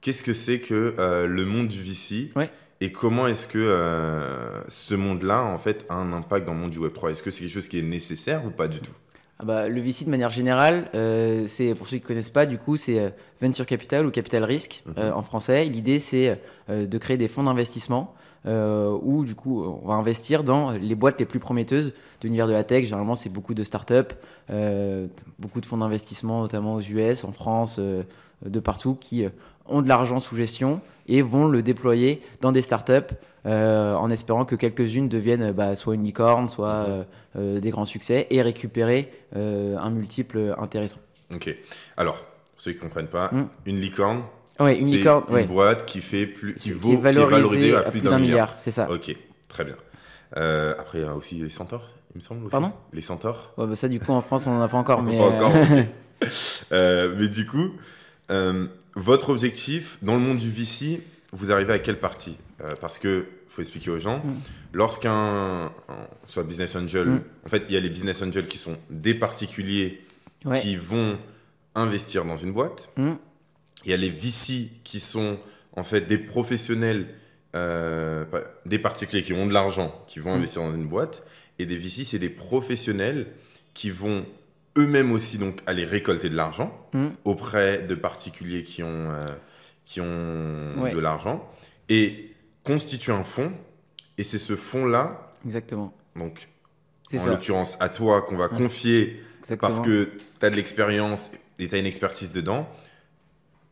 qu'est-ce 0.00 0.22
que 0.22 0.32
c'est 0.34 0.58
que 0.58 0.94
euh, 0.98 1.26
le 1.26 1.44
monde 1.46 1.68
du 1.68 1.80
VC 1.82 2.30
Ouais. 2.36 2.50
Et 2.80 2.92
comment 2.92 3.26
est-ce 3.26 3.46
que 3.46 3.58
euh, 3.58 4.62
ce 4.68 4.94
monde-là, 4.94 5.42
en 5.44 5.58
fait, 5.58 5.86
a 5.88 5.94
un 5.94 6.12
impact 6.12 6.46
dans 6.46 6.54
le 6.54 6.60
monde 6.60 6.70
du 6.70 6.78
Web3 6.80 7.12
Est-ce 7.12 7.22
que 7.22 7.30
c'est 7.30 7.40
quelque 7.40 7.52
chose 7.52 7.68
qui 7.68 7.78
est 7.78 7.82
nécessaire 7.82 8.44
ou 8.44 8.50
pas 8.50 8.68
du 8.68 8.80
tout? 8.80 8.92
Ah 9.38 9.44
bah, 9.44 9.68
le 9.68 9.80
VC 9.80 10.04
de 10.04 10.10
manière 10.10 10.30
générale, 10.30 10.90
euh, 10.94 11.44
c'est 11.46 11.74
pour 11.74 11.86
ceux 11.88 11.96
qui 11.96 12.02
ne 12.02 12.06
connaissent 12.08 12.28
pas, 12.28 12.46
du 12.46 12.56
coup, 12.58 12.76
c'est 12.76 13.00
euh, 13.00 13.10
venture 13.40 13.66
capital 13.66 14.06
ou 14.06 14.10
capital 14.10 14.44
risque 14.44 14.82
Mhm. 14.86 14.94
euh, 14.98 15.12
en 15.12 15.22
français. 15.22 15.64
L'idée, 15.64 15.98
c'est 15.98 16.40
de 16.68 16.98
créer 16.98 17.16
des 17.16 17.28
fonds 17.28 17.42
d'investissement 17.42 18.14
euh, 18.46 18.96
où, 19.02 19.24
du 19.24 19.34
coup, 19.34 19.64
on 19.64 19.88
va 19.88 19.94
investir 19.94 20.44
dans 20.44 20.70
les 20.72 20.94
boîtes 20.94 21.18
les 21.18 21.26
plus 21.26 21.40
prometteuses 21.40 21.88
de 21.88 22.24
l'univers 22.24 22.46
de 22.46 22.52
la 22.52 22.62
tech. 22.62 22.84
Généralement, 22.84 23.16
c'est 23.16 23.30
beaucoup 23.30 23.54
de 23.54 23.64
startups, 23.64 24.14
euh, 24.50 25.06
beaucoup 25.38 25.60
de 25.60 25.66
fonds 25.66 25.78
d'investissement, 25.78 26.42
notamment 26.42 26.74
aux 26.74 26.80
US, 26.82 27.24
en 27.24 27.32
France, 27.32 27.76
euh, 27.78 28.02
de 28.44 28.60
partout, 28.60 28.94
qui 28.94 29.24
ont 29.66 29.80
de 29.82 29.88
l'argent 29.88 30.20
sous 30.20 30.36
gestion 30.36 30.80
et 31.06 31.22
vont 31.22 31.46
le 31.48 31.62
déployer 31.62 32.22
dans 32.40 32.52
des 32.52 32.62
startups 32.62 33.14
euh, 33.46 33.94
en 33.94 34.10
espérant 34.10 34.44
que 34.44 34.54
quelques-unes 34.56 35.08
deviennent 35.08 35.52
bah, 35.52 35.76
soit 35.76 35.94
une 35.94 36.04
licorne, 36.04 36.48
soit 36.48 36.84
Mhm. 36.84 36.86
euh, 36.88 37.04
euh, 37.36 37.60
des 37.60 37.70
grands 37.70 37.84
succès 37.84 38.26
et 38.30 38.40
récupérer 38.42 39.12
un 39.34 39.90
multiple 39.90 40.54
intéressant. 40.58 40.98
Ok. 41.34 41.54
Alors, 41.96 42.24
ceux 42.56 42.72
qui 42.72 42.78
ne 42.78 42.82
comprennent 42.82 43.08
pas, 43.08 43.28
Mm. 43.32 43.48
une 43.66 43.80
licorne, 43.80 44.22
Ouais, 44.60 44.78
une 44.78 44.88
c'est 44.88 44.96
licorne, 44.98 45.24
une 45.28 45.34
ouais. 45.34 45.44
boîte 45.46 45.84
qui 45.86 46.00
fait 46.00 46.26
plus, 46.26 46.54
qui 46.54 46.70
vaut, 46.72 46.88
qui 46.90 46.94
est 46.94 46.98
valorisée 46.98 47.74
à 47.74 47.90
plus 47.90 48.00
d'un 48.00 48.18
milliard. 48.18 48.54
c'est 48.58 48.70
ça. 48.70 48.88
Ok, 48.90 49.14
très 49.48 49.64
bien. 49.64 49.74
Euh, 50.36 50.74
après, 50.78 50.98
il 50.98 51.04
y 51.04 51.08
a 51.08 51.14
aussi 51.14 51.34
les 51.36 51.50
centaures, 51.50 51.88
il 52.14 52.18
me 52.18 52.20
semble. 52.22 52.42
Aussi. 52.44 52.50
Pardon? 52.52 52.72
Les 52.92 53.00
centaures? 53.02 53.52
Ouais, 53.58 53.66
bah 53.66 53.76
ça, 53.76 53.88
du 53.88 53.98
coup, 54.00 54.12
en 54.12 54.20
France, 54.22 54.46
on 54.46 54.52
n'en 54.52 54.62
a 54.62 54.68
pas 54.68 54.76
encore. 54.78 55.02
mais, 55.02 55.18
Pas 55.18 55.24
encore. 55.24 55.52
Euh, 56.72 57.14
mais 57.18 57.28
du 57.28 57.46
coup, 57.46 57.70
euh, 58.30 58.66
votre 58.96 59.30
objectif 59.30 59.98
dans 60.02 60.14
le 60.14 60.20
monde 60.20 60.38
du 60.38 60.50
VC, 60.50 61.00
vous 61.32 61.50
arrivez 61.52 61.72
à 61.72 61.78
quelle 61.78 61.98
partie? 62.00 62.36
Euh, 62.60 62.74
Parce 62.80 62.98
que 62.98 63.26
faut 63.48 63.62
expliquer 63.62 63.90
aux 63.90 63.98
gens, 64.00 64.18
Mm. 64.18 64.34
lorsqu'un 64.72 65.12
un- 65.66 65.72
soit 66.26 66.42
business 66.42 66.74
angel, 66.76 67.06
Mm. 67.08 67.22
en 67.46 67.48
fait, 67.48 67.62
il 67.68 67.74
y 67.74 67.76
a 67.76 67.80
les 67.80 67.88
business 67.90 68.20
angels 68.22 68.48
qui 68.48 68.58
sont 68.58 68.76
des 68.90 69.14
particuliers 69.14 70.00
ouais. 70.44 70.60
qui 70.60 70.74
vont 70.76 71.18
investir 71.76 72.24
dans 72.24 72.36
une 72.36 72.52
boîte. 72.52 72.90
Mm. 72.96 73.12
Il 73.84 73.90
y 73.90 73.94
a 73.94 73.96
les 73.96 74.10
VC 74.10 74.70
qui 74.82 74.98
sont 75.00 75.38
en 75.76 75.84
fait 75.84 76.02
des 76.02 76.18
professionnels, 76.18 77.06
euh, 77.54 78.24
des 78.66 78.78
particuliers 78.80 79.22
qui 79.22 79.32
ont 79.32 79.46
de 79.46 79.52
l'argent, 79.52 80.04
qui 80.08 80.18
vont 80.18 80.32
investir 80.32 80.62
dans 80.62 80.74
une 80.74 80.86
boîte. 80.86 81.24
Et 81.60 81.66
des 81.66 81.76
VC, 81.76 82.04
c'est 82.04 82.18
des 82.18 82.30
professionnels 82.30 83.28
qui 83.74 83.90
vont 83.90 84.24
eux-mêmes 84.76 85.12
aussi 85.12 85.38
donc 85.38 85.60
aller 85.66 85.84
récolter 85.84 86.28
de 86.28 86.36
l'argent 86.36 86.72
Mm. 86.92 87.08
auprès 87.24 87.82
de 87.82 87.94
particuliers 87.94 88.62
qui 88.62 88.82
ont, 88.82 89.10
euh, 89.10 89.20
qui 89.86 90.00
ont 90.00 90.72
Ouais. 90.82 90.92
de 90.92 90.98
l'argent 90.98 91.48
et 91.88 92.28
constituer 92.64 93.12
un 93.12 93.24
fonds. 93.24 93.52
Et 94.18 94.24
c'est 94.24 94.38
ce 94.38 94.54
fonds-là, 94.56 95.26
Exactement. 95.44 95.92
donc 96.16 96.48
en 97.16 97.26
l'occurrence 97.26 97.76
à 97.80 97.88
toi, 97.88 98.22
qu'on 98.22 98.36
va 98.36 98.48
confier 98.48 99.20
parce 99.60 99.80
que 99.80 100.10
tu 100.40 100.46
as 100.46 100.50
de 100.50 100.56
l'expérience 100.56 101.30
et 101.58 101.68
tu 101.68 101.74
as 101.74 101.78
une 101.78 101.86
expertise 101.86 102.32
dedans 102.32 102.66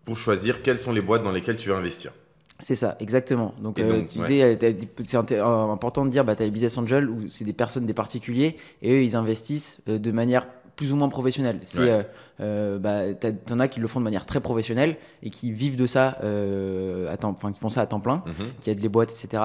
pour 0.04 0.16
choisir 0.16 0.62
quelles 0.62 0.78
sont 0.78 0.92
les 0.92 1.00
boîtes 1.00 1.22
dans 1.22 1.30
lesquelles 1.32 1.56
tu 1.56 1.68
veux 1.70 1.74
investir. 1.74 2.12
C'est 2.60 2.76
ça, 2.76 2.96
exactement. 3.00 3.54
Donc, 3.60 3.78
euh, 3.80 4.04
ouais. 4.16 4.42
euh, 4.42 4.72
c'est 5.04 5.36
important 5.38 6.04
de 6.04 6.10
dire, 6.10 6.24
bah, 6.24 6.36
tu 6.36 6.42
as 6.42 6.46
les 6.46 6.52
business 6.52 6.76
angels 6.78 7.08
où 7.08 7.28
c'est 7.28 7.44
des 7.44 7.52
personnes, 7.52 7.86
des 7.86 7.94
particuliers, 7.94 8.56
et 8.82 8.92
eux, 8.92 9.02
ils 9.02 9.16
investissent 9.16 9.80
euh, 9.88 9.98
de 9.98 10.10
manière 10.12 10.46
plus 10.76 10.92
ou 10.92 10.96
moins 10.96 11.08
professionnelle. 11.08 11.61
C'est, 11.64 11.80
Ouais. 11.80 11.90
euh, 11.90 12.02
euh, 12.40 12.78
bah, 12.78 13.12
t'en 13.14 13.58
as 13.61 13.68
qui 13.68 13.78
le 13.78 13.87
font 13.87 14.00
de 14.00 14.04
manière 14.04 14.24
très 14.26 14.40
professionnelle 14.40 14.96
et 15.22 15.30
qui 15.30 15.52
vivent 15.52 15.76
de 15.76 15.87
ça, 15.87 16.18
euh, 16.24 17.12
à 17.12 17.16
temps, 17.16 17.30
enfin, 17.30 17.52
qui 17.52 17.61
font 17.61 17.68
ça 17.68 17.82
à 17.82 17.87
temps 17.87 18.00
plein, 18.00 18.22
Mhm. 18.26 18.32
qui 18.61 18.70
aident 18.70 18.82
les 18.82 18.88
boîtes, 18.88 19.11
etc. 19.11 19.42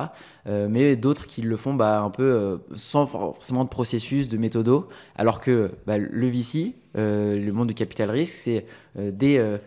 Euh, 0.47 0.67
mais 0.69 0.95
d'autres 0.95 1.27
qui 1.27 1.41
le 1.41 1.57
font 1.57 1.73
bah, 1.73 2.01
un 2.01 2.09
peu 2.09 2.23
euh, 2.23 2.57
sans 2.75 3.05
forcément 3.05 3.63
de 3.65 3.69
processus, 3.69 4.27
de 4.29 4.37
méthodo, 4.37 4.87
alors 5.15 5.41
que 5.41 5.71
bah, 5.85 5.97
le 5.97 6.27
VC, 6.27 6.75
le 6.95 7.51
monde 7.51 7.67
du 7.67 7.73
capital 7.73 8.09
risque, 8.09 8.33
c'est 8.33 8.65
des 8.95 9.59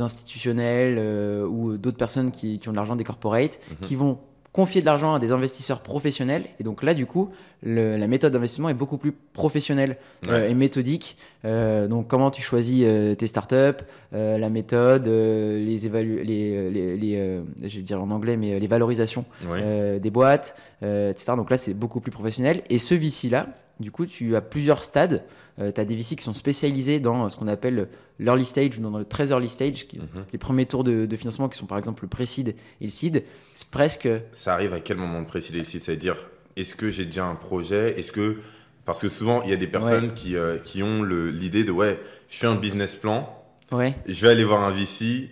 institutionnels 0.00 0.98
ou 1.46 1.76
d'autres 1.76 1.96
personnes 1.96 2.30
qui, 2.30 2.58
qui 2.58 2.68
ont 2.68 2.72
de 2.72 2.76
l'argent, 2.76 2.96
des 2.96 3.04
corporates, 3.04 3.58
Mhm. 3.70 3.76
qui 3.86 3.94
vont 3.96 4.18
confier 4.54 4.80
de 4.80 4.86
l'argent 4.86 5.12
à 5.14 5.18
des 5.18 5.32
investisseurs 5.32 5.80
professionnels. 5.80 6.44
Et 6.60 6.62
donc 6.62 6.82
là, 6.84 6.94
du 6.94 7.06
coup, 7.06 7.28
le- 7.64 7.96
la 7.96 8.06
méthode 8.06 8.32
d'investissement 8.32 8.68
est 8.68 8.74
beaucoup 8.74 8.98
plus 8.98 9.10
professionnelle 9.10 9.96
euh, 10.28 10.48
et 10.48 10.54
méthodique. 10.54 11.16
Euh, 11.44 11.88
donc 11.88 12.06
comment 12.06 12.30
tu 12.30 12.40
choisis 12.40 12.84
euh, 12.86 13.14
tes 13.16 13.26
startups, 13.26 13.82
la 14.12 14.48
méthode, 14.50 15.06
les 15.08 15.86
évalu 15.86 16.22
les, 16.22 16.70
les, 16.70 16.96
les, 16.96 17.40
je 17.68 17.76
vais 17.76 17.82
dire 17.82 18.00
en 18.00 18.10
anglais, 18.12 18.36
mais 18.36 18.60
les 18.60 18.66
valorisations 18.68 19.24
Ouais. 19.50 19.98
des 19.98 20.10
boîtes, 20.10 20.54
etc. 20.82 21.32
Donc 21.36 21.50
là, 21.50 21.58
c'est 21.58 21.74
beaucoup 21.74 21.98
plus 22.00 22.12
professionnel. 22.12 22.62
Et 22.70 22.78
ce 22.78 22.94
VC-là, 22.94 23.48
du 23.80 23.90
coup, 23.90 24.06
tu 24.06 24.36
as 24.36 24.40
plusieurs 24.40 24.84
stades. 24.84 25.24
Tu 25.58 25.62
as 25.80 25.84
des 25.84 25.94
VC 25.96 26.16
qui 26.16 26.22
sont 26.24 26.34
spécialisés 26.34 27.00
dans 27.00 27.30
ce 27.30 27.36
qu'on 27.36 27.46
appelle 27.46 27.88
l'early 28.18 28.44
stage, 28.44 28.78
ou 28.78 28.82
dans 28.82 28.96
le 28.98 29.04
très 29.04 29.30
early 29.30 29.48
stage, 29.48 29.86
qui- 29.88 29.98
Mhm. 29.98 30.24
les 30.32 30.38
premiers 30.38 30.66
tours 30.66 30.84
de, 30.84 31.06
de 31.06 31.16
financement 31.16 31.48
qui 31.48 31.58
sont 31.58 31.66
par 31.66 31.78
exemple 31.78 32.04
le 32.04 32.08
pré-seed 32.08 32.48
et 32.80 32.84
le 32.84 32.90
seed. 32.90 33.24
C'est 33.54 33.68
presque. 33.68 34.08
Ça 34.32 34.54
arrive 34.54 34.72
à 34.72 34.80
quel 34.80 34.96
moment 34.96 35.20
de 35.20 35.26
préciser 35.26 35.60
ici 35.60 35.80
C'est-à-dire, 35.80 36.16
est-ce 36.56 36.74
que 36.74 36.90
j'ai 36.90 37.04
déjà 37.06 37.26
un 37.26 37.34
projet? 37.36 37.98
Est-ce 37.98 38.12
que. 38.12 38.38
Parce 38.84 39.00
que 39.00 39.08
souvent, 39.08 39.42
il 39.44 39.50
y 39.50 39.52
a 39.52 39.56
des 39.56 39.66
personnes 39.66 40.12
qui, 40.12 40.36
euh, 40.36 40.58
qui 40.58 40.82
ont 40.82 41.02
le- 41.02 41.30
l'idée 41.30 41.64
de 41.64 41.72
ouais, 41.72 41.98
je 42.28 42.36
fais 42.36 42.46
un 42.46 42.54
business 42.56 42.94
plan, 42.96 43.30
Ouais, 43.72 43.94
je 44.06 44.20
vais 44.20 44.28
aller 44.28 44.44
voir 44.44 44.62
un 44.62 44.70
VC, 44.70 45.30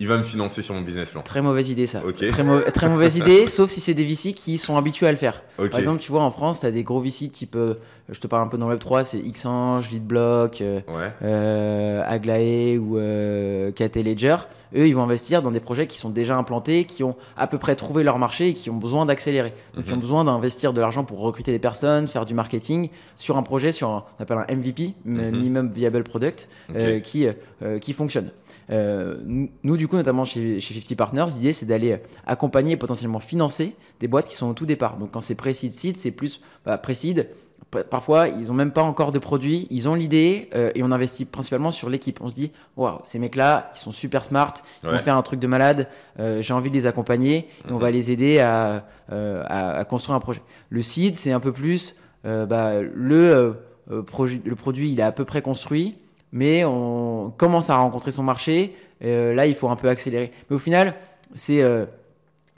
il 0.00 0.08
va 0.08 0.16
me 0.18 0.22
financer 0.24 0.62
sur 0.62 0.74
mon 0.74 0.80
business 0.80 1.10
plan. 1.10 1.22
très 1.22 1.42
mauvaise 1.42 1.68
idée 1.70 1.86
ça. 1.86 2.02
Très, 2.30 2.42
mau- 2.42 2.60
très 2.60 2.88
mauvaise 2.88 3.16
idée, 3.16 3.46
sauf 3.48 3.70
si 3.70 3.80
c'est 3.80 3.94
des 3.94 4.04
VC 4.04 4.32
qui 4.32 4.56
sont 4.58 4.76
habitués 4.76 5.06
à 5.06 5.12
le 5.12 5.18
faire. 5.18 5.42
Par 5.56 5.78
exemple, 5.78 6.00
tu 6.00 6.10
vois, 6.10 6.22
en 6.22 6.30
France, 6.30 6.60
tu 6.60 6.66
as 6.66 6.70
des 6.70 6.82
gros 6.82 7.00
VC 7.00 7.28
type. 7.28 7.54
euh, 7.54 7.74
je 8.08 8.18
te 8.18 8.26
parle 8.26 8.42
un 8.44 8.48
peu 8.48 8.56
dans 8.58 8.68
le 8.68 8.76
Web3, 8.76 9.04
c'est 9.04 9.18
Xange, 9.20 9.90
Leadblock. 9.90 10.62
euh, 10.62 10.80
Ouais. 10.88 11.12
euh, 11.22 12.02
Aglaé 12.06 12.76
ou 12.78 12.96
euh, 12.98 13.70
KT 13.72 13.96
Ledger, 14.02 14.36
eux, 14.74 14.88
ils 14.88 14.94
vont 14.96 15.02
investir 15.02 15.42
dans 15.42 15.50
des 15.52 15.60
projets 15.60 15.86
qui 15.86 15.98
sont 15.98 16.10
déjà 16.10 16.36
implantés, 16.36 16.86
qui 16.86 17.04
ont 17.04 17.14
à 17.36 17.46
peu 17.46 17.58
près 17.58 17.76
trouvé 17.76 18.02
leur 18.02 18.18
marché 18.18 18.48
et 18.48 18.54
qui 18.54 18.70
ont 18.70 18.76
besoin 18.78 19.04
d'accélérer. 19.06 19.52
Donc, 19.74 19.84
ils 19.86 19.92
ont 19.92 19.96
Mhm. 19.96 20.00
besoin 20.00 20.24
d'investir 20.24 20.72
de 20.72 20.80
l'argent 20.80 21.04
pour 21.04 21.18
recruter 21.20 21.52
des 21.52 21.58
personnes, 21.58 22.08
faire 22.08 22.24
du 22.26 22.32
marketing 22.34 22.88
sur 23.18 23.36
un 23.36 23.42
projet, 23.42 23.70
sur 23.70 23.90
un, 23.90 24.04
on 24.18 24.22
appelle 24.22 24.38
un 24.38 24.46
MVP, 24.56 24.94
Mhm. 25.04 25.30
Minimum 25.30 25.70
Viable 25.72 26.02
Product, 26.04 26.48
qui, 27.04 27.26
qui 27.82 27.92
fonctionne. 27.92 28.30
Euh, 28.70 29.16
nous- 29.64 29.76
du 29.76 29.88
coup, 29.88 29.96
notamment 29.96 30.24
chez, 30.24 30.60
chez 30.60 30.74
50 30.74 30.94
Partners, 30.96 31.26
l'idée, 31.34 31.52
c'est 31.52 31.66
d'aller 31.66 31.98
accompagner 32.26 32.72
et 32.72 32.76
potentiellement 32.76 33.18
financer 33.20 33.74
des 33.98 34.06
boîtes 34.08 34.26
qui 34.28 34.36
sont 34.36 34.48
au 34.48 34.54
tout 34.54 34.66
départ. 34.66 34.96
Donc, 34.96 35.10
quand 35.10 35.20
c'est 35.20 35.34
pré-seed, 35.34 35.72
seed, 35.72 35.96
c'est 35.96 36.10
plus 36.12 36.40
bah, 36.64 36.80
Parfois, 37.88 38.26
ils 38.26 38.48
n'ont 38.48 38.54
même 38.54 38.72
pas 38.72 38.82
encore 38.82 39.12
de 39.12 39.20
produit, 39.20 39.68
ils 39.70 39.88
ont 39.88 39.94
l'idée 39.94 40.48
euh, 40.56 40.72
et 40.74 40.82
on 40.82 40.90
investit 40.90 41.24
principalement 41.24 41.70
sur 41.70 41.88
l'équipe. 41.88 42.18
On 42.20 42.28
se 42.28 42.34
dit, 42.34 42.50
waouh, 42.76 42.98
ces 43.04 43.20
mecs-là, 43.20 43.70
ils 43.76 43.78
sont 43.78 43.92
super 43.92 44.24
smart, 44.24 44.54
ils 44.82 44.88
Ouais. 44.88 44.96
vont 44.96 44.98
faire 45.02 45.16
un 45.16 45.22
truc 45.22 45.38
de 45.38 45.46
malade, 45.46 45.86
euh, 46.18 46.42
j'ai 46.42 46.52
envie 46.52 46.70
de 46.70 46.74
les 46.74 46.86
accompagner 46.86 47.36
et 47.38 47.70
on 47.70 47.74
Mhm. 47.74 47.80
va 47.80 47.90
les 47.92 48.10
aider 48.10 48.40
à, 48.40 48.84
à, 49.08 49.76
à 49.78 49.84
construire 49.84 50.16
un 50.16 50.20
projet. 50.20 50.42
Le 50.68 50.82
seed, 50.82 51.16
c'est 51.16 51.30
un 51.30 51.38
peu 51.38 51.52
plus, 51.52 51.94
bah, 52.24 52.82
le, 52.82 53.54
projet- 54.04 54.40
le 54.44 54.56
produit, 54.56 54.90
il 54.90 54.98
est 54.98 55.04
à 55.04 55.12
peu 55.12 55.24
près 55.24 55.40
construit, 55.40 55.94
mais 56.32 56.64
on 56.64 57.32
commence 57.36 57.70
à 57.70 57.76
rencontrer 57.76 58.12
son 58.12 58.22
marché. 58.22 58.74
Euh, 59.02 59.32
là, 59.34 59.46
il 59.46 59.54
faut 59.54 59.68
un 59.68 59.76
peu 59.76 59.88
accélérer. 59.88 60.30
Mais 60.48 60.56
au 60.56 60.58
final, 60.58 60.94
c'est 61.34 61.62
euh, 61.62 61.86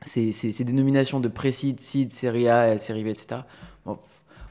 ces 0.05 0.65
dénominations 0.65 1.21
de 1.21 1.29
pré-seed, 1.29 1.81
seed, 1.81 2.13
série 2.13 2.49
A, 2.49 2.79
série 2.79 3.05
B, 3.05 3.09
etc. 3.09 3.43
Bon, 3.87 3.99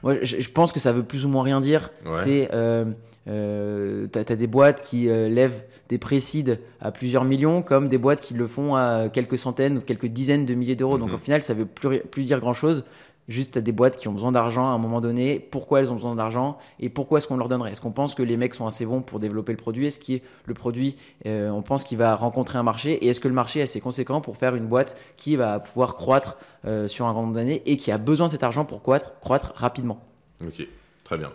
moi, 0.02 0.14
je, 0.22 0.40
je 0.40 0.50
pense 0.50 0.72
que 0.72 0.80
ça 0.80 0.92
veut 0.92 1.02
plus 1.04 1.24
ou 1.26 1.28
moins 1.28 1.42
rien 1.42 1.60
dire. 1.60 1.90
Ouais. 2.04 2.12
C'est 2.16 2.48
euh, 2.52 2.86
euh, 3.28 4.06
t'as 4.08 4.20
as 4.20 4.36
des 4.36 4.46
boîtes 4.48 4.82
qui 4.82 5.08
euh, 5.08 5.28
lèvent 5.28 5.62
des 5.88 5.98
pré-seed 5.98 6.58
à 6.80 6.90
plusieurs 6.90 7.24
millions, 7.24 7.62
comme 7.62 7.88
des 7.88 7.98
boîtes 7.98 8.20
qui 8.20 8.34
le 8.34 8.46
font 8.46 8.74
à 8.74 9.08
quelques 9.12 9.38
centaines 9.38 9.78
ou 9.78 9.80
quelques 9.80 10.06
dizaines 10.06 10.46
de 10.46 10.54
milliers 10.54 10.74
d'euros. 10.76 10.98
Donc 10.98 11.10
Mhm. 11.10 11.14
au 11.14 11.18
final, 11.18 11.42
ça 11.42 11.54
veut 11.54 11.66
plus, 11.66 12.00
plus 12.00 12.24
dire 12.24 12.40
grand-chose. 12.40 12.84
Juste, 13.32 13.58
des 13.58 13.72
boîtes 13.72 13.96
qui 13.96 14.08
ont 14.08 14.12
besoin 14.12 14.32
d'argent 14.32 14.70
à 14.70 14.74
un 14.74 14.78
moment 14.78 15.00
donné. 15.00 15.38
Pourquoi 15.40 15.80
elles 15.80 15.90
ont 15.90 15.94
besoin 15.94 16.14
d'argent 16.14 16.58
et 16.78 16.88
pourquoi 16.88 17.18
est-ce 17.18 17.26
qu'on 17.26 17.36
leur 17.36 17.48
donnerait? 17.48 17.72
Est-ce 17.72 17.80
qu'on 17.80 17.92
pense 17.92 18.14
que 18.14 18.22
les 18.22 18.36
mecs 18.36 18.54
sont 18.54 18.66
assez 18.66 18.84
bons 18.84 19.00
pour 19.00 19.18
développer 19.18 19.52
le 19.52 19.58
produit? 19.58 19.86
Est-ce 19.86 19.98
que 19.98 20.22
le 20.44 20.54
produit, 20.54 20.96
euh, 21.26 21.48
on 21.50 21.62
pense 21.62 21.82
qu'il 21.82 21.98
va 21.98 22.14
rencontrer 22.14 22.58
un 22.58 22.62
marché? 22.62 22.92
Et 22.92 23.08
est-ce 23.08 23.20
que 23.20 23.28
le 23.28 23.34
marché 23.34 23.60
est 23.60 23.64
assez 23.64 23.80
conséquent 23.80 24.20
pour 24.20 24.36
faire 24.36 24.54
une 24.54 24.66
boîte 24.66 24.96
qui 25.16 25.36
va 25.36 25.60
pouvoir 25.60 25.94
croître 25.94 26.36
euh, 26.66 26.88
sur 26.88 27.06
un 27.06 27.12
grand 27.12 27.22
nombre 27.22 27.34
d'années 27.34 27.62
et 27.66 27.76
qui 27.76 27.90
a 27.90 27.98
besoin 27.98 28.26
de 28.26 28.32
cet 28.32 28.42
argent 28.42 28.64
pour 28.64 28.82
croître, 28.82 29.18
croître 29.20 29.52
rapidement? 29.56 30.04
Ok, 30.44 30.66
très 31.04 31.16
bien. 31.16 31.30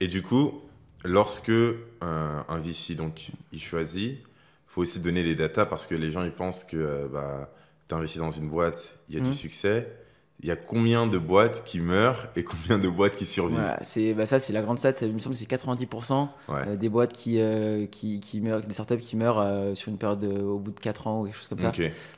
Et 0.00 0.08
du 0.08 0.22
coup, 0.22 0.62
lorsque 1.04 1.50
euh, 1.50 1.76
un 2.02 2.58
VC 2.58 2.94
donc 2.94 3.30
il 3.52 3.60
choisit, 3.60 4.18
faut 4.66 4.82
aussi 4.82 4.98
donner 4.98 5.22
les 5.22 5.34
datas 5.34 5.66
parce 5.66 5.86
que 5.86 5.94
les 5.94 6.10
gens 6.10 6.24
ils 6.24 6.32
pensent 6.32 6.64
que 6.64 6.76
euh, 6.76 7.06
bah, 7.06 7.52
tu 7.88 7.94
investis 7.94 8.20
dans 8.20 8.32
une 8.32 8.48
boîte, 8.48 8.98
il 9.08 9.14
y 9.14 9.18
a 9.18 9.20
du 9.20 9.34
succès, 9.34 10.03
il 10.42 10.48
y 10.48 10.50
a 10.50 10.56
combien 10.56 11.06
de 11.06 11.16
boîtes 11.16 11.62
qui 11.64 11.80
meurent 11.80 12.26
et 12.36 12.42
combien 12.44 12.76
de 12.78 12.88
boîtes 12.88 13.16
qui 13.16 13.24
survivent 13.24 13.56
Voilà, 13.56 13.78
c'est 13.82 14.12
bah 14.14 14.26
ça 14.26 14.38
c'est 14.38 14.52
la 14.52 14.60
grande 14.62 14.78
stat, 14.78 14.94
ça, 14.94 15.06
il 15.06 15.12
me 15.12 15.18
semble 15.20 15.34
que 15.34 15.38
c'est 15.38 15.46
90% 15.48 16.28
Ouais. 16.48 16.54
euh, 16.66 16.76
des 16.76 16.88
boîtes 16.88 17.12
qui, 17.12 17.38
euh, 17.40 17.86
qui, 17.86 18.20
qui 18.20 18.40
meurent, 18.40 18.60
des 18.60 18.74
startups 18.74 18.98
qui 18.98 19.16
meurent 19.16 19.38
euh, 19.38 19.74
sur 19.74 19.90
une 19.90 19.96
période 19.96 20.20
de- 20.20 20.42
au 20.42 20.58
bout 20.58 20.72
de 20.72 20.80
4 20.80 21.06
ans 21.06 21.20
ou 21.22 21.24
quelque 21.24 21.36
chose 21.36 21.48
comme 21.48 21.58
ça. 21.60 21.72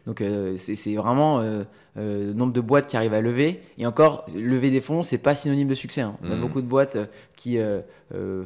Donc 0.07 0.23
c'est 0.57 0.95
vraiment 0.95 1.41
le 1.95 2.33
nombre 2.33 2.53
de 2.53 2.61
boîtes 2.61 2.87
qui 2.89 2.97
arrivent 2.97 3.15
à 3.15 3.21
lever. 3.21 3.61
Et 3.79 3.87
encore, 3.87 4.27
lever 4.35 4.71
des 4.71 4.81
fonds, 4.81 5.03
c'est 5.03 5.19
pas 5.19 5.35
synonyme 5.35 5.69
de 5.69 5.75
succès. 5.75 6.01
hein. 6.01 6.17
On 6.25 6.31
a 6.31 6.35
Mhm. 6.35 6.41
beaucoup 6.41 6.61
de 6.63 6.67
boîtes 6.67 6.97
qui 7.37 7.59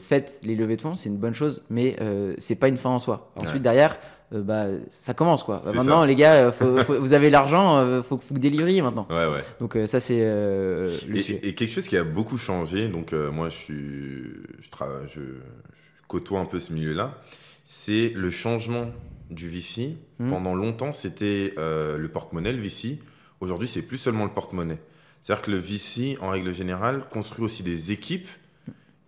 fêtent 0.00 0.40
les 0.42 0.56
levées 0.56 0.76
de 0.76 0.83
fonds, 0.83 0.96
c'est 0.96 1.09
une 1.09 1.16
bonne 1.16 1.35
chose, 1.35 1.62
mais 1.70 1.96
c'est 2.38 2.56
pas 2.56 2.68
une 2.68 2.76
fin 2.76 2.90
en 2.90 2.98
soi. 2.98 3.30
Ensuite, 3.37 3.54
Ouais. 3.54 3.61
derrière, 3.61 3.98
euh, 4.33 4.43
bah, 4.43 4.66
ça 4.90 5.14
commence 5.14 5.43
quoi. 5.43 5.62
Bah, 5.64 5.73
maintenant, 5.73 6.01
ça. 6.03 6.07
les 6.07 6.14
gars, 6.14 6.35
euh, 6.35 6.53
faut- 6.53 6.77
faut- 6.85 7.01
vous 7.01 7.12
avez 7.12 7.31
l'argent, 7.31 7.79
euh, 7.79 8.03
faut, 8.03 8.16
faut 8.19 8.29
que 8.29 8.35
vous 8.35 8.38
délivriez 8.40 8.83
maintenant. 8.83 9.07
Ouais, 9.11 9.27
ouais. 9.27 9.43
Donc 9.61 9.77
ça, 9.87 10.01
c'est 10.01 10.19
le 10.21 10.88
sujet. 10.90 11.40
Et, 11.43 11.49
et 11.49 11.55
quelque 11.55 11.73
chose 11.73 11.88
qui 11.88 11.97
a 11.97 12.05
beaucoup 12.05 12.38
changé, 12.38 12.88
donc 12.88 13.12
moi 13.12 13.49
je 13.49 13.57
suis, 13.57 14.23
je, 14.61 14.71
travaille, 14.71 15.07
je, 15.09 15.21
je 15.21 16.07
côtoie 16.09 16.40
un 16.40 16.45
peu 16.47 16.59
ce 16.59 16.73
milieu-là, 16.73 17.19
c'est 17.66 18.12
le 18.14 18.31
changement 18.31 18.87
du 19.31 19.49
VC. 19.49 19.97
Mhm. 20.19 20.31
Pendant 20.31 20.55
longtemps, 20.55 20.93
c'était 20.93 21.55
euh, 21.59 21.97
le 21.99 22.09
porte-monnaie, 22.09 22.53
le 22.53 22.61
VC. 22.62 22.99
Aujourd'hui, 23.40 23.69
c'est 23.69 23.83
plus 23.83 23.97
seulement 23.99 24.25
le 24.25 24.31
porte-monnaie. 24.33 24.79
C'est-à-dire 25.23 25.43
que 25.43 25.51
le 25.53 25.59
VC, 25.59 26.19
en 26.21 26.29
règle 26.31 26.53
générale, 26.53 27.05
construit 27.11 27.45
aussi 27.45 27.62
des 27.62 27.93
équipes 27.93 28.29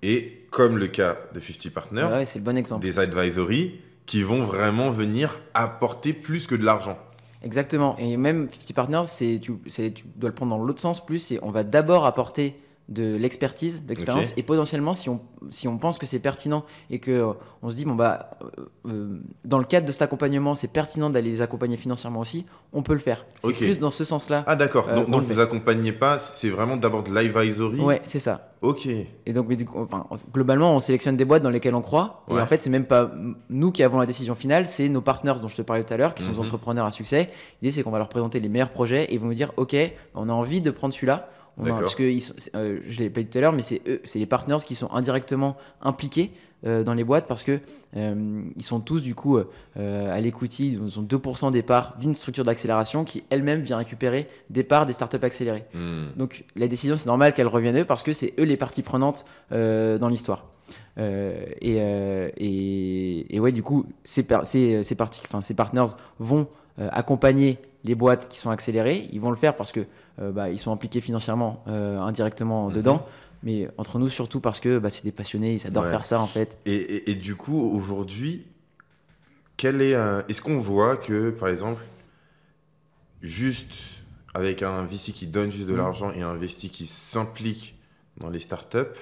et, 0.02 0.46
comme 0.50 0.78
le 0.78 0.86
cas 0.88 1.16
de 1.34 1.40
50 1.40 1.70
Partners, 1.72 2.04
Ouais, 2.04 2.26
c'est 2.26 2.38
le 2.38 2.44
bon 2.44 2.56
exemple. 2.56 2.82
des 2.84 2.98
advisories 2.98 3.80
qui 4.06 4.22
vont 4.22 4.42
vraiment 4.44 4.90
venir 4.90 5.40
apporter 5.54 6.12
plus 6.12 6.46
que 6.46 6.54
de 6.54 6.64
l'argent. 6.64 6.98
Exactement. 7.42 7.96
Et 7.98 8.16
même 8.16 8.48
50 8.50 8.72
Partners, 8.72 9.38
tu, 9.40 9.40
tu 9.40 10.04
dois 10.16 10.30
le 10.30 10.34
prendre 10.34 10.56
dans 10.56 10.62
l'autre 10.62 10.80
sens 10.80 11.04
plus. 11.04 11.18
C'est 11.18 11.38
on 11.42 11.50
va 11.50 11.64
d'abord 11.64 12.06
apporter 12.06 12.60
de 12.92 13.16
l'expertise, 13.16 13.84
de 13.84 13.88
l'expérience, 13.88 14.32
Ok. 14.32 14.38
et 14.38 14.42
potentiellement, 14.42 14.94
si 14.94 15.08
on, 15.08 15.20
si 15.50 15.66
on 15.68 15.78
pense 15.78 15.98
que 15.98 16.06
c'est 16.06 16.18
pertinent 16.18 16.64
et 16.90 16.98
que 16.98 17.10
euh, 17.10 17.32
on 17.62 17.70
se 17.70 17.76
dit, 17.76 17.84
bon, 17.84 17.94
bah, 17.94 18.30
euh, 18.42 18.64
euh, 18.88 19.20
dans 19.44 19.58
le 19.58 19.64
cadre 19.64 19.86
de 19.86 19.92
cet 19.92 20.02
accompagnement, 20.02 20.54
c'est 20.54 20.72
pertinent 20.72 21.08
d'aller 21.10 21.30
les 21.30 21.42
accompagner 21.42 21.76
financièrement 21.76 22.20
aussi, 22.20 22.44
on 22.72 22.82
peut 22.82 22.92
le 22.92 22.98
faire. 22.98 23.24
C'est 23.40 23.48
Ok. 23.48 23.56
plus 23.56 23.78
dans 23.78 23.90
ce 23.90 24.04
sens-là. 24.04 24.44
Ah 24.46 24.56
d'accord, 24.56 24.88
Euh, 24.88 24.94
donc, 24.96 25.10
donc 25.10 25.22
vous 25.24 25.40
accompagnez 25.40 25.92
pas, 25.92 26.18
c'est 26.18 26.50
vraiment 26.50 26.76
d'abord 26.76 27.02
de 27.02 27.12
l'advisory? 27.12 27.80
Ouais, 27.80 28.02
c'est 28.04 28.18
ça. 28.18 28.48
Ok, 28.62 28.86
Et 28.86 29.32
donc, 29.32 29.46
mais 29.48 29.56
du 29.56 29.64
coup, 29.64 29.80
enfin, 29.80 30.06
globalement, 30.32 30.76
on 30.76 30.78
sélectionne 30.80 31.16
des 31.16 31.24
boîtes 31.24 31.42
dans 31.42 31.50
lesquelles 31.50 31.74
on 31.74 31.82
croit. 31.82 32.24
Et 32.30 32.34
en 32.40 32.46
fait, 32.46 32.62
c'est 32.62 32.70
même 32.70 32.86
pas 32.86 33.10
nous 33.48 33.72
qui 33.72 33.82
avons 33.82 33.98
la 33.98 34.06
décision 34.06 34.36
finale, 34.36 34.68
c'est 34.68 34.88
nos 34.88 35.00
partenaires 35.00 35.40
dont 35.40 35.48
je 35.48 35.56
te 35.56 35.62
parlais 35.62 35.82
tout 35.82 35.92
à 35.92 35.96
l'heure, 35.96 36.14
qui 36.14 36.22
sont 36.22 36.30
des 36.30 36.36
Mhm. 36.38 36.44
entrepreneurs 36.44 36.86
à 36.86 36.92
succès. 36.92 37.30
L'idée, 37.60 37.72
c'est 37.72 37.82
qu'on 37.82 37.90
va 37.90 37.98
leur 37.98 38.08
présenter 38.08 38.38
les 38.38 38.48
meilleurs 38.48 38.70
projets 38.70 39.04
et 39.06 39.14
ils 39.14 39.20
vont 39.20 39.26
nous 39.26 39.34
dire, 39.34 39.50
OK, 39.56 39.74
on 40.14 40.28
a 40.28 40.32
envie 40.32 40.60
de 40.60 40.70
prendre 40.70 40.94
celui-là. 40.94 41.28
On 41.58 41.66
a- 41.66 41.80
parce 41.80 41.94
que 41.94 42.02
ils 42.02 42.20
sont- 42.20 42.34
c'est- 42.38 42.54
euh, 42.56 42.80
je 42.88 42.98
l'ai 42.98 43.10
pas 43.10 43.20
dit 43.20 43.26
tout 43.26 43.38
à 43.38 43.40
l'heure, 43.40 43.52
mais 43.52 43.62
c'est 43.62 43.82
eux, 43.86 44.00
c'est 44.04 44.18
les 44.18 44.26
partenaires 44.26 44.64
qui 44.64 44.74
sont 44.74 44.90
indirectement 44.92 45.56
impliqués 45.82 46.30
euh, 46.64 46.84
dans 46.84 46.94
les 46.94 47.02
boîtes 47.04 47.26
parce 47.26 47.42
que 47.42 47.58
euh, 47.96 48.42
ils 48.56 48.62
sont 48.62 48.80
tous 48.80 49.02
du 49.02 49.14
coup 49.14 49.36
à 49.76 50.20
l'écoutille, 50.20 50.78
ils 50.82 50.98
ont 50.98 51.02
2% 51.02 51.50
des 51.50 51.62
parts 51.62 51.96
d'une 51.98 52.14
structure 52.14 52.44
d'accélération 52.44 53.04
qui 53.04 53.24
elle-même 53.30 53.62
vient 53.62 53.76
récupérer 53.76 54.28
des 54.48 54.62
parts 54.62 54.86
des 54.86 54.92
startups 54.92 55.18
accélérées. 55.22 55.64
Hmm. 55.74 56.06
Donc 56.16 56.44
la 56.56 56.68
décision, 56.68 56.96
c'est 56.96 57.06
normal 57.08 57.34
qu'elle 57.34 57.48
revienne 57.48 57.76
à 57.76 57.80
eux 57.80 57.84
parce 57.84 58.02
que 58.02 58.12
c'est 58.12 58.32
eux 58.38 58.44
les 58.44 58.56
parties 58.56 58.82
prenantes 58.82 59.24
dans 59.50 60.08
l'histoire. 60.08 60.46
Euh, 60.98 61.44
et, 61.60 61.76
euh, 61.80 62.28
et, 62.36 63.34
et 63.34 63.40
ouais, 63.40 63.52
du 63.52 63.62
coup, 63.62 63.86
ces, 64.04 64.22
par- 64.22 64.46
ces, 64.46 64.82
ces, 64.84 64.94
parties, 64.94 65.20
enfin, 65.24 65.42
ces 65.42 65.54
partners 65.54 65.86
vont 66.18 66.46
euh, 66.78 66.88
accompagner 66.92 67.58
les 67.84 67.94
boîtes 67.94 68.28
qui 68.28 68.38
sont 68.38 68.50
accélérées. 68.50 69.06
Ils 69.12 69.20
vont 69.20 69.30
le 69.30 69.36
faire 69.36 69.56
parce 69.56 69.72
que 69.72 69.80
bah, 70.18 70.50
ils 70.50 70.58
sont 70.58 70.72
impliqués 70.72 71.00
financièrement, 71.00 71.62
euh, 71.68 71.98
indirectement 72.00 72.68
Mhm. 72.68 72.74
dedans. 72.74 73.06
Mais 73.44 73.68
entre 73.76 73.98
nous, 73.98 74.08
surtout 74.08 74.38
parce 74.40 74.60
que 74.60 74.78
bah, 74.78 74.90
c'est 74.90 75.02
des 75.02 75.10
passionnés, 75.12 75.54
ils 75.54 75.66
adorent 75.66 75.84
Ouais. 75.84 75.90
faire 75.90 76.04
ça 76.04 76.20
en 76.20 76.26
fait. 76.28 76.58
Et, 76.66 76.74
et- 76.76 77.10
et 77.10 77.14
du 77.16 77.34
coup, 77.34 77.60
aujourd'hui, 77.74 78.46
quel 79.56 79.82
est, 79.82 79.94
euh, 79.94 80.22
est-ce 80.28 80.40
qu'on 80.42 80.58
voit 80.58 80.96
que, 80.96 81.30
par 81.30 81.48
exemple, 81.48 81.80
juste 83.20 83.72
avec 84.34 84.62
un 84.62 84.84
VC 84.84 85.12
qui 85.12 85.26
donne 85.26 85.50
juste 85.50 85.66
de 85.68 85.74
Mm. 85.74 85.76
l'argent 85.76 86.12
et 86.12 86.22
un 86.22 86.30
investi 86.30 86.70
qui 86.70 86.86
s'implique 86.86 87.76
dans 88.18 88.30
les 88.30 88.38
startups, 88.40 88.98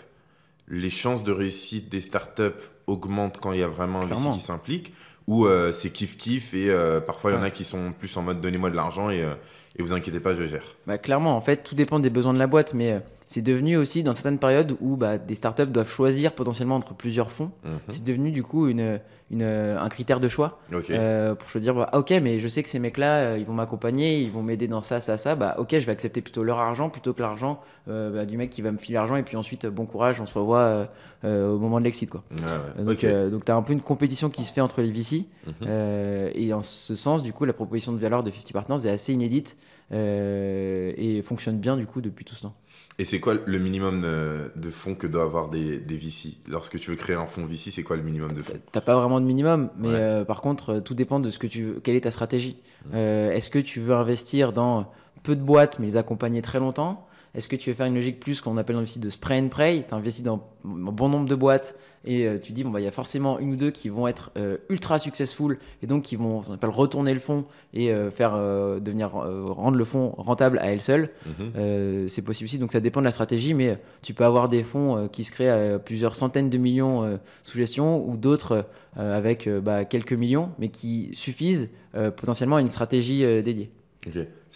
les 0.69 0.91
chances 0.91 1.25
de 1.25 1.33
réussite 1.33 1.89
des 1.89 2.01
startups 2.01 2.63
augmentent 2.87 3.39
quand 3.39 3.53
il 3.53 3.61
y 3.61 3.63
a 3.63 3.69
vraiment 3.69 4.01
un. 4.03 4.07
VC 4.07 4.31
qui 4.35 4.41
s'implique? 4.41 4.93
Ou 5.27 5.47
euh, 5.47 5.71
c'est 5.73 5.91
kiff-kiff 5.91 6.55
et 6.55 6.71
euh, 6.71 7.01
parfois 7.01 7.31
il 7.31 7.35
y 7.35 7.37
en 7.37 7.43
a 7.43 7.51
qui 7.51 7.63
sont 7.65 7.93
plus 7.93 8.17
en 8.17 8.23
mode 8.23 8.41
donnez-moi 8.41 8.71
de 8.71 8.77
l'argent 8.77 9.11
et, 9.11 9.23
euh, 9.23 9.35
et 9.77 9.83
vous 9.83 9.93
inquiétez 9.93 10.21
pas, 10.21 10.35
je 10.35 10.45
gère. 10.45 10.77
Bah, 10.87 10.99
clairement, 10.99 11.37
en 11.37 11.41
fait, 11.41 11.63
tout 11.63 11.75
dépend 11.75 12.01
des 12.01 12.11
besoins 12.11 12.35
de 12.35 12.39
la 12.39 12.47
boîte, 12.47 12.75
mais 12.75 12.93
euh, 12.93 13.01
c'est 13.33 13.43
devenu 13.43 13.77
aussi 13.77 14.03
dans 14.03 14.13
certaines 14.13 14.39
périodes 14.39 14.77
où 14.81 14.97
bah, 14.97 15.17
des 15.17 15.37
startups 15.37 15.67
doivent 15.67 15.89
choisir 15.89 16.33
potentiellement 16.35 16.75
entre 16.75 16.95
plusieurs 16.95 17.31
fonds. 17.31 17.53
Mhm. 17.65 17.71
C'est 17.87 18.03
devenu 18.03 18.33
du 18.33 18.43
coup 18.43 18.67
une, 18.67 18.99
une, 19.31 19.43
un 19.45 19.89
critère 19.89 20.19
de 20.19 20.27
choix. 20.27 20.59
Euh, 20.91 21.37
pour 21.37 21.49
se 21.49 21.59
dire 21.59 21.73
bah, 21.77 21.89
ah, 21.93 22.01
ok 22.01 22.11
mais 22.23 22.41
je 22.41 22.49
sais 22.49 22.65
que 22.65 22.69
ces 22.69 22.81
mecs 22.81 22.99
là 22.99 23.37
ils 23.37 23.47
vont 23.47 23.53
m'accompagner 23.53 24.21
ils 24.21 24.33
vont 24.33 24.43
m'aider 24.43 24.67
dans 24.67 24.83
ça 24.83 25.01
ça 25.01 25.17
ça 25.17 25.37
bah 25.37 25.55
ok 25.59 25.69
je 25.79 25.87
vais 25.87 25.93
accepter 25.93 26.21
plutôt 26.23 26.43
leur 26.43 26.59
argent 26.59 26.91
plutôt 26.91 27.13
que 27.13 27.21
l'argent 27.23 27.61
euh, 27.89 28.11
bah, 28.11 28.27
du 28.27 28.37
mec 28.37 28.51
qui 28.51 28.63
va 28.63 28.73
me 28.73 28.79
filer 28.79 28.95
l'argent 28.95 29.15
et 29.15 29.23
puis 29.23 29.37
ensuite 29.37 29.67
euh, 29.67 29.71
bon 29.71 29.87
courage 29.87 30.21
on 30.21 30.27
se 30.27 30.37
revoit 30.37 30.59
euh, 30.61 30.87
euh, 31.25 31.53
au 31.53 31.59
moment 31.61 31.79
de 31.79 31.85
l'exit 31.85 32.11
quoi 32.11 32.25
ouais. 32.33 32.83
donc 32.85 32.95
Ok. 32.95 33.05
euh, 33.05 33.31
donc 33.31 33.45
t'as 33.45 33.55
un 33.55 33.63
peu 33.63 33.73
une 33.73 33.81
compétition 33.83 34.29
qui 34.31 34.43
se 34.43 34.53
fait 34.53 34.61
entre 34.61 34.83
les 34.83 34.91
VC 34.91 35.27
Mhm. 35.47 35.53
euh, 35.69 36.31
et 36.35 36.53
en 36.53 36.63
ce 36.63 36.95
sens 36.97 37.23
du 37.23 37.33
coup 37.33 37.45
la 37.45 37.53
proposition 37.53 37.93
de 37.93 37.99
valeur 37.99 38.23
de 38.25 38.31
50 38.33 38.53
Partners 38.53 38.87
est 38.89 38.91
assez 38.91 39.13
inédite 39.13 39.57
euh, 39.57 39.63
et 39.93 41.23
fonctionne 41.23 41.59
bien 41.59 41.77
du 41.77 41.87
coup 41.87 42.01
depuis 42.01 42.25
tout 42.25 42.35
ce 42.35 42.43
temps 42.43 42.55
Et 42.99 43.05
c'est 43.05 43.21
quoi 43.21 43.35
le 43.45 43.59
minimum 43.59 44.03
euh, 44.05 44.49
de 44.57 44.71
fonds 44.71 44.95
que 44.95 45.07
doit 45.07 45.25
avoir 45.25 45.49
des, 45.49 45.79
des 45.81 45.97
VC 45.97 46.37
Lorsque 46.49 46.79
tu 46.79 46.91
veux 46.91 46.97
créer 46.97 47.17
un 47.17 47.27
fonds 47.27 47.45
VC, 47.45 47.71
c'est 47.71 47.83
quoi 47.83 47.97
le 47.97 48.03
minimum 48.03 48.33
de 48.33 48.43
fonds? 48.43 48.55
T'as 48.73 48.81
pas 48.81 48.95
vraiment 48.95 49.21
de 49.21 49.27
minimum, 49.27 49.71
mais 49.79 49.89
Ouais. 49.89 49.95
euh, 49.97 50.25
par 50.25 50.41
contre, 50.41 50.75
euh, 50.75 50.81
tout 50.81 50.95
dépend 50.95 51.19
de 51.21 51.31
ce 51.31 51.39
que 51.39 51.47
tu 51.47 51.63
veux. 51.65 51.81
Quelle 51.81 51.97
est 51.97 52.03
ta 52.03 52.11
stratégie 52.11 52.57
Mm. 52.87 52.91
Euh, 52.95 53.31
Est-ce 53.33 53.51
que 53.51 53.59
tu 53.59 53.79
veux 53.81 53.95
investir 53.95 54.53
dans 54.55 54.91
peu 55.23 55.37
de 55.37 55.43
boîtes, 55.43 55.79
mais 55.79 55.87
les 55.87 55.97
accompagner 55.99 56.41
très 56.41 56.59
longtemps? 56.61 57.07
Est-ce 57.35 57.49
que 57.49 57.57
tu 57.57 57.71
veux 57.71 57.77
faire 57.77 57.87
une 57.87 57.95
logique 57.95 58.21
plus 58.21 58.41
qu'on 58.41 58.57
appelle 58.57 58.75
dans 58.75 58.81
le 58.81 58.87
site 58.87 59.03
de 59.03 59.09
spray 59.09 59.41
and 59.41 59.49
pray? 59.49 59.85
Tu 59.87 59.95
investis 59.95 60.25
dans 60.25 60.49
un 60.65 60.91
bon 60.93 61.09
nombre 61.09 61.29
de 61.29 61.35
boîtes 61.35 61.77
et 62.05 62.27
euh, 62.27 62.39
tu 62.39 62.53
dis, 62.53 62.65
bon, 62.65 62.71
bah, 62.71 62.81
il 62.81 62.85
y 62.85 62.89
a 62.89 62.93
forcément 62.93 63.39
une 63.39 63.53
ou 63.53 63.57
deux 63.57 63.71
qui 63.71 63.89
vont 63.89 64.09
être 64.09 64.31
euh, 64.39 64.57
ultra 64.71 64.99
successful 64.99 65.59
et 65.83 65.87
donc 65.87 66.05
qui 66.05 66.17
vont, 66.17 66.43
on 66.49 66.53
appelle 66.55 66.71
retourner 66.71 67.13
le 67.13 67.21
fonds 67.21 67.45
et 67.75 67.93
euh, 67.93 68.11
faire 68.11 68.33
devenir, 68.81 69.11
rendre 69.11 69.77
le 69.77 69.85
fonds 69.85 70.15
rentable 70.17 70.59
à 70.61 70.73
elles 70.73 70.81
seules. 70.81 71.11
Mhm. 71.27 71.53
Euh, 71.57 72.09
c'est 72.09 72.23
possible 72.23 72.47
aussi, 72.47 72.59
donc 72.59 72.73
ça 72.73 72.81
dépend 72.81 73.01
de 73.01 73.05
la 73.05 73.13
stratégie, 73.13 73.55
mais 73.55 73.79
tu 74.03 74.15
peux 74.15 74.25
avoir 74.25 74.49
des 74.49 74.65
fonds 74.65 75.09
qui 75.13 75.25
se 75.25 75.33
créent 75.33 75.51
à 75.51 75.79
plusieurs 75.79 76.17
centaines 76.17 76.51
de 76.51 76.59
millions 76.59 77.19
sous 77.45 77.59
gestion 77.59 78.07
ou 78.09 78.17
d'autres 78.17 78.67
avec 78.97 79.49
bah, 79.49 79.85
quelques 79.85 80.13
millions, 80.13 80.51
mais 80.59 80.69
qui 80.69 81.11
suffisent 81.15 81.71
potentiellement 81.93 82.57
à 82.57 82.61
une 82.61 82.69
stratégie 82.69 83.21
dédiée. 83.43 83.71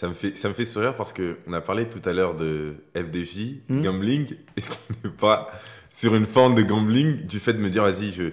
Ça 0.04 0.08
me 0.10 0.14
fait 0.14 0.36
ça 0.36 0.48
me 0.50 0.54
fait 0.54 0.66
sourire 0.66 0.94
parce 0.96 1.14
que 1.14 1.38
on 1.46 1.54
a 1.54 1.62
parlé 1.62 1.88
tout 1.88 2.02
à 2.04 2.12
l'heure 2.12 2.34
de 2.36 2.74
FDJ, 2.94 3.60
Hmm. 3.70 3.80
gambling. 3.80 4.34
Est-ce 4.54 4.68
qu'on 4.68 4.76
n'est 5.02 5.14
pas 5.14 5.50
sur 5.90 6.14
une 6.14 6.26
forme 6.26 6.54
de 6.54 6.60
gambling 6.60 7.24
du 7.26 7.40
fait 7.40 7.54
de 7.54 7.58
me 7.58 7.70
dire 7.70 7.84
vas-y 7.84 8.12
je 8.12 8.24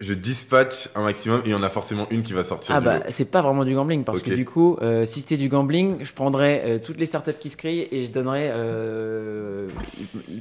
je 0.00 0.14
dispatch 0.14 0.88
un 0.94 1.02
maximum 1.02 1.40
et 1.44 1.48
il 1.48 1.50
y 1.50 1.54
en 1.54 1.62
a 1.62 1.68
forcément 1.68 2.06
une 2.10 2.22
qui 2.22 2.32
va 2.32 2.42
sortir 2.42 2.74
Ah 2.74 2.80
du 2.80 2.86
bah 2.86 3.00
c'est 3.10 3.30
pas 3.30 3.42
vraiment 3.42 3.66
du 3.66 3.74
gambling 3.74 4.02
parce 4.02 4.22
que 4.22 4.30
du 4.32 4.46
coup, 4.46 4.78
euh, 4.80 5.04
si 5.04 5.20
c'était 5.20 5.36
du 5.36 5.50
gambling, 5.50 5.98
je 6.02 6.12
prendrais 6.14 6.62
euh, 6.64 6.78
toutes 6.82 6.98
les 6.98 7.04
startups 7.04 7.34
qui 7.38 7.50
se 7.50 7.58
créent 7.58 7.86
et 7.92 8.06
je 8.06 8.10
donnerais 8.10 8.50
euh, 8.50 9.68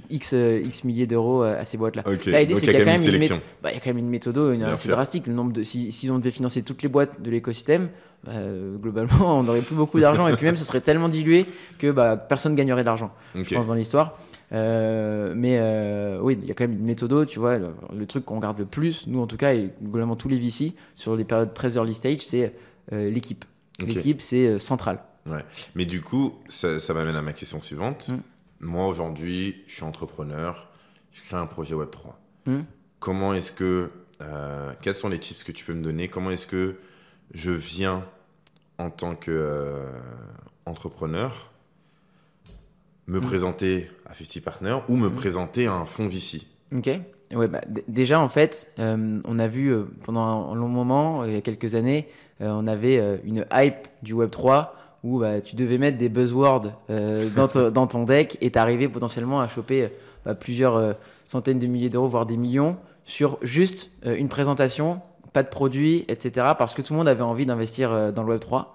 x 0.09 0.33
x 0.33 0.83
milliers 0.85 1.07
d'euros 1.07 1.41
à 1.41 1.65
ces 1.65 1.77
boîtes-là. 1.77 2.03
Ok. 2.05 2.25
Là, 2.27 2.39
l'idée, 2.39 2.53
c'est 2.55 2.67
il 2.67 2.67
y 2.67 2.69
a 2.69 2.79
qu'il 2.79 2.85
quand 2.85 3.03
même 3.03 3.21
une. 3.21 3.39
Bah, 3.61 3.71
il 3.71 3.73
y 3.73 3.77
a 3.77 3.79
quand 3.81 3.89
même 3.89 3.97
une 3.97 4.09
méthode 4.09 4.37
une 4.37 4.63
assez 4.63 4.83
sûr. 4.87 4.95
drastique. 4.95 5.27
Le 5.27 5.33
nombre 5.33 5.51
de, 5.51 5.63
si, 5.63 5.91
si 5.91 6.09
on 6.09 6.19
devait 6.19 6.31
financer 6.31 6.61
toutes 6.61 6.81
les 6.81 6.89
boîtes 6.89 7.21
de 7.21 7.29
l'écosystème, 7.29 7.89
bah, 8.23 8.31
globalement, 8.81 9.39
on 9.39 9.43
n'aurait 9.43 9.59
plus 9.61 9.75
beaucoup 9.75 9.99
d'argent 9.99 10.27
et 10.29 10.35
puis 10.37 10.45
même 10.45 10.55
ce 10.57 10.63
serait 10.63 10.81
tellement 10.81 11.09
dilué 11.09 11.45
que 11.79 11.91
bah, 11.91 12.15
personne 12.15 12.55
gagnerait 12.55 12.81
de 12.83 12.85
l'argent, 12.85 13.11
Ok. 13.37 13.45
je 13.49 13.55
pense, 13.55 13.67
dans 13.67 13.73
l'histoire. 13.73 14.17
Euh, 14.51 15.33
mais 15.35 15.57
euh, 15.59 16.19
oui, 16.21 16.37
il 16.41 16.47
y 16.47 16.51
a 16.51 16.53
quand 16.53 16.63
même 16.63 16.79
une 16.79 16.85
méthode, 16.85 17.27
tu 17.27 17.39
vois. 17.39 17.57
Le, 17.57 17.71
le 17.95 18.05
truc 18.05 18.25
qu'on 18.25 18.37
regarde 18.37 18.59
le 18.59 18.65
plus, 18.65 19.07
nous 19.07 19.21
en 19.21 19.27
tout 19.27 19.37
cas, 19.37 19.53
et 19.53 19.71
globalement 19.81 20.15
tous 20.15 20.29
les 20.29 20.39
VC, 20.39 20.73
sur 20.95 21.15
les 21.15 21.23
périodes 21.23 21.53
très 21.53 21.75
early 21.75 21.93
stage, 21.93 22.21
c'est 22.21 22.53
euh, 22.91 23.09
l'équipe. 23.09 23.45
L'équipe, 23.79 24.21
c'est 24.21 24.59
central. 24.59 25.03
Mais 25.75 25.85
du 25.85 26.01
coup, 26.01 26.33
ça, 26.49 26.79
ça 26.79 26.93
m'amène 26.93 27.15
à 27.15 27.21
ma 27.21 27.33
question 27.33 27.61
suivante. 27.61 28.09
Mm. 28.09 28.17
Moi, 28.61 28.87
aujourd'hui, 28.87 29.63
je 29.67 29.75
suis 29.75 29.83
entrepreneur, 29.83 30.69
je 31.11 31.21
crée 31.21 31.37
un 31.37 31.45
projet 31.45 31.75
Web3. 31.75 32.13
Mm. 32.47 32.61
Comment 32.99 33.33
est-ce 33.33 33.51
que. 33.51 33.91
quels 34.81 34.95
sont 34.95 35.09
les 35.09 35.19
tips 35.19 35.43
que 35.43 35.51
tu 35.51 35.63
peux 35.63 35.73
me 35.73 35.83
donner? 35.83 36.09
Comment 36.09 36.31
est-ce 36.31 36.47
que 36.47 36.77
je 37.33 37.51
viens 37.51 38.05
en 38.79 38.89
tant 38.89 39.15
qu'entrepreneur 39.15 41.48
me 43.09 43.19
Mm. 43.19 43.23
présenter 43.23 43.89
à 44.09 44.13
50 44.13 44.41
Partners 44.41 44.77
ou 44.87 44.95
me 44.95 45.09
présenter 45.09 45.67
à 45.67 45.73
un 45.73 45.85
fonds 45.85 46.07
VC 46.07 46.41
Ok. 46.73 46.89
Ouais, 47.35 47.47
bah, 47.47 47.61
déjà, 47.87 48.19
en 48.19 48.29
fait, 48.29 48.71
euh, 48.79 49.19
on 49.25 49.37
a 49.39 49.47
vu 49.47 49.71
euh, 49.71 49.83
pendant 50.03 50.51
un 50.51 50.55
long 50.55 50.67
moment, 50.67 51.21
euh, 51.23 51.27
il 51.27 51.33
y 51.33 51.37
a 51.37 51.41
quelques 51.41 51.75
années, 51.75 52.07
euh, 52.41 52.49
on 52.51 52.65
avait 52.67 53.19
une 53.23 53.45
hype 53.53 53.87
du 54.01 54.15
Web3 54.15 54.69
où 55.03 55.19
bah, 55.19 55.39
tu 55.41 55.55
devais 55.55 55.77
mettre 55.77 55.97
des 55.97 56.09
buzzwords 56.09 56.71
dans, 57.35 57.47
ton- 57.47 57.69
dans 57.71 57.87
ton 57.87 58.03
deck 58.05 58.37
et 58.41 58.49
t'arrivais 58.51 58.87
potentiellement 58.87 59.39
à 59.41 59.47
choper 59.47 59.89
bah, 60.25 60.33
plusieurs 60.35 60.95
centaines 61.25 61.59
de 61.59 61.67
milliers 61.67 61.89
d'euros, 61.89 62.07
voire 62.07 62.25
des 62.25 62.37
millions, 62.37 62.77
sur 63.05 63.37
juste 63.41 63.89
une 64.05 64.27
présentation, 64.29 65.01
pas 65.33 65.43
de 65.43 65.49
produit, 65.49 66.05
etc. 66.07 66.47
Parce 66.57 66.73
que 66.73 66.81
tout 66.81 66.93
le 66.93 66.97
monde 66.97 67.07
avait 67.07 67.21
envie 67.21 67.45
d'investir 67.45 68.11
dans 68.11 68.23
le 68.23 68.35
Web3. 68.37 68.65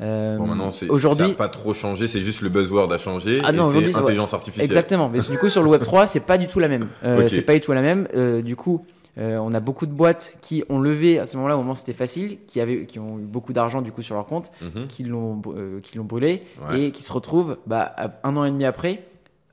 Euh, 0.00 0.36
Bon, 0.36 0.46
maintenant, 0.46 0.70
c'est, 0.70 0.86
ça 0.86 0.92
aujourd'hui, 0.92 1.28
n'a 1.28 1.34
pas 1.34 1.48
trop 1.48 1.72
changé, 1.74 2.06
c'est 2.08 2.20
juste 2.20 2.40
le 2.42 2.48
buzzword 2.48 2.92
a 2.92 2.98
changé. 2.98 3.40
Ah 3.44 3.52
non, 3.52 3.66
aujourd'hui, 3.66 3.92
c'est 3.92 3.98
intelligence 3.98 4.34
artificielle. 4.34 4.66
Exactement. 4.66 5.08
Mais 5.08 5.20
du 5.20 5.38
coup, 5.38 5.48
sur 5.48 5.62
le 5.62 5.68
Web 5.68 5.82
3, 5.82 6.06
c'est 6.06 6.26
pas 6.26 6.36
du 6.38 6.48
tout 6.48 6.58
la 6.58 6.68
même. 6.68 6.88
Euh, 7.04 7.22
Ok. 7.22 7.28
C'est 7.30 7.42
pas 7.42 7.54
du 7.54 7.60
tout 7.60 7.72
la 7.72 7.82
même. 7.82 8.08
Euh, 8.14 8.42
du 8.42 8.56
coup, 8.56 8.84
euh, 9.18 9.38
on 9.38 9.54
a 9.54 9.60
beaucoup 9.60 9.86
de 9.86 9.92
boîtes 9.92 10.36
qui 10.40 10.64
ont 10.68 10.80
levé 10.80 11.20
à 11.20 11.26
ce 11.26 11.36
moment-là, 11.36 11.54
au 11.54 11.58
moment 11.60 11.72
où 11.72 11.76
c'était 11.76 11.92
facile, 11.92 12.38
qui 12.48 12.60
avaient, 12.60 12.86
qui 12.86 12.98
ont 12.98 13.18
eu 13.20 13.22
beaucoup 13.22 13.52
d'argent 13.52 13.82
du 13.82 13.92
coup 13.92 14.02
sur 14.02 14.16
leur 14.16 14.26
compte, 14.26 14.50
qui 14.88 15.04
l'ont, 15.04 15.40
euh, 15.56 15.78
qui 15.80 15.96
l'ont 15.96 16.04
brûlé 16.04 16.42
Ouais. 16.68 16.80
et 16.86 16.90
qui 16.90 17.04
se 17.04 17.12
retrouvent 17.12 17.58
bah, 17.66 17.94
un 18.24 18.36
an 18.36 18.44
et 18.44 18.50
demi 18.50 18.64
après. 18.64 19.04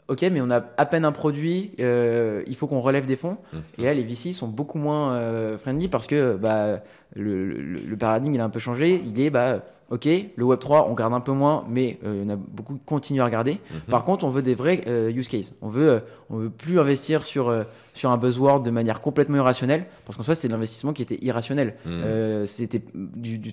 Ok, 0.08 0.24
mais 0.24 0.42
on 0.42 0.50
a 0.50 0.62
à 0.78 0.86
peine 0.88 1.06
un 1.06 1.12
produit, 1.14 1.72
il 1.78 2.56
faut 2.58 2.66
qu'on 2.68 2.82
relève 2.82 3.06
des 3.06 3.16
fonds. 3.16 3.38
Mhm. 3.54 3.62
Et 3.78 3.84
là, 3.84 3.94
les 3.94 4.04
VC 4.04 4.34
sont 4.34 4.48
beaucoup 4.48 4.80
moins 4.80 5.58
friendly 5.60 5.88
parce 5.88 6.08
que 6.08 6.36
bah, 6.36 6.80
le, 7.16 7.46
le- 7.46 7.82
le 7.88 7.98
paradigme 7.98 8.34
il 8.34 8.42
a 8.42 8.44
un 8.44 8.50
peu 8.50 8.60
changé. 8.60 9.00
Il 9.06 9.22
est, 9.22 9.30
bah, 9.30 9.60
ok, 9.92 10.06
le 10.06 10.46
Web3, 10.46 10.86
on 10.88 10.94
garde 10.94 11.14
un 11.14 11.20
peu 11.20 11.34
moins, 11.34 11.66
mais 11.70 12.00
euh, 12.06 12.22
il 12.24 12.24
y 12.24 12.32
en 12.32 12.34
a 12.34 12.38
beaucoup 12.38 12.76
qui 12.76 12.82
continuent 12.86 13.20
à 13.22 13.26
regarder. 13.26 13.60
Mhm. 13.72 13.80
Par 13.90 14.04
contre, 14.06 14.24
on 14.24 14.30
veut 14.30 14.42
des 14.42 14.56
vrais 14.56 14.82
euh, 14.88 15.12
use 15.12 15.28
cases. 15.28 15.54
On 15.62 15.68
veut, 15.68 15.90
euh, 15.90 16.00
on 16.30 16.38
veut 16.38 16.50
plus 16.50 16.80
investir 16.80 17.26
sur, 17.26 17.54
sur 17.94 18.10
un 18.10 18.18
buzzword 18.18 18.64
de 18.64 18.72
manière 18.72 19.02
complètement 19.02 19.36
irrationnelle, 19.38 19.86
parce 20.06 20.16
qu'en 20.18 20.24
soi, 20.24 20.34
c'était 20.34 20.48
de 20.48 20.54
l'investissement 20.54 20.94
qui 20.94 21.02
était 21.02 21.20
irrationnel. 21.22 21.76
Mhm. 21.86 22.48
C'était 22.48 22.82
du, 22.96 23.38
du 23.38 23.52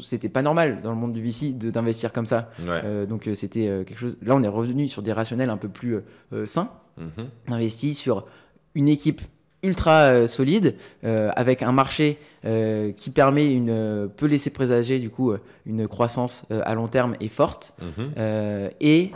c'était 0.00 0.28
pas 0.28 0.42
normal 0.42 0.80
dans 0.82 0.90
le 0.90 0.96
monde 0.98 1.12
du 1.12 1.22
VC 1.22 1.52
d'investir 1.54 2.12
comme 2.12 2.26
ça. 2.26 2.50
Ouais. 2.64 3.06
Donc 3.06 3.28
c'était 3.34 3.84
quelque 3.86 3.98
chose. 3.98 4.16
Là, 4.22 4.34
on 4.36 4.42
est 4.42 4.48
revenu 4.48 4.88
sur 4.88 5.02
des 5.02 5.12
rationnels 5.12 5.50
un 5.50 5.56
peu 5.56 5.68
plus 5.68 6.00
sains, 6.46 6.68
Mhm. 6.96 7.28
investi 7.48 7.94
sur 7.94 8.26
une 8.74 8.88
équipe 8.88 9.20
ultra 9.64 10.10
euh, 10.10 10.26
solide 10.26 10.76
euh, 11.04 11.30
avec 11.34 11.62
un 11.62 11.72
marché 11.72 12.18
euh, 12.44 12.92
qui 12.92 13.10
permet 13.10 13.50
une 13.50 14.08
peut 14.16 14.26
laisser 14.26 14.50
présager 14.50 14.98
du 14.98 15.10
coup 15.10 15.32
une 15.66 15.88
croissance 15.88 16.46
à 16.50 16.74
long 16.74 16.88
terme 16.88 17.16
et 17.20 17.28
forte. 17.28 17.74
Euh, 18.18 18.70
et 18.80 19.12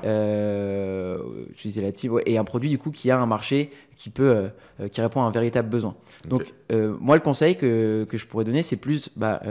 et 2.26 2.38
un 2.38 2.44
produit 2.44 2.70
du 2.70 2.78
coup 2.78 2.90
qui 2.90 3.10
a 3.10 3.18
un 3.18 3.26
marché 3.26 3.70
qui 3.96 4.10
peut 4.10 4.48
qui 4.90 5.00
répond 5.00 5.22
à 5.22 5.24
un 5.24 5.30
véritable 5.30 5.68
besoin. 5.68 5.94
Donc 6.28 6.52
moi 6.70 7.16
le 7.16 7.22
conseil 7.22 7.56
que, 7.56 8.06
que 8.08 8.16
je 8.16 8.26
pourrais 8.26 8.44
donner 8.44 8.62
c'est 8.62 8.76
plus 8.76 9.10
bah, 9.16 9.42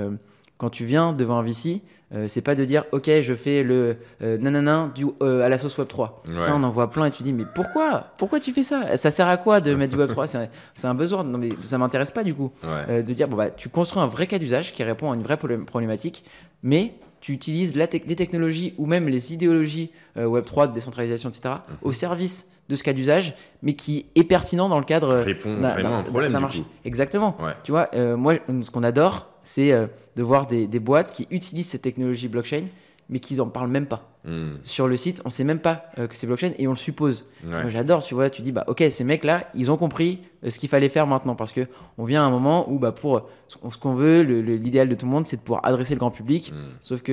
quand 0.57 0.69
tu 0.69 0.85
viens 0.85 1.13
devant 1.13 1.37
un 1.37 1.43
VC 1.43 1.81
euh, 2.13 2.27
c'est 2.29 2.41
pas 2.41 2.55
de 2.55 2.63
dire 2.65 2.85
ok 2.93 3.09
je 3.21 3.33
fais 3.33 3.63
le 3.63 3.97
euh, 4.21 4.37
nanana 4.37 4.91
du, 4.95 5.05
euh, 5.21 5.41
à 5.43 5.49
la 5.49 5.57
sauce 5.57 5.77
Web 5.77 5.87
3 5.89 6.23
Ouais. 6.29 6.39
ça 6.41 6.53
on 6.55 6.63
en 6.63 6.69
voit 6.69 6.89
plein 6.89 7.05
et 7.05 7.11
tu 7.11 7.21
dis 7.23 7.33
mais 7.33 7.43
pourquoi? 7.53 8.05
Pourquoi 8.17 8.39
tu 8.39 8.53
fais 8.53 8.63
ça? 8.63 8.95
Ça 8.97 9.11
sert 9.11 9.27
à 9.27 9.35
quoi 9.37 9.59
de 9.59 9.73
mettre 9.75 9.93
du 9.93 9.99
Web 9.99 10.09
3 10.09 10.25
c'est 10.75 10.87
un, 10.87 10.93
besoin 10.95 11.23
non 11.23 11.37
mais 11.37 11.49
ça 11.63 11.77
m'intéresse 11.77 12.11
pas 12.11 12.23
du 12.23 12.33
coup 12.33 12.51
Ouais. 12.63 12.69
euh, 12.89 13.01
de 13.03 13.13
dire 13.13 13.27
bon 13.27 13.35
bah 13.37 13.49
tu 13.49 13.67
construis 13.69 14.01
un 14.01 14.07
vrai 14.07 14.25
cas 14.27 14.39
d'usage 14.39 14.71
qui 14.73 14.83
répond 14.83 15.11
à 15.11 15.15
une 15.15 15.23
vraie 15.23 15.35
problé- 15.35 15.63
problématique, 15.65 16.23
mais 16.63 16.93
tu 17.19 17.33
utilises 17.33 17.75
la 17.75 17.87
les 18.05 18.15
technologies 18.15 18.73
ou 18.77 18.85
même 18.85 19.07
les 19.09 19.33
idéologies 19.33 19.91
euh, 20.17 20.25
Web 20.25 20.45
3 20.45 20.67
de 20.67 20.73
décentralisation, 20.73 21.29
etc. 21.29 21.55
Mhm. 21.67 21.75
au 21.81 21.91
service 21.91 22.51
de 22.69 22.75
ce 22.75 22.83
cas 22.83 22.93
d'usage, 22.93 23.33
mais 23.61 23.73
qui 23.73 24.07
est 24.15 24.23
pertinent 24.23 24.67
dans 24.69 24.79
le 24.79 24.85
cadre 24.85 25.09
euh, 25.09 25.23
Répond 25.23 25.53
d'un- 25.61 25.73
vraiment 25.73 25.95
à 25.95 25.99
un 25.99 26.03
problème, 26.03 26.33
du 26.33 26.39
marché. 26.41 26.59
coup. 26.61 26.67
Exactement. 26.85 27.35
Ouais. 27.39 27.53
Tu 27.63 27.71
vois, 27.71 27.89
euh, 27.95 28.17
moi, 28.17 28.33
ce 28.61 28.69
qu'on 28.71 28.83
adore, 28.83 29.27
c'est 29.43 29.71
euh, 29.71 29.87
de 30.17 30.23
voir 30.23 30.47
des, 30.47 30.67
des 30.67 30.79
boîtes 30.79 31.13
qui 31.13 31.27
utilisent 31.31 31.69
cette 31.69 31.81
technologie 31.83 32.27
blockchain, 32.27 32.63
mais 33.09 33.19
qui 33.19 33.35
n'en 33.35 33.47
parlent 33.47 33.69
même 33.69 33.85
pas. 33.87 34.09
Mhm. 34.25 34.57
Sur 34.63 34.87
le 34.89 34.97
site, 34.97 35.21
on 35.23 35.29
sait 35.29 35.45
même 35.45 35.59
pas 35.59 35.85
euh, 35.99 36.07
que 36.07 36.15
c'est 36.15 36.27
blockchain 36.27 36.51
et 36.57 36.67
on 36.67 36.71
le 36.71 36.75
suppose. 36.77 37.25
Ouais. 37.45 37.51
Moi, 37.61 37.69
j'adore, 37.69 38.03
tu 38.03 38.13
vois, 38.13 38.29
tu 38.29 38.41
dis, 38.41 38.51
bah, 38.51 38.65
ok, 38.67 38.83
ces 38.91 39.03
mecs-là, 39.05 39.47
ils 39.53 39.71
ont 39.71 39.77
compris 39.77 40.19
euh, 40.43 40.49
ce 40.49 40.59
qu'il 40.59 40.67
fallait 40.67 40.89
faire 40.89 41.07
maintenant 41.07 41.35
parce 41.35 41.53
que 41.53 41.61
on 41.97 42.03
vient 42.03 42.23
à 42.23 42.25
un 42.27 42.29
moment 42.29 42.69
où, 42.69 42.77
bah, 42.77 42.91
pour 42.91 43.29
ce 43.47 43.77
qu'on- 43.77 43.93
veut, 43.95 44.21
l'idéal 44.23 44.89
de 44.89 44.95
tout 44.95 45.05
le 45.05 45.11
monde, 45.11 45.25
c'est 45.25 45.37
de 45.37 45.41
pouvoir 45.41 45.61
adresser 45.65 45.93
le 45.93 45.99
grand 45.99 46.11
public. 46.11 46.51
Mhm. 46.53 46.59
Sauf 46.81 47.01
que 47.01 47.11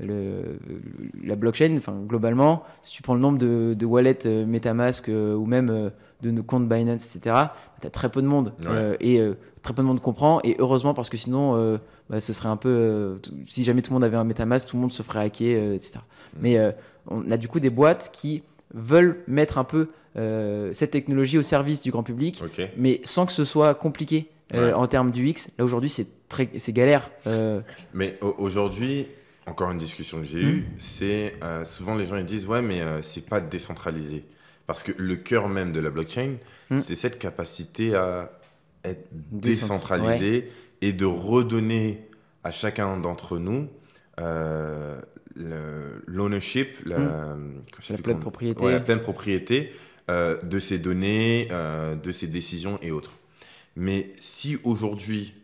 le, 0.00 0.58
la 1.22 1.36
blockchain, 1.36 1.74
enfin, 1.76 2.00
globalement, 2.06 2.62
si 2.82 2.96
tu 2.96 3.02
prends 3.02 3.14
le 3.14 3.20
nombre 3.20 3.38
de, 3.38 3.74
de 3.78 3.86
wallets 3.86 4.26
euh, 4.26 4.46
Metamask 4.46 5.08
euh, 5.10 5.34
ou 5.34 5.44
même 5.46 5.90
de 6.22 6.30
nos 6.30 6.42
comptes 6.42 6.68
Binance, 6.68 7.04
etc., 7.04 7.36
tu 7.80 7.86
as 7.86 7.90
très 7.90 8.08
peu 8.10 8.22
de 8.22 8.26
monde 8.26 8.54
Ouais. 8.60 8.66
euh, 8.70 8.96
et 9.00 9.20
euh, 9.20 9.34
très 9.62 9.74
peu 9.74 9.82
de 9.82 9.86
monde 9.88 10.00
comprend. 10.00 10.40
Et 10.44 10.56
heureusement, 10.58 10.94
parce 10.94 11.08
que 11.10 11.16
sinon, 11.16 11.56
euh, 11.56 11.78
bah, 12.08 12.20
ce 12.20 12.32
serait 12.32 12.48
un 12.48 12.56
peu. 12.56 13.18
si 13.46 13.64
jamais 13.64 13.82
tout 13.82 13.90
le 13.90 13.94
monde 13.94 14.04
avait 14.04 14.16
un 14.16 14.24
Metamask, 14.24 14.66
tout 14.66 14.76
le 14.76 14.82
monde 14.82 14.92
se 14.92 15.02
ferait 15.02 15.20
hacker, 15.24 15.72
etc. 15.74 15.94
Mais 16.40 16.56
euh, 16.58 16.70
on 17.08 17.30
a 17.30 17.36
du 17.36 17.48
coup 17.48 17.60
des 17.60 17.70
boîtes 17.70 18.10
qui 18.12 18.42
veulent 18.74 19.22
mettre 19.26 19.58
un 19.58 19.64
peu 19.64 19.88
cette 20.72 20.90
technologie 20.90 21.38
au 21.38 21.42
service 21.42 21.80
du 21.82 21.90
grand 21.90 22.02
public, 22.02 22.42
mais 22.76 23.00
sans 23.04 23.24
que 23.26 23.32
ce 23.32 23.44
soit 23.44 23.74
compliqué 23.74 24.28
Ouais. 24.54 24.72
en 24.74 24.86
termes 24.86 25.12
du 25.12 25.26
X. 25.28 25.50
Là 25.58 25.64
aujourd'hui, 25.64 25.88
c'est 25.88 26.06
très, 26.28 26.46
c'est 26.58 26.74
galère. 26.74 27.10
Mais 27.94 28.18
au- 28.20 28.34
aujourd'hui, 28.36 29.06
encore 29.46 29.70
une 29.70 29.78
discussion 29.78 30.20
que 30.20 30.26
j'ai 30.26 30.44
Mm. 30.44 30.48
eue, 30.48 30.66
c'est 30.78 31.34
euh, 31.42 31.64
souvent 31.64 31.94
les 31.94 32.04
gens 32.04 32.16
ils 32.16 32.26
disent 32.26 32.46
ouais 32.46 32.60
mais 32.60 32.82
euh, 32.82 33.02
c'est 33.02 33.26
pas 33.26 33.40
décentralisé 33.40 34.24
parce 34.72 34.82
que 34.84 34.92
le 34.96 35.16
cœur 35.16 35.48
même 35.50 35.70
de 35.72 35.80
la 35.80 35.90
blockchain 35.90 36.36
Mm. 36.70 36.78
c'est 36.78 36.96
cette 36.96 37.18
capacité 37.18 37.94
à 37.94 38.30
être 38.84 39.06
Décentra- 39.30 39.40
décentralisé 39.40 40.50
et 40.80 40.92
de 40.94 41.04
redonner 41.04 42.08
à 42.44 42.50
chacun 42.50 42.96
d'entre 42.98 43.36
nous 43.38 43.68
euh, 44.20 44.98
l'ownership, 46.06 46.68
la, 46.86 47.36
sais 47.80 47.94
La 47.96 48.02
pleine 48.02 48.20
propriété. 48.20 48.62
ouais, 48.64 48.72
la 48.72 48.80
pleine 48.80 49.00
propriété 49.02 49.72
euh, 50.10 50.40
de 50.42 50.58
ces 50.58 50.78
données, 50.78 51.48
euh, 51.52 51.94
de 51.94 52.10
ces 52.12 52.26
décisions 52.26 52.78
et 52.82 52.90
autres. 52.90 53.12
Mais 53.76 54.12
si 54.16 54.58
aujourd'hui 54.64 55.34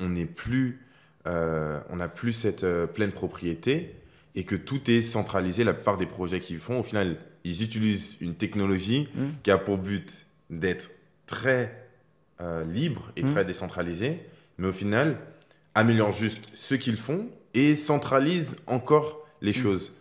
on 0.00 0.08
n'est 0.08 0.24
plus, 0.26 0.86
euh, 1.26 1.80
on 1.90 1.96
n'a 1.96 2.08
plus 2.08 2.32
cette 2.32 2.64
euh, 2.64 2.86
pleine 2.86 3.12
propriété 3.12 3.94
et 4.34 4.44
que 4.44 4.56
tout 4.56 4.90
est 4.90 5.02
centralisé, 5.02 5.64
la 5.64 5.74
plupart 5.74 5.98
des 5.98 6.06
projets 6.06 6.40
qu'ils 6.40 6.58
font, 6.58 6.80
au 6.80 6.82
final, 6.82 7.18
ils 7.44 7.62
utilisent 7.62 8.16
une 8.20 8.34
technologie 8.34 9.08
Mm. 9.14 9.20
qui 9.42 9.50
a 9.50 9.58
pour 9.58 9.78
but 9.78 10.26
d'être 10.50 10.90
très 11.26 11.76
euh, 12.40 12.64
libre 12.64 13.12
et 13.16 13.22
Mm. 13.22 13.32
très 13.32 13.44
décentralisé, 13.44 14.20
mais 14.58 14.68
au 14.68 14.72
final, 14.72 15.18
améliorent 15.74 16.12
juste 16.12 16.50
ce 16.54 16.74
qu'ils 16.74 16.96
font 16.96 17.26
et 17.54 17.76
centralisent 17.76 18.56
encore 18.66 19.26
les 19.42 19.52
choses. 19.52 19.92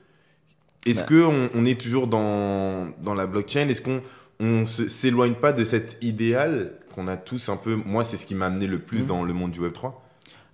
Est-ce 0.86 1.00
Bah. 1.02 1.06
que 1.08 1.50
on, 1.56 1.66
est 1.66 1.80
toujours 1.80 2.08
dans, 2.08 2.90
dans 3.04 3.14
la 3.14 3.28
blockchain? 3.28 3.68
Est-ce 3.68 3.82
qu'on 3.82 4.02
on 4.40 4.66
s'éloigne 4.66 5.34
pas 5.34 5.52
de 5.52 5.64
cet 5.66 5.98
idéal 6.02 6.72
qu'on 6.96 7.08
a 7.10 7.18
tous 7.18 7.50
un 7.50 7.58
peu? 7.58 7.76
Moi, 7.76 8.06
c'est 8.06 8.16
ce 8.18 8.26
qui 8.26 8.36
m'a 8.36 8.46
amené 8.46 8.68
le 8.68 8.80
plus 8.80 9.06
dans 9.06 9.24
le 9.26 9.34
monde 9.34 9.52
du 9.52 9.60
Web 9.60 9.74
3. 9.74 10.02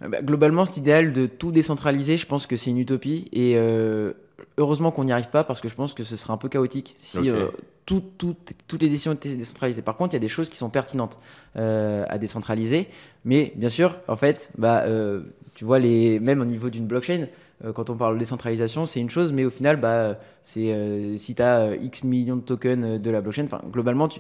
Euh, 0.02 0.10
bah, 0.10 0.22
globalement, 0.24 0.66
cet 0.66 0.78
idéal 0.78 1.14
de 1.14 1.28
tout 1.28 1.52
décentraliser, 1.52 2.18
je 2.18 2.26
pense 2.26 2.48
que 2.48 2.58
c'est 2.58 2.72
une 2.72 2.80
utopie. 2.80 3.30
Et 3.32 3.54
euh, 3.58 4.14
heureusement 4.58 4.92
qu'on 4.92 5.04
n'y 5.06 5.12
arrive 5.12 5.30
pas 5.30 5.44
parce 5.44 5.62
que 5.62 5.70
je 5.70 5.76
pense 5.76 5.94
que 5.94 6.04
ce 6.04 6.16
serait 6.18 6.34
un 6.34 6.38
peu 6.38 6.50
chaotique 6.50 6.96
si 7.00 7.18
Ok. 7.20 7.26
euh, 7.28 7.48
tout- 7.86 8.04
tout- 8.18 8.36
toutes 8.68 8.82
les 8.82 8.90
décisions 8.90 9.14
étaient 9.14 9.36
décentralisées. 9.36 9.82
Par 9.82 9.96
contre, 9.98 10.14
il 10.14 10.18
y 10.18 10.18
a 10.18 10.22
des 10.22 10.30
choses 10.30 10.50
qui 10.50 10.58
sont 10.58 10.70
pertinentes 10.70 11.20
euh, 11.58 12.04
à 12.10 12.18
décentraliser. 12.18 12.88
Mais 13.26 13.54
bien 13.56 13.70
sûr, 13.70 14.00
en 14.08 14.16
fait, 14.16 14.52
bah, 14.58 14.84
euh, 14.86 15.22
tu 15.56 15.66
vois, 15.66 15.80
les, 15.80 16.20
même 16.20 16.42
au 16.42 16.46
niveau 16.46 16.70
d'une 16.70 16.86
blockchain, 16.88 17.28
euh, 17.64 17.72
quand 17.74 17.90
on 17.90 17.96
parle 17.96 18.16
de 18.16 18.20
décentralisation, 18.20 18.86
c'est 18.86 19.00
une 19.00 19.10
chose, 19.10 19.32
mais 19.32 19.46
au 19.46 19.50
final, 19.52 19.78
bah, 19.80 20.18
c'est 20.44 21.18
si 21.18 21.36
tu 21.36 21.42
as 21.42 21.76
X 21.76 22.04
millions 22.04 22.36
de 22.38 22.42
tokens 22.42 23.00
de 23.02 23.10
la 23.12 23.22
blockchain, 23.22 23.46
globalement, 23.72 24.08
tu, 24.08 24.20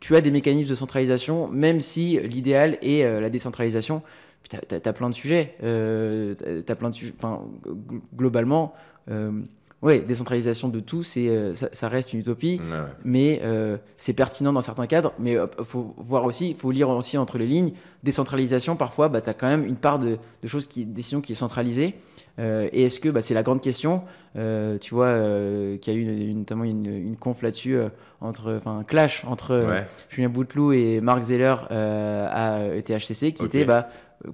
tu 0.00 0.16
as 0.16 0.20
des 0.20 0.30
mécanismes 0.30 0.70
de 0.70 0.74
centralisation, 0.74 1.48
même 1.48 1.80
si 1.80 2.18
l'idéal 2.20 2.78
est 2.82 3.20
la 3.20 3.30
décentralisation. 3.30 4.02
T'as- 4.48 4.78
as 4.88 4.92
plein 4.92 5.10
de 5.10 5.14
sujets. 5.14 5.54
Euh, 5.64 6.34
t'as- 6.64 6.76
plein 6.76 6.90
de 6.90 6.94
sujets. 6.94 7.12
Enfin, 7.18 7.42
globalement, 8.16 8.72
ouais, 9.82 10.00
décentralisation 10.00 10.68
de 10.68 10.80
tout, 10.80 11.02
c'est 11.02 11.28
euh, 11.28 11.54
ça, 11.54 11.68
ça 11.72 11.88
reste 11.88 12.12
une 12.12 12.20
utopie, 12.20 12.60
Ouais, 12.60 12.76
mais 13.04 13.40
euh, 13.44 13.76
c'est 13.96 14.12
pertinent 14.14 14.52
dans 14.52 14.62
certains 14.62 14.86
cadres. 14.86 15.12
Mais 15.18 15.32
il 15.32 15.64
faut 15.64 15.94
voir 15.98 16.24
aussi, 16.24 16.54
faut 16.54 16.70
lire 16.70 16.88
aussi 16.88 17.18
entre 17.18 17.38
les 17.38 17.46
lignes. 17.46 17.72
Décentralisation, 18.02 18.76
parfois, 18.76 19.08
bah, 19.08 19.20
tu 19.20 19.30
as 19.30 19.34
quand 19.34 19.48
même 19.48 19.64
une 19.66 19.76
part 19.76 19.98
de, 19.98 20.18
de 20.42 20.48
choses 20.48 20.66
qui, 20.66 20.84
décision 20.84 21.20
qui 21.20 21.32
est 21.32 21.36
centralisée. 21.36 21.94
Euh, 22.38 22.68
et 22.72 22.82
est-ce 22.84 23.00
que, 23.00 23.08
bah, 23.08 23.22
c'est 23.22 23.32
la 23.32 23.42
grande 23.42 23.62
question, 23.62 24.02
euh, 24.36 24.76
tu 24.78 24.94
vois, 24.94 25.06
euh, 25.06 25.78
qu'il 25.78 25.94
y 25.94 25.96
a 25.96 25.98
eu 25.98 26.02
une- 26.02 26.28
une- 26.30 26.38
notamment 26.40 26.64
une, 26.64 26.84
une 26.84 27.16
conf 27.16 27.40
là-dessus, 27.40 27.76
euh, 27.76 27.88
entre, 28.20 28.54
enfin, 28.58 28.78
un 28.78 28.84
clash 28.84 29.24
entre 29.26 29.52
euh, 29.52 29.70
Ouais. 29.70 29.86
Julien 30.10 30.28
Bouteloup 30.28 30.72
et 30.72 31.00
Marc 31.00 31.22
Zeller 31.22 31.54
euh, 31.70 32.28
à 32.30 32.74
ETHCC 32.76 33.32
qui 33.32 33.44
était 33.44 33.64
bah, 33.64 33.88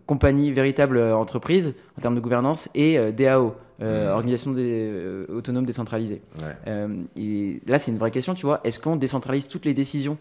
compagnie, 0.06 0.52
véritable 0.52 0.98
entreprise 0.98 1.74
en 1.98 2.00
termes 2.00 2.14
de 2.14 2.20
gouvernance, 2.20 2.68
et 2.74 3.12
DAO, 3.12 3.54
Mhm. 3.80 4.08
organisation 4.12 4.52
des, 4.52 5.24
autonome 5.28 5.64
décentralisée. 5.66 6.22
Ouais. 6.40 6.86
et 7.16 7.60
là, 7.66 7.80
c'est 7.80 7.90
une 7.90 7.98
vraie 7.98 8.12
question, 8.12 8.34
tu 8.34 8.46
vois. 8.46 8.60
Est-ce 8.62 8.78
qu'on 8.78 8.94
décentralise 8.94 9.48
toutes 9.48 9.64
les 9.64 9.74
décisions 9.74 10.18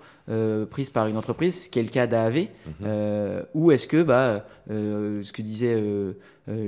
prises 0.71 0.89
par 0.89 1.05
une 1.07 1.17
entreprise, 1.17 1.63
ce 1.65 1.69
qui 1.69 1.77
est 1.77 1.83
le 1.83 1.89
cas 1.89 2.07
d'AAV, 2.07 2.47
Mhm. 2.79 3.45
ou 3.53 3.71
est-ce 3.71 3.85
que, 3.87 4.01
bah, 4.01 4.45
ce 4.67 5.31
que 5.31 5.41
disait 5.43 5.79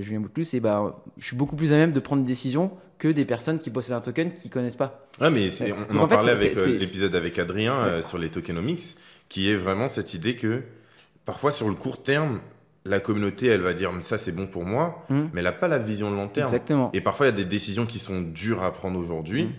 Julien 0.02 0.20
Bouteloup, 0.20 0.44
c'est 0.44 0.60
bah, 0.60 1.02
je 1.18 1.26
suis 1.26 1.36
beaucoup 1.36 1.56
plus 1.56 1.74
à 1.74 1.78
même 1.78 1.94
de 1.94 2.00
prendre 2.00 2.22
des 2.22 2.28
décisions 2.28 2.72
que 3.00 3.08
des 3.08 3.26
personnes 3.26 3.60
qui 3.60 3.70
possèdent 3.72 3.96
un 3.96 4.02
token 4.02 4.32
qui 4.32 4.50
connaissent 4.50 4.76
pas. 4.78 5.08
Ouais, 5.20 5.32
mais 5.32 5.50
on 5.92 5.98
en 5.98 6.04
en 6.04 6.08
fait, 6.08 6.16
parlait 6.16 6.32
avec 6.32 6.56
euh, 6.56 6.78
l'épisode 6.80 7.16
avec 7.16 7.38
Adrien 7.40 7.78
euh, 7.80 8.02
sur 8.02 8.18
les 8.18 8.30
tokenomics, 8.30 8.96
qui 9.30 9.50
est 9.50 9.56
vraiment 9.58 9.88
cette 9.90 10.14
idée 10.14 10.36
que 10.36 10.62
parfois 11.26 11.52
sur 11.52 11.68
le 11.68 11.76
court 11.76 12.02
terme, 12.04 12.40
la 12.86 13.00
communauté, 13.00 13.48
elle 13.48 13.62
va 13.62 13.74
dire 13.74 13.92
ça 14.02 14.18
c'est 14.18 14.32
bon 14.34 14.48
pour 14.48 14.66
moi, 14.66 15.06
Mm. 15.10 15.22
mais 15.34 15.40
elle 15.40 15.44
n'a 15.46 15.52
pas 15.54 15.68
la 15.68 15.80
vision 15.80 16.12
de 16.12 16.16
long 16.16 16.28
terme. 16.28 16.48
Exactement. 16.48 16.90
Et 16.94 17.02
parfois 17.02 17.28
il 17.28 17.30
y 17.30 17.34
a 17.34 17.36
des 17.38 17.46
décisions 17.46 17.86
qui 17.86 18.00
sont 18.00 18.22
dures 18.22 18.62
à 18.64 18.72
prendre 18.74 19.00
aujourd'hui, 19.00 19.44
Mm. 19.46 19.50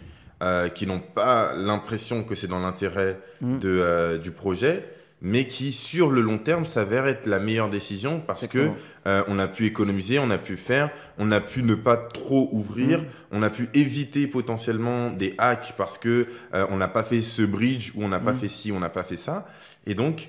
euh, 0.43 0.69
qui 0.69 0.87
n'ont 0.87 1.01
pas 1.01 1.55
l'impression 1.57 2.23
que 2.25 2.35
c'est 2.35 2.49
dans 2.49 2.59
l'intérêt 2.61 3.19
Mm. 3.41 3.59
de, 3.61 3.69
euh, 3.69 4.19
du 4.19 4.31
projet, 4.31 4.85
mais 5.23 5.47
qui 5.47 5.73
sur 5.73 6.11
le 6.11 6.21
long 6.21 6.37
terme 6.37 6.67
s'avèrent 6.67 7.07
être 7.07 7.27
la 7.27 7.39
meilleure 7.39 7.71
décision 7.71 8.21
parce 8.21 8.47
que 8.47 8.69
euh, 9.07 9.23
on 9.29 9.39
a 9.39 9.47
pu 9.49 9.65
économiser, 9.65 10.19
on 10.19 10.31
a 10.31 10.37
pu 10.37 10.59
faire, 10.59 10.91
on 11.17 11.33
a 11.33 11.41
pu 11.41 11.63
ne 11.63 11.75
pas 11.75 11.97
trop 11.97 12.51
ouvrir, 12.53 13.03
on 13.33 13.43
a 13.43 13.49
pu 13.49 13.69
éviter 13.73 14.27
potentiellement 14.27 15.11
des 15.11 15.35
hacks 15.39 15.73
parce 15.79 15.97
que 15.97 16.27
euh, 16.53 16.67
on 16.69 16.77
n'a 16.77 16.89
pas 16.89 17.03
fait 17.05 17.23
ce 17.23 17.41
bridge 17.41 17.93
ou 17.95 18.05
on 18.05 18.09
n'a 18.09 18.21
pas 18.21 18.35
fait 18.35 18.49
ci, 18.49 18.71
on 18.71 18.81
n'a 18.81 18.91
pas 18.91 19.03
fait 19.03 19.17
ça. 19.17 19.47
Et 19.87 19.95
donc, 19.95 20.29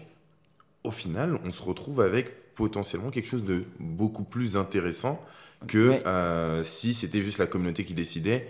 au 0.85 0.91
final, 0.91 1.39
on 1.43 1.51
se 1.51 1.61
retrouve 1.61 1.99
avec 1.99 2.31
potentiellement 2.55 3.11
quelque 3.11 3.27
chose 3.27 3.43
de 3.43 3.65
beaucoup 3.79 4.23
plus 4.23 4.57
intéressant 4.57 5.21
que 5.67 5.89
Ouais. 5.89 6.03
euh, 6.07 6.63
si 6.63 6.93
c'était 6.93 7.21
juste 7.21 7.37
la 7.37 7.47
communauté 7.47 7.83
qui 7.85 7.93
décidait, 7.93 8.47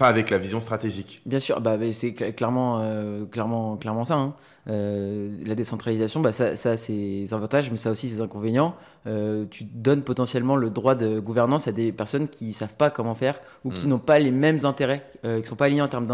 pas 0.00 0.08
avec 0.08 0.30
la 0.30 0.38
vision 0.38 0.60
stratégique. 0.60 1.20
Bien 1.26 1.38
sûr, 1.40 1.60
bah, 1.60 1.76
c'est 1.92 2.10
cl- 2.10 2.34
clairement, 2.34 2.80
euh, 2.80 3.24
clairement, 3.26 3.76
clairement 3.76 4.04
ça. 4.04 4.16
hein. 4.16 4.34
Euh, 4.68 5.36
la 5.46 5.54
décentralisation, 5.54 6.20
bah, 6.20 6.32
ça, 6.32 6.54
ça 6.56 6.72
a 6.72 6.76
ses 6.76 7.32
avantages, 7.32 7.70
mais 7.70 7.76
ça 7.76 7.88
a 7.88 7.92
aussi 7.92 8.08
ses 8.08 8.20
inconvénients. 8.20 8.74
Euh, 9.06 9.44
tu 9.50 9.64
donnes 9.64 10.02
potentiellement 10.02 10.56
le 10.56 10.70
droit 10.70 10.94
de 10.94 11.18
gouvernance 11.18 11.66
à 11.68 11.72
des 11.72 11.92
personnes 11.92 12.28
qui 12.28 12.52
savent 12.52 12.74
pas 12.74 12.90
comment 12.90 13.14
faire 13.14 13.40
ou 13.64 13.70
qui 13.70 13.86
Mm. 13.86 13.90
n'ont 13.90 13.98
pas 13.98 14.18
les 14.18 14.30
mêmes 14.30 14.58
intérêts, 14.64 15.04
qui 15.22 15.46
sont 15.46 15.56
pas 15.56 15.64
alignés 15.66 15.82
en 15.82 15.88
termes 15.88 16.06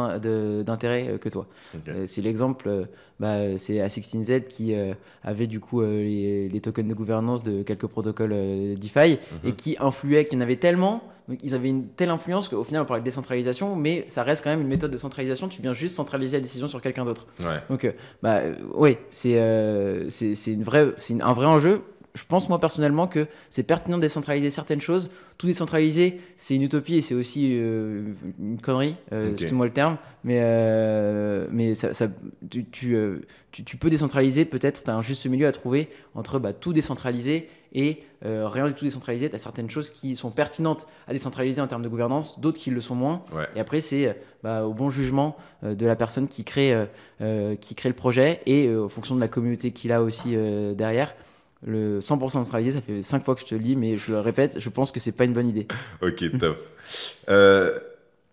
d'intérêts 0.65 1.19
que 1.21 1.29
toi. 1.29 1.47
C'est 2.07 2.23
l'exemple, 2.23 2.87
bah, 3.21 3.59
c'est 3.59 3.79
A16Z 3.79 4.45
qui 4.49 4.75
avait 5.25 5.47
du 5.49 5.61
coup 5.61 5.81
les, 5.83 6.49
les 6.49 6.61
tokens 6.61 6.89
de 6.89 6.95
gouvernance 6.95 7.43
de 7.45 7.63
quelques 7.63 7.87
protocoles 7.89 8.35
DeFi 8.79 9.19
et 9.45 9.53
qui 9.53 9.77
influaient, 9.81 10.25
qu'il 10.25 10.39
y 10.39 10.41
en 10.41 10.45
avait 10.45 10.57
tellement, 10.57 11.03
donc 11.29 11.39
ils 11.43 11.55
avaient 11.55 11.69
une 11.69 11.89
telle 11.89 12.11
influence 12.11 12.49
qu'au 12.49 12.63
final 12.65 12.83
on 12.83 12.85
parlait 12.85 13.01
de 13.01 13.05
décentralisation, 13.05 13.75
mais 13.77 14.05
ça 14.09 14.23
reste 14.23 14.45
quand 14.45 14.51
même 14.51 14.61
une 14.61 14.69
méthode 14.69 14.91
de 14.91 14.99
centralisation, 14.99 15.49
tu 15.49 15.61
viens 15.63 15.73
juste 15.73 15.95
centraliser 15.97 16.37
la 16.37 16.43
décision 16.43 16.69
sur 16.69 16.81
quelqu'un 16.81 17.05
d'autre. 17.05 17.27
Ouais. 17.41 17.57
Donc, 17.69 17.85
euh, 17.85 17.93
bah, 18.23 18.41
euh, 18.43 18.95
c'est 19.11 19.39
euh, 19.41 20.09
c'est 20.09 20.35
c'est 20.35 20.53
une 20.53 20.63
vraie, 20.63 20.93
c'est 20.99 21.21
un 21.21 21.33
vrai 21.33 21.47
enjeu. 21.47 21.83
Je 22.15 22.25
pense 22.27 22.49
moi 22.49 22.59
personnellement 22.59 23.07
que 23.09 23.27
c'est 23.51 23.63
pertinent 23.63 23.99
de 23.99 24.03
décentraliser 24.03 24.49
certaines 24.49 24.81
choses. 24.81 25.11
Tout 25.37 25.47
décentraliser, 25.49 26.19
c'est 26.39 26.55
une 26.55 26.63
utopie 26.63 26.95
et 26.95 27.03
c'est 27.03 27.15
aussi 27.15 27.51
une 27.51 28.59
connerie, 28.63 28.97
euh, 29.13 29.27
Ok. 29.27 29.33
excuse-moi 29.35 29.67
le 29.67 29.73
terme. 29.73 29.99
Mais, 30.25 30.41
mais 31.51 31.75
ça, 31.75 31.93
ça- 31.93 32.09
tu, 32.51 32.65
tu, 32.71 32.97
tu- 33.53 33.65
tu 33.65 33.77
peux 33.77 33.91
décentraliser, 33.91 34.45
peut-être, 34.47 34.83
tu 34.83 34.91
as 34.91 34.95
un 34.97 35.03
juste 35.03 35.27
milieu 35.27 35.47
à 35.47 35.53
trouver 35.53 35.89
entre 36.15 36.39
bah, 36.39 36.55
tout 36.55 36.73
décentraliser 36.73 37.49
et 37.75 38.03
euh, 38.25 38.49
rien 38.49 38.67
du 38.67 38.75
tout 38.75 38.85
décentraliser. 38.85 39.29
Tu 39.29 39.37
as 39.37 39.39
certaines 39.39 39.69
choses 39.71 39.91
qui 39.91 40.17
sont 40.17 40.31
pertinentes 40.31 40.87
à 41.07 41.13
décentraliser 41.13 41.61
en 41.61 41.67
termes 41.67 41.83
de 41.83 41.89
gouvernance, 41.89 42.41
d'autres 42.41 42.59
qui 42.59 42.71
le 42.71 42.81
sont 42.81 42.95
moins. 42.95 43.25
Ouais. 43.33 43.47
Et 43.55 43.61
après, 43.61 43.81
c'est 43.81 44.19
bah, 44.43 44.65
au 44.65 44.73
bon 44.75 44.91
jugement 44.91 45.37
euh, 45.65 45.75
de 45.75 45.85
la 45.87 45.97
personne 45.97 46.29
qui 46.29 46.45
crée, 46.45 46.87
euh, 47.21 47.55
qui 47.57 47.75
crée 47.75 47.89
le 47.91 47.95
projet 47.95 48.41
et 48.47 48.75
en 48.75 48.89
fonction 48.89 49.15
de 49.15 49.21
la 49.21 49.29
communauté 49.29 49.71
qu'il 49.73 49.93
a 49.93 50.03
aussi 50.03 50.35
derrière. 50.75 51.15
Le 51.67 52.01
100% 52.01 52.31
centralisé, 52.31 52.71
ça 52.73 52.81
fait 52.83 53.03
5 53.03 53.25
fois 53.25 53.35
que 53.35 53.41
je 53.41 53.47
te 53.47 53.55
le 53.55 53.61
dis, 53.63 53.77
mais 53.77 53.97
je 53.97 54.13
le 54.13 54.21
répète, 54.21 54.61
je 54.61 54.69
pense 54.69 54.93
que 54.93 55.01
c'est 55.01 55.13
pas 55.13 55.25
une 55.25 55.33
bonne 55.33 55.49
idée. 55.49 55.67
Ok, 56.03 56.23
top. 56.39 56.59
Euh, 57.29 57.77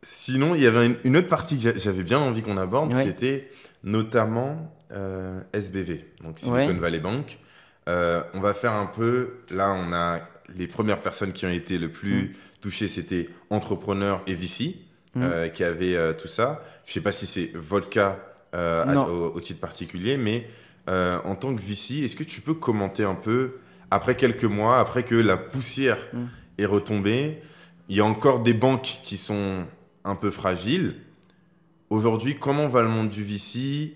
sinon, 0.01 0.55
il 0.55 0.61
y 0.61 0.67
avait 0.67 0.86
une, 0.86 0.95
une 1.03 1.17
autre 1.17 1.29
partie 1.29 1.55
que 1.57 1.63
j'a- 1.63 1.77
j'avais 1.77 2.03
bien 2.03 2.19
envie 2.19 2.41
qu'on 2.41 2.57
aborde, 2.57 2.93
Ouais. 2.93 3.03
c'était 3.05 3.49
notamment 3.84 4.71
euh, 4.91 5.39
SBV, 5.53 6.05
donc 6.23 6.39
Silicon 6.39 6.55
Ouais. 6.57 6.73
Valley 6.73 6.99
Bank. 6.99 7.39
Euh, 7.89 8.23
on 8.34 8.39
va 8.39 8.53
faire 8.53 8.73
un 8.73 8.86
peu, 8.86 9.36
là 9.51 9.73
on 9.77 9.91
a 9.93 10.19
les 10.55 10.67
premières 10.67 11.01
personnes 11.01 11.34
qui 11.34 11.45
ont 11.45 11.51
été 11.51 11.77
le 11.77 11.89
plus 11.89 12.34
touchées, 12.61 12.88
c'était 12.88 13.29
entrepreneurs 13.49 14.21
et 14.27 14.36
VC 14.36 14.75
Mm. 15.15 15.21
euh, 15.21 15.47
qui 15.49 15.63
avaient 15.63 15.95
euh, 15.95 16.11
tout 16.13 16.27
ça. 16.27 16.63
Je 16.88 16.93
sais 16.93 17.01
pas 17.01 17.11
si 17.11 17.27
c'est 17.27 17.51
votre 17.53 17.88
cas 17.89 18.17
au, 18.53 19.31
au 19.36 19.39
titre 19.41 19.59
particulier, 19.59 20.17
mais 20.17 20.47
en 20.88 21.36
tant 21.36 21.55
que 21.55 21.61
VC, 21.61 22.03
est-ce 22.03 22.15
que 22.15 22.23
tu 22.23 22.41
peux 22.41 22.55
commenter 22.55 23.03
un 23.03 23.13
peu, 23.15 23.57
après 23.91 24.15
quelques 24.17 24.43
mois, 24.45 24.79
après 24.79 25.03
que 25.03 25.13
la 25.15 25.38
poussière 25.38 25.99
Mm. 26.13 26.23
est 26.57 26.65
retombée, 26.65 27.41
il 27.89 27.95
y 27.97 27.99
a 27.99 28.05
encore 28.05 28.39
des 28.39 28.53
banques 28.55 29.01
qui 29.03 29.17
sont 29.17 29.65
un 30.03 30.15
peu 30.15 30.31
fragiles. 30.31 30.95
Aujourd'hui, 31.91 32.38
comment 32.39 32.67
va 32.67 32.81
le 32.81 32.88
monde 32.89 33.09
du 33.09 33.23
VC 33.23 33.93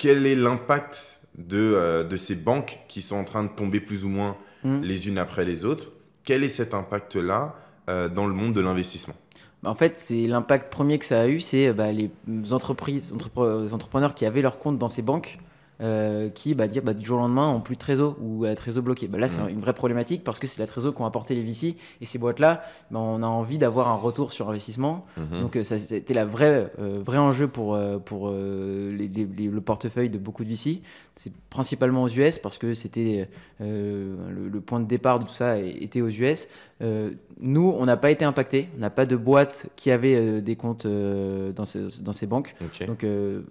Quel 0.00 0.26
est 0.26 0.34
l'impact 0.36 1.20
de, 1.38 1.58
euh, 1.58 2.04
de 2.04 2.16
ces 2.16 2.34
banques 2.34 2.80
qui 2.88 3.02
sont 3.02 3.16
en 3.16 3.24
train 3.24 3.44
de 3.44 3.48
tomber 3.48 3.80
plus 3.80 4.04
ou 4.04 4.08
moins 4.08 4.36
Mm. 4.64 4.80
les 4.82 5.08
unes 5.08 5.18
après 5.18 5.44
les 5.44 5.66
autres 5.66 5.88
Quel 6.22 6.42
est 6.42 6.48
cet 6.48 6.72
impact-là 6.72 7.54
euh, 7.90 8.08
dans 8.08 8.26
le 8.26 8.32
monde 8.32 8.54
de 8.54 8.62
l'investissement? 8.62 9.14
Bah, 9.62 9.68
En 9.70 9.74
fait, 9.74 9.96
c'est 9.98 10.26
l'impact 10.26 10.72
premier 10.72 10.98
que 10.98 11.04
ça 11.04 11.20
a 11.20 11.26
eu, 11.28 11.38
c'est 11.40 11.72
bah, 11.74 11.92
les 11.92 12.10
entreprises, 12.52 13.12
entrepre- 13.12 13.62
les 13.64 13.74
entrepreneurs 13.74 14.14
qui 14.14 14.24
avaient 14.24 14.40
leur 14.40 14.58
compte 14.58 14.78
dans 14.78 14.88
ces 14.88 15.02
banques, 15.02 15.38
euh, 15.80 16.28
qui 16.28 16.54
bah, 16.54 16.68
dire 16.68 16.82
bah, 16.82 16.94
du 16.94 17.04
jour 17.04 17.18
au 17.18 17.20
lendemain 17.22 17.48
ont 17.48 17.60
plus 17.60 17.74
de 17.74 17.80
trésor 17.80 18.16
ou 18.22 18.44
la 18.44 18.54
trésor 18.54 18.82
bloquée. 18.82 19.08
Bah, 19.08 19.18
là, 19.18 19.28
c'est 19.28 19.40
une 19.50 19.60
vraie 19.60 19.72
problématique 19.74 20.22
parce 20.24 20.38
que 20.38 20.46
c'est 20.46 20.60
la 20.60 20.66
trésor 20.66 20.94
qu'ont 20.94 21.04
apporté 21.04 21.34
les 21.34 21.42
VC 21.42 21.76
et 22.00 22.06
ces 22.06 22.18
boîtes-là, 22.18 22.62
bah, 22.90 23.00
on 23.00 23.22
a 23.22 23.26
envie 23.26 23.58
d'avoir 23.58 23.88
un 23.88 23.96
retour 23.96 24.32
sur 24.32 24.48
investissement. 24.48 25.04
Mhm. 25.16 25.40
Donc 25.42 25.56
euh, 25.56 25.64
ça 25.64 25.78
c'était 25.78 26.14
la 26.14 26.24
vraie 26.24 26.72
euh, 26.78 27.00
vrai 27.04 27.18
enjeu 27.18 27.48
pour 27.48 27.74
euh, 27.74 27.98
pour 27.98 28.28
euh, 28.28 28.94
les- 28.96 29.08
les- 29.08 29.24
les- 29.26 29.48
le 29.48 29.60
portefeuille 29.60 30.10
de 30.10 30.18
beaucoup 30.18 30.44
de 30.44 30.48
VC. 30.50 30.80
C'est 31.16 31.32
principalement 31.50 32.02
aux 32.02 32.08
US 32.08 32.38
parce 32.38 32.58
que 32.58 32.74
c'était 32.74 33.28
euh, 33.60 34.16
le, 34.30 34.48
le 34.48 34.60
point 34.60 34.80
de 34.80 34.86
départ 34.86 35.20
de 35.20 35.24
tout 35.24 35.32
ça 35.34 35.58
était 35.58 36.00
aux 36.00 36.08
US. 36.08 36.48
Euh, 36.82 37.12
nous, 37.40 37.72
on 37.78 37.86
n'a 37.86 37.96
pas 37.96 38.10
été 38.10 38.24
impacté. 38.24 38.68
On 38.76 38.80
n'a 38.80 38.90
pas 38.90 39.06
de 39.06 39.16
boîte 39.16 39.66
qui 39.76 39.90
avait 39.92 40.16
euh, 40.16 40.40
des 40.40 40.56
comptes 40.56 40.86
euh, 40.86 41.52
dans, 41.52 41.66
ces, 41.66 41.86
dans 42.02 42.12
ces 42.12 42.26
banques. 42.26 42.54
Donc 42.86 43.04
euh, 43.04 43.42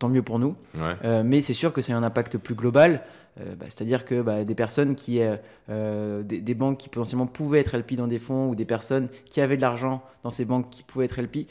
tant 0.00 0.08
mieux 0.08 0.22
pour 0.22 0.40
nous. 0.40 0.56
Ouais. 0.74 0.96
Euh, 1.04 1.22
mais 1.24 1.40
c'est 1.42 1.54
sûr 1.54 1.72
que 1.72 1.80
c'est 1.82 1.92
un 1.92 2.02
impact 2.02 2.38
plus 2.38 2.56
global. 2.56 3.02
Euh, 3.38 3.54
bah, 3.54 3.66
C'est-à-dire 3.68 4.04
que 4.04 4.20
bah, 4.22 4.42
des 4.44 4.54
personnes 4.56 4.96
qui, 4.96 5.20
euh, 5.68 6.22
des, 6.24 6.40
des 6.40 6.54
banques 6.54 6.78
qui 6.78 6.88
potentiellement 6.88 7.26
pouvaient 7.28 7.60
être 7.60 7.76
LP 7.76 7.92
dans 7.94 8.08
des 8.08 8.18
fonds 8.18 8.48
ou 8.48 8.56
des 8.56 8.64
personnes 8.64 9.08
qui 9.26 9.40
avaient 9.40 9.56
de 9.56 9.62
l'argent 9.62 10.02
dans 10.24 10.30
ces 10.30 10.44
banques 10.44 10.68
qui 10.70 10.82
pouvaient 10.82 11.04
être 11.04 11.20
LP, 11.22 11.46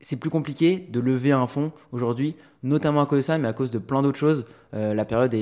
c'est 0.00 0.16
plus 0.20 0.30
compliqué 0.30 0.86
de 0.90 1.00
lever 1.00 1.32
un 1.32 1.46
fonds 1.48 1.72
aujourd'hui, 1.90 2.36
notamment 2.62 3.00
à 3.00 3.06
cause 3.06 3.18
de 3.18 3.22
ça, 3.22 3.38
mais 3.38 3.48
à 3.48 3.52
cause 3.54 3.70
de 3.72 3.78
plein 3.78 4.02
d'autres 4.02 4.18
choses. 4.18 4.46
La 4.72 5.04
période 5.06 5.32
est, 5.32 5.38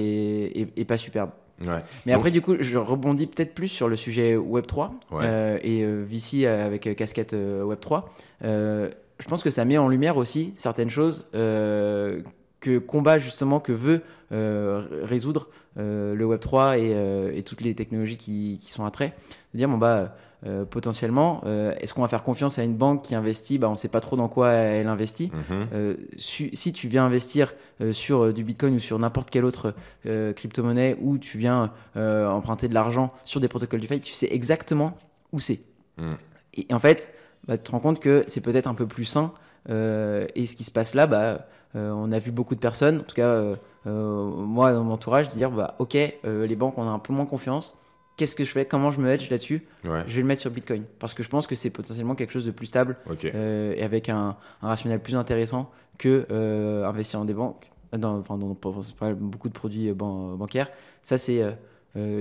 est- 0.54 0.72
est 0.78 0.84
pas 0.84 0.96
superbe. 0.96 1.30
Ouais. 1.60 1.66
Mais 2.06 2.12
Donc- 2.12 2.20
après, 2.20 2.30
du 2.30 2.40
coup, 2.40 2.54
je 2.60 2.78
rebondis 2.78 3.26
peut-être 3.26 3.52
plus 3.54 3.66
sur 3.68 3.88
le 3.88 3.96
sujet 3.96 4.36
Web3 4.36 4.90
Ouais. 5.10 5.22
euh, 5.24 5.58
et 5.62 5.84
VC 6.04 6.46
avec 6.46 6.94
casquette 6.96 7.32
euh, 7.34 7.64
Web3. 7.64 8.04
Euh, 8.44 8.90
je 9.18 9.26
pense 9.28 9.42
que 9.42 9.50
ça 9.50 9.64
met 9.64 9.76
en 9.76 9.88
lumière 9.88 10.16
aussi 10.16 10.52
certaines 10.56 10.90
choses 10.90 11.26
euh, 11.34 12.22
que 12.64 12.78
combat 12.78 13.18
justement, 13.18 13.60
que 13.60 13.72
veut 13.72 14.00
euh, 14.32 14.86
résoudre 15.02 15.48
euh, 15.78 16.14
le 16.14 16.24
Web3 16.24 16.78
et, 16.78 16.92
euh, 16.94 17.30
et 17.34 17.42
toutes 17.42 17.60
les 17.60 17.74
technologies 17.74 18.16
qui, 18.16 18.58
qui 18.60 18.72
sont 18.72 18.84
à 18.86 18.90
trait. 18.90 19.12
De 19.52 19.58
dire, 19.58 19.68
bon, 19.68 19.76
bah, 19.76 20.16
euh, 20.46 20.64
potentiellement, 20.64 21.42
euh, 21.44 21.74
est-ce 21.78 21.92
qu'on 21.92 22.00
va 22.00 22.08
faire 22.08 22.22
confiance 22.22 22.58
à 22.58 22.64
une 22.64 22.74
banque 22.74 23.02
qui 23.02 23.14
investit? 23.14 23.58
Bah, 23.58 23.68
On 23.68 23.72
ne 23.72 23.76
sait 23.76 23.88
pas 23.88 24.00
trop 24.00 24.16
dans 24.16 24.28
quoi 24.28 24.50
elle 24.52 24.88
investit. 24.88 25.30
Mhm. 25.50 25.66
Euh, 25.74 25.96
su- 26.16 26.50
si 26.54 26.72
tu 26.72 26.88
viens 26.88 27.04
investir 27.04 27.52
sur 27.92 28.32
du 28.32 28.44
Bitcoin 28.44 28.76
ou 28.76 28.80
sur 28.80 28.98
n'importe 28.98 29.30
quelle 29.30 29.44
autre 29.44 29.74
crypto-monnaie 30.04 30.96
ou 31.02 31.18
tu 31.18 31.38
viens 31.38 31.72
emprunter 31.96 32.68
de 32.68 32.74
l'argent 32.74 33.12
sur 33.24 33.40
des 33.40 33.48
protocoles 33.48 33.80
du 33.80 33.88
tu 34.00 34.12
sais 34.12 34.28
exactement 34.30 34.96
où 35.32 35.40
c'est. 35.40 35.60
Mm. 35.98 36.10
Et, 36.54 36.66
en 36.72 36.78
fait, 36.78 37.12
bah, 37.46 37.58
tu 37.58 37.64
te 37.64 37.72
rends 37.72 37.80
compte 37.80 38.00
que 38.00 38.24
c'est 38.26 38.40
peut-être 38.40 38.68
un 38.68 38.74
peu 38.74 38.86
plus 38.86 39.04
sain. 39.04 39.32
et 39.68 40.46
ce 40.46 40.54
qui 40.54 40.64
se 40.64 40.70
passe 40.70 40.94
là, 40.94 41.06
bah, 41.06 41.46
on 41.74 42.12
a 42.12 42.18
vu 42.18 42.30
beaucoup 42.30 42.54
de 42.54 42.60
personnes, 42.60 43.00
en 43.00 43.02
tout 43.02 43.14
cas 43.16 43.28
euh, 43.28 43.56
euh, 43.86 44.24
moi 44.24 44.72
dans 44.72 44.84
mon 44.84 44.92
entourage, 44.94 45.28
dire 45.28 45.50
bah, 45.50 45.74
ok, 45.78 45.96
euh, 45.96 46.46
les 46.46 46.56
banques 46.56 46.78
on 46.78 46.82
a 46.86 46.90
un 46.90 46.98
peu 46.98 47.12
moins 47.12 47.26
confiance. 47.26 47.76
Qu'est-ce 48.16 48.36
que 48.36 48.44
je 48.44 48.52
fais? 48.52 48.64
Comment 48.64 48.92
je 48.92 49.00
me 49.00 49.10
hedge 49.10 49.28
là-dessus? 49.28 49.66
Ouais. 49.84 50.04
Je 50.06 50.14
vais 50.14 50.20
le 50.22 50.28
mettre 50.28 50.40
sur 50.40 50.50
Bitcoin 50.52 50.84
parce 51.00 51.14
que 51.14 51.24
je 51.24 51.28
pense 51.28 51.48
que 51.48 51.56
c'est 51.56 51.70
potentiellement 51.70 52.14
quelque 52.14 52.30
chose 52.30 52.46
de 52.46 52.52
plus 52.52 52.66
stable 52.66 52.96
euh, 53.34 53.74
et 53.76 53.82
avec 53.82 54.08
un, 54.08 54.36
un 54.62 54.68
rationnel 54.68 55.00
plus 55.00 55.16
intéressant 55.16 55.68
que 55.98 56.24
euh, 56.30 56.86
investir 56.86 57.18
dans 57.18 57.24
des 57.24 57.34
banques, 57.34 57.70
dans, 57.92 58.18
enfin 58.18 58.38
dans, 58.38 58.54
pas- 58.54 59.12
beaucoup 59.14 59.48
de 59.48 59.54
produits 59.54 59.88
euh, 59.90 59.94
ban- 59.94 60.36
bancaires. 60.36 60.70
Ça, 61.02 61.18
c'est. 61.18 61.42
euh, 61.42 61.52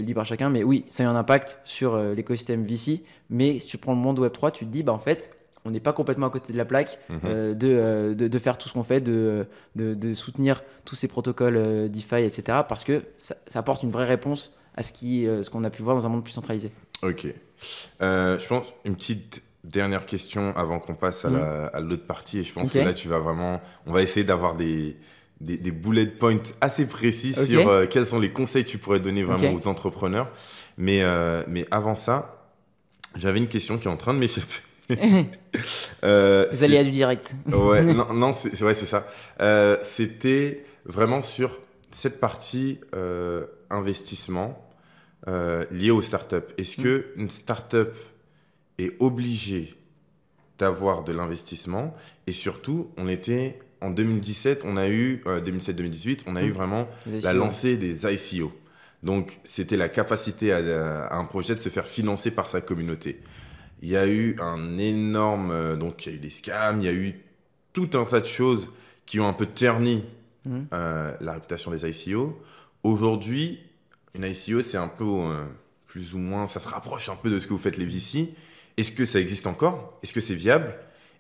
libre 0.02 0.22
à 0.22 0.24
chacun. 0.24 0.50
Mais 0.50 0.64
oui, 0.64 0.84
ça 0.88 1.04
a 1.08 1.12
un 1.12 1.16
impact 1.16 1.60
sur 1.66 1.96
l'écosystème 1.98 2.64
VC. 2.64 3.04
Mais 3.32 3.58
si 3.60 3.68
tu 3.68 3.78
prends 3.80 3.94
le 3.94 4.00
monde 4.00 4.20
Web3, 4.20 4.52
tu 4.52 4.66
te 4.66 4.72
dis, 4.72 4.84
bah, 4.84 4.94
en 4.94 5.00
fait, 5.00 5.30
on 5.66 5.72
n'est 5.72 5.80
pas 5.80 5.94
complètement 5.94 6.28
à 6.28 6.30
côté 6.30 6.54
de 6.54 6.58
la 6.58 6.66
plaque 6.66 7.00
mhm. 7.10 7.56
de, 7.56 8.14
de, 8.14 8.40
faire 8.40 8.58
tout 8.58 8.68
ce 8.68 8.74
qu'on 8.74 8.84
fait, 8.84 9.02
de, 9.02 9.48
de, 9.76 10.14
soutenir 10.14 10.64
tous 10.86 10.96
ces 10.96 11.08
protocoles 11.08 11.90
DeFi, 11.90 12.24
etc. 12.24 12.60
Parce 12.68 12.84
que 12.84 13.04
ça, 13.20 13.36
apporte 13.54 13.84
une 13.84 13.92
vraie 13.92 14.08
réponse 14.08 14.54
à 14.76 14.84
ce 14.84 14.92
qu'on 14.92 15.44
ce 15.44 15.50
qu'on 15.50 15.64
a 15.64 15.70
pu 15.70 15.84
voir 15.84 15.96
dans 15.96 16.06
un 16.06 16.10
monde 16.10 16.24
plus 16.24 16.34
centralisé. 16.34 16.72
Ok. 17.02 17.28
je 18.02 18.48
pense 18.48 18.74
une 18.86 18.96
petite 18.96 19.42
dernière 19.64 20.06
question 20.06 20.56
avant 20.56 20.80
qu'on 20.80 20.96
passe 20.96 21.26
à 21.26 21.30
mm. 21.30 21.88
l'autre 21.88 22.06
partie. 22.06 22.40
Et 22.40 22.44
je 22.44 22.54
pense 22.54 22.72
que 22.72 22.80
là, 22.80 22.94
tu 22.94 23.08
vas 23.08 23.20
vraiment. 23.20 23.62
On 23.86 23.94
va 23.94 24.02
essayer 24.02 24.26
d'avoir 24.26 24.56
des, 24.56 24.98
des, 25.44 25.72
bullet 25.72 26.06
points 26.06 26.42
assez 26.62 26.88
précis 26.88 27.34
sur 27.34 27.68
euh, 27.68 27.86
quels 27.90 28.06
sont 28.06 28.20
les 28.20 28.32
conseils 28.32 28.66
que 28.66 28.70
tu 28.70 28.78
pourrais 28.78 29.00
donner 29.00 29.24
vraiment 29.24 29.54
aux 29.54 29.68
entrepreneurs. 29.68 30.30
Mais, 30.78 31.04
euh, 31.04 31.44
mais 31.48 31.66
avant 31.72 31.96
ça, 31.96 32.50
j'avais 33.16 33.40
une 33.40 33.48
question 33.48 33.78
qui 33.78 33.88
est 33.88 33.92
en 33.92 33.98
train 33.98 34.14
de 34.14 34.20
m'échapper. 34.20 34.62
euh, 36.04 36.48
les 36.52 36.64
aléas 36.64 36.84
du 36.84 36.92
direct. 36.92 37.36
ouais, 37.48 37.84
non, 37.94 38.14
non 38.14 38.34
c'est 38.34 38.62
ouais, 38.64 38.74
ça. 38.74 39.08
Euh, 39.42 39.78
c'était 39.82 40.66
vraiment 40.86 41.22
sur 41.22 41.60
cette 41.92 42.20
partie 42.20 42.80
investissement 43.70 44.60
lié 45.28 45.92
aux 45.92 46.02
startups. 46.02 46.54
Est-ce 46.58 46.80
mm. 46.80 46.84
que 46.84 47.06
une 47.16 47.30
startup 47.30 47.94
est 48.78 48.94
obligé 49.00 49.76
d'avoir 50.58 51.04
de 51.04 51.14
l'investissement? 51.14 51.96
Et 52.28 52.34
surtout, 52.34 52.92
on 52.98 53.08
était 53.08 53.60
en 53.84 53.90
2017, 53.90 54.64
on 54.66 54.78
a 54.78 54.88
eu, 54.88 55.22
2017-2018, 55.26 56.12
euh, 56.12 56.24
on 56.28 56.36
a 56.36 56.42
eu 56.42 56.50
mmh. 56.50 56.54
vraiment 56.54 56.88
la 57.22 57.34
lancée 57.34 57.78
des 57.78 58.08
ICO. 58.08 58.54
Donc, 59.04 59.40
c'était 59.44 59.76
la 59.76 59.90
capacité 59.90 60.54
à, 60.54 61.14
un 61.14 61.26
projet 61.26 61.56
de 61.56 61.60
se 61.60 61.68
faire 61.68 61.86
financer 61.86 62.32
par 62.32 62.48
sa 62.48 62.62
communauté. 62.62 63.20
Il 63.84 63.90
y 63.90 63.98
a 63.98 64.08
eu 64.08 64.36
un 64.40 64.80
énorme, 64.80 65.52
euh, 65.52 65.76
donc 65.76 66.06
il 66.06 66.10
y 66.10 66.14
a 66.14 66.16
eu 66.16 66.20
des 66.20 66.32
scams, 66.32 66.82
il 66.82 66.86
y 66.86 66.90
a 66.90 66.94
eu 66.94 67.14
tout 67.72 67.92
un 67.94 68.06
tas 68.06 68.22
de 68.22 68.26
choses 68.26 68.70
qui 69.06 69.20
ont 69.20 69.28
un 69.28 69.34
peu 69.34 69.46
terni 69.46 70.04
mmh. 70.46 70.60
euh, 70.74 71.14
la 71.22 71.34
réputation 71.34 71.70
des 71.70 71.88
ICO. 71.88 72.42
Aujourd'hui, 72.82 73.60
une 74.16 74.24
ICO, 74.24 74.62
c'est 74.62 74.78
un 74.78 74.88
peu 74.88 75.06
plus 75.86 76.16
ou 76.16 76.18
moins, 76.18 76.48
ça 76.48 76.60
se 76.60 76.68
rapproche 76.68 77.10
un 77.10 77.16
peu 77.16 77.30
de 77.30 77.38
ce 77.38 77.46
que 77.46 77.54
vous 77.54 77.60
faites 77.60 77.78
les 77.78 77.86
VC. 77.86 78.34
Est-ce 78.78 78.92
que 78.92 79.06
ça 79.06 79.20
existe 79.20 79.46
encore? 79.46 80.00
Est-ce 80.02 80.12
que 80.12 80.22
c'est 80.22 80.34
viable? 80.34 80.74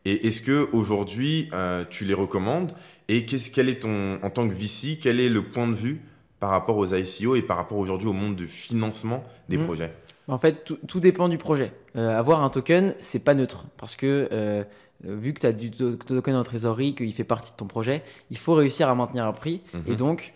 Et 0.05 0.27
est-ce 0.27 0.41
que 0.41 0.67
aujourd'hui 0.73 1.49
euh, 1.53 1.85
tu 1.89 2.05
les 2.05 2.13
recommandes? 2.13 2.73
Et 3.07 3.25
qu'est-ce 3.25 3.51
quel 3.51 3.69
est 3.69 3.81
ton 3.81 4.19
en 4.21 4.29
tant 4.29 4.47
que 4.47 4.53
VC 4.53 4.99
Quel 4.99 5.19
est 5.19 5.29
le 5.29 5.43
point 5.43 5.67
de 5.67 5.75
vue 5.75 6.01
par 6.39 6.49
rapport 6.49 6.77
aux 6.77 6.93
ICO 6.93 7.35
et 7.35 7.41
par 7.41 7.57
rapport 7.57 7.77
aujourd'hui 7.77 8.07
au 8.07 8.13
monde 8.13 8.35
du 8.35 8.47
financement 8.47 9.23
des 9.47 9.57
mmh. 9.57 9.65
projets? 9.65 9.93
En 10.27 10.39
fait, 10.39 10.65
tout, 10.87 10.99
dépend 10.99 11.29
du 11.29 11.37
projet. 11.37 11.73
Euh, 11.95 12.17
avoir 12.17 12.43
un 12.43 12.49
token, 12.49 12.95
c'est 12.99 13.19
pas 13.19 13.33
neutre 13.33 13.65
parce 13.77 13.95
que 13.95 14.27
euh, 14.31 14.63
vu 15.03 15.33
que 15.33 15.41
tu 15.41 15.45
as 15.45 15.51
du 15.51 15.69
token 15.69 16.35
en 16.35 16.43
trésorerie, 16.43 16.95
qu'il 16.95 17.13
fait 17.13 17.23
partie 17.23 17.51
de 17.51 17.57
ton 17.57 17.67
projet, 17.67 18.03
il 18.31 18.37
faut 18.37 18.53
réussir 18.53 18.89
à 18.89 18.95
maintenir 18.95 19.25
un 19.25 19.33
prix 19.33 19.61
mmh. 19.73 19.77
et 19.87 19.95
donc 19.95 20.33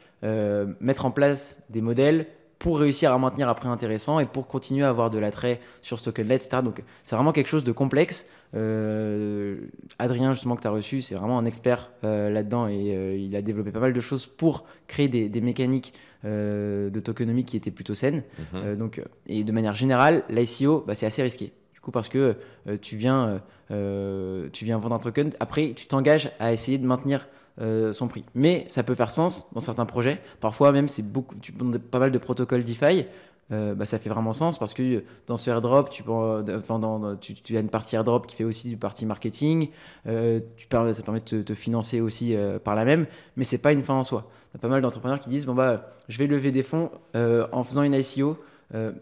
mettre 0.82 1.06
en 1.06 1.12
place 1.12 1.64
des 1.70 1.82
modèles 1.82 2.26
pour 2.60 2.80
réussir 2.80 3.14
à 3.14 3.18
maintenir 3.18 3.50
un 3.50 3.54
prix 3.54 3.68
intéressant 3.68 4.20
et 4.20 4.26
pour 4.26 4.48
continuer 4.48 4.84
à 4.84 4.90
avoir 4.90 5.10
de 5.10 5.20
l'attrait 5.20 5.60
sur 5.82 6.00
ce 6.00 6.06
token-là, 6.06 6.36
etc. 6.36 6.62
Donc 6.64 6.84
c'est 7.04 7.16
vraiment 7.16 7.32
quelque 7.32 7.48
chose 7.50 7.64
de 7.64 7.72
complexe. 7.72 8.28
Euh, 8.56 9.58
Adrien, 10.00 10.34
justement, 10.34 10.56
que 10.56 10.62
tu 10.62 10.68
as 10.68 10.72
reçu, 10.72 11.02
c'est 11.02 11.16
vraiment 11.16 11.38
un 11.38 11.46
expert 11.46 11.92
euh, 12.04 12.30
là-dedans 12.30 12.68
et 12.68 12.96
euh, 12.96 13.16
il 13.16 13.36
a 13.36 13.42
développé 13.42 13.72
pas 13.72 13.80
mal 13.80 13.94
de 13.94 14.00
choses 14.00 14.26
pour 14.26 14.66
créer 14.88 15.08
des, 15.08 15.30
des 15.30 15.42
mécaniques 15.42 15.94
de 16.24 17.00
tokenomie 17.00 17.46
qui 17.46 17.58
étaient 17.58 17.72
plutôt 17.72 17.96
saines. 17.96 18.24
Mhm. 18.54 18.76
donc, 18.76 19.02
et 19.28 19.44
de 19.44 19.52
manière 19.52 19.76
générale, 19.76 20.24
l'ICO, 20.30 20.84
bah, 20.86 20.96
c'est 20.96 21.06
assez 21.06 21.24
risqué. 21.24 21.54
Du 21.74 21.80
coup, 21.80 21.92
parce 21.92 22.10
que 22.10 22.36
tu, 22.82 22.98
viens, 22.98 23.42
tu 23.70 24.66
viens 24.66 24.78
vendre 24.78 24.96
un 24.96 25.00
token, 25.00 25.32
après, 25.40 25.74
tu 25.76 25.86
t'engages 25.88 26.32
à 26.40 26.54
essayer 26.54 26.78
de 26.78 26.86
maintenir 26.86 27.28
euh, 27.60 27.92
son 27.92 28.08
prix. 28.08 28.24
Mais 28.36 28.66
ça 28.70 28.84
peut 28.84 28.94
faire 28.94 29.10
sens 29.10 29.52
dans 29.52 29.62
certains 29.62 29.88
projets. 29.88 30.22
Parfois 30.42 30.72
même, 30.72 30.88
c'est 30.88 31.02
beaucoup, 31.02 31.34
tu 31.42 31.52
pas 31.52 31.98
mal 31.98 32.12
de 32.12 32.18
protocoles 32.20 32.64
DeFi. 32.64 33.06
Euh, 33.54 33.76
bah, 33.76 33.86
ça 33.86 33.98
fait 33.98 34.10
vraiment 34.10 34.34
sens 34.34 34.60
parce 34.60 34.74
que 34.74 35.04
dans 35.26 35.38
ce 35.38 35.50
airdrop, 35.50 35.90
tu, 35.90 36.04
enfin, 36.04 36.80
dans, 36.80 37.16
tu, 37.16 37.34
tu, 37.34 37.56
as 37.56 37.62
une 37.62 37.70
partie 37.70 37.96
airdrop 37.96 38.28
qui 38.28 38.36
fait 38.36 38.44
aussi 38.44 38.68
du 38.68 38.76
partie 38.78 39.06
marketing. 39.06 39.70
Euh, 40.06 40.42
tu 40.58 40.68
permets, 40.68 40.94
ça 40.94 41.02
permet 41.02 41.22
de 41.22 41.42
te, 41.42 41.56
financer 41.56 42.02
aussi 42.02 42.36
par 42.64 42.76
la 42.76 42.84
même, 42.84 43.08
mais 43.38 43.46
c'est 43.46 43.62
pas 43.62 43.72
une 43.72 43.84
fin 43.84 43.94
en 43.94 44.04
soi. 44.04 44.30
Il 44.54 44.58
y 44.58 44.60
a 44.60 44.60
pas 44.60 44.68
mal 44.68 44.82
d'entrepreneurs 44.82 45.22
qui 45.22 45.30
disent 45.30 45.46
bon 45.46 45.56
bah, 45.56 45.94
je 46.10 46.18
vais 46.18 46.28
lever 46.28 46.52
des 46.52 46.64
fonds 46.64 46.92
en 47.16 47.64
faisant 47.64 47.84
une 47.84 47.94
ICO, 47.94 48.38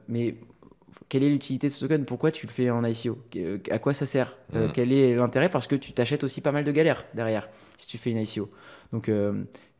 mais 0.08 0.36
quelle 1.10 1.24
est 1.24 1.30
l'utilité 1.30 1.68
de 1.68 1.74
ce 1.74 1.80
token? 1.80 2.06
Pourquoi 2.06 2.30
tu 2.30 2.46
le 2.46 2.52
fais 2.52 2.70
en 2.70 2.84
ICO 2.86 3.18
À 3.72 3.80
quoi 3.80 3.96
ça 3.96 4.06
sert? 4.06 4.38
Mmh. 4.54 4.60
Quel 4.74 4.92
est 4.92 5.16
l'intérêt? 5.16 5.50
Parce 5.50 5.66
que 5.66 5.76
tu 5.76 5.92
t'achètes 5.92 6.24
aussi 6.24 6.42
pas 6.42 6.52
mal 6.52 6.64
de 6.64 6.72
galères 6.72 7.06
derrière 7.16 7.50
si 7.78 7.88
tu 7.88 7.98
fais 7.98 8.12
une 8.12 8.20
ICO. 8.20 8.50
Donc, 8.94 9.10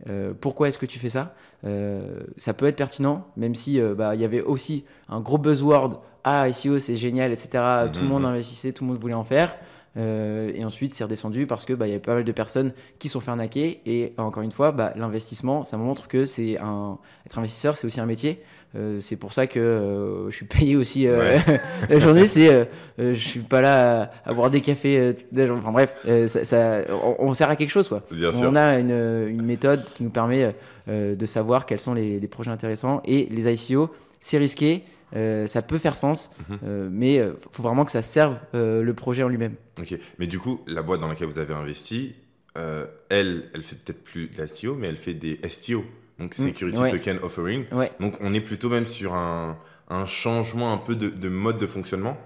euh, 0.08 0.10
euh, 0.10 0.34
pourquoi 0.40 0.68
est-ce 0.68 0.78
que 0.78 0.86
tu 0.86 1.00
fais 1.00 1.10
ça? 1.10 1.34
Euh, 1.66 2.22
Ça 2.38 2.54
peut 2.54 2.66
être 2.66 2.76
pertinent, 2.76 3.28
même 3.38 3.56
si 3.56 3.80
bah, 3.80 4.16
il 4.16 4.22
y 4.22 4.26
avait 4.26 4.42
aussi 4.42 4.86
un 5.10 5.20
gros 5.20 5.38
buzzword 5.38 6.02
Ah, 6.24 6.48
ICO, 6.50 6.80
c'est 6.80 6.96
génial, 6.96 7.32
etc. 7.32 7.64
Tout 7.92 8.02
le 8.02 8.08
monde 8.08 8.24
mhm. 8.24 8.30
investissait, 8.30 8.72
tout 8.72 8.84
le 8.84 8.90
monde 8.90 8.98
voulait 8.98 9.14
en 9.14 9.24
faire. 9.24 9.56
et 9.96 10.64
ensuite, 10.66 10.94
c'est 10.94 11.04
redescendu 11.04 11.48
parce 11.48 11.66
que 11.66 11.74
bah, 11.74 11.88
y 11.88 11.92
avait 11.92 12.00
pas 12.00 12.16
mal 12.16 12.26
de 12.26 12.32
personnes 12.32 12.74
qui 13.00 13.10
sont 13.10 13.20
fait 13.20 13.32
arnaquer. 13.32 13.82
Et 13.86 14.14
encore 14.18 14.44
une 14.44 14.52
fois, 14.52 14.72
bah, 14.72 14.94
l'investissement, 14.96 15.64
ça 15.64 15.78
montre 15.78 16.08
que 16.08 16.26
c'est 16.26 16.58
un 16.60 16.98
être 17.26 17.40
investisseur, 17.40 17.76
c'est 17.76 17.88
aussi 17.88 18.00
un 18.00 18.06
métier. 18.06 18.44
Euh, 18.76 19.00
c'est 19.00 19.16
pour 19.16 19.32
ça 19.32 19.48
que 19.48 19.60
euh, 19.60 20.30
je 20.30 20.36
suis 20.36 20.46
payé 20.46 20.76
aussi 20.76 21.08
euh, 21.08 21.40
la 21.90 22.00
journée. 22.00 22.28
C'est, 22.28 22.68
je 22.98 23.14
suis 23.14 23.40
pas 23.40 23.62
là 23.62 24.12
à, 24.26 24.34
boire 24.34 24.50
des 24.50 24.62
cafés. 24.62 25.16
enfin 25.52 25.72
bref, 25.72 25.96
ça, 26.28 26.84
on, 27.20 27.34
sert 27.34 27.50
à 27.50 27.56
quelque 27.56 27.70
chose 27.70 27.88
quoi. 27.88 28.04
on 28.12 28.56
a 28.56 28.80
une, 28.80 29.42
méthode 29.42 29.84
qui 29.94 30.04
nous 30.04 30.10
permet 30.10 30.56
de 30.88 31.26
savoir 31.26 31.66
quels 31.66 31.80
sont 31.80 31.94
les, 31.94 32.20
projets 32.28 32.52
intéressants 32.52 33.02
et 33.06 33.28
les 33.30 33.52
ICO. 33.54 33.92
C'est 34.20 34.38
risqué, 34.38 34.84
ça 35.14 35.62
peut 35.62 35.78
faire 35.78 35.96
sens, 35.96 36.36
mhm. 36.50 36.90
mais 36.92 37.16
il 37.16 37.34
faut 37.52 37.64
vraiment 37.64 37.86
que 37.86 37.92
ça 37.92 38.02
serve 38.02 38.38
le 38.54 38.92
projet 38.94 39.24
en 39.24 39.30
lui-même. 39.30 39.56
Ok, 39.80 39.98
mais 40.20 40.28
du 40.28 40.40
coup, 40.40 40.62
la 40.68 40.82
boîte 40.82 41.02
dans 41.02 41.08
laquelle 41.08 41.28
vous 41.28 41.40
avez 41.40 41.54
investi, 41.54 42.16
elle, 42.56 43.50
elle 43.54 43.64
fait 43.64 43.78
peut-être 43.78 44.04
plus 44.04 44.28
de 44.28 44.74
mais 44.74 44.88
elle 44.88 44.98
fait 44.98 45.14
des 45.14 45.40
STO 45.50 45.86
donc 46.20 46.38
mm. 46.38 46.48
Security 46.48 46.82
Token 46.90 47.20
Offering. 47.24 47.66
Donc 48.00 48.18
on 48.22 48.34
est 48.34 48.42
plutôt 48.42 48.70
même 48.70 48.86
sur 48.86 49.14
un, 49.14 49.58
un 49.90 50.06
changement 50.06 50.74
un 50.74 50.78
peu 50.78 50.96
de, 50.96 51.10
de 51.10 51.30
mode 51.30 51.58
de 51.58 51.68
fonctionnement. 51.68 52.18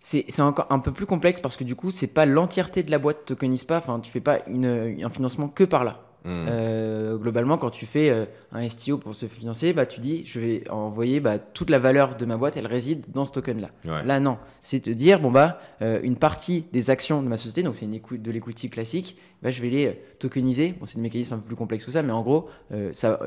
C'est 0.00 0.40
encore 0.40 0.66
un 0.70 0.80
peu 0.80 0.90
plus 0.90 1.06
complexe 1.06 1.40
parce 1.40 1.56
que 1.56 1.62
du 1.62 1.76
coup, 1.76 1.92
c'est 1.92 2.08
pas 2.08 2.26
l'entièreté 2.26 2.82
de 2.82 2.90
la 2.90 2.98
boîte 2.98 3.24
tokenise 3.24 3.62
pas. 3.62 3.78
Enfin, 3.78 4.00
tu 4.00 4.10
fais 4.10 4.20
pas 4.20 4.40
une, 4.48 4.98
un 5.00 5.10
financement 5.10 5.46
que 5.48 5.62
par 5.62 5.84
là. 5.84 6.00
Hmm. 6.24 6.46
Euh, 6.48 7.16
globalement, 7.16 7.58
quand 7.58 7.70
tu 7.70 7.84
fais 7.84 8.10
euh, 8.10 8.26
un 8.52 8.68
STO 8.68 8.96
pour 8.96 9.14
se 9.14 9.26
financer, 9.26 9.72
bah, 9.72 9.86
tu 9.86 9.98
dis 9.98 10.24
je 10.24 10.38
vais 10.38 10.70
envoyer 10.70 11.18
bah, 11.18 11.38
toute 11.38 11.68
la 11.68 11.80
valeur 11.80 12.16
de 12.16 12.24
ma 12.24 12.36
boîte, 12.36 12.56
elle 12.56 12.66
réside 12.66 13.06
dans 13.12 13.24
ce 13.24 13.32
token-là. 13.32 13.70
Là, 14.04 14.20
non. 14.20 14.38
C'est 14.62 14.80
te 14.80 14.90
dire 14.90 15.18
bon, 15.18 15.32
bah, 15.32 15.60
euh, 15.80 15.98
une 16.02 16.16
partie 16.16 16.64
des 16.72 16.90
actions 16.90 17.22
de 17.22 17.28
ma 17.28 17.36
société, 17.36 17.62
donc 17.64 17.74
c'est 17.74 17.88
de 17.88 18.30
l'equity 18.30 18.70
classique, 18.70 19.16
bah, 19.42 19.50
je 19.50 19.60
vais 19.62 19.70
les 19.70 20.00
tokeniser. 20.20 20.74
Bon, 20.78 20.86
c'est 20.86 20.96
des 20.96 21.02
mécanismes 21.02 21.34
un 21.34 21.38
peu 21.38 21.46
plus 21.46 21.56
complexes 21.56 21.84
que 21.84 21.90
ça, 21.90 22.02
mais 22.02 22.12
en 22.12 22.22
gros, 22.22 22.48
ça, 22.92 23.18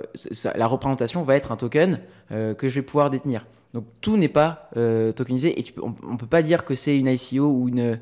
la 0.55 0.67
représentation 0.67 1.23
va 1.23 1.35
être 1.35 1.51
un 1.51 1.57
token 1.57 1.99
que 2.29 2.69
je 2.69 2.75
vais 2.75 2.81
pouvoir 2.81 3.09
détenir. 3.09 3.45
Donc 3.73 3.83
tout 3.99 4.15
n'est 4.15 4.29
pas 4.29 4.69
tokenisé 5.15 5.59
et 5.59 5.63
tu 5.63 5.73
on 5.81 6.13
ne 6.13 6.17
peut 6.17 6.27
pas 6.27 6.41
dire 6.41 6.63
que 6.63 6.75
c'est 6.75 6.97
une 6.97 7.07
ICO 7.07 7.43
ou 7.43 7.67
une 7.67 7.99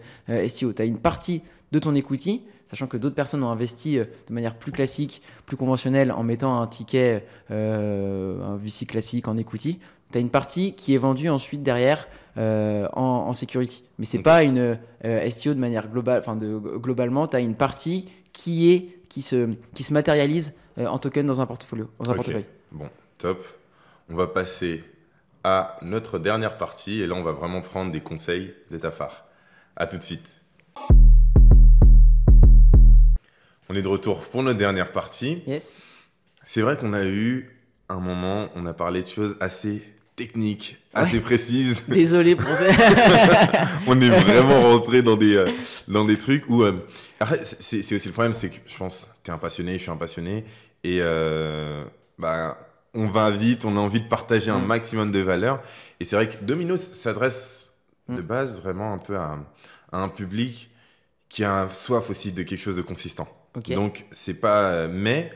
STO. 0.47 0.71
Tu 0.73 0.81
as 0.81 0.85
une 0.85 0.99
partie 0.99 1.41
de 1.71 1.79
ton 1.79 1.95
equity 1.95 2.43
sachant 2.73 2.87
que 2.87 2.97
d'autres 2.97 3.15
personnes 3.15 3.43
ont 3.43 3.49
investi 3.49 3.99
euh, 3.99 4.05
de 4.27 4.33
manière 4.33 4.55
plus 4.55 4.71
classique, 4.71 5.21
plus 5.45 5.55
conventionnelle, 5.55 6.11
en 6.11 6.23
mettant 6.23 6.59
un 6.59 6.65
ticket, 6.65 7.23
euh, 7.51 8.41
un 8.43 8.57
VC 8.57 8.87
classique 8.87 9.27
en 9.27 9.37
equity. 9.37 9.79
Tu 10.11 10.17
as 10.17 10.21
une 10.21 10.31
partie 10.31 10.75
qui 10.75 10.95
est 10.95 10.97
vendue 10.97 11.29
ensuite 11.29 11.61
derrière 11.61 12.07
euh, 12.37 12.87
en, 12.93 13.31
security. 13.33 13.83
Mais 13.99 14.05
c'est 14.05 14.23
pas 14.23 14.41
une 14.41 14.77
STO 15.03 15.53
de 15.53 15.59
manière 15.59 15.87
globale. 15.87 16.19
Enfin, 16.19 16.35
de, 16.35 16.57
globalement, 16.57 17.27
tu 17.27 17.35
as 17.35 17.39
une 17.39 17.55
partie 17.55 18.09
qui, 18.31 18.71
est, 18.71 18.89
qui, 19.07 19.21
se, 19.21 19.53
qui 19.75 19.83
se 19.83 19.93
matérialise 19.93 20.55
en 20.77 20.97
token 20.97 21.25
dans 21.27 21.41
un 21.41 21.45
portfolio. 21.45 21.89
Dans 21.99 22.11
un 22.11 22.15
portefeuille. 22.15 22.45
Bon, 22.71 22.89
top. 23.19 23.43
On 24.09 24.15
va 24.15 24.27
passer 24.27 24.83
à 25.43 25.77
notre 25.81 26.19
dernière 26.19 26.57
partie 26.57 27.01
et 27.01 27.07
là, 27.07 27.15
on 27.15 27.23
va 27.23 27.31
vraiment 27.31 27.61
prendre 27.61 27.91
des 27.91 28.01
conseils 28.01 28.53
d'état 28.71 28.91
phare. 28.91 29.25
À 29.75 29.87
tout 29.87 29.97
de 29.97 30.03
suite. 30.03 30.37
On 33.69 33.75
est 33.75 33.81
de 33.81 33.87
retour 33.87 34.25
pour 34.27 34.43
notre 34.43 34.57
dernière 34.59 34.91
partie. 34.91 35.41
Yes. 35.47 35.77
C'est 36.45 36.61
vrai 36.61 36.77
qu'on 36.77 36.93
a 36.93 37.05
eu 37.05 37.49
un 37.89 37.99
moment, 37.99 38.49
on 38.55 38.65
a 38.65 38.73
parlé 38.73 39.03
de 39.03 39.07
choses 39.07 39.37
assez 39.39 39.81
techniques, 40.15 40.77
assez 40.93 41.19
précises. 41.21 41.83
Désolé 41.87 42.35
pour 42.35 42.47
ça. 42.49 42.65
on 43.87 43.99
est 44.01 44.09
vraiment 44.09 44.61
rentré 44.61 45.01
dans 45.01 45.15
des, 45.15 45.35
euh, 45.35 45.49
dans 45.87 46.05
des 46.05 46.17
trucs 46.17 46.47
où. 46.49 46.63
Euh, 46.63 46.73
c'est 47.41 47.79
aussi 47.95 48.07
le 48.07 48.11
problème, 48.11 48.33
c'est 48.33 48.49
que 48.49 48.57
je 48.65 48.77
pense, 48.77 49.09
tu 49.23 49.31
es 49.31 49.33
un 49.33 49.37
passionné, 49.37 49.73
je 49.77 49.83
suis 49.83 49.91
un 49.91 49.95
passionné. 49.97 50.43
Et 50.83 50.97
euh, 51.01 51.83
bah, 52.19 52.57
on 52.93 53.07
va 53.07 53.31
vite, 53.31 53.63
on 53.65 53.75
a 53.77 53.79
envie 53.79 54.01
de 54.01 54.07
partager 54.07 54.51
un 54.51 54.59
Mm. 54.59 54.65
maximum 54.67 55.11
de 55.11 55.19
valeur. 55.19 55.61
Et 55.99 56.05
c'est 56.05 56.15
vrai 56.17 56.27
que 56.29 56.43
Domino's 56.43 56.93
s'adresse 56.93 57.71
de 58.09 58.21
Mm. 58.21 58.25
base 58.25 58.61
vraiment 58.61 58.93
un 58.93 58.97
peu 58.97 59.15
à, 59.17 59.39
à 59.91 59.97
un 59.97 60.09
public 60.09 60.69
qui 61.29 61.43
a 61.45 61.67
soif 61.69 62.09
aussi 62.09 62.31
de 62.33 62.43
quelque 62.43 62.59
chose 62.61 62.75
de 62.75 62.81
consistant. 62.81 63.27
Ok. 63.55 63.71
Donc, 63.73 64.05
c'est 64.11 64.33
pas. 64.35 64.63
euh, 64.71 64.87
Mais 64.91 65.29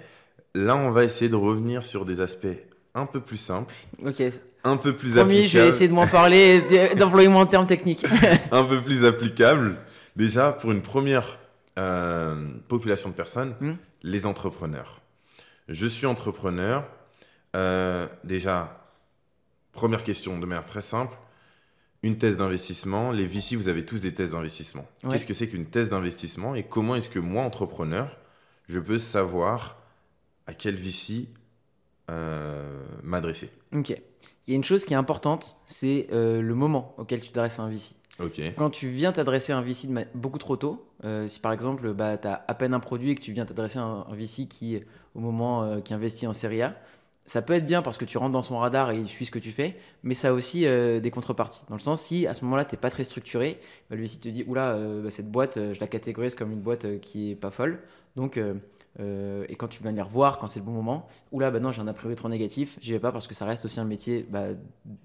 là, 0.56 0.76
on 0.76 0.92
va 0.92 1.04
essayer 1.04 1.30
de 1.30 1.36
revenir 1.36 1.86
sur 1.86 2.06
des 2.06 2.20
aspects 2.22 2.48
un 2.96 3.06
peu 3.06 3.20
plus 3.22 3.38
simples, 3.38 3.74
Ok. 4.06 4.22
un 4.64 4.78
peu 4.78 4.94
plus 4.96 5.14
Promis, 5.16 5.48
je 5.48 5.60
vais 5.60 5.66
applicables. 5.66 5.68
essayer 5.70 5.88
de 5.88 5.94
m'en 5.94 6.08
parler, 6.08 6.62
d'employer 6.98 7.28
mon 7.28 7.46
terme 7.46 7.68
technique. 7.68 8.06
un 8.52 8.64
peu 8.64 8.82
plus 8.82 9.06
applicable. 9.06 9.78
Déjà, 10.16 10.52
pour 10.52 10.72
une 10.72 10.82
première 10.82 11.38
euh, 11.78 12.36
population 12.68 13.10
de 13.10 13.14
personnes, 13.14 13.54
Hmm. 13.62 13.74
les 14.02 14.26
entrepreneurs. 14.26 15.02
Je 15.68 15.86
suis 15.86 16.08
entrepreneur. 16.08 16.86
Euh, 17.56 18.08
déjà, 18.24 18.84
première 19.74 20.04
question 20.04 20.40
de 20.40 20.46
manière 20.48 20.66
très 20.66 20.82
simple. 20.82 21.16
Une 22.04 22.18
thèse 22.18 22.38
d'investissement. 22.38 23.12
Les 23.12 23.26
VC, 23.26 23.56
vous 23.56 23.70
avez 23.70 23.86
tous 23.86 24.02
des 24.02 24.14
thèses 24.14 24.32
d'investissement. 24.32 24.86
Ouais. 25.04 25.12
Qu'est-ce 25.12 25.26
que 25.26 25.34
c'est 25.34 25.48
qu'une 25.48 25.66
thèse 25.66 25.90
d'investissement 25.90 26.56
et 26.56 26.64
comment 26.64 26.96
est-ce 26.96 27.10
que 27.10 27.20
moi, 27.20 27.44
entrepreneur, 27.44 28.18
je 28.68 28.80
peux 28.80 28.98
savoir 28.98 29.78
à 30.46 30.54
quel 30.54 30.76
VC 30.76 31.28
euh, 32.12 32.84
m'adresser? 33.04 33.50
Ok. 33.74 33.90
Il 33.90 34.52
y 34.52 34.54
a 34.54 34.56
une 34.56 34.64
chose 34.64 34.86
qui 34.86 34.94
est 34.94 34.98
importante, 34.98 35.58
c'est 35.68 36.08
euh, 36.14 36.42
le 36.42 36.56
moment 36.56 36.96
auquel 36.98 37.20
tu 37.20 37.32
t'adresses 37.32 37.60
à 37.60 37.64
un 37.64 37.70
VC. 37.70 37.96
Ok. 38.20 38.42
Quand 38.58 38.70
tu 38.70 38.90
viens 38.90 39.12
t'adresser 39.12 39.52
à 39.52 39.58
un 39.58 39.62
VC 39.62 39.88
beaucoup 40.16 40.38
trop 40.38 40.56
tôt, 40.56 40.88
euh, 41.04 41.28
si 41.28 41.40
par 41.40 41.52
exemple 41.52 41.94
bah, 41.94 42.18
tu 42.18 42.28
as 42.28 42.46
à 42.48 42.54
peine 42.54 42.74
un 42.74 42.80
produit 42.80 43.12
et 43.12 43.16
que 43.16 43.22
tu 43.22 43.34
viens 43.34 43.46
t'adresser 43.46 43.80
à 43.80 43.84
un, 43.84 44.08
un 44.10 44.16
VC 44.16 44.48
qui, 44.48 44.82
au 45.16 45.20
moment 45.20 45.82
qui 45.82 45.94
investit 45.94 46.28
en 46.28 46.34
série 46.34 46.62
A, 46.62 46.76
ça 47.28 47.42
peut 47.44 47.54
être 47.54 47.66
bien 47.68 47.82
parce 47.84 47.98
que 47.98 48.06
tu 48.06 48.18
rentres 48.18 48.32
dans 48.32 48.42
son 48.42 48.58
radar 48.58 48.90
et 48.92 48.98
il 48.98 49.08
suit 49.08 49.26
ce 49.28 49.32
que 49.32 49.38
tu 49.40 49.52
fais, 49.52 49.76
mais 50.02 50.16
ça 50.16 50.30
a 50.30 50.32
aussi 50.34 50.66
euh, 50.66 51.00
des 51.00 51.12
contreparties. 51.12 51.62
Dans 51.70 51.76
le 51.76 51.80
sens, 51.82 52.02
si 52.02 52.26
à 52.26 52.34
ce 52.34 52.44
moment-là, 52.46 52.66
tu 52.66 52.74
n'es 52.74 52.80
pas 52.82 52.90
très 52.90 53.04
structuré, 53.04 53.60
bah, 53.90 53.96
le 53.96 54.02
VC 54.02 54.20
te 54.20 54.30
dit 54.30 54.44
Oula, 54.48 54.72
euh, 54.72 55.04
bah, 55.04 55.12
cette 55.12 55.30
boîte, 55.30 55.58
euh, 55.58 55.74
je 55.74 55.80
la 55.80 55.88
catégorise 55.88 56.34
comme 56.36 56.52
une 56.52 56.62
boîte 56.62 56.86
euh, 56.86 56.98
qui 56.98 57.32
est 57.32 57.36
pas 57.36 57.52
folle. 57.52 57.80
Donc, 58.16 58.40
et 59.00 59.56
quand 59.58 59.68
tu 59.68 59.84
viens 59.84 59.92
les 59.92 60.02
revoir, 60.02 60.40
quand 60.40 60.48
c'est 60.48 60.60
le 60.60 60.66
bon 60.66 60.72
moment, 60.72 61.08
Oula, 61.32 61.52
bah 61.52 61.60
non, 61.60 61.72
j'ai 61.72 61.82
un 61.84 61.88
a 61.88 61.94
priori 61.94 62.16
trop 62.16 62.30
négatif, 62.30 62.78
j'y 62.82 62.94
vais 62.94 63.00
pas 63.00 63.12
parce 63.12 63.28
que 63.28 63.36
ça 63.36 63.46
reste 63.46 63.64
aussi 63.64 63.80
un 63.80 63.86
métier 63.86 64.26
bah, 64.28 64.48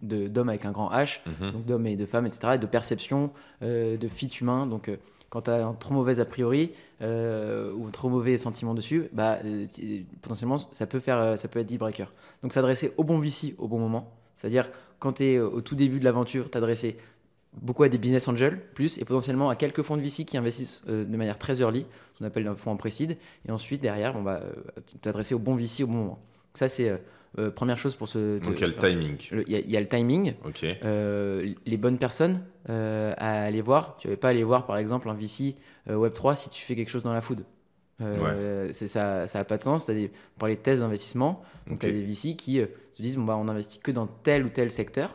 de- 0.00 0.28
d'homme 0.28 0.48
avec 0.48 0.64
un 0.64 0.72
grand 0.72 0.90
H 0.90 1.20
Mhm. 1.26 1.50
donc 1.52 1.66
d'hommes 1.66 1.86
et 1.86 1.96
de 1.96 2.06
femmes, 2.06 2.24
etc., 2.26 2.54
et 2.54 2.58
de 2.58 2.66
perception, 2.66 3.30
de 3.60 4.08
fit 4.08 4.28
humain. 4.40 4.66
Donc, 4.66 4.90
quand 5.32 5.40
tu 5.40 5.50
as 5.50 5.66
un 5.66 5.72
trop 5.72 5.94
mauvais 5.94 6.20
a 6.20 6.26
priori 6.26 6.72
euh, 7.00 7.72
ou 7.72 7.86
un 7.86 7.90
trop 7.90 8.10
mauvais 8.10 8.36
sentiment 8.36 8.74
dessus, 8.74 9.08
bah, 9.14 9.38
euh, 9.46 9.66
potentiellement, 10.20 10.58
ça 10.72 10.86
peut, 10.86 11.00
faire, 11.00 11.18
euh, 11.18 11.36
ça 11.38 11.48
peut 11.48 11.58
être 11.58 11.66
deal 11.66 11.78
breaker. 11.78 12.12
Donc, 12.42 12.52
s'adresser 12.52 12.92
au 12.98 13.04
bon 13.04 13.18
VC 13.18 13.54
au 13.56 13.66
bon 13.66 13.78
moment, 13.78 14.12
c'est-à-dire 14.36 14.68
quand 14.98 15.14
tu 15.14 15.24
es 15.24 15.38
au 15.38 15.62
tout 15.62 15.74
début 15.74 15.98
de 16.00 16.04
l'aventure, 16.04 16.50
t'adresser 16.50 16.98
beaucoup 17.54 17.82
à 17.82 17.88
des 17.88 17.96
business 17.96 18.28
angels, 18.28 18.60
plus, 18.74 18.98
et 18.98 19.06
potentiellement 19.06 19.48
à 19.48 19.56
quelques 19.56 19.80
fonds 19.80 19.96
de 19.96 20.02
VC 20.02 20.26
qui 20.26 20.36
investissent 20.36 20.84
de 20.86 21.16
manière 21.16 21.38
très 21.38 21.60
early, 21.60 21.86
ce 22.12 22.18
qu'on 22.18 22.26
appelle 22.26 22.46
un 22.46 22.54
fonds 22.54 22.72
en 22.72 22.76
précide, 22.76 23.16
et 23.48 23.50
ensuite, 23.50 23.80
derrière, 23.80 24.14
on 24.16 24.22
va 24.22 24.42
euh, 24.42 24.52
t'adresser 25.00 25.34
au 25.34 25.38
bon 25.38 25.56
VC 25.56 25.82
au 25.82 25.86
bon 25.86 25.94
moment. 25.94 26.08
Donc, 26.08 26.58
ça, 26.58 26.68
c'est 26.68 27.02
euh, 27.38 27.50
première 27.50 27.78
chose 27.78 27.94
pour 27.94 28.08
se... 28.08 28.38
Donc, 28.38 28.54
il 28.56 28.60
y 28.60 28.64
a 28.64 28.66
le 28.66 28.74
timing. 28.74 29.16
Il 29.32 29.50
y, 29.52 29.56
a- 29.56 29.60
il 29.60 29.70
y 29.70 29.76
a 29.76 29.80
le 29.80 29.88
timing, 29.88 30.34
Ok. 30.44 30.64
euh, 30.84 31.52
les 31.64 31.76
bonnes 31.76 31.98
personnes 31.98 32.42
euh, 32.68 33.14
à 33.16 33.42
aller 33.44 33.62
voir. 33.62 33.96
Tu 33.98 34.08
ne 34.08 34.12
vas 34.12 34.16
pas 34.18 34.28
aller 34.28 34.44
voir, 34.44 34.66
par 34.66 34.76
exemple, 34.76 35.08
un 35.08 35.14
VC 35.14 35.56
euh, 35.88 35.96
Web3 35.96 36.36
si 36.36 36.50
tu 36.50 36.62
fais 36.62 36.76
quelque 36.76 36.90
chose 36.90 37.02
dans 37.02 37.12
la 37.14 37.22
food. 37.22 37.44
C'est 38.72 38.88
ça 38.88 39.26
ça 39.28 39.38
n'a 39.38 39.44
pas 39.44 39.58
de 39.58 39.62
sens. 39.62 39.88
As 39.88 39.94
des, 39.94 40.08
pour 40.08 40.16
parler 40.40 40.56
de 40.56 40.60
thèses 40.60 40.80
d'investissement, 40.80 41.42
donc 41.66 41.76
Ok. 41.76 41.80
tu 41.80 41.86
as 41.86 41.92
des 41.92 42.02
VC 42.04 42.34
qui 42.36 42.60
te 42.96 43.00
disent 43.02 43.16
bon, 43.16 43.24
bah, 43.24 43.36
on 43.38 43.48
investit 43.48 43.78
que 43.78 43.92
dans 43.92 44.06
tel 44.06 44.44
ou 44.44 44.48
tel 44.48 44.70
secteur 44.70 45.14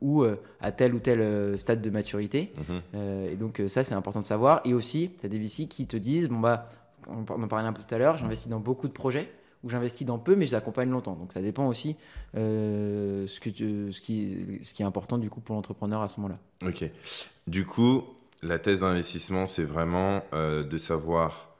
ou 0.00 0.24
à 0.60 0.72
tel 0.72 0.94
ou 0.94 0.98
tel 0.98 1.58
stade 1.58 1.82
de 1.82 1.90
maturité. 1.90 2.52
Mhm. 2.68 3.28
Et 3.30 3.36
donc, 3.36 3.62
ça, 3.68 3.84
c'est 3.84 3.94
important 3.94 4.20
de 4.20 4.24
savoir. 4.24 4.60
Et 4.64 4.74
aussi, 4.74 5.10
tu 5.20 5.26
as 5.26 5.28
des 5.28 5.38
VC 5.38 5.66
qui 5.68 5.86
te 5.86 5.96
disent 5.96 6.28
bon, 6.28 6.40
bah, 6.40 6.70
on 7.08 7.20
en 7.42 7.48
parlait 7.48 7.68
un 7.68 7.72
peu 7.72 7.82
tout 7.86 7.94
à 7.94 7.98
l'heure, 7.98 8.16
j'investis 8.18 8.48
dans 8.48 8.60
beaucoup 8.60 8.88
de 8.88 8.92
projets 8.92 9.30
ou 9.64 9.68
j'investis 9.70 10.06
dans 10.06 10.18
peu, 10.18 10.36
mais 10.36 10.44
je 10.46 10.50
les 10.50 10.54
accompagne 10.56 10.90
longtemps. 10.90 11.14
Donc, 11.16 11.32
ça 11.32 11.40
dépend 11.40 11.66
aussi 11.66 11.96
euh, 12.36 13.26
ce, 13.26 13.40
que 13.40 13.50
tu- 13.50 13.92
ce, 13.92 14.00
qui, 14.00 14.36
ce 14.62 14.74
qui 14.74 14.82
est 14.82 14.86
important 14.86 15.18
du 15.18 15.30
coup 15.30 15.40
pour 15.40 15.54
l'entrepreneur 15.56 16.02
à 16.02 16.08
ce 16.08 16.20
moment-là. 16.20 16.38
Ok. 16.68 16.84
Du 17.46 17.64
coup, 17.64 18.02
la 18.42 18.58
thèse 18.58 18.80
d'investissement, 18.80 19.46
c'est 19.46 19.64
vraiment 19.64 20.22
euh, 20.34 20.62
de 20.62 20.78
savoir 20.78 21.50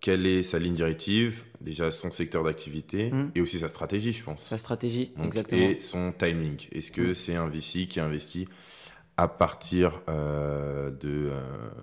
quelle 0.00 0.26
est 0.26 0.42
sa 0.42 0.58
ligne 0.58 0.74
directive, 0.74 1.44
déjà 1.60 1.90
son 1.90 2.10
secteur 2.10 2.42
d'activité 2.44 3.10
Mhm. 3.10 3.32
et 3.34 3.40
aussi 3.42 3.58
sa 3.58 3.68
stratégie, 3.68 4.12
je 4.12 4.24
pense. 4.24 4.42
Sa 4.44 4.56
stratégie, 4.56 5.12
Donc, 5.16 5.26
exactement. 5.26 5.60
Et 5.60 5.80
son 5.80 6.12
timing. 6.16 6.56
Est-ce 6.72 6.90
que 6.90 7.02
Mhm. 7.08 7.14
c'est 7.14 7.34
un 7.34 7.48
VC 7.48 7.86
qui 7.86 8.00
investit 8.00 8.48
à 9.20 9.28
partir 9.28 10.00
euh, 10.08 10.90
de, 10.90 11.28
euh, 11.30 11.40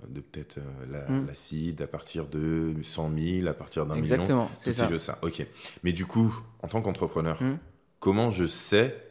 de 0.10 0.22
peut-être 0.22 0.58
euh, 0.58 0.62
la, 0.92 1.08
Mhm. 1.10 1.28
la 1.28 1.36
seed, 1.36 1.82
à 1.84 1.88
partir 1.88 2.26
de 2.26 2.74
100 2.82 3.12
000, 3.16 3.48
à 3.48 3.54
partir 3.54 3.86
d'un 3.86 3.94
million 3.96 4.06
Exactement, 4.16 4.52
c'est 4.60 4.74
ça. 4.74 4.86
ces 4.86 4.90
jeux, 4.92 4.98
ça. 4.98 5.20
Ok. 5.22 5.46
Mais 5.84 5.94
du 5.94 6.06
coup, 6.08 6.36
en 6.64 6.68
tant 6.68 6.82
qu'entrepreneur, 6.82 7.42
Mhm. 7.42 7.58
comment 8.00 8.32
je 8.32 8.46
sais 8.46 9.04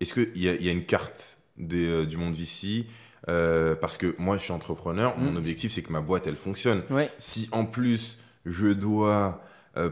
Est-ce 0.00 0.14
qu'il 0.14 0.36
y, 0.42 0.48
a- 0.48 0.54
il 0.54 0.62
y 0.64 0.68
a 0.68 0.72
une 0.72 0.84
carte 0.84 1.38
des, 1.56 2.06
du 2.06 2.16
monde 2.16 2.34
VC 2.34 2.86
Parce 3.80 3.96
que 3.96 4.14
moi, 4.18 4.36
je 4.36 4.42
suis 4.42 4.52
entrepreneur. 4.52 5.16
Mon 5.18 5.30
Mhm. 5.30 5.36
objectif, 5.36 5.70
c'est 5.72 5.82
que 5.82 5.92
ma 5.92 6.00
boîte, 6.00 6.26
elle 6.26 6.36
fonctionne. 6.36 6.82
Ouais, 6.90 7.08
Si 7.18 7.48
en 7.52 7.64
plus, 7.66 8.18
je 8.44 8.66
dois 8.68 9.40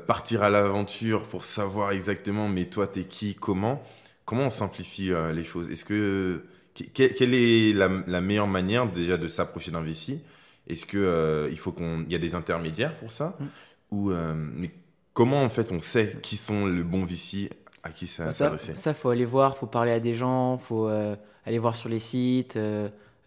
partir 0.09 0.43
à 0.43 0.51
l'aventure 0.51 1.27
pour 1.29 1.45
savoir 1.45 1.93
exactement, 1.93 2.49
mais 2.49 2.65
toi, 2.67 2.87
t'es 2.87 3.05
qui, 3.05 3.35
comment 3.35 3.83
Comment 4.27 4.47
on 4.47 4.51
simplifie 4.51 5.11
les 5.33 5.43
choses? 5.45 5.69
Est-ce 5.71 5.85
que- 5.85 6.45
quelle 6.93 7.35
est 7.35 7.73
la, 7.73 7.89
la 8.07 8.21
meilleure 8.21 8.47
manière 8.49 8.91
déjà 8.91 9.17
de 9.17 9.29
s'approcher 9.29 9.71
d'un 9.71 9.83
VC 9.83 10.21
Est-ce 10.69 10.87
que 10.87 10.99
euh, 10.99 11.49
il 11.51 11.59
faut 11.59 11.73
qu'on 11.73 12.05
y 12.09 12.15
a 12.15 12.19
des 12.19 12.35
intermédiaires 12.35 12.95
pour 12.99 13.11
ça? 13.13 13.37
Mhm. 13.41 13.49
Ou 13.93 14.11
euh, 14.11 14.35
mais 14.37 14.71
comment 15.15 15.43
en 15.43 15.49
fait 15.49 15.73
on 15.73 15.81
sait 15.81 16.19
qui 16.23 16.37
sont 16.37 16.67
le 16.67 16.83
bon 16.85 17.05
VC 17.05 17.51
à 17.83 17.91
qui 17.91 18.07
ça 18.07 18.27
Bah, 18.27 18.33
ça, 18.33 18.45
s'adresser? 18.45 18.77
ça, 18.77 18.95
faut 18.95 19.09
aller 19.11 19.25
voir, 19.25 19.57
faut 19.57 19.67
parler 19.67 19.93
à 19.93 20.01
des 20.01 20.15
gens, 20.15 20.59
faut 20.59 20.89
euh, 20.89 21.17
aller 21.45 21.59
voir 21.59 21.75
sur 21.77 21.89
les 21.89 22.01
sites. 22.01 22.59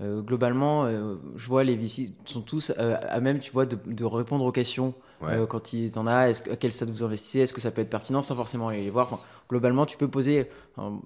globalement, 0.01 0.89
je 1.35 1.47
vois 1.47 1.63
les 1.63 1.75
VC 1.75 2.11
sont 2.25 2.41
tous 2.41 2.71
à 2.77 3.19
même, 3.21 3.39
tu 3.39 3.51
vois, 3.51 3.65
de, 3.65 3.77
de 3.85 4.03
répondre 4.05 4.43
aux 4.45 4.51
questions 4.51 4.93
Ouais. 5.23 5.33
euh, 5.35 5.45
quand 5.45 5.73
il 5.73 5.91
t'en 5.91 6.05
a. 6.07 6.29
À 6.31 6.33
quel 6.59 6.71
stade 6.73 6.89
vous 6.89 7.03
investissez 7.03 7.39
Est-ce 7.39 7.53
que 7.53 7.61
ça 7.61 7.71
peut 7.71 7.81
être 7.81 7.89
pertinent 7.89 8.21
sans 8.21 8.35
forcément 8.35 8.67
aller 8.69 8.81
les 8.83 8.89
voir? 8.89 9.05
Enfin, 9.11 9.19
Globalement, 9.49 9.85
tu 9.85 9.97
peux 9.97 10.07
poser. 10.07 10.47
enfin, 10.75 10.99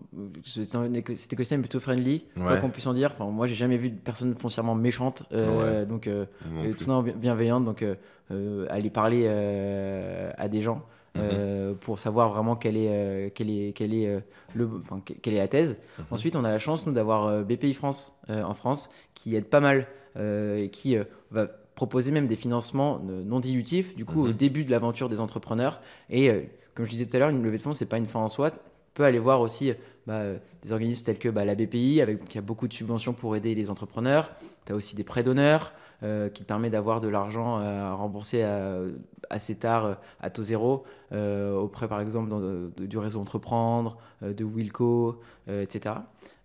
c'est 0.44 0.76
un 0.76 0.94
écosystème 0.94 1.62
plutôt 1.62 1.80
friendly, 1.80 2.24
quoi 2.36 2.54
Ouais. 2.54 2.60
qu'on 2.62 2.70
puisse 2.70 2.88
en 2.88 2.94
dire. 2.94 3.12
Enfin, 3.14 3.26
moi, 3.26 3.48
j'ai 3.48 3.56
jamais 3.56 3.78
vu 3.78 3.90
de 3.90 3.98
personne 4.00 4.36
foncièrement 4.36 4.76
méchante, 4.76 5.24
euh, 5.34 5.86
donc 5.86 6.08
euh, 6.08 6.26
plus. 6.62 6.76
tout 6.76 6.86
le 6.88 6.94
monde 6.94 7.10
bienveillante, 7.18 7.66
donc 7.66 7.82
euh, 7.82 7.96
euh, 8.32 8.66
aller 8.70 8.90
parler 8.90 9.24
euh, 9.28 10.32
à 10.38 10.48
des 10.48 10.62
gens 10.62 10.82
Mhm. 11.16 11.22
euh, 11.24 11.74
pour 11.74 12.00
savoir 12.00 12.30
vraiment 12.32 12.56
quelle 12.56 12.78
est, 12.78 12.90
euh, 12.90 13.30
quelle 13.34 13.50
est, 13.50 13.74
quelle 13.76 13.94
est, 13.94 14.08
euh, 14.08 14.20
le, 14.54 14.70
enfin, 14.78 15.02
que- 15.04 15.14
quelle 15.14 15.34
est 15.34 15.38
la 15.40 15.48
thèse. 15.48 15.80
Mhm. 15.98 16.06
Ensuite, 16.12 16.36
on 16.36 16.44
a 16.44 16.50
la 16.52 16.60
chance, 16.60 16.86
nous, 16.86 16.94
d'avoir 16.94 17.26
euh, 17.26 17.44
BPI 17.44 17.74
France 17.74 18.16
euh, 18.30 18.44
en 18.44 18.54
France 18.54 18.90
qui 19.16 19.36
aide 19.36 19.46
pas 19.46 19.60
mal 19.60 19.88
euh, 20.18 20.58
et 20.64 20.70
qui 20.70 20.96
euh, 20.96 21.06
va 21.32 21.48
proposer 21.78 22.12
même 22.12 22.28
des 22.28 22.36
financements 22.36 23.00
euh, 23.10 23.24
non 23.24 23.40
dilutifs, 23.40 23.96
du 23.96 24.04
coup, 24.04 24.24
Mhm. 24.26 24.30
au 24.30 24.34
début 24.34 24.66
de 24.66 24.72
l'aventure 24.72 25.08
des 25.08 25.22
entrepreneurs. 25.22 25.80
Et 26.10 26.30
euh, 26.30 26.42
comme 26.76 26.86
je 26.86 26.90
disais 26.92 27.06
tout 27.06 27.16
à 27.16 27.20
l'heure, 27.20 27.30
une 27.30 27.42
levée 27.44 27.58
de 27.58 27.62
fonds, 27.62 27.74
c'est 27.74 27.86
pas 27.86 27.98
une 27.98 28.08
fin 28.08 28.20
en 28.20 28.28
soi. 28.30 28.50
On 28.54 28.94
peut 28.96 29.04
aller 29.06 29.20
voir 29.20 29.40
aussi 29.42 29.72
bah, 30.08 30.14
euh, 30.16 30.38
des 30.64 30.72
organismes 30.72 31.04
tels 31.06 31.20
que 31.20 31.30
bah, 31.30 31.46
la 31.46 31.54
BPI, 31.56 32.02
avec, 32.02 32.26
qui 32.26 32.38
a 32.38 32.42
beaucoup 32.42 32.68
de 32.68 32.74
subventions 32.74 33.14
pour 33.14 33.36
aider 33.36 33.54
les 33.56 33.70
entrepreneurs. 33.70 34.32
Tu 34.66 34.74
as 34.74 34.76
aussi 34.76 34.96
des 34.96 35.04
prêts 35.04 35.24
d'honneur 35.24 35.72
euh, 36.04 36.30
qui 36.30 36.44
te 36.44 36.48
permet 36.48 36.70
d'avoir 36.70 37.00
de 37.00 37.08
l'argent 37.08 37.58
à 37.58 37.94
rembourser 37.94 38.44
à- 38.44 38.82
assez 39.30 39.56
tard 39.56 39.98
à 40.20 40.30
taux 40.30 40.44
zéro, 40.44 40.84
euh, 41.12 41.56
auprès 41.56 41.88
par 41.88 42.00
exemple 42.02 42.30
dans- 42.30 42.40
de- 42.40 42.72
du 42.86 42.98
réseau 42.98 43.20
Entreprendre, 43.20 43.98
de 44.22 44.44
Wilco, 44.44 45.20
etc., 45.48 45.96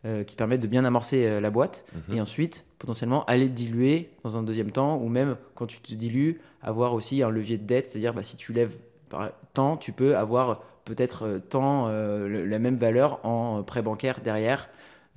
euh, 0.04 0.24
qui 0.24 0.34
permettent 0.36 0.60
de 0.60 0.66
bien 0.66 0.84
amorcer 0.84 1.26
euh, 1.26 1.40
la 1.40 1.50
boîte 1.50 1.84
Mhm. 2.08 2.16
et 2.16 2.20
ensuite 2.20 2.64
potentiellement 2.78 3.24
aller 3.26 3.48
diluer 3.48 4.10
dans 4.24 4.36
un 4.36 4.42
deuxième 4.42 4.70
temps 4.72 4.96
ou 4.98 5.08
même 5.08 5.36
quand 5.54 5.66
tu 5.66 5.80
te 5.80 5.94
dilues, 5.94 6.40
avoir 6.62 6.94
aussi 6.94 7.22
un 7.22 7.30
levier 7.30 7.58
de 7.58 7.64
dette, 7.66 7.88
c'est-à-dire 7.88 8.12
bah, 8.14 8.24
si 8.24 8.36
tu 8.36 8.52
lèves 8.52 8.76
par 9.10 9.30
tant, 9.52 9.76
tu 9.76 9.92
peux 9.92 10.16
avoir 10.16 10.62
peut-être 10.84 11.22
euh, 11.26 11.38
tant 11.38 11.88
le- 11.88 12.44
la 12.46 12.58
même 12.58 12.76
valeur 12.76 13.24
en 13.24 13.62
prêt 13.62 13.82
bancaire 13.82 14.20
derrière. 14.24 14.68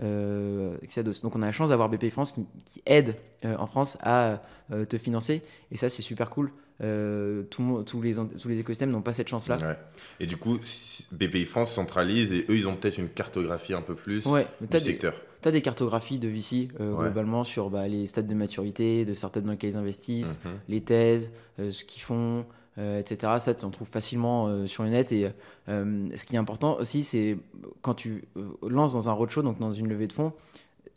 Euh. 0.03 0.75
Donc 1.23 1.35
on 1.35 1.41
a 1.41 1.45
la 1.45 1.51
chance 1.51 1.69
d'avoir 1.69 1.89
BPI 1.89 2.09
France 2.09 2.31
qui, 2.33 2.45
qui 2.65 2.81
aide 2.85 3.15
euh, 3.45 3.55
en 3.57 3.65
France 3.67 3.97
à 4.01 4.41
euh, 4.71 4.85
te 4.85 4.97
financer 4.97 5.41
et 5.71 5.77
ça 5.77 5.89
c'est 5.89 6.01
super 6.01 6.29
cool. 6.29 6.51
Euh, 6.81 7.43
tout 7.43 7.83
tous, 7.85 8.01
les, 8.01 8.19
en- 8.19 8.25
tous 8.27 8.49
les 8.49 8.59
écosystèmes 8.59 8.91
n'ont 8.91 9.01
pas 9.01 9.13
cette 9.13 9.29
chance-là. 9.29 9.57
Ouais. 9.57 9.77
Et 10.19 10.25
du 10.27 10.35
coup, 10.35 10.59
BPI 11.13 11.45
France 11.45 11.71
centralise 11.71 12.33
et 12.33 12.45
eux, 12.49 12.57
ils 12.57 12.67
ont 12.67 12.75
peut-être 12.75 12.97
une 12.97 13.07
cartographie 13.07 13.73
un 13.73 13.81
peu 13.81 13.95
plus 13.95 14.25
Ouais, 14.25 14.45
du 14.59 14.67
des, 14.67 14.79
secteur. 14.81 15.13
t'as 15.41 15.51
des 15.51 15.61
cartographies 15.61 16.19
de 16.19 16.27
VC 16.27 16.67
euh, 16.81 16.93
Ouais. 16.93 17.03
globalement 17.05 17.45
sur 17.45 17.69
bah, 17.69 17.87
les 17.87 18.07
stades 18.07 18.27
de 18.27 18.35
maturité, 18.35 19.05
de 19.05 19.13
startups 19.13 19.39
dans 19.41 19.51
lesquelles 19.51 19.69
ils 19.71 19.77
investissent, 19.77 20.41
Mhm. 20.43 20.51
les 20.67 20.81
thèses, 20.81 21.31
euh, 21.59 21.71
ce 21.71 21.85
qu'ils 21.85 22.01
font, 22.01 22.45
etc. 22.77 23.31
Ça, 23.39 23.53
tu 23.53 23.63
en 23.63 23.69
trouves 23.69 23.87
facilement 23.87 24.67
sur 24.67 24.83
le 24.83 24.89
net. 24.89 25.13
Et 25.13 25.29
ce 25.69 26.25
qui 26.25 26.35
est 26.35 26.39
important 26.39 26.75
aussi, 26.77 27.05
c'est 27.05 27.37
quand 27.81 27.93
tu 27.93 28.25
lances 28.67 28.91
dans 28.91 29.07
un 29.07 29.13
roadshow, 29.13 29.43
donc 29.43 29.59
dans 29.59 29.71
une 29.71 29.87
levée 29.87 30.07
de 30.07 30.11
fonds, 30.13 30.33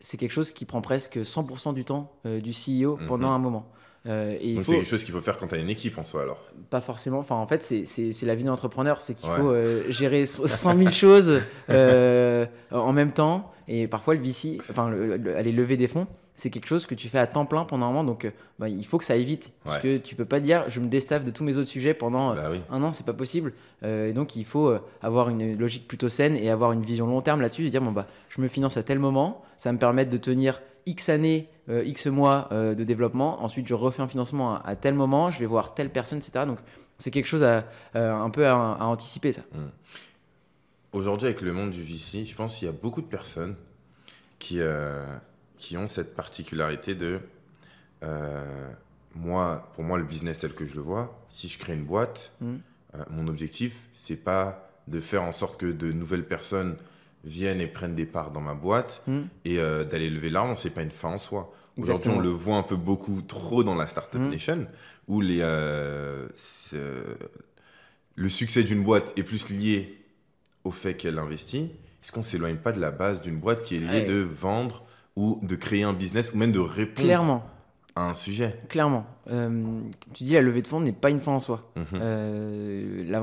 c'est 0.01 0.17
quelque 0.17 0.33
chose 0.33 0.51
qui 0.51 0.65
prend 0.65 0.81
presque 0.81 1.19
100% 1.25 1.73
du 1.73 1.85
temps 1.85 2.13
du 2.25 2.51
CEO 2.53 2.97
mhm. 2.97 3.07
pendant 3.07 3.29
un 3.31 3.39
moment. 3.39 3.71
Euh, 4.07 4.33
Donc 4.55 4.65
c'est 4.65 4.77
quelque 4.77 4.89
chose 4.89 5.05
qu'il 5.05 5.13
faut 5.15 5.21
faire 5.21 5.37
quand 5.37 5.49
tu 5.49 5.55
as 5.55 5.59
une 5.59 5.71
équipe 5.71 5.99
en 5.99 6.05
soi 6.05 6.23
alors. 6.23 6.43
Pas 6.71 6.81
forcément, 6.81 7.19
enfin 7.19 7.37
en 7.37 7.47
fait 7.47 7.63
c'est 7.63 8.27
la 8.27 8.35
vie 8.35 8.45
d'entrepreneur, 8.45 9.03
c'est 9.03 9.15
qu'il 9.15 9.29
faut 9.29 9.51
euh, 9.51 9.83
gérer 9.91 10.27
100 10.27 10.77
000 10.77 10.91
choses 10.91 11.41
euh, 11.71 12.47
en 12.71 12.93
même 12.93 13.13
temps. 13.13 13.53
Et 13.67 13.87
parfois 13.87 14.15
le 14.15 14.21
VC, 14.21 14.59
enfin 14.71 14.91
aller 15.37 15.53
lever 15.53 15.77
des 15.77 15.89
fonds, 15.89 16.07
c'est 16.35 16.49
quelque 16.49 16.69
chose 16.69 16.87
que 16.87 16.95
tu 16.95 17.09
fais 17.09 17.19
à 17.19 17.27
temps 17.27 17.45
plein 17.45 17.65
pendant 17.65 17.87
un 17.87 17.89
moment. 17.91 18.05
Donc 18.05 18.33
bah, 18.59 18.69
il 18.69 18.87
faut 18.87 18.97
que 18.97 19.05
ça 19.05 19.13
aille 19.13 19.25
vite. 19.25 19.53
Parce 19.65 19.81
que 19.81 19.99
tu 19.99 20.15
peux 20.15 20.25
pas 20.25 20.41
dire 20.41 20.65
je 20.69 20.81
me 20.81 20.87
déstaffe 20.87 21.25
de 21.25 21.31
tous 21.31 21.45
mes 21.45 21.59
autres 21.59 21.69
sujets 21.69 21.93
pendant 21.93 22.35
bah 22.35 22.51
un 22.71 22.83
an, 22.83 22.93
c'est 22.93 23.05
pas 23.05 23.13
possible. 23.13 23.53
Et 23.85 24.13
donc 24.13 24.37
il 24.37 24.47
faut 24.47 24.73
avoir 25.03 25.29
une 25.29 25.59
logique 25.59 25.87
plutôt 25.87 26.09
saine 26.09 26.37
et 26.37 26.49
avoir 26.49 26.73
une 26.73 26.83
vision 26.83 27.07
long 27.07 27.21
terme 27.21 27.43
là-dessus. 27.43 27.67
Et 27.67 27.71
dire 27.71 27.83
bon 27.83 27.93
bah 27.93 28.07
je 28.31 28.41
me 28.41 28.49
finance 28.49 28.79
à 28.79 28.83
tel 28.83 28.99
moment, 28.99 29.43
ça 29.59 29.71
me 29.73 29.79
permet 29.79 30.07
de 30.07 30.17
tenir 30.17 30.63
X 30.89 31.11
années, 31.11 31.49
euh, 31.69 31.85
X 31.85 32.07
mois 32.07 32.49
euh, 32.51 32.75
de 32.75 32.83
développement. 32.83 33.43
Ensuite, 33.43 33.67
je 33.67 33.75
refais 33.75 34.03
un 34.03 34.09
financement 34.09 34.57
à, 34.57 34.75
tel 34.75 34.95
moment, 34.95 35.31
je 35.31 35.39
vais 35.39 35.47
voir 35.47 35.75
telle 35.75 35.91
personne, 35.91 36.19
etc. 36.19 36.47
Donc, 36.47 36.59
c'est 36.99 37.11
quelque 37.11 37.27
chose 37.27 37.45
à, 37.45 37.65
un 37.95 38.31
peu 38.31 38.47
à, 38.47 38.57
anticiper, 38.85 39.33
ça. 39.33 39.43
Hmm. 39.53 39.69
Aujourd'hui, 40.93 41.27
avec 41.27 41.43
le 41.43 41.53
monde 41.53 41.71
du 41.71 41.83
VC, 41.83 42.25
je 42.25 42.35
pense 42.35 42.57
qu'il 42.57 42.67
y 42.67 42.69
a 42.69 42.73
beaucoup 42.73 43.03
de 43.03 43.07
personnes 43.07 43.55
qui, 44.39 44.61
euh, 44.61 45.05
qui 45.59 45.77
ont 45.77 45.87
cette 45.87 46.15
particularité 46.15 46.95
de. 46.95 47.21
moi, 49.15 49.71
pour 49.75 49.85
moi, 49.85 49.99
le 49.99 50.05
business 50.05 50.39
tel 50.39 50.55
que 50.55 50.65
je 50.65 50.75
le 50.75 50.81
vois, 50.81 51.21
si 51.29 51.49
je 51.49 51.59
crée 51.59 51.75
une 51.75 51.85
boîte, 51.85 52.33
hmm. 52.41 52.57
mon 53.11 53.29
objectif, 53.29 53.89
c'est 53.93 54.17
pas 54.17 54.71
de 54.89 55.01
faire 55.01 55.23
en 55.23 55.35
sorte 55.35 55.61
que 55.61 55.67
de 55.67 55.93
nouvelles 55.93 56.27
personnes 56.27 56.77
viennent 57.25 57.61
et 57.61 57.67
prennent 57.67 57.95
des 57.95 58.07
parts 58.07 58.31
dans 58.31 58.41
ma 58.41 58.55
boîte 58.55 59.03
hmm. 59.07 59.23
et 59.45 59.59
euh, 59.59 59.85
d'aller 59.85 60.11
lever 60.11 60.31
l'argent, 60.31 60.57
c'est 60.57 60.71
pas 60.71 60.83
une 60.83 60.91
fin 60.91 61.11
en 61.11 61.19
soi. 61.19 61.53
Aujourd'hui, 61.77 62.11
on 62.11 62.19
le 62.19 62.29
voit 62.29 62.57
un 62.57 62.65
peu 62.65 62.77
beaucoup 62.77 63.23
trop 63.23 63.63
dans 63.63 63.77
la 63.77 63.87
Startup 63.87 64.21
hmm. 64.21 64.31
Nation, 64.31 64.67
où 65.07 65.21
les, 65.21 65.39
euh, 65.43 66.27
le 68.15 68.29
succès 68.29 68.65
d'une 68.65 68.83
boîte 68.83 69.13
est 69.17 69.23
plus 69.23 69.51
lié 69.51 70.05
au 70.65 70.71
fait 70.71 70.95
qu'elle 70.95 71.19
investit. 71.19 71.71
Est-ce 72.03 72.13
qu'on 72.13 72.23
s'éloigne 72.23 72.57
pas 72.57 72.73
de 72.73 72.81
la 72.81 72.91
base 72.91 73.23
d'une 73.23 73.39
boîte 73.39 73.63
qui 73.63 73.77
est 73.77 73.81
liée 73.81 74.03
de 74.03 74.21
vendre 74.21 74.85
ou 75.15 75.41
de 75.43 75.57
créer 75.57 75.83
un 75.83 75.93
business 75.93 76.33
ou 76.33 76.39
même 76.39 76.53
de 76.53 76.61
répondre 76.61 77.07
Clairement 77.07 77.58
un 78.01 78.15
sujet. 78.15 78.59
Clairement. 78.69 79.07
Euh, 79.31 79.81
tu 80.15 80.25
dis 80.25 80.33
la 80.33 80.41
levée 80.41 80.63
de 80.63 80.69
fonds 80.69 80.81
n'est 80.81 80.93
pas 80.93 81.11
une 81.11 81.21
fin 81.21 81.33
en 81.33 81.41
soi. 81.41 81.71
Mhm. 81.77 81.85
Euh, 81.95 83.23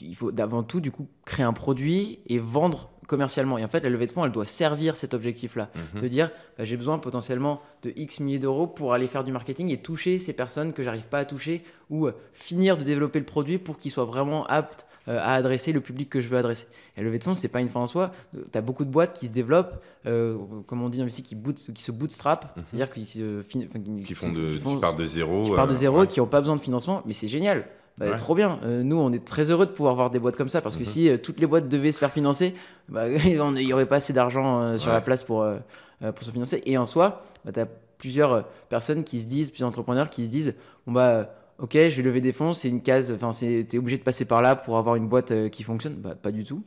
il 0.00 0.16
faut 0.16 0.32
d'avant 0.32 0.62
tout 0.62 0.80
du 0.80 0.90
coup 0.90 1.08
créer 1.24 1.44
un 1.44 1.52
produit 1.52 2.20
et 2.26 2.38
vendre 2.38 2.90
commercialement. 3.06 3.58
Et 3.58 3.64
en 3.64 3.68
fait, 3.68 3.80
la 3.80 3.90
levée 3.90 4.06
de 4.06 4.12
fonds, 4.12 4.24
elle 4.24 4.32
doit 4.32 4.46
servir 4.46 4.96
cet 4.96 5.14
objectif-là. 5.14 5.70
Mhm. 5.94 6.00
De 6.02 6.08
dire, 6.08 6.30
bah, 6.56 6.64
j'ai 6.64 6.76
besoin 6.76 6.98
potentiellement 6.98 7.60
de 7.82 7.92
X 7.96 8.20
milliers 8.20 8.38
d'euros 8.38 8.66
pour 8.66 8.92
aller 8.92 9.08
faire 9.08 9.24
du 9.24 9.32
marketing 9.32 9.70
et 9.70 9.78
toucher 9.78 10.18
ces 10.18 10.32
personnes 10.32 10.72
que 10.72 10.82
j'arrive 10.82 11.08
pas 11.08 11.18
à 11.20 11.24
toucher 11.24 11.64
ou 11.90 12.06
euh, 12.06 12.12
finir 12.32 12.76
de 12.76 12.84
développer 12.84 13.18
le 13.18 13.24
produit 13.24 13.58
pour 13.58 13.78
qu'il 13.78 13.90
soit 13.90 14.04
vraiment 14.04 14.46
apte 14.46 14.86
euh, 15.08 15.18
à 15.18 15.34
adresser 15.34 15.72
le 15.72 15.80
public 15.80 16.08
que 16.08 16.20
je 16.20 16.28
veux 16.28 16.36
adresser. 16.36 16.66
Et 16.96 17.00
la 17.00 17.06
levée 17.06 17.18
de 17.18 17.24
fonds, 17.24 17.34
c'est 17.34 17.48
pas 17.48 17.60
une 17.60 17.68
fin 17.68 17.80
en 17.80 17.86
soi. 17.86 18.12
Tu 18.52 18.58
as 18.58 18.60
beaucoup 18.60 18.84
de 18.84 18.90
boîtes 18.90 19.18
qui 19.18 19.26
se 19.26 19.32
développent, 19.32 19.82
euh, 20.06 20.36
comme 20.66 20.82
on 20.82 20.88
dit 20.88 21.02
ici, 21.02 21.22
qui, 21.22 21.34
boot, 21.34 21.56
qui 21.74 21.82
se 21.82 21.92
bootstrap, 21.92 22.56
mhm. 22.56 22.62
c'est-à-dire 22.66 22.90
qui, 22.90 23.02
qui, 23.02 24.14
font 24.14 24.30
de, 24.30 24.58
qui 24.58 24.76
partent 24.76 24.98
de 24.98 25.06
zéro. 25.06 25.44
Qui 25.44 25.54
partent 25.54 25.70
de 25.70 25.74
zéro, 25.74 26.06
qui 26.06 26.20
n'ont 26.20 26.26
pas 26.26 26.40
besoin 26.40 26.56
de 26.56 26.60
financement, 26.60 27.02
mais 27.06 27.14
c'est 27.14 27.28
génial. 27.28 27.66
Bah, 27.98 28.14
trop 28.14 28.34
bien. 28.34 28.60
Euh, 28.62 28.82
nous, 28.82 28.96
on 28.96 29.12
est 29.12 29.24
très 29.24 29.50
heureux 29.50 29.66
de 29.66 29.72
pouvoir 29.72 29.94
voir 29.94 30.10
des 30.10 30.18
boîtes 30.18 30.36
comme 30.36 30.48
ça 30.48 30.60
parce 30.60 30.76
que 30.76 30.82
mhm. 30.82 30.86
si 30.86 31.08
euh, 31.08 31.18
toutes 31.18 31.40
les 31.40 31.46
boîtes 31.46 31.68
devaient 31.68 31.92
se 31.92 31.98
faire 31.98 32.12
financer, 32.12 32.54
bah, 32.88 33.08
il 33.24 33.52
n'y 33.52 33.72
aurait 33.72 33.86
pas 33.86 33.96
assez 33.96 34.12
d'argent 34.12 34.60
euh, 34.60 34.78
sur 34.78 34.92
la 34.92 35.00
place 35.00 35.22
pour, 35.22 35.44
pour 36.00 36.24
se 36.24 36.30
financer. 36.30 36.62
Et 36.66 36.78
en 36.78 36.86
soi, 36.86 37.24
bah, 37.44 37.52
tu 37.52 37.60
as 37.60 37.66
plusieurs 37.98 38.44
personnes 38.68 39.02
qui 39.04 39.20
se 39.20 39.26
disent, 39.26 39.50
plusieurs 39.50 39.68
entrepreneurs 39.68 40.10
qui 40.10 40.24
se 40.24 40.28
disent 40.28 40.54
bon, 40.86 40.92
bah, 40.92 41.30
ok, 41.58 41.72
je 41.72 41.96
vais 41.96 42.02
lever 42.02 42.20
des 42.20 42.32
fonds, 42.32 42.52
c'est 42.52 42.68
une 42.68 42.82
case, 42.82 43.10
enfin, 43.12 43.32
tu 43.32 43.46
es 43.46 43.78
obligé 43.78 43.98
de 43.98 44.02
passer 44.02 44.24
par 44.24 44.42
là 44.42 44.56
pour 44.56 44.78
avoir 44.78 44.96
une 44.96 45.08
boîte 45.08 45.50
qui 45.50 45.62
fonctionne. 45.62 45.94
Bah, 45.94 46.14
pas 46.14 46.32
du 46.32 46.44
tout. 46.44 46.62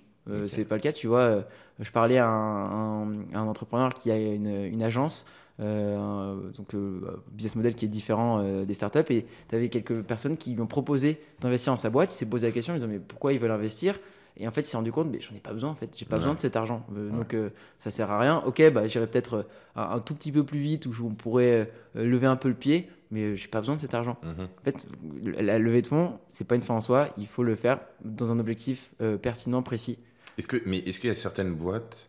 C'est 0.48 0.66
pas 0.66 0.76
le 0.76 0.82
cas, 0.82 0.92
tu 0.92 1.08
vois. 1.08 1.44
je 1.80 1.92
parlais 1.92 2.18
à 2.18 2.28
un, 2.28 3.12
un, 3.34 3.48
entrepreneur 3.48 3.94
qui 3.94 4.12
a 4.12 4.18
une, 4.18 4.66
une 4.66 4.84
agence 4.84 5.26
euh, 5.62 6.50
donc 6.58 6.74
euh, 6.74 7.22
business 7.32 7.56
model 7.56 7.76
qui 7.76 7.86
est 7.86 7.89
différent 7.89 8.39
euh, 8.39 8.66
des 8.66 8.74
startups. 8.74 9.12
Et 9.12 9.26
tu 9.50 9.56
avais 9.56 9.70
quelques 9.70 10.02
personnes 10.02 10.38
qui 10.38 10.54
lui 10.54 10.62
ont 10.62 10.68
proposé 10.68 11.22
d'investir 11.39 11.74
dans 11.74 11.78
sa 11.78 11.89
boîte. 11.89 12.14
Il 12.14 12.16
s'est 12.16 12.30
posé 12.30 12.48
la 12.48 12.54
question, 12.54 12.74
ils 12.74 12.78
disant 12.78 12.88
mais 12.88 13.00
pourquoi 13.00 13.34
ils 13.34 13.39
veulent 13.39 13.52
investir? 13.52 14.00
Et 14.38 14.48
en 14.48 14.52
fait, 14.52 14.62
il 14.62 14.66
s'est 14.66 14.78
rendu 14.78 14.92
compte, 14.92 15.10
mais 15.12 15.20
j'en 15.20 15.36
ai 15.36 15.39
pas 15.39 15.52
besoin 15.52 15.70
en 15.70 15.76
fait, 15.76 15.94
j'ai 15.96 16.06
pas 16.06 16.18
besoin 16.18 16.34
de 16.34 16.39
cet 16.39 16.56
argent. 16.56 16.86
Donc 16.89 17.36
ça 17.80 17.92
sert 17.92 18.10
à 18.10 18.18
rien. 18.18 18.42
Ok, 18.46 18.64
bah 18.72 18.88
j'irai 18.88 19.06
peut-être 19.06 19.46
un, 19.76 20.00
tout 20.00 20.16
petit 20.16 20.32
peu 20.32 20.46
plus 20.46 20.60
vite 20.60 20.86
où 20.86 20.94
on 21.04 21.14
pourrait 21.14 21.70
lever 21.96 22.28
un 22.28 22.38
peu 22.38 22.48
le 22.48 22.56
pied, 22.56 22.89
mais 23.12 23.36
j'ai 23.36 23.47
pas 23.47 23.59
besoin 23.59 23.76
de 23.76 23.80
cet 23.80 23.93
argent. 23.93 24.18
Mhm. 24.24 24.45
En 24.45 24.64
fait, 24.64 24.88
la 25.24 25.59
levée 25.59 25.82
de 25.82 25.88
fonds, 25.88 26.20
c'est 26.30 26.47
pas 26.47 26.55
une 26.55 26.64
fin 26.64 26.74
en 26.74 26.82
soi. 26.82 27.09
Il 27.18 27.28
faut 27.28 27.43
le 27.43 27.55
faire 27.55 27.80
dans 28.03 28.32
un 28.32 28.39
objectif 28.39 28.91
pertinent, 29.22 29.62
précis. 29.62 29.99
Est-ce 30.38 30.47
que, 30.47 30.62
mais 30.66 30.80
est-ce 30.80 30.99
qu'il 30.99 31.09
y 31.09 31.12
a 31.12 31.16
certaines 31.16 31.53
boîtes 31.53 32.07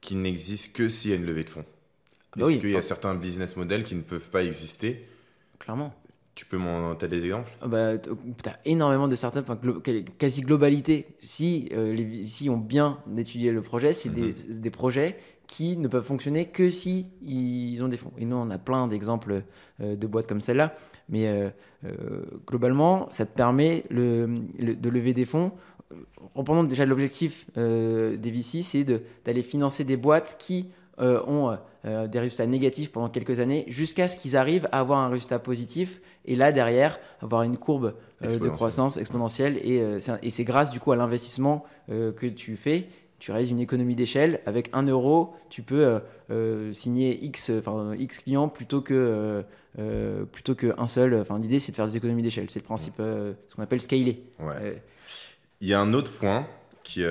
qui 0.00 0.14
n'existent 0.14 0.72
que 0.74 0.88
s'il 0.88 1.10
y 1.10 1.14
a 1.14 1.16
une 1.16 1.26
levée 1.26 1.44
de 1.44 1.50
fonds? 1.50 1.64
Bah 2.36 2.50
Est-ce 2.50 2.58
qu'il 2.58 2.70
y 2.70 2.76
a 2.76 2.82
certains 2.82 3.14
business 3.14 3.56
models 3.56 3.84
qui 3.84 3.94
ne 3.94 4.02
peuvent 4.02 4.28
pas 4.28 4.44
exister? 4.44 5.06
Clairement. 5.58 5.94
Tu 6.34 6.46
peux 6.46 6.56
m'en. 6.56 6.94
T'as 6.94 7.08
des 7.08 7.24
exemples? 7.24 7.50
Bah, 7.66 7.98
T'as 7.98 8.56
énormément 8.64 9.08
de 9.08 9.16
startups, 9.16 9.40
enfin, 9.40 9.58
quasi 10.18 10.42
globalité. 10.42 11.06
Si 11.20 11.68
euh, 11.72 11.92
les 11.92 12.28
si 12.28 12.48
ont 12.48 12.58
bien 12.58 12.98
étudié 13.16 13.50
le 13.50 13.60
projet, 13.60 13.92
c'est 13.92 14.10
des, 14.10 14.34
mhm. 14.34 14.60
des, 14.60 14.70
projets 14.70 15.18
qui 15.48 15.76
ne 15.76 15.88
peuvent 15.88 16.04
fonctionner 16.04 16.46
que 16.46 16.70
si 16.70 17.10
ils 17.22 17.82
ont 17.82 17.88
des 17.88 17.96
fonds. 17.96 18.12
Et 18.18 18.24
nous, 18.24 18.36
on 18.36 18.50
a 18.50 18.58
plein 18.58 18.86
d'exemples 18.86 19.42
euh, 19.80 19.96
de 19.96 20.06
boîtes 20.06 20.28
comme 20.28 20.40
celle-là. 20.40 20.74
Mais 21.08 21.26
euh, 21.26 21.50
globalement, 22.46 23.08
ça 23.10 23.26
te 23.26 23.34
permet 23.34 23.82
le, 23.90 24.42
de 24.58 24.88
lever 24.88 25.14
des 25.14 25.24
fonds. 25.24 25.52
Reprenons 26.34 26.64
déjà 26.64 26.84
l'objectif 26.84 27.46
des 27.56 28.30
VC, 28.30 28.62
c'est 28.62 28.84
d'aller 28.84 29.42
financer 29.42 29.84
des 29.84 29.96
boîtes 29.96 30.36
qui 30.38 30.70
euh, 31.00 31.22
ont 31.28 31.56
euh, 31.84 32.08
des 32.08 32.18
résultats 32.18 32.46
négatifs 32.48 32.90
pendant 32.90 33.08
quelques 33.08 33.38
années 33.38 33.64
jusqu'à 33.68 34.08
ce 34.08 34.16
qu'ils 34.16 34.36
arrivent 34.36 34.68
à 34.72 34.80
avoir 34.80 34.98
un 34.98 35.08
résultat 35.08 35.38
positif 35.38 36.00
et 36.24 36.34
là 36.34 36.50
derrière 36.50 36.98
avoir 37.22 37.44
une 37.44 37.56
courbe 37.56 37.94
euh, 38.24 38.36
de 38.36 38.48
croissance 38.48 38.96
exponentielle 38.96 39.58
et, 39.58 40.00
c'est 40.00 40.42
grâce 40.42 40.72
du 40.72 40.80
coup 40.80 40.90
à 40.90 40.96
l'investissement 40.96 41.64
que 41.88 42.26
tu 42.26 42.56
fais 42.56 42.88
tu 43.18 43.32
réalises 43.32 43.50
une 43.50 43.60
économie 43.60 43.94
d'échelle 43.94 44.40
avec 44.46 44.70
1 44.72 44.84
euro 44.84 45.34
tu 45.50 45.62
peux 45.62 46.00
signer 46.72 47.24
x 47.24 47.50
enfin 47.50 47.94
x 47.96 48.18
clients 48.18 48.48
plutôt 48.48 48.80
que 48.80 49.44
plutôt 50.32 50.54
qu'un 50.54 50.86
seul 50.86 51.14
enfin 51.14 51.38
l'idée 51.38 51.58
c'est 51.58 51.72
de 51.72 51.76
faire 51.76 51.86
des 51.86 51.96
économies 51.96 52.22
d'échelle 52.22 52.48
c'est 52.48 52.60
le 52.60 52.64
principe 52.64 52.96
ce 52.98 53.54
qu'on 53.54 53.62
appelle 53.62 53.80
scaler 53.80 54.22
il 55.60 55.68
y 55.68 55.74
a 55.74 55.80
un 55.80 55.94
autre 55.94 56.12
point 56.12 56.46
qui, 56.84 57.02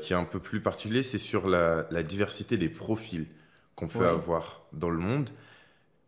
qui 0.00 0.12
est 0.12 0.16
un 0.16 0.24
peu 0.24 0.40
plus 0.40 0.60
particulier 0.60 1.02
c'est 1.02 1.18
sur 1.18 1.48
la, 1.48 1.86
la 1.90 2.02
diversité 2.02 2.56
des 2.56 2.68
profils 2.68 3.26
qu'on 3.76 3.86
peut 3.86 4.08
avoir 4.08 4.62
dans 4.72 4.90
le 4.90 4.98
monde, 4.98 5.30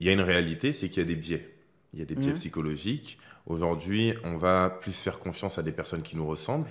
il 0.01 0.07
y 0.07 0.11
a 0.11 0.13
une 0.13 0.23
réalité, 0.23 0.73
c'est 0.73 0.89
qu'il 0.89 1.03
y 1.03 1.07
a 1.07 1.09
des 1.09 1.17
biais. 1.17 1.55
Il 1.93 2.01
y 2.01 2.03
a 2.03 2.05
des 2.05 2.15
biais 2.15 2.31
mhm. 2.31 2.37
psychologiques. 2.37 3.19
Aujourd'hui, 3.47 4.15
on 4.25 4.37
va 4.37 4.71
plus 4.71 4.93
faire 4.93 5.19
confiance 5.19 5.59
à 5.59 5.63
des 5.63 5.73
personnes 5.73 6.03
qui 6.03 6.17
nous 6.17 6.27
ressemblent. 6.27 6.69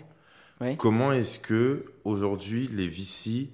Comment 0.78 1.14
est-ce 1.14 1.38
que 1.38 1.86
aujourd'hui 2.04 2.68
les 2.74 2.88
VC, 2.88 3.50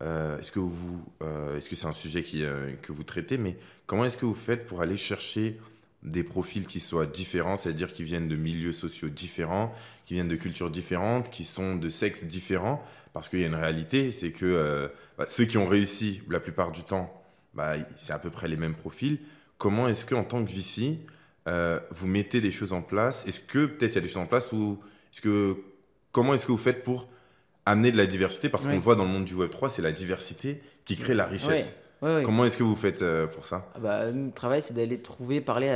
euh, 0.00 0.38
est-ce 0.38 0.50
que 0.50 0.60
vous, 0.60 1.04
euh, 1.22 1.56
est-ce 1.56 1.68
que 1.68 1.76
c'est 1.76 1.86
un 1.86 1.92
sujet 1.92 2.22
qui, 2.22 2.44
euh, 2.44 2.72
que 2.80 2.92
vous 2.92 3.02
traitez, 3.02 3.36
mais 3.36 3.56
comment 3.86 4.04
est-ce 4.04 4.16
que 4.16 4.24
vous 4.24 4.34
faites 4.34 4.66
pour 4.66 4.80
aller 4.80 4.96
chercher 4.96 5.58
des 6.02 6.22
profils 6.22 6.66
qui 6.66 6.80
soient 6.80 7.06
différents, 7.06 7.56
c'est-à-dire 7.56 7.92
qui 7.92 8.02
viennent 8.02 8.28
de 8.28 8.36
milieux 8.36 8.72
sociaux 8.72 9.08
différents, 9.08 9.74
qui 10.06 10.14
viennent 10.14 10.28
de 10.28 10.36
cultures 10.36 10.70
différentes, 10.70 11.28
qui 11.30 11.44
sont 11.44 11.76
de 11.76 11.88
sexes 11.88 12.24
différents, 12.24 12.82
parce 13.12 13.28
qu'il 13.28 13.40
y 13.40 13.44
a 13.44 13.48
une 13.48 13.54
réalité, 13.54 14.12
c'est 14.12 14.30
que 14.30 14.90
bah, 15.18 15.24
ceux 15.26 15.44
qui 15.44 15.58
ont 15.58 15.66
réussi, 15.66 16.22
la 16.30 16.38
plupart 16.38 16.70
du 16.70 16.84
temps, 16.84 17.12
bah, 17.52 17.74
c'est 17.96 18.12
à 18.12 18.18
peu 18.20 18.30
près 18.30 18.46
les 18.46 18.56
mêmes 18.56 18.76
profils. 18.76 19.18
Comment 19.58 19.88
est-ce 19.88 20.06
qu'en 20.06 20.22
tant 20.22 20.44
que 20.44 20.50
VC, 20.52 21.00
vous 21.90 22.06
mettez 22.06 22.40
des 22.40 22.52
choses 22.52 22.72
en 22.72 22.82
place? 22.82 23.26
Est-ce 23.26 23.40
que 23.40 23.66
peut-être 23.66 23.94
il 23.94 23.96
y 23.96 23.98
a 23.98 24.02
des 24.02 24.08
choses 24.08 24.22
en 24.22 24.26
place 24.26 24.52
ou 24.52 24.78
est-ce 25.12 25.20
que 25.20 25.56
comment 26.18 26.34
est-ce 26.34 26.46
que 26.46 26.52
vous 26.52 26.58
faites 26.58 26.82
pour 26.82 27.08
amener 27.66 27.92
de 27.92 27.96
la 27.96 28.06
diversité? 28.06 28.48
Parce 28.48 28.66
qu'on 28.66 28.78
voit 28.78 28.94
dans 28.94 29.04
le 29.04 29.10
monde 29.10 29.24
du 29.24 29.34
Web 29.34 29.50
3, 29.50 29.70
c'est 29.70 29.82
la 29.82 29.92
diversité 29.92 30.60
qui 30.84 30.96
crée 30.96 31.14
la 31.14 31.26
richesse. 31.26 31.84
Comment 32.00 32.44
est-ce 32.44 32.56
que 32.56 32.62
vous 32.62 32.76
faites 32.76 33.02
euh, 33.02 33.26
pour 33.26 33.46
ça? 33.46 33.66
Bah, 33.80 34.12
Notre 34.12 34.34
travail, 34.34 34.62
c'est 34.62 34.74
d'aller 34.74 34.98
trouver, 34.98 35.40
parler 35.40 35.68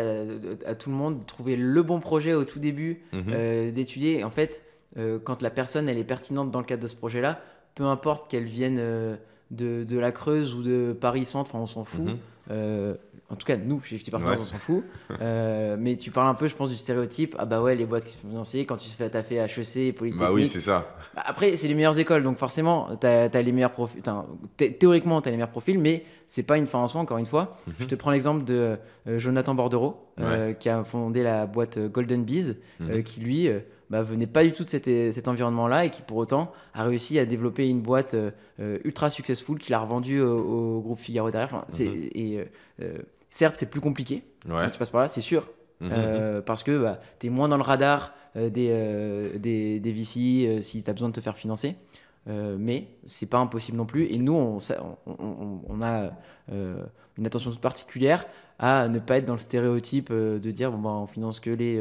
à, 0.66 0.74
tout 0.74 0.90
le 0.90 0.96
monde, 0.96 1.26
trouver 1.26 1.56
le 1.56 1.82
bon 1.82 1.98
projet 2.00 2.34
au 2.34 2.44
tout 2.44 2.60
début, 2.60 3.02
mhm. 3.12 3.72
d'étudier. 3.72 4.22
En 4.22 4.30
fait, 4.30 4.62
euh, 4.98 5.18
quand 5.22 5.42
la 5.42 5.50
personne 5.50 5.88
elle 5.88 5.98
est 5.98 6.04
pertinente 6.04 6.50
dans 6.50 6.58
le 6.58 6.66
cadre 6.66 6.82
de 6.82 6.88
ce 6.88 6.96
projet-là, 6.96 7.40
peu 7.74 7.84
importe 7.84 8.30
qu'elle 8.30 8.44
vienne 8.44 8.76
euh, 8.78 9.16
de, 9.50 9.84
de, 9.84 9.98
la 9.98 10.12
Creuse 10.12 10.54
ou 10.54 10.62
de 10.62 10.96
Paris 10.98 11.24
Centre, 11.24 11.54
on 11.54 11.66
s'en 11.66 11.84
fout. 11.84 12.04
Mhm. 12.04 12.18
Euh, 12.50 12.94
en 13.32 13.36
tout 13.36 13.46
cas, 13.46 13.56
nous, 13.56 13.80
chez 13.82 13.96
50 13.96 14.10
Partners, 14.10 14.42
on 14.42 14.44
s'en 14.44 14.56
fout. 14.56 14.84
Euh, 15.20 15.76
mais 15.78 15.96
tu 15.96 16.10
parles 16.10 16.28
un 16.28 16.34
peu, 16.34 16.48
je 16.48 16.54
pense, 16.54 16.68
du 16.68 16.76
stéréotype. 16.76 17.34
Ah 17.38 17.46
bah 17.46 17.62
ouais, 17.62 17.74
les 17.74 17.86
boîtes 17.86 18.04
qui 18.04 18.12
se 18.12 18.18
font 18.18 18.28
financer, 18.28 18.66
quand 18.66 18.76
tu 18.76 18.90
fais 18.90 19.08
ta 19.08 19.22
fait 19.22 19.36
HEC 19.36 19.76
et 19.76 19.92
Polytechnique. 19.92 20.28
Bah 20.28 20.32
oui, 20.32 20.48
c'est 20.48 20.60
ça. 20.60 20.96
Bah, 21.14 21.22
après, 21.24 21.56
c'est 21.56 21.66
les 21.66 21.74
meilleures 21.74 21.98
écoles, 21.98 22.22
donc 22.22 22.36
forcément, 22.36 22.88
tu 23.00 23.06
as, 23.06 23.28
les 23.28 23.52
meilleurs 23.52 23.72
profils. 23.72 24.02
Théoriquement, 24.78 25.22
tu 25.22 25.28
as 25.28 25.30
les 25.30 25.38
meilleurs 25.38 25.50
profils, 25.50 25.78
mais 25.78 26.04
c'est 26.28 26.42
pas 26.42 26.58
une 26.58 26.66
fin 26.66 26.80
en 26.80 26.88
soi, 26.88 27.00
encore 27.00 27.18
une 27.18 27.26
fois. 27.26 27.56
Mhm. 27.66 27.74
Je 27.78 27.86
te 27.86 27.94
prends 27.94 28.10
l'exemple 28.10 28.44
de 28.44 28.76
euh, 29.08 29.18
Jonathan 29.18 29.54
Bordereau, 29.54 29.96
euh, 30.20 30.52
qui 30.52 30.68
a 30.68 30.84
fondé 30.84 31.22
la 31.22 31.46
boîte 31.46 31.78
Golden 31.78 32.24
Bees, 32.24 32.56
mhm. 32.80 33.02
qui 33.02 33.20
lui 33.20 33.48
bah, 33.88 34.02
venait 34.02 34.26
pas 34.26 34.44
du 34.44 34.52
tout 34.52 34.64
de 34.64 34.68
cet, 34.68 34.84
cet 34.84 35.28
environnement-là 35.28 35.86
et 35.86 35.90
qui 35.90 36.02
pour 36.02 36.18
autant 36.18 36.52
a 36.74 36.84
réussi 36.84 37.18
à 37.18 37.24
développer 37.24 37.68
une 37.68 37.80
boîte 37.80 38.14
euh, 38.62 38.78
ultra 38.84 39.10
successful 39.10 39.58
qu'il 39.58 39.74
a 39.74 39.80
revendue 39.80 40.20
au, 40.20 40.80
groupe 40.80 40.98
Figaro 40.98 41.30
derrière. 41.30 41.48
Enfin, 41.52 41.64
mhm. 41.72 42.08
Et 42.14 42.44
euh, 42.80 42.98
certes, 43.32 43.56
c'est 43.56 43.68
plus 43.68 43.80
compliqué 43.80 44.22
quand 44.46 44.70
tu 44.70 44.78
passes 44.78 44.90
par 44.90 45.00
là, 45.00 45.08
c'est 45.08 45.20
sûr. 45.20 45.50
Mhm. 45.80 46.42
parce 46.46 46.62
que 46.62 46.80
bah, 46.80 47.00
tu 47.18 47.26
es 47.26 47.30
moins 47.30 47.48
dans 47.48 47.56
le 47.56 47.64
radar 47.64 48.14
des, 48.36 49.32
des, 49.40 49.80
des, 49.80 49.92
VC 49.92 50.62
si 50.62 50.84
tu 50.84 50.88
as 50.88 50.92
besoin 50.92 51.08
de 51.08 51.14
te 51.14 51.20
faire 51.20 51.36
financer. 51.36 51.74
mais 52.26 52.86
c'est 53.08 53.26
pas 53.26 53.38
impossible 53.38 53.76
non 53.78 53.86
plus. 53.86 54.04
Et 54.04 54.18
nous, 54.18 54.34
on, 54.34 54.58
on, 55.06 55.60
on 55.68 55.82
a 55.82 56.12
une 56.48 57.26
attention 57.26 57.50
toute 57.50 57.60
particulière 57.60 58.24
à 58.60 58.86
ne 58.86 59.00
pas 59.00 59.16
être 59.16 59.24
dans 59.24 59.32
le 59.32 59.40
stéréotype 59.40 60.12
de 60.12 60.50
dire 60.52 60.70
bon, 60.70 60.78
bah, 60.78 60.90
on 60.90 61.08
finance 61.08 61.40
que 61.40 61.50
les 61.50 61.80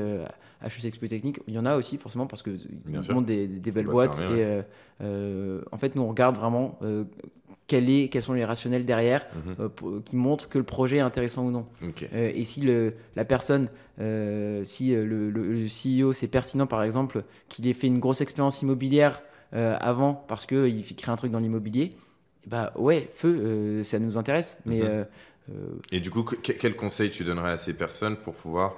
HEC 0.64 0.99
Polytechnique, 0.99 1.39
il 1.47 1.54
y 1.54 1.60
en 1.60 1.66
a 1.66 1.76
aussi 1.76 1.97
forcément 1.97 2.28
parce 2.28 2.43
que 2.43 2.52
monde 3.12 3.26
des, 3.26 3.47
des, 3.47 3.72
belles 3.72 3.88
boîtes. 3.88 4.20
et 4.20 4.43
euh, 4.43 4.62
euh, 5.02 5.62
en 5.72 5.78
fait, 5.78 5.95
nous 5.95 6.04
on 6.04 6.10
regarde 6.10 6.36
vraiment 6.36 6.78
euh, 6.84 7.06
quel 7.72 7.90
est, 7.90 8.10
quels 8.10 8.22
sont 8.22 8.34
les 8.34 8.44
rationnels 8.44 8.86
derrière 8.86 9.26
mhm. 9.46 10.04
qui 10.04 10.18
montrent 10.18 10.50
que 10.50 10.58
le 10.58 10.66
projet 10.66 10.98
est 10.98 11.02
intéressant 11.12 11.46
ou 11.46 11.52
non. 11.52 11.66
et 12.12 12.44
si 12.44 12.60
le, 12.60 12.96
la 13.16 13.24
personne, 13.24 13.70
si 14.66 14.94
le, 14.94 15.30
le, 15.30 15.68
CEO 15.68 16.12
c'est 16.12 16.28
pertinent 16.28 16.68
par 16.68 16.84
exemple 16.84 17.24
qu'il 17.48 17.66
ait 17.70 17.74
fait 17.74 17.88
une 17.88 18.00
grosse 18.00 18.20
expérience 18.20 18.62
immobilière 18.62 19.24
avant 19.54 20.14
parce 20.14 20.46
qu'il 20.46 20.84
crée 20.98 21.14
un 21.14 21.16
truc 21.16 21.32
dans 21.32 21.40
l'immobilier, 21.40 21.96
bah 22.46 22.74
ouais, 22.76 23.10
feu, 23.14 23.84
ça 23.86 24.00
nous 24.00 24.18
intéresse. 24.18 24.58
Mais 24.66 24.82
mhm. 24.82 25.06
et 25.94 26.02
du 26.02 26.12
coup, 26.12 26.24
quel 26.24 26.76
conseil 26.76 27.10
tu 27.10 27.24
donnerais 27.24 27.52
à 27.52 27.58
ces 27.58 27.74
personnes 27.74 28.18
pour 28.18 28.36
pouvoir 28.36 28.76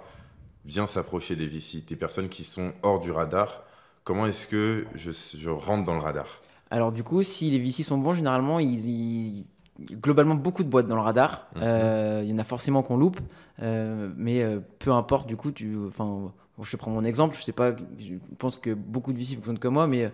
bien 0.66 0.86
s'approcher 0.86 1.36
des 1.36 1.48
VC, 1.48 1.84
des 1.88 1.96
personnes 1.96 2.30
qui 2.30 2.44
sont 2.44 2.74
hors 2.84 3.00
du 3.00 3.10
radar? 3.10 3.64
Comment 4.04 4.28
est-ce 4.28 4.46
que 4.46 4.86
je, 4.94 5.50
rentre 5.50 5.86
dans 5.86 5.96
le 5.96 6.02
radar? 6.02 6.43
Alors 6.74 6.91
du 6.91 7.03
coup, 7.03 7.21
si 7.21 7.51
les 7.51 7.59
VC 7.59 7.84
sont 7.84 7.99
bons, 7.99 8.15
généralement, 8.15 8.59
ils, 8.59 9.45
globalement 9.91 10.34
beaucoup 10.34 10.63
de 10.63 10.69
boîtes 10.69 10.88
dans 10.88 10.95
le 10.95 11.03
radar. 11.03 11.47
Mhm. 11.55 11.61
Euh, 11.63 12.21
il 12.24 12.32
y 12.32 12.34
en 12.34 12.39
a 12.39 12.43
forcément 12.43 12.82
qu'on 12.82 12.97
loupe, 12.97 13.19
euh, 13.61 14.09
mais 14.17 14.41
euh, 14.41 14.59
peu 14.80 14.91
importe. 14.91 15.28
Du 15.28 15.36
coup, 15.36 15.51
tu, 15.51 15.78
enfin, 15.88 16.34
je 16.59 16.71
te 16.71 16.76
prends 16.78 16.89
mon 16.89 17.03
exemple. 17.03 17.36
Je 17.38 17.43
sais 17.43 17.51
pas, 17.51 17.76
je 17.99 18.15
pense 18.39 18.57
que 18.57 18.74
beaucoup 18.74 19.13
de 19.13 19.19
VC 19.19 19.36
fonctionnent 19.36 19.59
comme 19.59 19.76
moi, 19.76 19.86
mais 19.86 20.11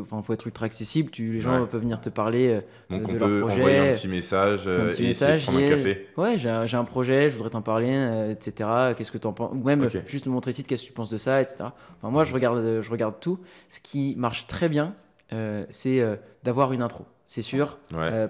Enfin, 0.00 0.22
faut 0.22 0.32
être 0.32 0.46
ultra 0.46 0.66
accessible. 0.66 1.10
Tu, 1.10 1.32
les 1.32 1.40
gens 1.40 1.66
peuvent 1.66 1.80
venir 1.80 2.00
te 2.00 2.08
parler 2.08 2.60
Donc 2.90 3.08
on 3.08 3.14
peut 3.14 3.42
envoyer 3.42 3.78
un 3.78 3.92
petit 3.92 4.06
message 4.06 4.68
un 4.68 4.90
petit 4.90 5.02
et 5.02 5.08
message, 5.08 5.42
prendre 5.42 5.58
un 5.58 5.68
café. 5.68 6.06
Ouais, 6.16 6.38
j'ai 6.38 6.76
un, 6.76 6.84
projet, 6.84 7.28
je 7.28 7.34
voudrais 7.34 7.50
t'en 7.50 7.62
parler, 7.62 8.30
etc. 8.30 8.94
Qu'est-ce 8.96 9.10
que 9.10 9.18
tu 9.18 9.26
en 9.26 9.32
penses? 9.32 9.50
Ou 9.52 9.64
même 9.64 9.90
juste 10.06 10.26
me 10.26 10.32
montrer 10.32 10.52
ici 10.52 10.62
qu'est-ce 10.62 10.84
que 10.84 10.88
tu 10.88 10.92
penses 10.92 11.10
de 11.10 11.18
ça, 11.18 11.40
etc. 11.40 11.56
Enfin, 11.98 12.10
moi, 12.10 12.22
je 12.22 12.32
regarde, 12.32 12.80
je 12.82 12.90
regarde 12.90 13.16
tout. 13.20 13.40
Ce 13.68 13.80
qui 13.80 14.14
marche 14.16 14.46
très 14.46 14.68
bien, 14.68 14.94
euh, 15.32 15.64
c'est 15.70 16.02
d'avoir 16.42 16.72
une 16.72 16.82
intro. 16.82 17.04
C'est 17.26 17.42
sûr, 17.42 17.78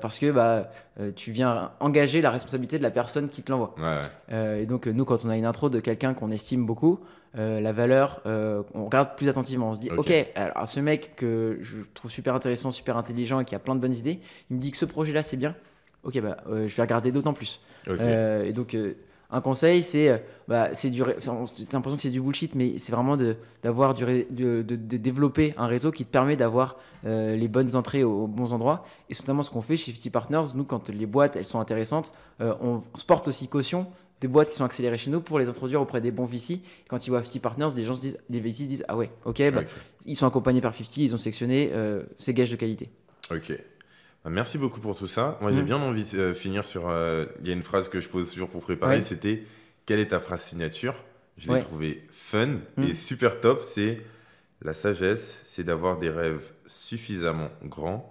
parce 0.01 0.19
que 0.19 0.31
bah, 0.31 0.71
tu 1.17 1.33
viens 1.33 1.73
engager 1.81 2.23
la 2.23 2.31
responsabilité 2.31 2.79
de 2.79 2.83
la 2.83 2.91
personne 2.91 3.29
qui 3.29 3.43
te 3.43 3.53
l'envoie. 3.53 3.75
et 4.31 4.67
donc, 4.67 4.87
nous, 4.87 5.05
quand 5.05 5.25
on 5.25 5.31
a 5.31 5.37
une 5.37 5.47
intro 5.47 5.69
de 5.69 5.81
quelqu'un 5.81 6.15
qu'on 6.15 6.31
estime 6.31 6.65
beaucoup, 6.65 7.01
euh, 7.37 7.61
la 7.61 7.73
valeur, 7.73 8.21
euh, 8.27 8.63
on 8.75 8.85
regarde 8.85 9.17
plus 9.17 9.29
attentivement. 9.29 9.71
On 9.71 9.75
se 9.75 9.81
dit, 9.81 9.91
ok, 9.91 10.13
alors 10.37 10.69
ce 10.69 10.79
mec 10.79 11.17
que 11.17 11.59
je 11.63 11.79
trouve 11.93 12.11
super 12.11 12.35
intéressant, 12.35 12.71
super 12.71 12.97
intelligent 12.97 13.41
et 13.41 13.45
qui 13.45 13.57
a 13.57 13.59
plein 13.59 13.75
de 13.75 13.81
bonnes 13.81 13.95
idées, 13.95 14.21
il 14.51 14.57
me 14.57 14.63
dit 14.63 14.71
que 14.71 14.77
ce 14.77 14.85
projet-là 14.85 15.25
c'est 15.25 15.37
bien. 15.37 15.57
Ok, 16.05 16.21
bah, 16.21 16.37
euh, 16.49 16.69
je 16.69 16.77
vais 16.77 16.83
regarder 16.83 17.11
d'autant 17.11 17.33
plus. 17.33 17.61
et 17.89 18.53
donc, 18.53 18.77
un 19.31 19.41
conseil, 19.41 19.83
c'est, 19.83 20.25
bah, 20.47 20.75
c'est 20.75 20.91
du, 20.91 21.03
l'impression 21.03 21.97
que 21.97 22.03
c'est 22.03 22.11
du 22.11 22.21
bullshit, 22.21 22.55
mais 22.55 22.79
c'est 22.79 22.93
vraiment 22.93 23.17
de, 23.17 23.37
d'avoir 23.63 23.95
du, 23.95 24.05
de, 24.05 24.63
de, 24.63 24.97
développer 24.97 25.55
un 25.57 25.67
réseau 25.67 25.91
qui 25.91 26.05
te 26.05 26.11
permet 26.11 26.37
d'avoir 26.37 26.77
les 27.05 27.49
bonnes 27.49 27.75
entrées 27.75 28.05
aux, 28.05 28.27
bons 28.27 28.53
endroits. 28.53 28.85
Et 29.11 29.15
notamment 29.15 29.43
ce 29.43 29.51
qu'on 29.51 29.63
fait 29.63 29.77
chez 29.77 29.93
50 29.93 30.13
Partners, 30.13 30.45
nous, 30.55 30.65
quand 30.65 30.89
les 30.89 31.07
boîtes 31.07 31.37
elles 31.37 31.47
sont 31.47 31.61
intéressantes, 31.61 32.13
on, 32.41 32.83
on 32.95 32.97
se 32.97 33.05
porte 33.05 33.29
aussi 33.29 33.49
caution 33.49 33.87
des 34.21 34.29
boîtes 34.29 34.51
qui 34.51 34.57
sont 34.57 34.65
accélérées 34.65 34.97
chez 34.97 35.11
nous 35.11 35.21
pour 35.21 35.39
les 35.39 35.49
introduire 35.49 35.83
auprès 35.83 36.01
des 36.01 36.11
bons 36.11 36.25
VC. 36.25 36.61
Quand 36.89 37.07
ils 37.07 37.11
voient 37.11 37.23
50 37.23 37.43
Partners, 37.43 37.69
les 37.77 37.85
gens 37.85 37.95
se 37.95 38.01
disent, 38.01 38.19
les 38.31 38.41
VC 38.41 38.65
se 38.65 38.69
disent 38.69 38.85
Ah 38.89 38.97
ouais, 38.97 39.11
ok, 39.27 39.51
bah, 39.51 39.63
ils 40.07 40.17
sont 40.17 40.27
accompagnés 40.27 40.63
par 40.63 40.73
50, 40.73 40.97
ils 40.97 41.15
ont 41.15 41.19
sélectionné, 41.19 41.71
euh, 41.73 42.05
c'est 42.19 42.33
gage 42.33 42.51
de 42.51 42.57
qualité. 42.57 42.91
Ok. 43.31 43.53
Bah, 44.25 44.31
merci 44.31 44.57
beaucoup 44.59 44.81
pour 44.81 44.97
tout 44.97 45.07
ça. 45.07 45.39
Moi, 45.41 45.53
j'ai 45.53 45.63
mm. 45.63 45.67
bien 45.67 45.77
envie 45.77 46.05
de 46.05 46.19
euh, 46.19 46.35
finir 46.35 46.65
sur. 46.65 46.89
Euh, 46.89 47.27
il 47.41 47.47
y 47.47 47.51
a 47.51 47.53
une 47.53 47.63
phrase 47.63 47.89
que 47.89 48.01
je 48.01 48.09
pose 48.09 48.31
toujours 48.33 48.49
pour 48.49 48.63
préparer 48.63 49.01
c'était 49.01 49.45
Quelle 49.87 50.01
est 50.01 50.09
ta 50.09 50.21
phrase 50.21 50.43
signature? 50.43 50.95
Je 51.37 51.53
l'ai 51.53 51.59
trouvé 51.59 52.07
fun 52.11 52.61
mm. 52.77 52.85
et 52.85 52.95
super 52.95 53.41
top. 53.41 53.63
C'est 53.65 54.01
La 54.63 54.73
sagesse, 54.73 55.41
c'est 55.45 55.65
d'avoir 55.65 55.99
des 55.99 56.09
rêves 56.09 56.51
suffisamment 56.67 57.51
grands 57.65 58.11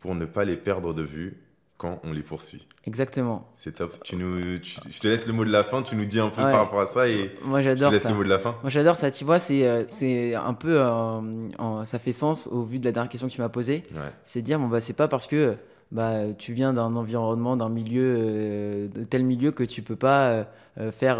pour 0.00 0.16
ne 0.16 0.24
pas 0.24 0.44
les 0.44 0.56
perdre 0.56 0.92
de 0.94 1.02
vue 1.02 1.36
quand 1.78 2.00
on 2.02 2.12
les 2.12 2.22
poursuit. 2.22 2.66
Exactement. 2.84 3.48
C'est 3.54 3.76
top. 3.76 4.02
Tu 4.02 4.16
nous, 4.16 4.40
je 4.40 4.98
te 4.98 5.06
laisse 5.06 5.26
le 5.26 5.32
mot 5.32 5.44
de 5.44 5.50
la 5.50 5.62
fin. 5.62 5.82
Tu 5.82 5.94
nous 5.94 6.04
dis 6.04 6.18
un 6.18 6.30
peu 6.30 6.42
par 6.42 6.52
rapport 6.52 6.80
à 6.80 6.86
ça 6.86 7.08
et 7.08 7.30
moi 7.44 7.60
j'adore 7.60 7.90
je 7.90 7.94
laisse 7.94 8.08
le 8.08 8.14
mot 8.14 8.24
de 8.24 8.28
la 8.28 8.38
fin. 8.40 8.56
Moi 8.62 8.70
j'adore 8.70 8.96
ça. 8.96 9.10
Tu 9.10 9.24
vois, 9.24 9.38
c'est 9.38 9.66
euh, 9.66 9.84
c'est 9.88 10.34
un 10.34 10.54
peu 10.54 10.80
euh, 10.80 11.84
ça 11.84 11.98
fait 11.98 12.12
sens 12.12 12.48
au 12.48 12.64
vu 12.64 12.80
de 12.80 12.84
la 12.84 12.92
dernière 12.92 13.10
question 13.10 13.28
que 13.28 13.32
tu 13.32 13.40
m'as 13.40 13.48
posée. 13.48 13.84
C'est 14.24 14.42
dire 14.42 14.58
bon 14.58 14.66
bah 14.66 14.80
c'est 14.80 14.96
pas 14.96 15.06
parce 15.08 15.26
que 15.26 15.56
bah, 15.92 16.32
tu 16.38 16.54
viens 16.54 16.72
d'un 16.72 16.96
environnement, 16.96 17.54
d'un 17.54 17.68
milieu, 17.68 18.16
euh, 18.18 18.88
de 18.88 19.04
tel 19.04 19.24
milieu 19.24 19.52
que 19.52 19.62
tu 19.62 19.82
peux 19.82 19.94
pas 19.94 20.30
euh, 20.30 20.44
euh, 20.80 20.90
faire 20.90 21.18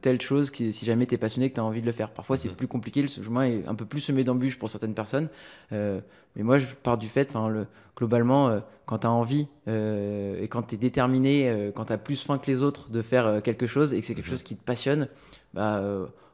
telle 0.00 0.20
chose 0.22 0.50
qui, 0.50 0.72
si 0.72 0.86
jamais 0.86 1.04
tu 1.04 1.16
es 1.16 1.18
passionné, 1.18 1.50
que 1.50 1.54
tu 1.54 1.60
as 1.60 1.64
envie 1.64 1.80
de 1.80 1.86
le 1.86 1.92
faire. 1.92 2.10
Parfois, 2.10 2.36
c'est 2.36 2.48
mhm. 2.48 2.54
plus 2.54 2.68
compliqué, 2.68 3.02
le 3.02 3.08
chemin 3.08 3.42
est 3.42 3.66
un 3.66 3.74
peu 3.74 3.84
plus 3.84 4.00
semé 4.00 4.22
d'embûches 4.22 4.56
pour 4.56 4.70
certaines 4.70 4.94
personnes. 4.94 5.28
mais 5.72 6.02
moi, 6.36 6.58
je 6.58 6.66
pars 6.80 6.96
du 6.96 7.08
fait, 7.08 7.34
le, 7.34 7.66
globalement, 7.96 8.60
quand 8.86 8.98
tu 8.98 9.06
as 9.08 9.10
envie 9.10 9.48
et 9.66 10.46
quand 10.48 10.62
tu 10.62 10.76
es 10.76 10.78
déterminé, 10.78 11.72
quand 11.74 11.86
tu 11.86 11.92
as 11.92 11.98
plus 11.98 12.22
faim 12.22 12.38
que 12.38 12.48
les 12.48 12.62
autres 12.62 12.90
de 12.92 13.02
faire 13.02 13.42
quelque 13.42 13.66
chose 13.66 13.92
et 13.92 14.00
que 14.00 14.06
c'est 14.06 14.14
quelque 14.14 14.26
mhm. 14.26 14.30
chose 14.30 14.44
qui 14.44 14.54
te 14.54 14.64
passionne, 14.64 15.08
bah, 15.54 15.82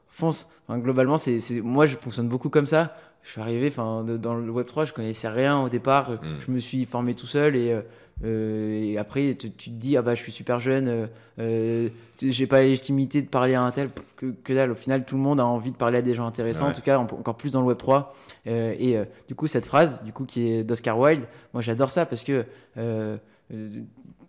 fonce. 0.08 0.46
globalement, 0.70 1.16
c'est, 1.16 1.40
moi, 1.62 1.86
je 1.86 1.96
fonctionne 1.96 2.28
beaucoup 2.28 2.50
comme 2.50 2.66
ça 2.66 2.94
je 3.24 3.30
suis 3.30 3.40
arrivé 3.40 3.68
enfin 3.68 4.04
dans 4.04 4.34
le 4.34 4.50
Web 4.50 4.66
3 4.66 4.84
je 4.84 4.92
connaissais 4.92 5.28
rien 5.28 5.58
au 5.60 5.68
départ. 5.68 6.12
Mm. 6.12 6.18
je 6.38 6.50
me 6.52 6.58
suis 6.58 6.84
formé 6.84 7.14
tout 7.14 7.26
seul 7.26 7.56
et, 7.56 7.82
euh, 8.22 8.80
et 8.80 8.96
après 8.96 9.34
tu, 9.34 9.50
te 9.50 9.70
dis 9.70 9.96
ah 9.96 10.02
bah 10.02 10.14
je 10.14 10.22
suis 10.22 10.30
super 10.30 10.60
jeune 10.60 10.88
euh, 10.88 11.06
euh 11.40 11.88
j'ai 12.22 12.46
pas 12.46 12.60
la 12.60 12.66
légitimité 12.66 13.22
de 13.22 13.26
parler 13.26 13.54
à 13.54 13.62
un 13.62 13.70
tel 13.72 13.90
que, 14.16 14.26
que, 14.26 14.52
dalle. 14.52 14.70
Au 14.70 14.76
final 14.76 15.04
tout 15.04 15.16
le 15.16 15.22
monde 15.22 15.40
a 15.40 15.46
envie 15.46 15.72
de 15.72 15.76
parler 15.76 15.98
à 15.98 16.02
des 16.02 16.14
gens 16.14 16.26
intéressants 16.26 16.68
en 16.68 16.72
tout 16.72 16.80
cas 16.80 16.98
encore 16.98 17.36
plus 17.36 17.52
dans 17.52 17.60
le 17.60 17.66
Web 17.66 17.78
3 17.78 18.14
euh, 18.46 18.74
et 18.78 18.96
du 19.26 19.34
coup 19.34 19.46
cette 19.48 19.66
phrase 19.66 20.04
du 20.04 20.12
coup 20.12 20.24
qui 20.24 20.48
est 20.48 20.64
d'Oscar 20.64 20.98
Wilde 20.98 21.24
moi 21.52 21.62
j'adore 21.62 21.90
ça 21.90 22.06
parce 22.06 22.22
que 22.22 22.46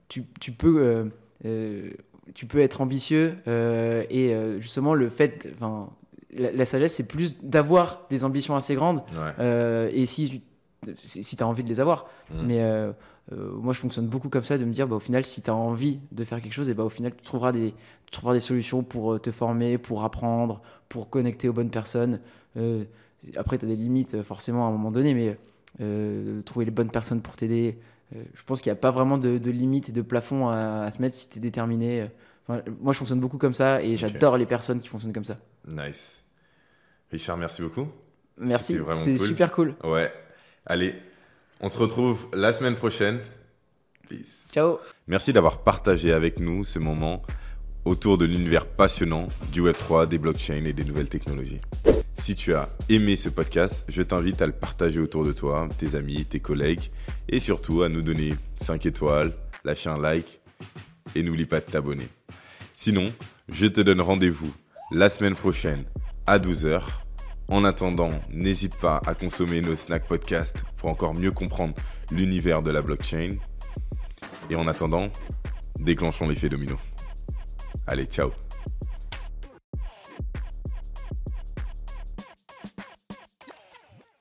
tu, 0.10 0.24
tu, 0.40 0.52
peux 0.52 1.12
tu 2.34 2.46
peux 2.48 2.60
être 2.60 2.82
ambitieux 2.82 3.36
et 3.46 4.36
justement 4.60 4.96
le 4.96 5.10
fait 5.10 5.48
la, 6.38 6.66
sagesse, 6.66 6.96
c'est 6.96 7.08
plus 7.08 7.38
d'avoir 7.42 8.06
des 8.10 8.24
ambitions 8.24 8.56
assez 8.56 8.76
grandes. 8.76 9.02
Euh, 9.40 9.90
et 9.94 10.06
si, 10.06 10.42
si 10.96 11.38
tu 11.38 11.44
as 11.44 11.48
envie 11.48 11.64
de 11.64 11.70
les 11.70 11.80
avoir. 11.80 12.08
Mm. 12.30 12.46
Mais 12.46 12.62
euh, 12.62 12.92
euh, 13.32 13.52
moi, 13.54 13.74
je 13.74 13.80
fonctionne 13.80 14.08
beaucoup 14.08 14.30
comme 14.30 14.44
ça, 14.44 14.58
de 14.58 14.66
me 14.66 14.74
dire, 14.74 14.88
bah, 14.88 14.96
au 14.96 15.00
final, 15.00 15.26
si 15.26 15.42
tu 15.42 15.50
as 15.50 15.56
envie 15.56 16.00
de 16.12 16.24
faire 16.24 16.42
quelque 16.42 16.54
chose, 16.54 16.70
et 16.70 16.74
bah, 16.74 16.84
au 16.84 16.90
final, 16.90 17.16
tu 17.16 17.24
trouveras, 17.24 17.52
des, 17.52 17.74
tu 18.06 18.12
trouveras 18.12 18.34
des 18.34 18.40
solutions 18.40 18.84
pour 18.84 19.20
te 19.22 19.32
former, 19.32 19.78
pour 19.78 20.04
apprendre, 20.04 20.62
pour 20.90 21.10
connecter 21.10 21.50
aux 21.50 21.54
bonnes 21.54 21.72
personnes. 21.72 22.20
après, 23.36 23.58
tu 23.58 23.66
as 23.66 23.68
des 23.68 23.76
limites, 23.76 24.22
forcément, 24.24 24.66
à 24.66 24.70
un 24.70 24.72
moment 24.72 24.92
donné, 24.92 25.14
mais 25.14 25.38
trouver 26.44 26.66
les 26.66 26.72
bonnes 26.72 26.92
personnes 26.92 27.22
pour 27.22 27.36
t'aider. 27.36 27.80
je 28.14 28.44
pense 28.46 28.62
qu'il 28.62 28.72
n'y 28.72 28.78
a 28.78 28.82
pas 28.82 28.92
vraiment 28.92 29.18
de, 29.18 29.38
de 29.38 29.52
limite 29.52 29.90
et 29.90 29.92
de 29.92 30.02
plafond 30.02 30.50
à, 30.50 30.90
se 30.92 31.02
mettre 31.02 31.16
si 31.16 31.30
tu 31.30 31.38
es 31.40 31.42
déterminé. 31.42 32.08
moi, 32.48 32.94
je 32.94 32.98
fonctionne 32.98 33.20
beaucoup 33.20 33.38
comme 33.38 33.54
ça 33.54 33.82
et 33.82 33.98
j'adore 33.98 34.38
les 34.38 34.46
personnes 34.46 34.80
qui 34.80 34.88
fonctionnent 34.88 35.14
comme 35.14 35.26
ça. 35.26 35.38
Nice. 35.68 36.25
Richard, 37.12 37.38
merci 37.38 37.62
beaucoup. 37.62 37.88
Merci, 38.38 38.78
c'était 38.94 39.18
super 39.18 39.52
cool. 39.52 39.76
Ouais. 39.84 40.12
Allez, 40.66 40.96
on 41.62 41.70
se 41.70 41.78
retrouve 41.78 42.28
la 42.34 42.52
semaine 42.52 42.76
prochaine. 42.76 43.22
Peace. 44.10 44.48
Ciao. 44.52 44.80
Merci 45.08 45.34
d'avoir 45.34 45.64
partagé 45.64 46.12
avec 46.12 46.40
nous 46.40 46.66
ce 46.66 46.80
moment 46.80 47.22
autour 47.86 48.18
de 48.18 48.26
l'univers 48.26 48.66
passionnant 48.66 49.28
du 49.52 49.62
Web3, 49.62 50.08
des 50.08 50.18
blockchains 50.18 50.66
et 50.66 50.74
des 50.74 50.84
nouvelles 50.84 51.10
technologies. 51.10 51.62
Si 52.16 52.34
tu 52.36 52.54
as 52.54 52.70
aimé 52.90 53.16
ce 53.16 53.30
podcast, 53.30 53.86
je 53.90 54.02
t'invite 54.02 54.42
à 54.42 54.48
le 54.48 54.54
partager 54.54 55.00
autour 55.00 55.24
de 55.24 55.34
toi, 55.34 55.68
tes 55.78 55.96
amis, 55.96 56.26
tes 56.26 56.40
collègues, 56.40 56.92
et 57.30 57.40
surtout 57.40 57.84
à 57.84 57.90
nous 57.90 58.02
donner 58.02 58.34
5 58.58 58.86
étoiles, 58.86 59.34
lâcher 59.64 59.90
un 59.90 60.02
like, 60.02 60.40
et 61.14 61.24
n'oublie 61.24 61.46
pas 61.46 61.60
de 61.60 61.66
t'abonner. 61.66 62.08
Sinon, 62.74 63.14
je 63.50 63.68
te 63.68 63.82
donne 63.82 64.02
rendez-vous 64.02 64.52
la 64.92 65.10
semaine 65.10 65.36
prochaine 65.36 65.86
à 66.28 66.40
12h. 66.40 66.82
En 67.48 67.64
attendant, 67.64 68.10
n'hésite 68.32 68.76
pas 68.76 69.02
à 69.06 69.14
consommer 69.14 69.62
nos 69.62 69.76
snack 69.76 70.08
podcasts 70.08 70.64
pour 70.78 70.90
encore 70.90 71.14
mieux 71.14 71.32
comprendre 71.32 71.76
l'univers 72.12 72.64
de 72.64 72.72
la 72.72 72.82
blockchain. 72.82 73.38
Et 74.50 74.56
en 74.56 74.68
attendant, 74.68 75.10
déclenchons 75.80 76.28
l'effet 76.28 76.50
domino. 76.50 76.78
Allez, 77.88 78.06
ciao 78.06 78.32